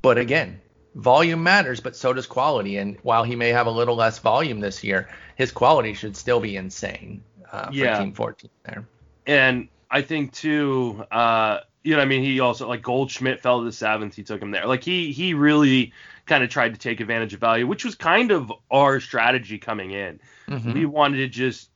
But 0.02 0.18
again, 0.18 0.60
volume 0.96 1.44
matters, 1.44 1.80
but 1.80 1.96
so 1.96 2.14
does 2.14 2.26
quality. 2.28 2.78
And 2.78 2.98
while 3.04 3.24
he 3.24 3.36
may 3.36 3.50
have 3.50 3.68
a 3.68 3.72
little 3.72 3.96
less 3.96 4.20
volume 4.20 4.60
this 4.60 4.84
year, 4.84 5.10
his 5.36 5.52
quality 5.52 5.94
should 5.94 6.18
still 6.18 6.40
be 6.40 6.56
insane 6.58 7.24
uh, 7.52 7.68
for 7.68 7.74
Yeah. 7.74 8.00
Team 8.00 8.14
14 8.14 8.50
there. 8.66 8.86
And 9.28 9.70
I 9.92 10.02
think 10.02 10.34
too, 10.34 11.06
uh, 11.12 11.60
you 11.84 11.96
know, 11.96 12.02
I 12.02 12.06
mean, 12.06 12.24
he 12.24 12.40
also 12.40 12.68
like 12.68 12.82
Goldschmidt 12.82 13.42
fell 13.42 13.60
to 13.60 13.66
the 13.66 13.72
seventh. 13.72 14.16
He 14.16 14.24
took 14.24 14.42
him 14.42 14.52
there. 14.52 14.66
Like 14.66 14.84
he 14.84 15.12
he 15.12 15.34
really 15.34 15.94
kind 16.26 16.44
of 16.44 16.50
tried 16.50 16.74
to 16.74 16.80
take 16.80 17.00
advantage 17.00 17.34
of 17.34 17.40
value, 17.40 17.68
which 17.68 17.84
was 17.84 17.96
kind 17.96 18.32
of 18.32 18.52
our 18.72 19.00
strategy 19.00 19.58
coming 19.58 19.92
in. 19.92 20.20
Mhm. 20.48 20.74
we 20.74 20.86
wanted 20.86 21.18
to 21.18 21.28
just 21.28 21.70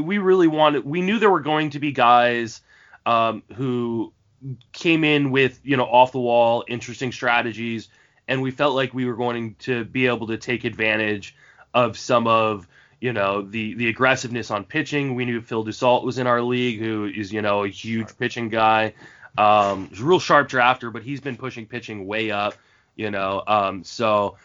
we 0.00 0.18
really 0.18 0.48
wanted 0.48 0.84
we 0.84 1.00
knew 1.00 1.18
there 1.18 1.30
were 1.30 1.40
going 1.40 1.70
to 1.70 1.78
be 1.78 1.92
guys 1.92 2.60
um, 3.06 3.42
who 3.54 4.12
came 4.72 5.04
in 5.04 5.30
with 5.30 5.60
you 5.64 5.76
know 5.76 5.84
off 5.84 6.12
the 6.12 6.20
wall 6.20 6.64
interesting 6.68 7.12
strategies 7.12 7.88
and 8.26 8.42
we 8.42 8.50
felt 8.50 8.74
like 8.74 8.92
we 8.94 9.04
were 9.06 9.14
going 9.16 9.54
to 9.60 9.84
be 9.84 10.06
able 10.06 10.26
to 10.26 10.36
take 10.36 10.64
advantage 10.64 11.36
of 11.72 11.96
some 11.96 12.26
of 12.26 12.66
you 13.00 13.12
know 13.12 13.42
the 13.42 13.74
the 13.74 13.88
aggressiveness 13.88 14.50
on 14.50 14.64
pitching 14.64 15.14
we 15.14 15.24
knew 15.24 15.40
Phil 15.40 15.64
Dussault 15.64 16.04
was 16.04 16.18
in 16.18 16.26
our 16.26 16.42
league 16.42 16.80
who 16.80 17.04
is 17.06 17.32
you 17.32 17.42
know 17.42 17.64
a 17.64 17.68
huge 17.68 18.16
pitching 18.18 18.48
guy 18.48 18.94
um 19.38 19.88
he's 19.88 20.00
a 20.00 20.04
real 20.04 20.20
sharp 20.20 20.48
drafter 20.48 20.92
but 20.92 21.02
he's 21.02 21.20
been 21.20 21.36
pushing 21.36 21.66
pitching 21.66 22.06
way 22.06 22.30
up 22.30 22.54
you 22.96 23.10
know 23.10 23.42
um 23.46 23.84
so 23.84 24.36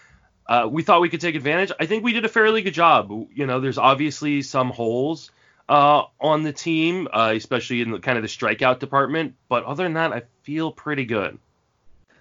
uh, 0.50 0.68
we 0.68 0.82
thought 0.82 1.00
we 1.00 1.10
could 1.10 1.22
take 1.22 1.36
advantage. 1.36 1.72
I 1.80 1.86
think 1.86 2.04
we 2.04 2.12
did 2.12 2.26
a 2.26 2.30
fairly 2.30 2.64
good 2.64 2.74
job. 2.74 3.12
You 3.36 3.46
know, 3.46 3.60
there's 3.60 3.78
obviously 3.78 4.42
some 4.42 4.72
holes 4.72 5.30
uh, 5.70 6.06
on 6.20 6.42
the 6.42 6.52
team, 6.52 7.08
uh, 7.14 7.34
especially 7.36 7.82
in 7.82 7.92
the 7.92 8.00
kind 8.00 8.18
of 8.18 8.24
the 8.24 8.28
strikeout 8.28 8.80
department. 8.80 9.36
But 9.48 9.64
other 9.66 9.84
than 9.84 9.94
that, 9.94 10.12
I 10.12 10.24
feel 10.42 10.72
pretty 10.72 11.06
good. 11.06 11.38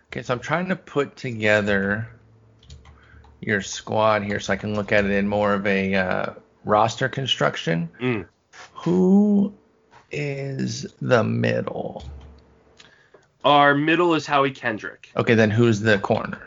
Okay, 0.09 0.23
so 0.23 0.35
I'm 0.35 0.41
trying 0.41 0.69
to 0.69 0.77
put 0.77 1.17
together 1.17 2.11
your 3.41 3.63
squad 3.63 4.25
here 4.25 4.41
so 4.41 4.53
I 4.53 4.57
can 4.57 4.75
look 4.75 4.93
at 4.93 5.07
it 5.07 5.11
in 5.11 5.27
more 5.27 5.55
of 5.55 5.67
a 5.67 5.95
uh, 5.95 6.33
roster 6.65 7.09
construction. 7.09 7.89
Mm. 7.99 8.27
Who 8.75 9.55
is 10.11 10.87
the 11.01 11.25
middle? 11.25 12.05
Our 13.49 13.75
middle 13.75 14.15
is 14.15 14.27
Howie 14.27 14.51
Kendrick. 14.51 15.11
Okay, 15.17 15.35
then 15.35 15.51
who's 15.51 15.81
the 15.81 15.99
corner? 15.99 16.39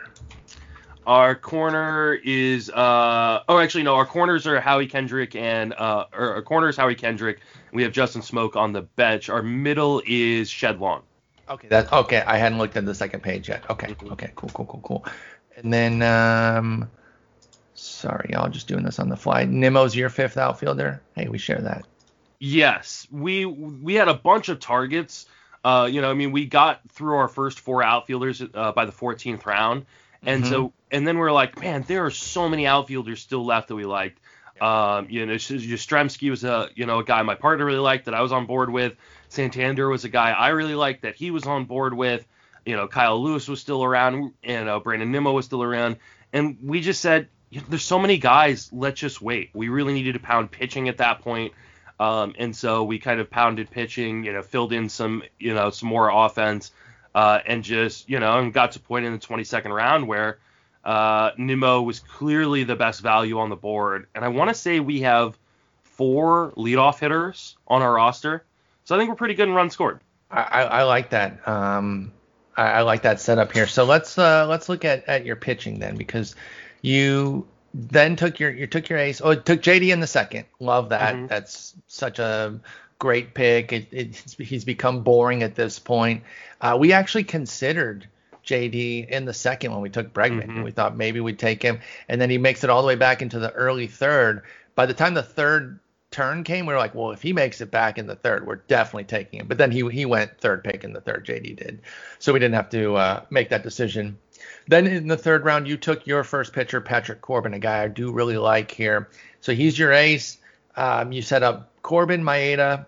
Our 1.08 1.34
corner 1.34 2.14
is 2.24 2.70
uh 2.70 3.42
oh 3.50 3.58
actually 3.58 3.82
no 3.82 3.96
our 3.96 4.06
corners 4.06 4.46
are 4.46 4.62
Howie 4.62 4.86
Kendrick 4.86 5.36
and 5.36 5.74
uh 5.74 6.06
or 6.14 6.36
our 6.36 6.42
corner 6.44 6.70
is 6.70 6.78
Howie 6.78 6.94
Kendrick. 6.94 7.40
We 7.74 7.82
have 7.82 7.92
Justin 7.92 8.22
Smoak 8.22 8.56
on 8.56 8.72
the 8.72 8.84
bench. 8.84 9.30
Our 9.30 9.42
middle 9.42 10.04
is 10.06 10.48
Shed 10.48 10.80
Long. 10.80 11.02
Okay, 11.50 11.68
that 11.70 11.92
okay. 11.92 12.22
I 12.22 12.38
hadn't 12.38 12.60
looked 12.60 12.78
at 12.78 12.86
the 12.86 12.94
second 12.94 13.22
page 13.24 13.50
yet. 13.50 13.68
Okay, 13.68 13.96
Mhm. 13.96 14.12
okay, 14.12 14.32
cool, 14.36 14.52
cool, 14.54 14.68
cool, 14.68 14.82
cool. 14.84 15.06
And 15.58 15.74
then, 15.74 16.04
um, 16.04 16.88
sorry, 17.74 18.30
y'all, 18.32 18.48
just 18.50 18.68
doing 18.68 18.84
this 18.84 19.00
on 19.00 19.10
the 19.10 19.18
fly. 19.18 19.46
Nimmo's 19.46 19.96
your 19.96 20.10
fifth 20.10 20.38
outfielder. 20.38 21.02
Hey, 21.16 21.28
we 21.30 21.40
share 21.40 21.62
that. 21.62 21.84
Yes, 22.38 23.08
we 23.12 23.46
we 23.46 23.96
had 23.96 24.08
a 24.08 24.14
bunch 24.14 24.50
of 24.50 24.60
targets. 24.60 25.26
Uh, 25.64 25.88
you 25.92 26.02
know, 26.02 26.10
I 26.10 26.14
mean, 26.14 26.32
we 26.32 26.46
got 26.46 26.82
through 26.90 27.16
our 27.16 27.28
first 27.28 27.60
four 27.60 27.84
outfielders 27.84 28.42
uh, 28.54 28.72
by 28.72 28.86
the 28.86 28.92
14th 28.92 29.46
round, 29.46 29.86
and 30.26 30.44
Mhm. 30.44 30.50
so 30.50 30.74
and 30.92 31.08
then 31.08 31.18
we're 31.18 31.32
like, 31.32 31.60
man, 31.60 31.84
there 31.88 32.06
are 32.06 32.12
so 32.12 32.50
many 32.50 32.66
outfielders 32.68 33.22
still 33.22 33.46
left 33.46 33.68
that 33.70 33.76
we 33.76 33.86
liked. 33.86 34.20
Um, 34.60 35.08
you 35.10 35.26
know, 35.26 35.34
Yastrzemski 35.34 36.30
was 36.30 36.44
a 36.44 36.70
you 36.76 36.86
know 36.86 37.00
a 37.00 37.04
guy 37.04 37.22
my 37.24 37.36
partner 37.36 37.66
really 37.66 37.80
liked 37.80 38.06
that 38.06 38.14
I 38.14 38.22
was 38.22 38.32
on 38.32 38.46
board 38.46 38.70
with. 38.72 38.94
Santander 39.30 39.88
was 39.88 40.04
a 40.04 40.10
guy 40.10 40.32
I 40.32 40.50
really 40.50 40.76
liked 40.76 41.04
that 41.04 41.16
he 41.16 41.32
was 41.32 41.46
on 41.46 41.66
board 41.66 41.94
with. 41.94 42.26
You 42.66 42.76
know, 42.76 42.88
Kyle 42.88 43.22
Lewis 43.22 43.48
was 43.48 43.60
still 43.60 43.84
around, 43.84 44.34
and 44.44 44.70
uh, 44.70 44.80
Brandon 44.80 45.12
Nimmo 45.12 45.32
was 45.32 45.46
still 45.46 45.64
around, 45.64 45.98
and 46.32 46.58
we 46.62 46.82
just 46.82 47.02
said, 47.02 47.28
there's 47.70 47.84
so 47.84 47.98
many 47.98 48.18
guys. 48.18 48.70
Let's 48.72 49.00
just 49.00 49.20
wait. 49.22 49.50
We 49.54 49.70
really 49.70 49.94
needed 49.94 50.14
to 50.14 50.20
pound 50.20 50.52
pitching 50.52 50.88
at 50.90 50.98
that 50.98 51.22
point. 51.22 51.54
Um, 52.02 52.34
and 52.40 52.56
so 52.56 52.84
we 52.84 52.98
kind 52.98 53.20
of 53.20 53.30
pounded 53.30 53.70
pitching, 53.70 54.24
you 54.24 54.34
know, 54.34 54.42
filled 54.42 54.74
in 54.74 54.90
some, 54.90 55.22
you 55.38 55.54
know, 55.54 55.70
some 55.70 55.88
more 55.88 56.10
offense, 56.10 56.72
uh, 57.14 57.42
and 57.46 57.64
just, 57.64 58.10
you 58.10 58.20
know, 58.20 58.40
and 58.40 58.52
got 58.52 58.72
to 58.72 58.80
point 58.80 59.06
in 59.06 59.14
the 59.14 59.20
22nd 59.20 59.72
round 59.72 60.08
where 60.08 60.40
uh, 60.84 61.30
Nimmo 61.38 61.84
was 61.84 62.00
clearly 62.00 62.64
the 62.64 62.76
best 62.76 63.02
value 63.02 63.38
on 63.38 63.50
the 63.50 63.56
board. 63.56 64.08
And 64.16 64.26
I 64.26 64.30
want 64.30 64.50
to 64.50 64.56
say 64.56 64.80
we 64.80 65.02
have 65.02 65.38
four 65.84 66.54
leadoff 66.58 66.98
hitters 66.98 67.56
on 67.68 67.84
our 67.84 67.94
roster, 67.94 68.46
so 68.84 68.96
I 68.96 68.98
think 68.98 69.12
we're 69.12 69.16
pretty 69.16 69.36
good 69.36 69.48
in 69.48 69.54
run 69.54 69.70
scored. 69.70 70.00
I, 70.32 70.42
I, 70.42 70.62
I 70.64 70.84
like 70.84 71.12
that. 71.12 71.48
Um, 71.48 72.14
I, 72.58 72.64
I 72.64 72.82
like 72.82 73.04
that 73.04 73.20
setup 73.20 73.52
here. 73.52 73.68
So 73.68 73.84
let's 73.84 74.18
uh, 74.18 74.48
let's 74.48 74.70
look 74.70 74.86
at, 74.86 75.08
at 75.08 75.24
your 75.24 75.36
pitching 75.36 75.78
then, 75.78 75.98
because 75.98 76.36
you 76.82 77.46
then 77.74 78.16
took 78.16 78.40
your 78.40 78.52
you 78.52 78.68
took 78.68 78.90
your 78.90 79.00
ace. 79.00 79.22
Oh, 79.24 79.32
it 79.32 79.46
took 79.46 79.62
JD 79.62 79.92
in 79.94 80.00
the 80.00 80.08
second. 80.08 80.46
Love 80.60 80.90
that. 80.90 81.16
Mhm. 81.16 81.28
That's 81.30 81.74
such 81.88 82.20
a 82.20 82.60
great 83.00 83.34
pick. 83.34 83.72
It, 83.74 83.88
it's, 83.92 84.34
he's 84.38 84.66
become 84.66 85.02
boring 85.04 85.42
at 85.44 85.56
this 85.56 85.80
point. 85.80 86.24
Uh, 86.60 86.78
we 86.80 86.94
actually 86.94 87.24
considered 87.24 88.08
JD 88.46 89.10
in 89.10 89.26
the 89.26 89.34
second 89.34 89.72
when 89.72 89.82
we 89.82 89.90
took 89.90 90.14
Bregman. 90.14 90.48
Mhm. 90.48 90.64
We 90.64 90.72
thought 90.72 90.98
maybe 90.98 91.20
we'd 91.20 91.40
take 91.40 91.62
him, 91.64 91.80
and 92.10 92.20
then 92.20 92.30
he 92.30 92.38
makes 92.38 92.64
it 92.64 92.70
all 92.70 92.82
the 92.82 92.88
way 92.88 92.96
back 92.96 93.22
into 93.22 93.40
the 93.40 93.52
early 93.54 93.88
third. 93.88 94.44
By 94.76 94.86
the 94.86 94.94
time 94.94 95.14
the 95.14 95.24
third 95.24 95.80
turn 96.12 96.44
came, 96.44 96.66
we 96.66 96.74
were 96.74 96.80
like, 96.80 96.94
well, 96.94 97.12
if 97.12 97.22
he 97.22 97.32
makes 97.32 97.62
it 97.62 97.72
back 97.72 97.98
in 97.98 98.06
the 98.06 98.16
third, 98.16 98.46
we're 98.46 98.56
definitely 98.56 99.06
taking 99.06 99.40
him. 99.40 99.48
But 99.48 99.58
then 99.58 99.72
he 99.72 99.88
he 99.90 100.06
went 100.06 100.40
third 100.40 100.64
pick 100.64 100.84
in 100.84 100.92
the 100.92 101.02
third. 101.02 101.26
JD 101.26 101.56
did, 101.56 101.82
so 102.20 102.34
we 102.34 102.40
didn't 102.40 102.56
have 102.56 102.70
to 102.72 102.96
uh, 102.96 103.22
make 103.30 103.50
that 103.50 103.64
decision. 103.64 104.18
Then 104.72 104.88
in 104.88 105.10
the 105.10 105.18
third 105.18 105.44
round, 105.44 105.68
you 105.68 105.76
took 105.76 106.08
your 106.08 106.24
first 106.24 106.54
pitcher, 106.54 106.80
Patrick 106.80 107.20
Corbin, 107.20 107.54
a 107.54 107.60
guy 107.60 107.84
I 107.84 107.90
do 107.90 108.10
really 108.14 108.38
like 108.38 108.72
here. 108.72 109.10
So 109.42 109.54
he's 109.54 109.78
your 109.78 109.92
ace. 109.92 110.38
Um, 110.78 111.12
you 111.12 111.22
set 111.22 111.44
up 111.44 111.74
Corbin, 111.82 112.24
Maeda, 112.24 112.86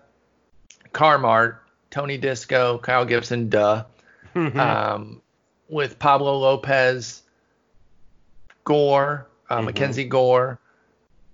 Carmart, 0.94 1.58
Tony 1.90 2.16
Disco, 2.16 2.78
Kyle 2.78 3.04
Gibson, 3.04 3.50
duh, 3.50 3.84
um, 4.34 5.20
with 5.68 5.98
Pablo 5.98 6.38
Lopez, 6.38 7.22
Gore, 8.64 9.26
uh, 9.50 9.58
Mhm. 9.58 9.64
Mackenzie 9.66 10.04
Gore 10.04 10.58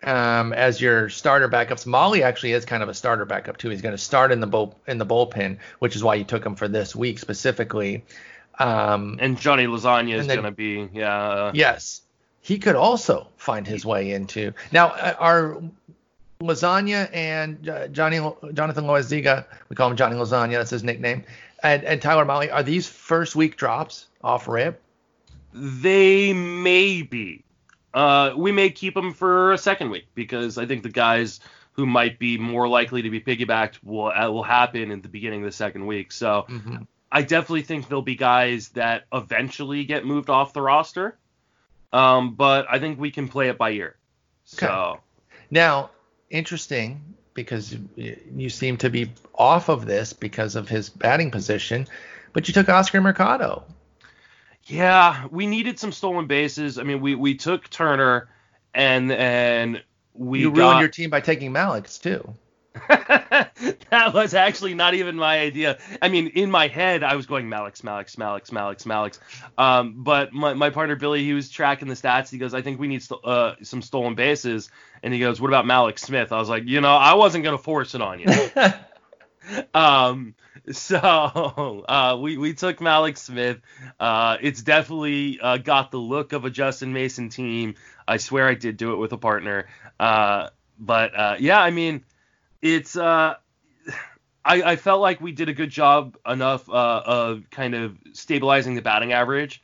um, 0.02 0.52
as 0.52 0.80
your 0.80 1.08
starter 1.10 1.48
backups. 1.48 1.86
Mahle 1.86 2.24
actually 2.24 2.54
is 2.54 2.64
kind 2.64 2.82
of 2.82 2.88
a 2.88 2.94
starter 2.94 3.24
backup 3.24 3.56
too. 3.56 3.68
He's 3.70 3.82
going 3.82 3.94
to 3.94 3.98
start 3.98 4.32
in 4.32 4.40
the 4.40 4.48
bull 4.48 4.76
in 4.88 4.98
the 4.98 5.06
bullpen, 5.06 5.58
which 5.78 5.94
is 5.94 6.02
why 6.02 6.16
you 6.16 6.24
took 6.24 6.44
him 6.44 6.56
for 6.56 6.66
this 6.66 6.96
week 6.96 7.20
specifically. 7.20 8.04
Um, 8.60 9.16
and 9.20 9.38
Johnny 9.38 9.66
Lasagna 9.66 10.14
is 10.14 10.26
and 10.26 10.28
going 10.28 10.44
to 10.44 10.50
be, 10.50 10.88
yeah. 10.92 11.18
uh, 11.18 11.52
yes, 11.54 12.02
he 12.42 12.58
could 12.58 12.76
also 12.76 13.26
find 13.36 13.66
his 13.66 13.84
way 13.86 14.12
into. 14.12 14.52
Now, 14.70 14.88
uh, 14.88 15.14
are 15.18 15.62
Lasagna 16.40 17.08
and 17.12 17.68
uh, 17.68 17.88
Johnny 17.88 18.18
Jonathan 18.52 18.84
Loaisiga, 18.84 19.46
we 19.68 19.76
call 19.76 19.90
him 19.90 19.96
Johnny 19.96 20.16
Lasagna, 20.16 20.52
that's 20.52 20.70
his 20.70 20.84
nickname, 20.84 21.24
and, 21.62 21.84
and 21.84 22.00
Tyler 22.02 22.24
Mahle, 22.24 22.52
are 22.52 22.62
these 22.62 22.86
first 22.86 23.34
week 23.34 23.56
drops 23.56 24.06
off 24.22 24.46
rip? 24.46 24.80
They 25.52 26.32
may 26.32 27.02
be. 27.02 27.44
Uh, 27.92 28.32
we 28.36 28.52
may 28.52 28.70
keep 28.70 28.94
them 28.94 29.12
for 29.12 29.52
a 29.52 29.58
second 29.58 29.90
week 29.90 30.06
because 30.14 30.58
I 30.58 30.66
think 30.66 30.82
the 30.82 30.90
guys 30.90 31.40
who 31.72 31.86
might 31.86 32.18
be 32.18 32.38
more 32.38 32.68
likely 32.68 33.02
to 33.02 33.10
be 33.10 33.20
piggybacked 33.20 33.78
will 33.82 34.12
uh, 34.12 34.30
will 34.30 34.42
happen 34.42 34.90
in 34.90 35.00
the 35.00 35.08
beginning 35.08 35.40
of 35.40 35.46
the 35.46 35.52
second 35.52 35.86
week. 35.86 36.12
So 36.12 36.46
Mhm. 36.48 36.86
I 37.12 37.22
definitely 37.22 37.62
think 37.62 37.88
there'll 37.88 38.02
be 38.02 38.14
guys 38.14 38.68
that 38.70 39.04
eventually 39.12 39.84
get 39.84 40.04
moved 40.04 40.30
off 40.30 40.52
the 40.52 40.62
roster. 40.62 41.18
Um, 41.92 42.34
but 42.34 42.66
I 42.70 42.78
think 42.78 43.00
we 43.00 43.10
can 43.10 43.28
play 43.28 43.48
it 43.48 43.58
by 43.58 43.72
ear. 43.72 43.96
So 44.44 45.00
Now, 45.50 45.90
interesting 46.28 47.14
because 47.34 47.76
you 47.96 48.48
seem 48.48 48.76
to 48.78 48.90
be 48.90 49.10
off 49.34 49.68
of 49.68 49.86
this 49.86 50.12
because 50.12 50.56
of 50.56 50.68
his 50.68 50.88
batting 50.88 51.30
position, 51.30 51.86
but 52.32 52.48
you 52.48 52.54
took 52.54 52.68
Oscar 52.68 53.00
Mercado. 53.00 53.64
yeah, 54.64 55.26
we 55.30 55.46
needed 55.46 55.78
some 55.78 55.92
stolen 55.92 56.26
bases. 56.26 56.78
I 56.78 56.82
mean, 56.82 57.00
we 57.00 57.14
we 57.14 57.34
took 57.34 57.68
Turner 57.70 58.28
and 58.74 59.10
and 59.10 59.82
we 60.14 60.40
you 60.40 60.50
ruined 60.50 60.56
got, 60.56 60.80
your 60.80 60.88
team 60.88 61.10
by 61.10 61.20
taking 61.20 61.52
Mallex 61.52 62.00
too. 62.00 62.34
that 62.88 64.12
was 64.14 64.34
actually 64.34 64.74
not 64.74 64.94
even 64.94 65.16
my 65.16 65.40
idea. 65.40 65.78
I 66.00 66.08
mean, 66.08 66.28
in 66.28 66.50
my 66.50 66.68
head, 66.68 67.02
I 67.02 67.16
was 67.16 67.26
going 67.26 67.48
Mallex, 67.48 67.82
Mallex, 67.82 68.16
Mallex, 68.16 68.50
Mallex, 68.50 68.84
Mallex. 68.84 69.18
Um, 69.58 70.02
but 70.04 70.32
my, 70.32 70.54
my 70.54 70.70
partner 70.70 70.94
Billy, 70.96 71.24
he 71.24 71.32
was 71.32 71.50
tracking 71.50 71.88
the 71.88 71.94
stats. 71.94 72.30
He 72.30 72.38
goes, 72.38 72.54
I 72.54 72.62
think 72.62 72.78
we 72.78 72.86
need 72.86 73.02
st- 73.02 73.24
uh, 73.24 73.54
some 73.62 73.82
stolen 73.82 74.14
bases. 74.14 74.70
And 75.02 75.12
he 75.12 75.18
goes, 75.18 75.40
What 75.40 75.48
about 75.48 75.64
Mallex 75.64 76.00
Smith? 76.00 76.30
I 76.32 76.38
was 76.38 76.48
like, 76.48 76.64
You 76.66 76.80
know, 76.80 76.94
I 76.94 77.14
wasn't 77.14 77.44
gonna 77.44 77.58
force 77.58 77.94
it 77.94 78.02
on 78.02 78.20
you. 78.20 78.28
um, 79.74 80.34
so 80.70 81.84
uh, 81.88 82.18
we 82.20 82.36
we 82.36 82.54
took 82.54 82.78
Mallex 82.78 83.18
Smith. 83.18 83.60
Uh, 83.98 84.36
it's 84.40 84.62
definitely 84.62 85.40
uh, 85.40 85.56
got 85.56 85.90
the 85.90 85.98
look 85.98 86.32
of 86.32 86.44
a 86.44 86.50
Justin 86.50 86.92
Mason 86.92 87.30
team. 87.30 87.74
I 88.06 88.18
swear 88.18 88.46
I 88.46 88.54
did 88.54 88.76
do 88.76 88.92
it 88.92 88.96
with 88.96 89.12
a 89.12 89.18
partner. 89.18 89.68
Uh, 89.98 90.50
but 90.78 91.18
uh, 91.18 91.36
yeah, 91.38 91.60
I 91.60 91.70
mean, 91.70 92.04
it's 92.62 92.96
uh, 92.96 93.34
I, 94.44 94.62
I 94.62 94.76
felt 94.76 95.00
like 95.00 95.20
we 95.20 95.32
did 95.32 95.48
a 95.48 95.52
good 95.54 95.70
job 95.70 96.16
enough 96.26 96.68
uh, 96.68 97.02
of 97.04 97.50
kind 97.50 97.74
of 97.74 97.96
stabilizing 98.12 98.74
the 98.74 98.82
batting 98.82 99.12
average 99.12 99.62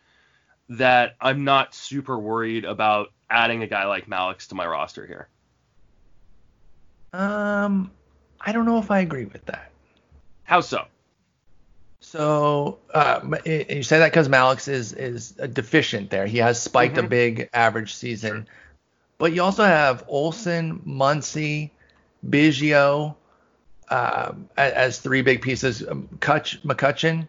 that 0.69 1.17
I'm 1.21 1.45
not 1.45 1.75
super 1.75 2.19
worried 2.19 2.65
about 2.65 3.13
adding 3.31 3.63
a 3.63 3.67
guy 3.67 3.87
like 3.87 4.07
Mallex 4.07 4.49
to 4.49 4.55
my 4.55 4.67
roster 4.67 5.07
here. 5.07 5.29
um, 7.13 7.91
I 8.41 8.53
don't 8.53 8.65
know 8.67 8.79
if 8.79 8.91
I 8.91 9.01
agree 9.01 9.25
with 9.25 9.45
that. 9.47 9.71
How 10.45 10.61
so? 10.61 10.87
So 12.01 12.79
uh, 12.95 13.21
you 13.45 13.83
say 13.83 13.99
that 13.99 14.11
because 14.11 14.29
Mallex 14.29 14.69
is 14.69 14.93
is 14.93 15.33
deficient 15.33 16.11
there. 16.11 16.27
He 16.27 16.39
has 16.39 16.61
spiked 16.63 16.99
a 16.99 17.03
Mhm. 17.03 17.09
big 17.09 17.49
average 17.53 17.95
season, 17.95 18.47
but 19.19 19.33
you 19.33 19.43
also 19.43 19.65
have 19.65 20.05
Olson, 20.09 20.81
Muncy, 20.87 21.71
Biggio 22.29 23.17
um, 23.89 24.49
as 24.57 24.99
three 24.99 25.23
big 25.23 25.43
pieces. 25.43 25.87
Um, 25.87 26.09
Kutch, 26.19 26.61
McCutchen, 26.63 27.29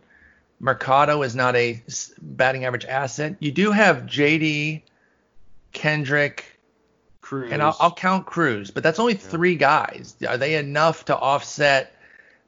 Mercado 0.60 1.22
is 1.22 1.36
not 1.36 1.56
a 1.56 1.84
batting 2.22 2.66
average 2.66 2.86
asset. 2.86 3.36
You 3.40 3.52
do 3.52 3.72
have 3.72 4.04
JD, 4.04 4.82
Kendrick, 5.72 6.60
Cruz. 7.22 7.52
and 7.52 7.62
I'll, 7.62 7.76
I'll 7.80 7.94
count 7.94 8.26
Cruz, 8.26 8.72
but 8.72 8.84
that's 8.84 9.00
only 9.00 9.14
three 9.14 9.56
guys. 9.56 10.16
Are 10.28 10.38
they 10.38 10.56
enough 10.56 11.06
to 11.06 11.18
offset 11.18 11.94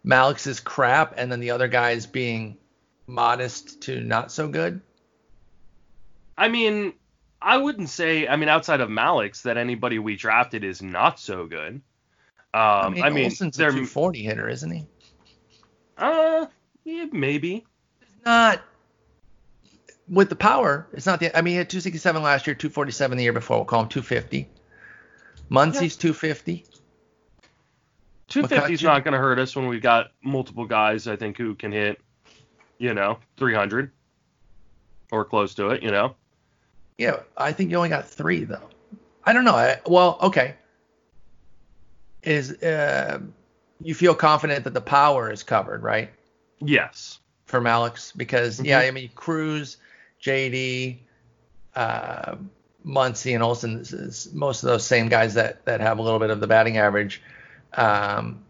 Mallex's 0.03 0.59
crap 0.59 1.13
and 1.17 1.31
then 1.31 1.39
the 1.39 1.51
other 1.51 1.67
guys 1.67 2.05
being 2.05 2.57
modest 3.05 3.81
to 3.81 4.01
not 4.01 4.31
so 4.31 4.47
good? 4.47 4.81
I 6.37 6.47
mean, 6.47 6.93
I 7.41 7.57
wouldn't 7.57 7.89
say. 7.89 8.27
I 8.27 8.37
mean, 8.37 8.49
outside 8.49 8.81
of 8.81 8.89
Mallex, 8.89 9.43
that 9.43 9.57
anybody 9.57 9.99
we 9.99 10.15
drafted 10.15 10.63
is 10.63 10.81
not 10.81 11.19
so 11.19 11.45
good. 11.45 11.81
Um, 12.53 13.01
I 13.01 13.09
mean, 13.09 13.25
Olson's 13.25 13.55
a 13.57 13.59
they're 13.59 13.69
240 13.69 14.23
hitter, 14.23 14.49
isn't 14.49 14.71
he? 14.71 14.87
uh, 15.97 16.47
yeah, 16.83 17.05
maybe. 17.11 17.65
It's 18.01 18.25
not 18.25 18.61
with 20.07 20.29
the 20.29 20.35
power. 20.35 20.87
It's 20.93 21.05
not 21.05 21.19
the. 21.19 21.37
I 21.37 21.41
mean, 21.41 21.53
he 21.53 21.57
had 21.57 21.69
267 21.69 22.23
last 22.23 22.47
year, 22.47 22.55
247 22.55 23.17
the 23.17 23.23
year 23.23 23.33
before. 23.33 23.57
We'll 23.57 23.65
call 23.65 23.83
him 23.83 23.89
250. 23.89 24.49
Muncy's 25.49 25.95
250. 25.95 26.65
250 28.27 28.73
is 28.73 28.83
not 28.83 29.03
going 29.03 29.13
to 29.13 29.19
hurt 29.19 29.39
us 29.39 29.55
when 29.55 29.67
we've 29.67 29.81
got 29.81 30.11
multiple 30.23 30.65
guys. 30.65 31.07
I 31.07 31.15
think 31.15 31.37
who 31.37 31.55
can 31.55 31.71
hit, 31.71 31.99
you 32.77 32.93
know, 32.93 33.17
300 33.37 33.91
or 35.11 35.25
close 35.25 35.55
to 35.55 35.69
it. 35.69 35.83
You 35.83 35.91
know. 35.91 36.15
Yeah, 36.97 37.21
I 37.37 37.51
think 37.51 37.71
you 37.71 37.77
only 37.77 37.89
got 37.89 38.07
three 38.07 38.43
though. 38.43 38.69
I 39.23 39.33
don't 39.33 39.45
know. 39.45 39.55
I, 39.55 39.79
well, 39.85 40.17
okay. 40.21 40.55
Is 42.23 42.51
uh, 42.61 43.19
you 43.81 43.95
feel 43.95 44.13
confident 44.15 44.65
that 44.65 44.73
the 44.73 44.81
power 44.81 45.31
is 45.31 45.43
covered, 45.43 45.83
right, 45.83 46.09
Yes. 46.59 47.19
for 47.45 47.61
Mallex? 47.61 48.15
Because 48.15 48.59
yeah, 48.61 48.81
Mhm. 48.83 48.87
I 48.87 48.91
mean 48.91 49.09
Cruz, 49.15 49.77
JD, 50.21 50.97
uh, 51.75 52.35
Muncy, 52.85 53.33
and 53.33 53.43
Olson, 53.43 53.79
is- 53.79 53.93
is 53.93 54.33
most 54.33 54.63
of 54.63 54.67
those 54.67 54.85
same 54.85 55.07
guys 55.07 55.33
that 55.35 55.63
that 55.65 55.79
have 55.81 55.97
a 55.99 56.01
little 56.01 56.19
bit 56.19 56.29
of 56.29 56.39
the 56.41 56.47
batting 56.47 56.77
average. 56.77 57.21
Um, 57.73 58.43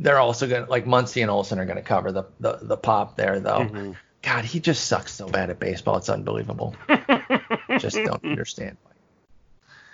they're 0.00 0.18
also 0.18 0.48
gonna 0.48 0.66
like 0.68 0.84
Muncy 0.84 1.22
and 1.22 1.30
Olson 1.30 1.58
are 1.60 1.64
gonna 1.64 1.82
cover 1.82 2.10
the 2.10 2.24
the, 2.40 2.58
the 2.62 2.76
pop 2.76 3.16
there 3.16 3.38
though. 3.40 3.60
Mhm. 3.60 3.96
God, 4.22 4.44
he 4.44 4.60
just 4.60 4.84
sucks 4.86 5.12
so 5.12 5.28
bad 5.28 5.50
at 5.50 5.58
baseball. 5.58 5.96
It's 5.96 6.08
unbelievable. 6.08 6.74
just 7.78 7.96
don't 7.96 8.24
understand. 8.24 8.76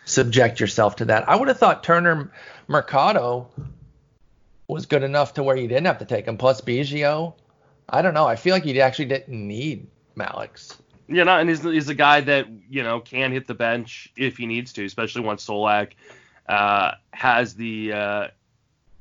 Subject 0.09 0.59
yourself 0.59 0.97
to 0.97 1.05
that. 1.05 1.29
I 1.29 1.37
would 1.37 1.49
have 1.49 1.59
thought 1.59 1.85
Turner 1.85 2.33
Mercado 2.67 3.51
was 4.67 4.87
good 4.87 5.03
enough 5.03 5.35
to 5.35 5.43
where 5.43 5.55
you 5.55 5.69
didn't 5.69 5.85
have 5.85 5.99
to 5.99 6.07
take 6.07 6.25
him. 6.25 6.39
Plus 6.39 6.63
Biggio. 6.63 7.35
I 7.91 8.01
don't 8.01 8.15
know. 8.15 8.27
I 8.27 8.37
feel 8.37 8.55
like 8.55 8.65
you 8.65 8.81
actually 8.81 9.05
didn't 9.05 9.47
need 9.47 9.87
Mallex. 10.17 10.79
You 11.09 11.27
know, 11.27 11.39
and 11.39 11.47
he's, 11.47 11.63
he's 11.63 11.91
a 11.91 11.95
guy 11.95 12.23
that 12.23 12.47
you 12.71 12.83
know 12.83 13.01
can 13.01 13.33
hit 13.33 13.47
the 13.47 13.55
bench 13.55 14.11
if 14.17 14.39
he 14.39 14.47
needs 14.47 14.73
to, 14.75 14.85
especially 14.87 15.23
once 15.23 15.47
Solak 15.47 15.93
uh, 16.49 16.93
has 17.13 17.55
the 17.55 17.93
uh, 17.93 18.29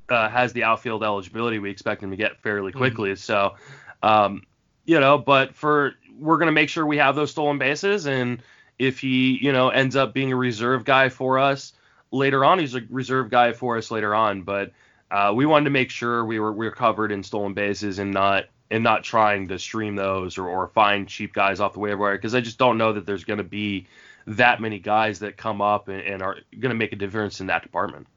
uh, 0.10 0.30
has 0.30 0.52
the 0.52 0.66
outfield 0.66 1.06
eligibility 1.06 1.60
we 1.60 1.70
expect 1.70 2.04
him 2.04 2.12
to 2.12 2.18
get 2.18 2.42
fairly 2.42 2.74
quickly. 2.74 3.16
So, 3.16 3.56
um, 4.04 4.44
you 4.84 5.00
know, 5.00 5.18
but 5.18 5.56
for 5.56 5.94
we're 6.20 6.38
gonna 6.38 6.52
make 6.52 6.68
sure 6.68 6.86
we 6.86 6.98
have 6.98 7.16
those 7.16 7.32
stolen 7.32 7.58
bases, 7.60 8.08
and 8.08 8.44
if 8.80 9.00
he 9.00 9.38
you 9.42 9.52
know 9.52 9.70
ends 9.70 9.96
up 9.96 10.14
being 10.14 10.32
a 10.32 10.36
reserve 10.36 10.86
guy 10.86 11.10
for 11.10 11.40
us 11.40 11.74
later 12.12 12.46
on, 12.46 12.60
he's 12.60 12.76
a 12.76 12.82
reserve 12.90 13.30
guy 13.30 13.54
for 13.54 13.78
us 13.78 13.92
later 13.92 14.14
on. 14.14 14.44
But 14.44 14.72
uh, 15.12 15.34
we 15.36 15.46
wanted 15.46 15.66
to 15.66 15.72
make 15.72 15.90
sure 15.90 16.26
we 16.26 16.40
were 16.40 16.52
we 16.52 16.66
were 16.66 16.72
covered 16.72 17.12
in 17.12 17.24
stolen 17.24 17.54
bases 17.54 18.00
and 18.00 18.12
not 18.12 18.46
and 18.70 18.84
not 18.84 19.04
trying 19.04 19.48
to 19.48 19.60
stream 19.60 19.96
those 19.96 20.38
or, 20.38 20.48
or 20.48 20.68
find 20.68 21.08
cheap 21.08 21.34
guys 21.34 21.60
off 21.60 21.74
the 21.74 21.80
waiver 21.80 21.98
wire 21.98 22.18
because 22.18 22.36
I 22.36 22.42
just 22.42 22.58
don't 22.58 22.78
know 22.78 22.94
that 22.94 23.06
there's 23.06 23.24
going 23.24 23.38
to 23.38 23.44
be 23.44 23.88
that 24.26 24.60
many 24.60 24.78
guys 24.78 25.20
that 25.20 25.38
come 25.38 25.62
up 25.62 25.88
and, 25.88 26.02
and 26.02 26.22
are 26.22 26.38
going 26.60 26.70
to 26.70 26.76
make 26.76 26.92
a 26.92 26.98
difference 26.98 27.40
in 27.40 27.48
that 27.48 27.64
department. 27.64 28.08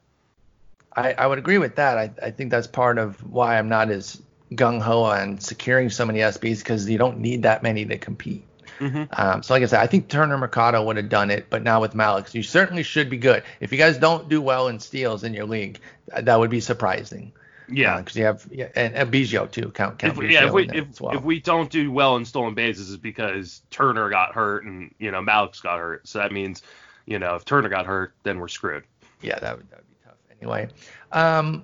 I, 0.93 1.13
I 1.13 1.27
would 1.27 1.37
agree 1.37 1.57
with 1.57 1.75
that. 1.75 1.97
I, 1.97 2.11
I 2.21 2.31
think 2.31 2.51
that's 2.51 2.67
part 2.67 2.97
of 2.97 3.31
why 3.31 3.57
I'm 3.57 3.69
not 3.69 3.89
as 3.89 4.21
gung 4.53 4.81
ho 4.81 5.03
on 5.03 5.39
securing 5.39 5.89
so 5.89 6.05
many 6.05 6.19
SBs 6.19 6.59
because 6.59 6.89
you 6.89 6.97
don't 6.97 7.19
need 7.19 7.43
that 7.43 7.63
many 7.63 7.85
to 7.85 7.97
compete. 7.97 8.43
Mm-hmm. 8.81 9.03
Um, 9.13 9.43
so 9.43 9.53
like 9.53 9.61
I 9.63 9.67
said, 9.67 9.79
I 9.79 9.87
think 9.87 10.07
Turner 10.09 10.37
Mercado 10.37 10.83
would 10.83 10.97
have 10.97 11.07
done 11.09 11.29
it, 11.29 11.47
but 11.49 11.61
now 11.61 11.79
with 11.81 11.93
Mallex, 11.93 12.33
you 12.33 12.41
certainly 12.41 12.81
should 12.83 13.09
be 13.09 13.17
good. 13.17 13.43
If 13.59 13.71
you 13.71 13.77
guys 13.77 13.97
don't 13.97 14.27
do 14.27 14.41
well 14.41 14.67
in 14.67 14.79
steals 14.79 15.23
in 15.23 15.33
your 15.35 15.45
league, 15.45 15.79
that 16.19 16.39
would 16.39 16.49
be 16.49 16.59
surprising. 16.59 17.31
Yeah. 17.73 17.99
because 17.99 18.17
you 18.17 18.25
have 18.25 18.45
yeah, 18.51 18.67
and, 18.75 18.93
and 18.95 19.11
Biggio 19.11 19.49
too. 19.49 19.69
Count 19.69 19.99
count 19.99 20.13
if, 20.13 20.17
we- 20.17 20.25
Biggio 20.25 20.31
yeah, 20.31 20.47
if 20.47 20.51
we 20.51 20.69
if, 20.69 20.99
well. 20.99 21.15
if 21.15 21.23
we 21.23 21.39
don't 21.39 21.69
do 21.69 21.91
well 21.91 22.17
in 22.17 22.25
stolen 22.25 22.53
bases, 22.53 22.89
is 22.89 22.97
because 22.97 23.61
Turner 23.69 24.09
got 24.09 24.33
hurt 24.33 24.65
and 24.65 24.93
you 24.99 25.11
know 25.11 25.21
Mallex 25.21 25.61
got 25.61 25.77
hurt. 25.79 26.05
So 26.07 26.19
that 26.19 26.31
means, 26.33 26.63
you 27.05 27.19
know, 27.19 27.35
if 27.35 27.45
Turner 27.45 27.69
got 27.69 27.85
hurt, 27.85 28.13
then 28.23 28.39
we're 28.39 28.49
screwed. 28.49 28.83
yeah, 29.21 29.39
that 29.39 29.57
would 29.57 29.69
that 29.69 29.77
would 29.77 29.87
be 29.89 29.95
tough 30.03 30.15
anyway. 30.41 30.67
Um, 31.13 31.63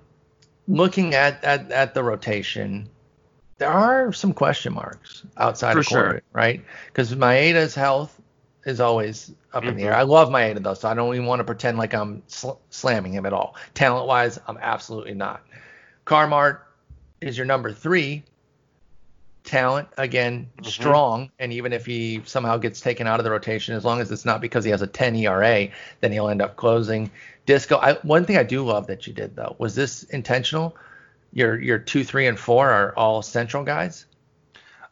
looking 0.68 1.14
at, 1.14 1.44
at 1.44 1.72
at 1.72 1.94
the 1.94 2.04
rotation, 2.04 2.88
there 3.58 3.70
are 3.72 4.14
some 4.14 4.34
question 4.34 4.74
marks 4.74 5.24
outside 5.38 5.74
For 5.74 5.80
of 5.80 5.86
sure. 5.86 6.22
Right? 6.34 6.64
Because 6.88 7.14
Maeda's 7.14 7.74
health 7.76 8.20
is 8.66 8.80
always 8.80 9.32
up 9.54 9.64
in 9.64 9.76
the 9.78 9.84
air. 9.84 9.96
I 9.96 10.04
love 10.04 10.30
Maeda 10.30 10.62
though, 10.62 10.74
so 10.74 10.90
I 10.90 10.94
don't 10.94 11.14
even 11.16 11.26
want 11.26 11.40
to 11.40 11.44
pretend 11.44 11.78
like 11.78 11.94
I'm 11.94 12.22
sl- 12.28 12.60
slamming 12.70 13.14
him 13.14 13.26
at 13.26 13.34
all. 13.34 13.56
Talent 13.74 14.08
wise, 14.08 14.40
I'm 14.48 14.58
absolutely 14.62 15.14
not. 15.14 15.44
Carmart 16.06 16.60
is 17.22 17.38
your 17.38 17.46
number 17.46 17.72
three. 17.74 18.24
talent 19.44 19.88
again, 19.98 20.50
Mhm. 20.58 20.66
strong, 20.66 21.32
and 21.40 21.54
even 21.54 21.72
if 21.72 21.86
he 21.86 22.22
somehow 22.26 22.58
gets 22.58 22.82
taken 22.82 23.08
out 23.08 23.22
of 23.22 23.24
the 23.24 23.32
rotation, 23.32 23.76
as 23.76 23.86
long 23.86 24.02
as 24.02 24.12
it's 24.12 24.26
not 24.26 24.42
because 24.42 24.66
he 24.66 24.72
has 24.72 24.82
a 24.82 24.88
10 24.88 25.16
ERA, 25.16 25.70
then 26.02 26.12
he'll 26.12 26.28
end 26.28 26.42
up 26.42 26.58
closing. 26.58 27.10
Disco. 27.46 27.78
I, 27.78 27.94
one 28.04 28.26
thing 28.26 28.36
I 28.36 28.44
do 28.44 28.66
love 28.66 28.88
that 28.88 29.08
you 29.08 29.14
did 29.14 29.38
though 29.38 29.56
was 29.58 29.74
this 29.74 30.04
intentional. 30.04 30.76
Your 31.32 31.60
your 31.60 31.80
two, 31.80 32.04
three, 32.04 32.28
and 32.28 32.40
four 32.40 32.70
are 32.70 32.94
all 32.96 33.22
central 33.22 33.64
guys. 33.64 34.06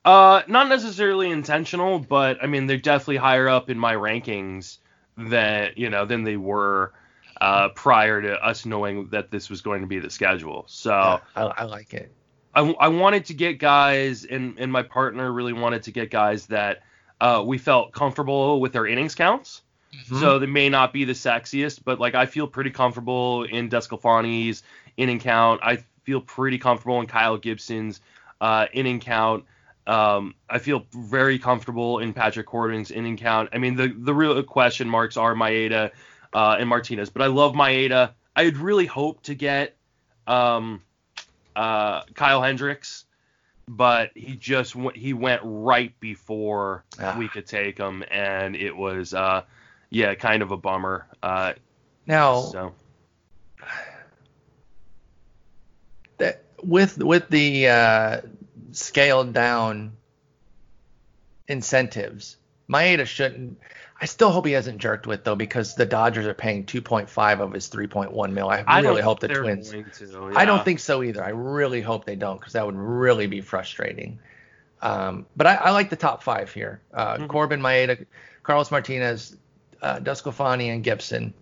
Uh, 0.03 0.43
not 0.47 0.69
necessarily 0.69 1.31
intentional, 1.31 1.99
but 1.99 2.43
I 2.43 2.47
mean 2.47 2.67
they're 2.67 2.77
definitely 2.77 3.17
higher 3.17 3.49
up 3.49 3.69
in 3.69 3.79
my 3.79 3.95
rankings 3.95 4.77
than 5.17 5.71
you 5.75 5.89
know 5.89 6.05
than 6.05 6.23
they 6.23 6.37
were 6.37 6.93
uh, 7.41 7.69
prior 7.69 8.21
to 8.21 8.33
us 8.43 8.65
knowing 8.65 9.07
that 9.09 9.31
this 9.31 9.49
was 9.49 9.61
going 9.61 9.81
to 9.81 9.87
be 9.87 9.99
the 9.99 10.09
schedule. 10.09 10.65
So 10.67 10.91
Yeah, 10.91 11.19
I, 11.35 11.41
I 11.41 11.63
like 11.63 11.93
it. 11.93 12.11
I, 12.53 12.61
I 12.79 12.87
wanted 12.87 13.25
to 13.25 13.33
get 13.33 13.59
guys, 13.59 14.25
and 14.25 14.59
and 14.59 14.71
my 14.71 14.83
partner 14.83 15.31
really 15.31 15.53
wanted 15.53 15.83
to 15.83 15.91
get 15.91 16.11
guys 16.11 16.45
that 16.47 16.83
uh, 17.19 17.43
we 17.45 17.57
felt 17.57 17.91
comfortable 17.91 18.59
with 18.59 18.73
their 18.73 18.85
innings 18.85 19.15
counts. 19.15 19.61
Mm-hmm. 19.93 20.19
So 20.19 20.39
they 20.39 20.45
may 20.45 20.69
not 20.69 20.93
be 20.93 21.05
the 21.05 21.13
sexiest, 21.13 21.81
but 21.83 21.99
like 21.99 22.15
I 22.15 22.25
feel 22.25 22.47
pretty 22.47 22.69
comfortable 22.69 23.43
in 23.43 23.69
DeSclafani's 23.69 24.63
inning 24.97 25.19
count. 25.19 25.61
I 25.63 25.83
feel 26.05 26.21
pretty 26.21 26.57
comfortable 26.57 27.01
in 27.01 27.07
Kyle 27.07 27.37
Gibson's 27.37 27.99
uh, 28.39 28.67
inning 28.71 28.99
count. 28.99 29.43
Um, 29.87 30.33
I 30.49 30.59
feel 30.59 30.85
very 30.93 31.37
comfortable 31.37 31.99
in 31.99 32.13
Patrick 32.13 32.45
Corbin's 32.47 32.89
inning 32.91 33.17
count. 33.17 33.49
I 33.53 33.57
mean, 33.57 33.75
the 33.75 33.87
the 33.89 34.13
real 34.13 34.41
question 34.43 34.89
marks 34.89 35.17
are 35.17 35.35
Maeda 35.35 35.91
uh, 36.33 36.55
and 36.59 36.69
Martinez, 36.69 37.09
but 37.09 37.21
I 37.21 37.27
love 37.27 37.53
Maeda. 37.53 38.11
I 38.35 38.43
had 38.45 38.57
really 38.57 38.85
hoped 38.85 39.25
to 39.25 39.35
get 39.35 39.75
um, 40.27 40.81
uh, 41.55 42.01
Kyle 42.15 42.41
Hendricks, 42.41 43.05
but 43.67 44.09
he 44.15 44.35
just 44.35 44.75
went, 44.75 44.97
he 44.97 45.13
went 45.13 45.41
right 45.43 45.97
before 45.99 46.83
Ah. 46.99 47.15
we 47.17 47.27
could 47.27 47.45
take 47.45 47.77
him, 47.77 48.03
and 48.09 48.55
it 48.55 48.75
was 48.75 49.13
uh, 49.13 49.43
yeah, 49.91 50.15
kind 50.15 50.41
of 50.41 50.51
a 50.51 50.57
bummer. 50.57 51.05
Uh, 51.21 51.53
Now, 52.07 52.41
so 52.41 52.73
with 56.65 56.97
with 56.97 57.29
the 57.29 57.67
uh, 57.69 58.21
scaled 58.71 59.33
down 59.33 59.93
incentives, 61.47 62.37
Maeda 62.69 63.05
shouldn't. 63.05 63.59
I 64.01 64.05
still 64.07 64.29
hope 64.29 64.45
he 64.45 64.51
hasn't 64.51 64.79
jerked 64.79 65.07
with 65.07 65.23
though, 65.23 65.35
because 65.35 65.75
the 65.75 65.85
Dodgers 65.85 66.25
are 66.25 66.33
paying 66.33 66.65
2.5 66.65 67.39
of 67.39 67.53
his 67.53 67.69
3.1 67.69 68.31
mil. 68.33 68.49
I 68.49 68.63
I 68.67 68.81
really 68.81 69.01
hope 69.01 69.21
the 69.21 69.29
Twins. 69.29 69.69
to, 69.71 70.33
I 70.35 70.43
don't 70.45 70.65
think 70.65 70.79
so 70.79 71.01
either. 71.01 71.23
I 71.23 71.29
really 71.29 71.81
hope 71.81 72.05
they 72.05 72.17
don't, 72.17 72.37
because 72.37 72.53
that 72.53 72.65
would 72.65 72.75
really 72.75 73.27
be 73.27 73.39
frustrating. 73.41 74.19
Um, 74.81 75.25
but 75.37 75.47
I, 75.47 75.55
I 75.55 75.71
like 75.71 75.89
the 75.89 75.95
top 75.95 76.23
five 76.23 76.51
here: 76.51 76.81
uh, 76.93 77.17
Mhm. 77.17 77.29
Corbin, 77.29 77.61
Maeda, 77.61 78.05
Carlos 78.43 78.69
Martinez, 78.69 79.37
uh, 79.81 79.99
DeSclafani, 79.99 80.73
and 80.73 80.83
Gibson. 80.83 81.33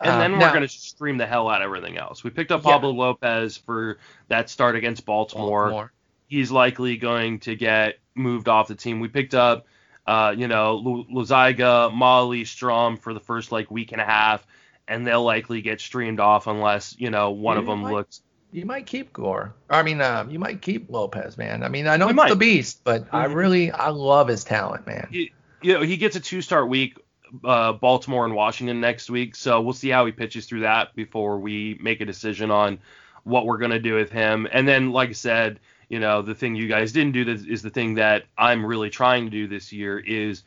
And 0.00 0.10
Um, 0.10 0.18
then 0.20 0.32
we're 0.32 0.38
now- 0.38 0.50
going 0.52 0.62
to 0.62 0.68
stream 0.68 1.18
the 1.18 1.26
hell 1.26 1.48
out 1.48 1.62
of 1.62 1.66
everything 1.66 1.96
else. 1.98 2.24
We 2.24 2.30
picked 2.30 2.50
up 2.52 2.64
Yeah. 2.64 2.72
Pablo 2.72 2.90
Lopez 2.90 3.56
for 3.56 3.98
that 4.28 4.50
start 4.50 4.76
against 4.76 5.06
Baltimore. 5.06 5.64
Baltimore. 5.64 5.92
He's 6.26 6.50
likely 6.50 6.96
going 6.96 7.40
to 7.40 7.54
get 7.54 7.98
moved 8.14 8.48
off 8.48 8.68
the 8.68 8.74
team. 8.74 8.98
We 9.00 9.08
picked 9.08 9.34
up, 9.34 9.66
uh, 10.06 10.34
you 10.36 10.48
know, 10.48 10.82
Loaisiga, 11.12 11.92
Mahle, 11.92 12.42
Strahm 12.44 12.98
for 12.98 13.14
the 13.14 13.20
first 13.20 13.52
like 13.52 13.70
week 13.70 13.92
and 13.92 14.00
a 14.00 14.04
half, 14.04 14.44
and 14.88 15.06
they'll 15.06 15.22
likely 15.22 15.62
get 15.62 15.80
streamed 15.80 16.20
off 16.20 16.46
unless 16.46 16.94
you 16.98 17.10
know 17.10 17.30
one 17.30 17.56
of 17.56 17.66
them 17.66 17.80
might- 17.82 17.92
looks. 17.92 18.20
You 18.52 18.66
might 18.66 18.86
keep 18.86 19.12
Gore. 19.12 19.52
I 19.68 19.82
mean, 19.82 20.00
uh, 20.00 20.26
you 20.28 20.38
might 20.38 20.62
keep 20.62 20.88
Lopez, 20.88 21.36
man. 21.36 21.62
I 21.64 21.68
mean, 21.68 21.88
I 21.88 21.96
know 21.96 22.12
might. 22.12 22.28
the 22.30 22.36
beast, 22.36 22.82
but 22.84 23.06
I 23.12 23.26
Mhm. 23.26 23.34
really, 23.34 23.70
I 23.72 23.88
love 23.88 24.28
his 24.28 24.44
talent, 24.44 24.86
man. 24.86 25.08
He, 25.10 25.32
you 25.60 25.74
know, 25.74 25.80
he 25.80 25.96
gets 25.96 26.14
a 26.14 26.20
two-start 26.20 26.68
week, 26.68 26.96
uh, 27.42 27.72
Baltimore 27.72 28.24
and 28.24 28.34
Washington 28.34 28.80
next 28.80 29.10
week, 29.10 29.34
so 29.34 29.60
we'll 29.60 29.72
see 29.72 29.88
how 29.88 30.06
he 30.06 30.12
pitches 30.12 30.46
through 30.46 30.60
that 30.60 30.94
before 30.94 31.38
we 31.38 31.78
make 31.80 32.00
a 32.00 32.04
decision 32.04 32.50
on 32.50 32.78
what 33.24 33.46
we're 33.46 33.58
gonna 33.58 33.78
do 33.78 33.94
with 33.94 34.10
him. 34.10 34.46
And 34.52 34.68
then, 34.68 34.92
like 34.92 35.08
I 35.08 35.12
said, 35.12 35.60
you 35.88 35.98
know, 36.00 36.22
the 36.22 36.34
thing 36.34 36.54
you 36.54 36.68
guys 36.68 36.92
didn't 36.92 37.12
do 37.12 37.24
this 37.24 37.44
is 37.44 37.62
the 37.62 37.70
thing 37.70 37.94
that 37.94 38.24
I'm 38.36 38.64
really 38.64 38.90
trying 38.90 39.24
to 39.24 39.30
do 39.30 39.46
this 39.46 39.72
year 39.72 39.98
is 39.98 40.42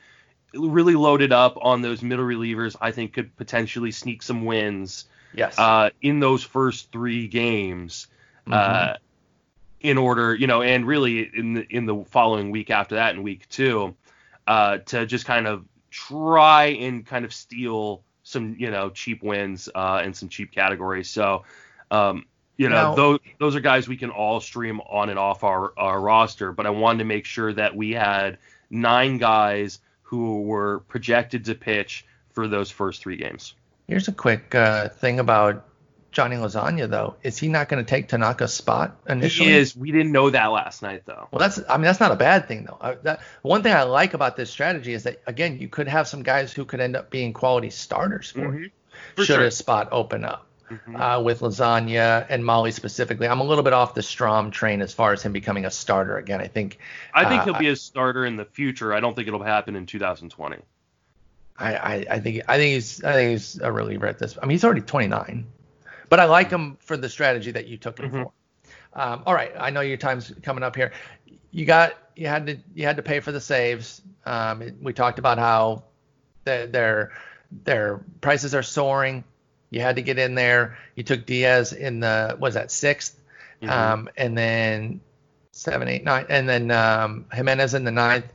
really 0.53 0.95
loaded 0.95 1.31
up 1.31 1.57
on 1.61 1.81
those 1.81 2.01
middle 2.01 2.25
relievers. 2.25 2.75
I 2.79 2.91
think 2.91 3.13
could 3.13 3.35
potentially 3.35 3.91
sneak 3.91 4.21
some 4.23 4.45
wins 4.45 5.05
Yes. 5.33 5.57
uh, 5.59 5.89
in 6.01 6.19
those 6.19 6.43
first 6.43 6.91
three 6.91 7.27
games. 7.27 8.07
Uh, 8.49 8.95
in 9.81 9.97
order, 9.97 10.33
you 10.33 10.47
know, 10.47 10.61
and 10.61 10.87
really 10.87 11.29
in 11.35 11.53
the 11.53 11.67
in 11.69 11.85
the 11.85 12.03
following 12.09 12.49
week 12.49 12.69
after 12.69 12.95
that, 12.95 13.13
in 13.13 13.23
week 13.23 13.47
two, 13.49 13.95
uh, 14.47 14.77
to 14.77 15.05
just 15.05 15.25
kind 15.25 15.45
of 15.47 15.65
try 15.89 16.65
and 16.65 17.05
kind 17.05 17.25
of 17.25 17.33
steal 17.33 18.03
some, 18.23 18.55
you 18.59 18.69
know, 18.71 18.89
cheap 18.89 19.23
wins 19.23 19.69
uh, 19.73 20.01
and 20.03 20.15
some 20.15 20.29
cheap 20.29 20.51
categories. 20.51 21.09
So, 21.09 21.43
um, 21.91 22.25
you 22.57 22.69
know, 22.69 22.75
Now- 22.75 22.95
those 22.95 23.19
those 23.39 23.55
are 23.55 23.59
guys 23.59 23.87
we 23.87 23.97
can 23.97 24.09
all 24.09 24.39
stream 24.39 24.81
on 24.81 25.09
and 25.09 25.19
off 25.19 25.43
our, 25.43 25.73
our 25.77 25.99
roster. 26.01 26.51
But 26.51 26.65
I 26.65 26.71
wanted 26.71 26.99
to 26.99 27.05
make 27.05 27.25
sure 27.25 27.53
that 27.53 27.75
we 27.75 27.91
had 27.91 28.37
nine 28.69 29.17
guys 29.17 29.79
who 30.01 30.41
were 30.41 30.79
projected 30.87 31.45
to 31.45 31.55
pitch 31.55 32.05
for 32.31 32.47
those 32.47 32.71
first 32.71 33.01
three 33.01 33.17
games. 33.17 33.55
Here's 33.87 34.07
a 34.07 34.11
quick 34.13 34.53
uh, 34.55 34.89
thing 34.89 35.19
about 35.19 35.65
Johnny 36.11 36.35
Lasagna, 36.37 36.89
though. 36.89 37.15
Is 37.21 37.37
he 37.37 37.47
not 37.47 37.69
going 37.69 37.83
to 37.83 37.89
take 37.89 38.07
Tanaka's 38.07 38.53
spot 38.53 38.95
initially? 39.07 39.49
He 39.49 39.55
is. 39.55 39.75
We 39.75 39.91
didn't 39.91 40.11
know 40.11 40.29
that 40.29 40.47
last 40.47 40.81
night, 40.81 41.03
though. 41.05 41.27
Well, 41.31 41.39
that's 41.39 41.59
I 41.69 41.77
mean 41.77 41.83
that's 41.83 41.99
not 41.99 42.11
a 42.11 42.15
bad 42.15 42.47
thing 42.47 42.63
though. 42.65 42.77
Uh, 42.79 42.95
that, 43.03 43.19
one 43.41 43.61
thing 43.63 43.73
I 43.73 43.83
like 43.83 44.13
about 44.13 44.35
this 44.35 44.49
strategy 44.49 44.93
is 44.93 45.03
that 45.03 45.21
again 45.27 45.59
you 45.59 45.67
could 45.67 45.87
have 45.87 46.07
some 46.07 46.23
guys 46.23 46.53
who 46.53 46.65
could 46.65 46.79
end 46.79 46.95
up 46.95 47.09
being 47.09 47.33
quality 47.33 47.69
starters 47.69 48.31
for 48.31 48.57
you 48.57 48.71
For 49.15 49.25
should 49.25 49.35
sure. 49.35 49.45
a 49.45 49.51
spot 49.51 49.89
open 49.91 50.23
up. 50.25 50.45
Mhm. 50.71 50.99
Uh, 50.99 51.21
with 51.21 51.39
Lasagna 51.41 52.25
and 52.27 52.43
Mahle 52.43 52.73
specifically, 52.73 53.25
I'm 53.27 53.39
a 53.39 53.43
little 53.45 53.63
bit 53.63 53.71
off 53.71 53.93
the 53.93 54.01
Strahm 54.01 54.51
train 54.51 54.81
as 54.81 54.93
far 54.93 55.13
as 55.13 55.23
him 55.23 55.31
becoming 55.31 55.63
a 55.65 55.71
starter 55.71 56.17
again. 56.17 56.41
I 56.41 56.47
think 56.47 56.79
I 57.13 57.23
think 57.29 57.41
Uh, 57.41 57.45
he'll 57.45 57.59
be 57.59 57.69
a 57.69 57.75
starter 57.77 58.25
in 58.25 58.35
the 58.35 58.43
future. 58.45 58.93
I 58.93 58.99
don't 58.99 59.15
think 59.15 59.27
it'll 59.29 59.43
happen 59.43 59.75
in 59.77 59.85
2020. 59.85 60.57
I, 61.59 61.75
I, 61.75 62.05
I 62.11 62.19
think 62.19 62.41
I 62.47 62.57
think 62.57 62.73
he's 62.73 63.03
I 63.03 63.13
think 63.13 63.31
he's 63.31 63.59
a 63.61 63.71
reliever 63.71 64.07
at 64.07 64.19
this. 64.19 64.37
I 64.41 64.45
mean 64.45 64.51
he's 64.51 64.63
already 64.65 64.81
29, 64.81 65.47
but 66.09 66.19
I 66.19 66.25
like 66.25 66.49
him 66.49 66.77
for 66.79 66.97
the 66.97 67.09
strategy 67.09 67.51
that 67.51 67.67
you 67.67 67.77
took 67.77 67.99
him 67.99 68.09
Mhm. 68.11 68.23
for. 68.23 68.31
Um, 68.93 69.23
all 69.25 69.33
right, 69.33 69.51
I 69.59 69.69
know 69.69 69.81
your 69.81 69.97
time's 69.97 70.33
coming 70.43 70.63
up 70.63 70.75
here. 70.75 70.91
You 71.51 71.65
got 71.65 71.93
you 72.15 72.27
had 72.27 72.47
to 72.47 72.57
you 72.73 72.85
had 72.85 72.97
to 72.97 73.03
pay 73.03 73.19
for 73.19 73.31
the 73.31 73.41
saves. 73.41 74.01
Um, 74.25 74.61
it- 74.61 74.75
we 74.81 74.91
talked 74.93 75.19
about 75.19 75.37
how 75.37 75.83
the, 76.45 76.67
their 76.71 77.11
their 77.63 78.01
prices 78.21 78.53
are 78.55 78.63
soaring. 78.63 79.23
You 79.69 79.81
had 79.81 79.95
to 79.97 80.01
get 80.01 80.17
in 80.17 80.35
there. 80.35 80.77
You 80.95 81.03
took 81.03 81.25
Diaz 81.25 81.73
in 81.73 81.99
the 81.99 82.35
was 82.39 82.53
that 82.55 82.71
6th 82.71 83.15
Mhm. 83.61 83.69
um, 83.69 84.09
and 84.17 84.37
then 84.37 84.99
seven, 85.51 85.87
eight, 85.87 86.03
nine, 86.03 86.25
and 86.29 86.47
then 86.47 86.71
um, 86.71 87.25
Jimenez 87.33 87.73
in 87.73 87.83
the 87.83 87.91
ninth. 87.91 88.25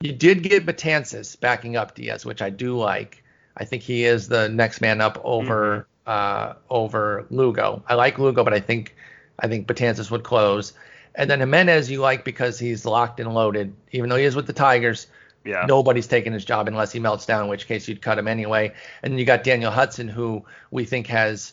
You 0.00 0.12
did 0.12 0.42
get 0.42 0.66
Betances 0.66 1.38
backing 1.38 1.76
up 1.76 1.94
Diaz, 1.94 2.24
which 2.26 2.42
I 2.42 2.50
do 2.50 2.76
like. 2.76 3.22
I 3.56 3.64
think 3.64 3.82
he 3.82 4.04
is 4.04 4.28
the 4.28 4.48
next 4.48 4.80
man 4.80 5.00
up 5.00 5.20
over 5.24 5.86
uh, 6.06 6.54
over 6.70 7.26
Lugo. 7.30 7.82
I 7.88 7.94
like 7.94 8.18
Lugo, 8.18 8.44
but 8.44 8.54
I 8.54 8.60
think 8.60 8.94
I 9.38 9.48
think 9.48 9.66
Betances 9.66 10.10
would 10.10 10.22
close. 10.22 10.72
And 11.14 11.30
then 11.30 11.40
Jimenez 11.40 11.90
you 11.90 12.00
like 12.00 12.24
because 12.24 12.58
he's 12.58 12.84
locked 12.84 13.20
and 13.20 13.32
loaded, 13.32 13.72
even 13.92 14.10
though 14.10 14.16
he 14.16 14.24
is 14.24 14.34
with 14.36 14.46
the 14.46 14.52
Tigers. 14.52 15.06
yeah. 15.44 15.64
Nobody's 15.66 16.06
taking 16.06 16.32
his 16.32 16.44
job 16.44 16.68
unless 16.68 16.90
he 16.92 16.98
melts 16.98 17.26
down, 17.26 17.44
in 17.44 17.48
which 17.48 17.66
case 17.66 17.86
you'd 17.86 18.02
cut 18.02 18.18
him 18.18 18.26
anyway. 18.26 18.72
And 19.02 19.12
then 19.12 19.18
you 19.18 19.24
got 19.24 19.44
Daniel 19.44 19.70
Hudson, 19.70 20.08
who 20.08 20.44
we 20.70 20.84
think 20.84 21.06
has 21.08 21.52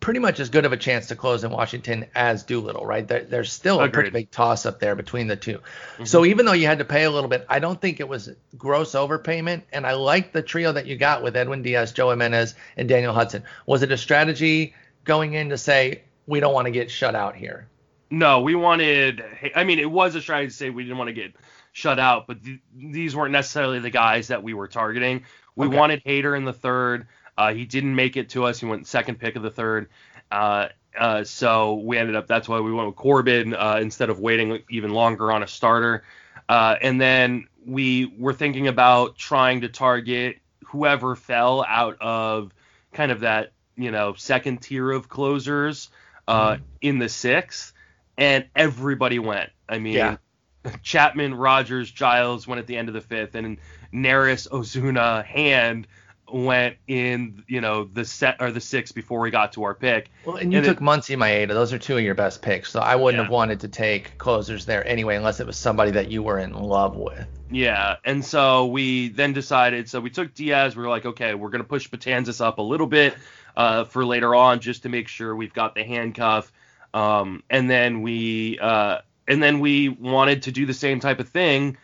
pretty 0.00 0.20
much 0.20 0.40
as 0.40 0.48
good 0.50 0.64
of 0.64 0.72
a 0.72 0.76
chance 0.76 1.08
to 1.08 1.16
close 1.16 1.44
in 1.44 1.50
Washington 1.50 2.06
as 2.14 2.42
Doolittle, 2.42 2.86
right? 2.86 3.06
There, 3.06 3.24
there's 3.24 3.52
still 3.52 3.80
a 3.80 3.88
pretty 3.88 4.10
big 4.10 4.30
toss 4.30 4.64
up 4.66 4.80
there 4.80 4.94
between 4.94 5.26
the 5.26 5.36
2 5.36 5.58
Mm-hmm. 5.58 6.04
So 6.04 6.24
even 6.24 6.46
though 6.46 6.52
you 6.52 6.66
had 6.66 6.78
to 6.78 6.84
pay 6.84 7.04
a 7.04 7.10
little 7.10 7.28
bit, 7.28 7.44
I 7.48 7.58
don't 7.58 7.80
think 7.80 8.00
it 8.00 8.08
was 8.08 8.30
gross 8.56 8.92
overpayment. 8.92 9.62
And 9.72 9.86
I 9.86 9.92
like 9.94 10.32
the 10.32 10.42
trio 10.42 10.72
that 10.72 10.86
you 10.86 10.96
got 10.96 11.22
with 11.22 11.36
Edwin 11.36 11.62
Diaz, 11.62 11.92
Joe 11.92 12.10
Jimenez, 12.10 12.54
and 12.76 12.88
Daniel 12.88 13.12
Hudson. 13.12 13.42
Was 13.66 13.82
it 13.82 13.92
a 13.92 13.96
strategy 13.98 14.74
going 15.04 15.34
in 15.34 15.50
to 15.50 15.58
say 15.58 16.02
we 16.26 16.40
don't 16.40 16.54
want 16.54 16.66
to 16.66 16.70
get 16.70 16.90
shut 16.90 17.14
out 17.14 17.36
here? 17.36 17.68
No, 18.10 18.40
we 18.40 18.54
wanted. 18.54 19.22
I 19.54 19.64
mean, 19.64 19.78
it 19.78 19.90
was 19.90 20.14
a 20.14 20.20
strategy 20.20 20.48
to 20.50 20.54
say 20.56 20.70
we 20.70 20.82
didn't 20.84 20.98
want 20.98 21.08
to 21.08 21.14
get 21.14 21.34
shut 21.72 21.98
out, 21.98 22.26
but 22.26 22.42
th- 22.42 22.58
these 22.74 23.14
weren't 23.14 23.32
necessarily 23.32 23.78
the 23.78 23.90
guys 23.90 24.28
that 24.28 24.42
we 24.42 24.54
were 24.54 24.66
targeting. 24.68 25.24
We 25.54 25.66
Okay. 25.66 25.76
wanted 25.76 26.04
Hader 26.04 26.36
in 26.36 26.44
the 26.44 26.52
third. 26.52 27.06
Uh, 27.40 27.54
he 27.54 27.64
didn't 27.64 27.94
make 27.94 28.18
it 28.18 28.28
to 28.28 28.44
us. 28.44 28.60
He 28.60 28.66
went 28.66 28.86
second 28.86 29.18
pick 29.18 29.34
of 29.34 29.42
the 29.42 29.50
third. 29.50 29.88
Uh, 30.30 30.68
uh, 30.98 31.24
so 31.24 31.76
we 31.76 31.96
ended 31.96 32.14
up. 32.14 32.26
That's 32.26 32.46
why 32.50 32.60
we 32.60 32.70
went 32.70 32.88
with 32.88 32.96
Corbin 32.96 33.54
uh, 33.54 33.78
instead 33.80 34.10
of 34.10 34.20
waiting 34.20 34.62
even 34.68 34.92
longer 34.92 35.32
on 35.32 35.42
a 35.42 35.46
starter. 35.46 36.04
Uh, 36.50 36.76
and 36.82 37.00
then 37.00 37.48
we 37.64 38.12
were 38.18 38.34
thinking 38.34 38.68
about 38.68 39.16
trying 39.16 39.62
to 39.62 39.70
target 39.70 40.36
whoever 40.66 41.16
fell 41.16 41.64
out 41.66 41.96
of 42.02 42.52
kind 42.92 43.10
of 43.10 43.20
that 43.20 43.52
you 43.74 43.90
know 43.90 44.12
second 44.12 44.60
tier 44.60 44.90
of 44.90 45.08
closers 45.08 45.88
uh, 46.28 46.58
in 46.82 46.98
the 46.98 47.08
sixth, 47.08 47.72
and 48.18 48.44
everybody 48.54 49.18
went. 49.18 49.48
I 49.66 49.78
mean, 49.78 49.94
Yeah. 49.94 50.16
Chapman, 50.82 51.34
Rogers, 51.34 51.90
Giles 51.90 52.46
went 52.46 52.58
at 52.58 52.66
the 52.66 52.76
end 52.76 52.88
of 52.88 52.94
the 52.94 53.00
fifth, 53.00 53.34
and 53.34 53.56
Neris, 53.94 54.46
Osuna, 54.52 55.22
Hand 55.22 55.86
went 56.32 56.76
in, 56.86 57.42
you 57.48 57.60
know, 57.60 57.84
the 57.84 58.04
set 58.04 58.36
or 58.40 58.50
the 58.50 58.60
six 58.60 58.92
before 58.92 59.20
we 59.20 59.30
got 59.30 59.52
to 59.54 59.64
our 59.64 59.74
pick. 59.74 60.10
Well, 60.24 60.36
and 60.36 60.52
you 60.52 60.58
And 60.58 60.66
took 60.66 60.78
it- 60.78 60.82
Muncy, 60.82 61.16
Maeda. 61.16 61.48
Those 61.48 61.72
are 61.72 61.78
two 61.78 61.96
of 61.96 62.02
your 62.02 62.14
best 62.14 62.42
picks. 62.42 62.70
So 62.70 62.80
I 62.80 62.96
wouldn't 62.96 63.18
Yeah. 63.20 63.24
have 63.24 63.32
wanted 63.32 63.60
to 63.60 63.68
take 63.68 64.16
closers 64.18 64.66
there 64.66 64.86
anyway, 64.86 65.16
unless 65.16 65.40
it 65.40 65.46
was 65.46 65.56
somebody 65.56 65.90
that 65.92 66.10
you 66.10 66.22
were 66.22 66.38
in 66.38 66.52
love 66.54 66.96
with. 66.96 67.26
Yeah, 67.50 67.96
and 68.04 68.24
so 68.24 68.66
we 68.66 69.08
then 69.08 69.32
decided. 69.32 69.88
So 69.88 70.00
we 70.00 70.10
took 70.10 70.34
Diaz. 70.34 70.76
We 70.76 70.82
were 70.82 70.88
like, 70.88 71.06
okay, 71.06 71.34
we're 71.34 71.50
gonna 71.50 71.64
push 71.64 71.88
Betances 71.88 72.40
up 72.40 72.58
a 72.58 72.62
little 72.62 72.86
bit 72.86 73.14
uh, 73.56 73.84
for 73.84 74.04
later 74.04 74.34
on, 74.34 74.60
just 74.60 74.84
to 74.84 74.88
make 74.88 75.08
sure 75.08 75.34
we've 75.34 75.52
got 75.52 75.74
the 75.74 75.82
handcuff. 75.82 76.52
Um, 76.94 77.42
and 77.50 77.68
then 77.68 78.02
we 78.02 78.58
uh, 78.60 78.98
and 79.28 79.42
then 79.42 79.60
we 79.60 79.88
wanted 79.88 80.42
to 80.44 80.52
do 80.52 80.66
the 80.66 80.74
same 80.74 80.98
type 81.00 81.20
of 81.20 81.28
thing, 81.28 81.76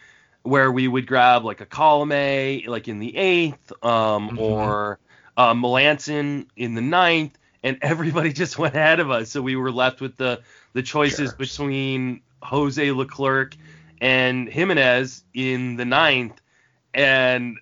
where 0.47 0.71
we 0.71 0.87
would 0.89 1.07
grab 1.07 1.45
like 1.45 1.61
a 1.61 1.67
Colomé, 1.67 2.67
like 2.67 2.89
in 2.89 2.99
the 2.99 3.17
eighth, 3.17 3.73
um, 3.85 4.31
Mhm. 4.31 4.41
or 4.41 4.99
uh, 5.37 5.55
Melancon 5.55 6.47
in 6.57 6.75
the 6.75 6.81
ninth, 6.83 7.37
and 7.63 7.79
everybody 7.83 8.33
just 8.33 8.59
went 8.59 8.75
ahead 8.75 9.01
of 9.01 9.11
us. 9.11 9.31
So 9.31 9.43
we 9.43 9.57
were 9.57 9.73
left 9.73 10.01
with 10.01 10.17
the 10.17 10.43
the 10.73 10.83
choices 10.83 11.31
Sure. 11.31 11.37
between 11.39 12.23
Jose 12.43 12.91
Leclerc 12.93 13.57
and 14.01 14.49
Jimenez 14.49 15.25
in 15.35 15.77
the 15.77 15.85
ninth, 15.85 16.41
and 16.95 17.57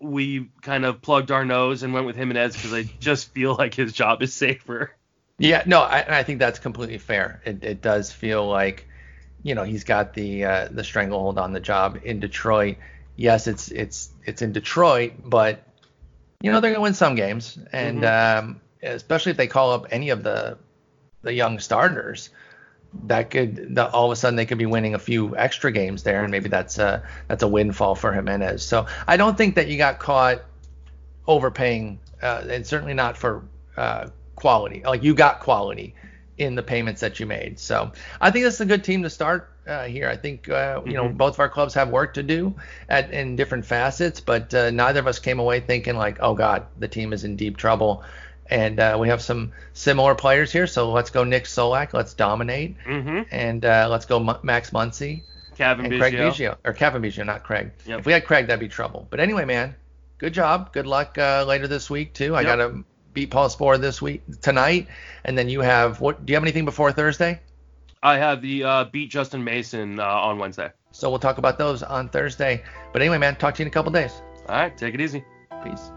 we 0.00 0.50
kind 0.62 0.84
of 0.84 1.02
plugged 1.02 1.30
our 1.30 1.44
nose 1.44 1.82
and 1.82 1.92
went 1.92 2.06
with 2.06 2.16
Jimenez 2.16 2.56
because 2.56 2.72
I 2.72 2.88
just 3.00 3.32
feel 3.32 3.54
like 3.54 3.74
his 3.74 3.92
job 3.92 4.22
is 4.22 4.32
safer. 4.34 4.92
Yeah, 5.38 5.62
no, 5.66 5.80
I, 5.80 6.18
I 6.20 6.22
think 6.24 6.40
that's 6.40 6.58
completely 6.58 6.98
fair. 6.98 7.40
It, 7.44 7.62
it 7.62 7.80
does 7.82 8.12
feel 8.12 8.46
like, 8.48 8.87
you 9.48 9.54
know, 9.54 9.64
he's 9.64 9.84
got 9.84 10.12
the 10.12 10.44
uh, 10.44 10.68
the 10.70 10.84
stranglehold 10.84 11.38
on 11.38 11.52
the 11.52 11.60
job 11.60 12.00
in 12.04 12.20
Detroit. 12.20 12.76
Yes, 13.16 13.46
it's 13.46 13.70
it's 13.70 14.10
it's 14.24 14.42
in 14.42 14.52
Detroit, 14.52 15.14
but 15.24 15.62
you 16.42 16.52
know 16.52 16.60
they're 16.60 16.70
gonna 16.72 16.82
win 16.82 16.94
some 16.94 17.14
games, 17.14 17.58
and 17.72 18.04
um, 18.04 18.60
especially 18.82 19.30
if 19.30 19.38
they 19.38 19.46
call 19.46 19.72
up 19.72 19.86
any 19.90 20.10
of 20.10 20.22
the 20.22 20.58
the 21.22 21.32
young 21.32 21.58
starters, 21.58 22.28
that 23.06 23.30
could 23.30 23.74
the, 23.74 23.90
all 23.90 24.06
of 24.06 24.12
a 24.12 24.16
sudden 24.16 24.36
they 24.36 24.46
could 24.46 24.58
be 24.58 24.66
winning 24.66 24.94
a 24.94 24.98
few 24.98 25.34
extra 25.36 25.72
games 25.72 26.02
there, 26.02 26.22
and 26.22 26.30
maybe 26.30 26.50
that's 26.50 26.78
a 26.78 27.02
that's 27.26 27.42
a 27.42 27.48
windfall 27.48 27.94
for 27.94 28.12
Jimenez. 28.12 28.62
So 28.62 28.86
I 29.06 29.16
don't 29.16 29.36
think 29.36 29.54
that 29.54 29.68
you 29.68 29.78
got 29.78 29.98
caught 29.98 30.42
overpaying, 31.26 31.98
uh, 32.22 32.44
and 32.48 32.66
certainly 32.66 32.94
not 32.94 33.16
for 33.16 33.44
uh, 33.78 34.08
quality. 34.36 34.82
Like 34.84 35.02
you 35.02 35.14
got 35.14 35.40
quality 35.40 35.94
in 36.38 36.54
the 36.54 36.62
payments 36.62 37.00
that 37.00 37.18
you 37.20 37.26
made. 37.26 37.58
So 37.58 37.92
I 38.20 38.30
think 38.30 38.44
that's 38.44 38.60
a 38.60 38.66
good 38.66 38.84
team 38.84 39.02
to 39.02 39.10
start 39.10 39.50
uh, 39.66 39.84
here. 39.84 40.08
I 40.08 40.16
think 40.16 40.48
uh, 40.48 40.80
you 40.86 40.94
know 40.94 41.04
Mhm. 41.08 41.16
both 41.18 41.34
of 41.34 41.40
our 41.40 41.48
clubs 41.48 41.74
have 41.74 41.88
work 41.90 42.14
to 42.14 42.22
do 42.22 42.54
at 42.88 43.10
in 43.10 43.36
different 43.36 43.66
facets, 43.66 44.20
but 44.20 44.54
uh, 44.54 44.70
neither 44.70 45.00
of 45.00 45.06
us 45.06 45.18
came 45.18 45.38
away 45.40 45.60
thinking 45.60 45.96
like, 45.96 46.18
oh 46.20 46.34
God, 46.34 46.66
the 46.78 46.88
team 46.88 47.12
is 47.12 47.24
in 47.24 47.36
deep 47.36 47.56
trouble. 47.56 48.02
And 48.50 48.80
uh, 48.80 48.96
we 48.98 49.08
have 49.08 49.20
some 49.20 49.52
similar 49.74 50.14
players 50.14 50.50
here, 50.50 50.66
so 50.66 50.90
let's 50.90 51.10
go 51.10 51.22
Nick 51.22 51.44
Solak, 51.44 51.92
let's 51.92 52.14
dominate, 52.14 52.76
Mm-hmm. 52.86 53.22
and 53.30 53.62
uh, 53.62 53.88
let's 53.90 54.06
go 54.06 54.16
M- 54.26 54.38
Max 54.42 54.70
Muncy 54.70 55.20
Cavan 55.56 55.84
and 55.84 56.00
Craig 56.00 56.14
Biggio. 56.14 56.56
Or 56.64 56.72
Cavan 56.72 57.02
Biggio, 57.02 57.26
not 57.26 57.42
Craig. 57.44 57.72
Yep. 57.84 57.98
If 58.00 58.06
we 58.06 58.12
had 58.14 58.24
Craig, 58.24 58.46
that'd 58.46 58.58
be 58.60 58.68
trouble. 58.68 59.06
But 59.10 59.20
anyway, 59.20 59.44
man, 59.44 59.74
good 60.16 60.32
job. 60.32 60.72
Good 60.72 60.86
luck 60.86 61.18
uh, 61.18 61.44
later 61.46 61.68
this 61.68 61.90
week 61.90 62.14
too. 62.14 62.34
I 62.34 62.40
Yep. 62.40 62.46
gotta 62.46 62.84
beat 63.18 63.30
Paul 63.30 63.48
Sporer 63.48 63.80
this 63.80 64.00
week 64.00 64.22
tonight, 64.42 64.86
and 65.24 65.36
then 65.36 65.48
you 65.48 65.60
have 65.60 66.00
what? 66.00 66.24
Do 66.24 66.30
you 66.30 66.36
have 66.36 66.44
anything 66.44 66.64
before 66.64 66.92
Thursday? 66.92 67.40
I 68.00 68.16
have 68.16 68.40
the 68.40 68.62
uh, 68.62 68.84
beat 68.84 69.10
Justin 69.10 69.42
Mason 69.42 69.98
uh, 69.98 70.04
on 70.04 70.38
Wednesday. 70.38 70.70
So 70.92 71.10
we'll 71.10 71.18
talk 71.18 71.38
about 71.38 71.58
those 71.58 71.82
on 71.82 72.08
Thursday. 72.10 72.62
But 72.92 73.02
anyway, 73.02 73.18
man, 73.18 73.34
talk 73.34 73.56
to 73.56 73.62
you 73.62 73.64
in 73.64 73.68
a 73.68 73.72
couple 73.72 73.90
days. 73.90 74.22
All 74.48 74.54
right, 74.54 74.76
take 74.76 74.94
it 74.94 75.00
easy. 75.00 75.24
Peace. 75.64 75.90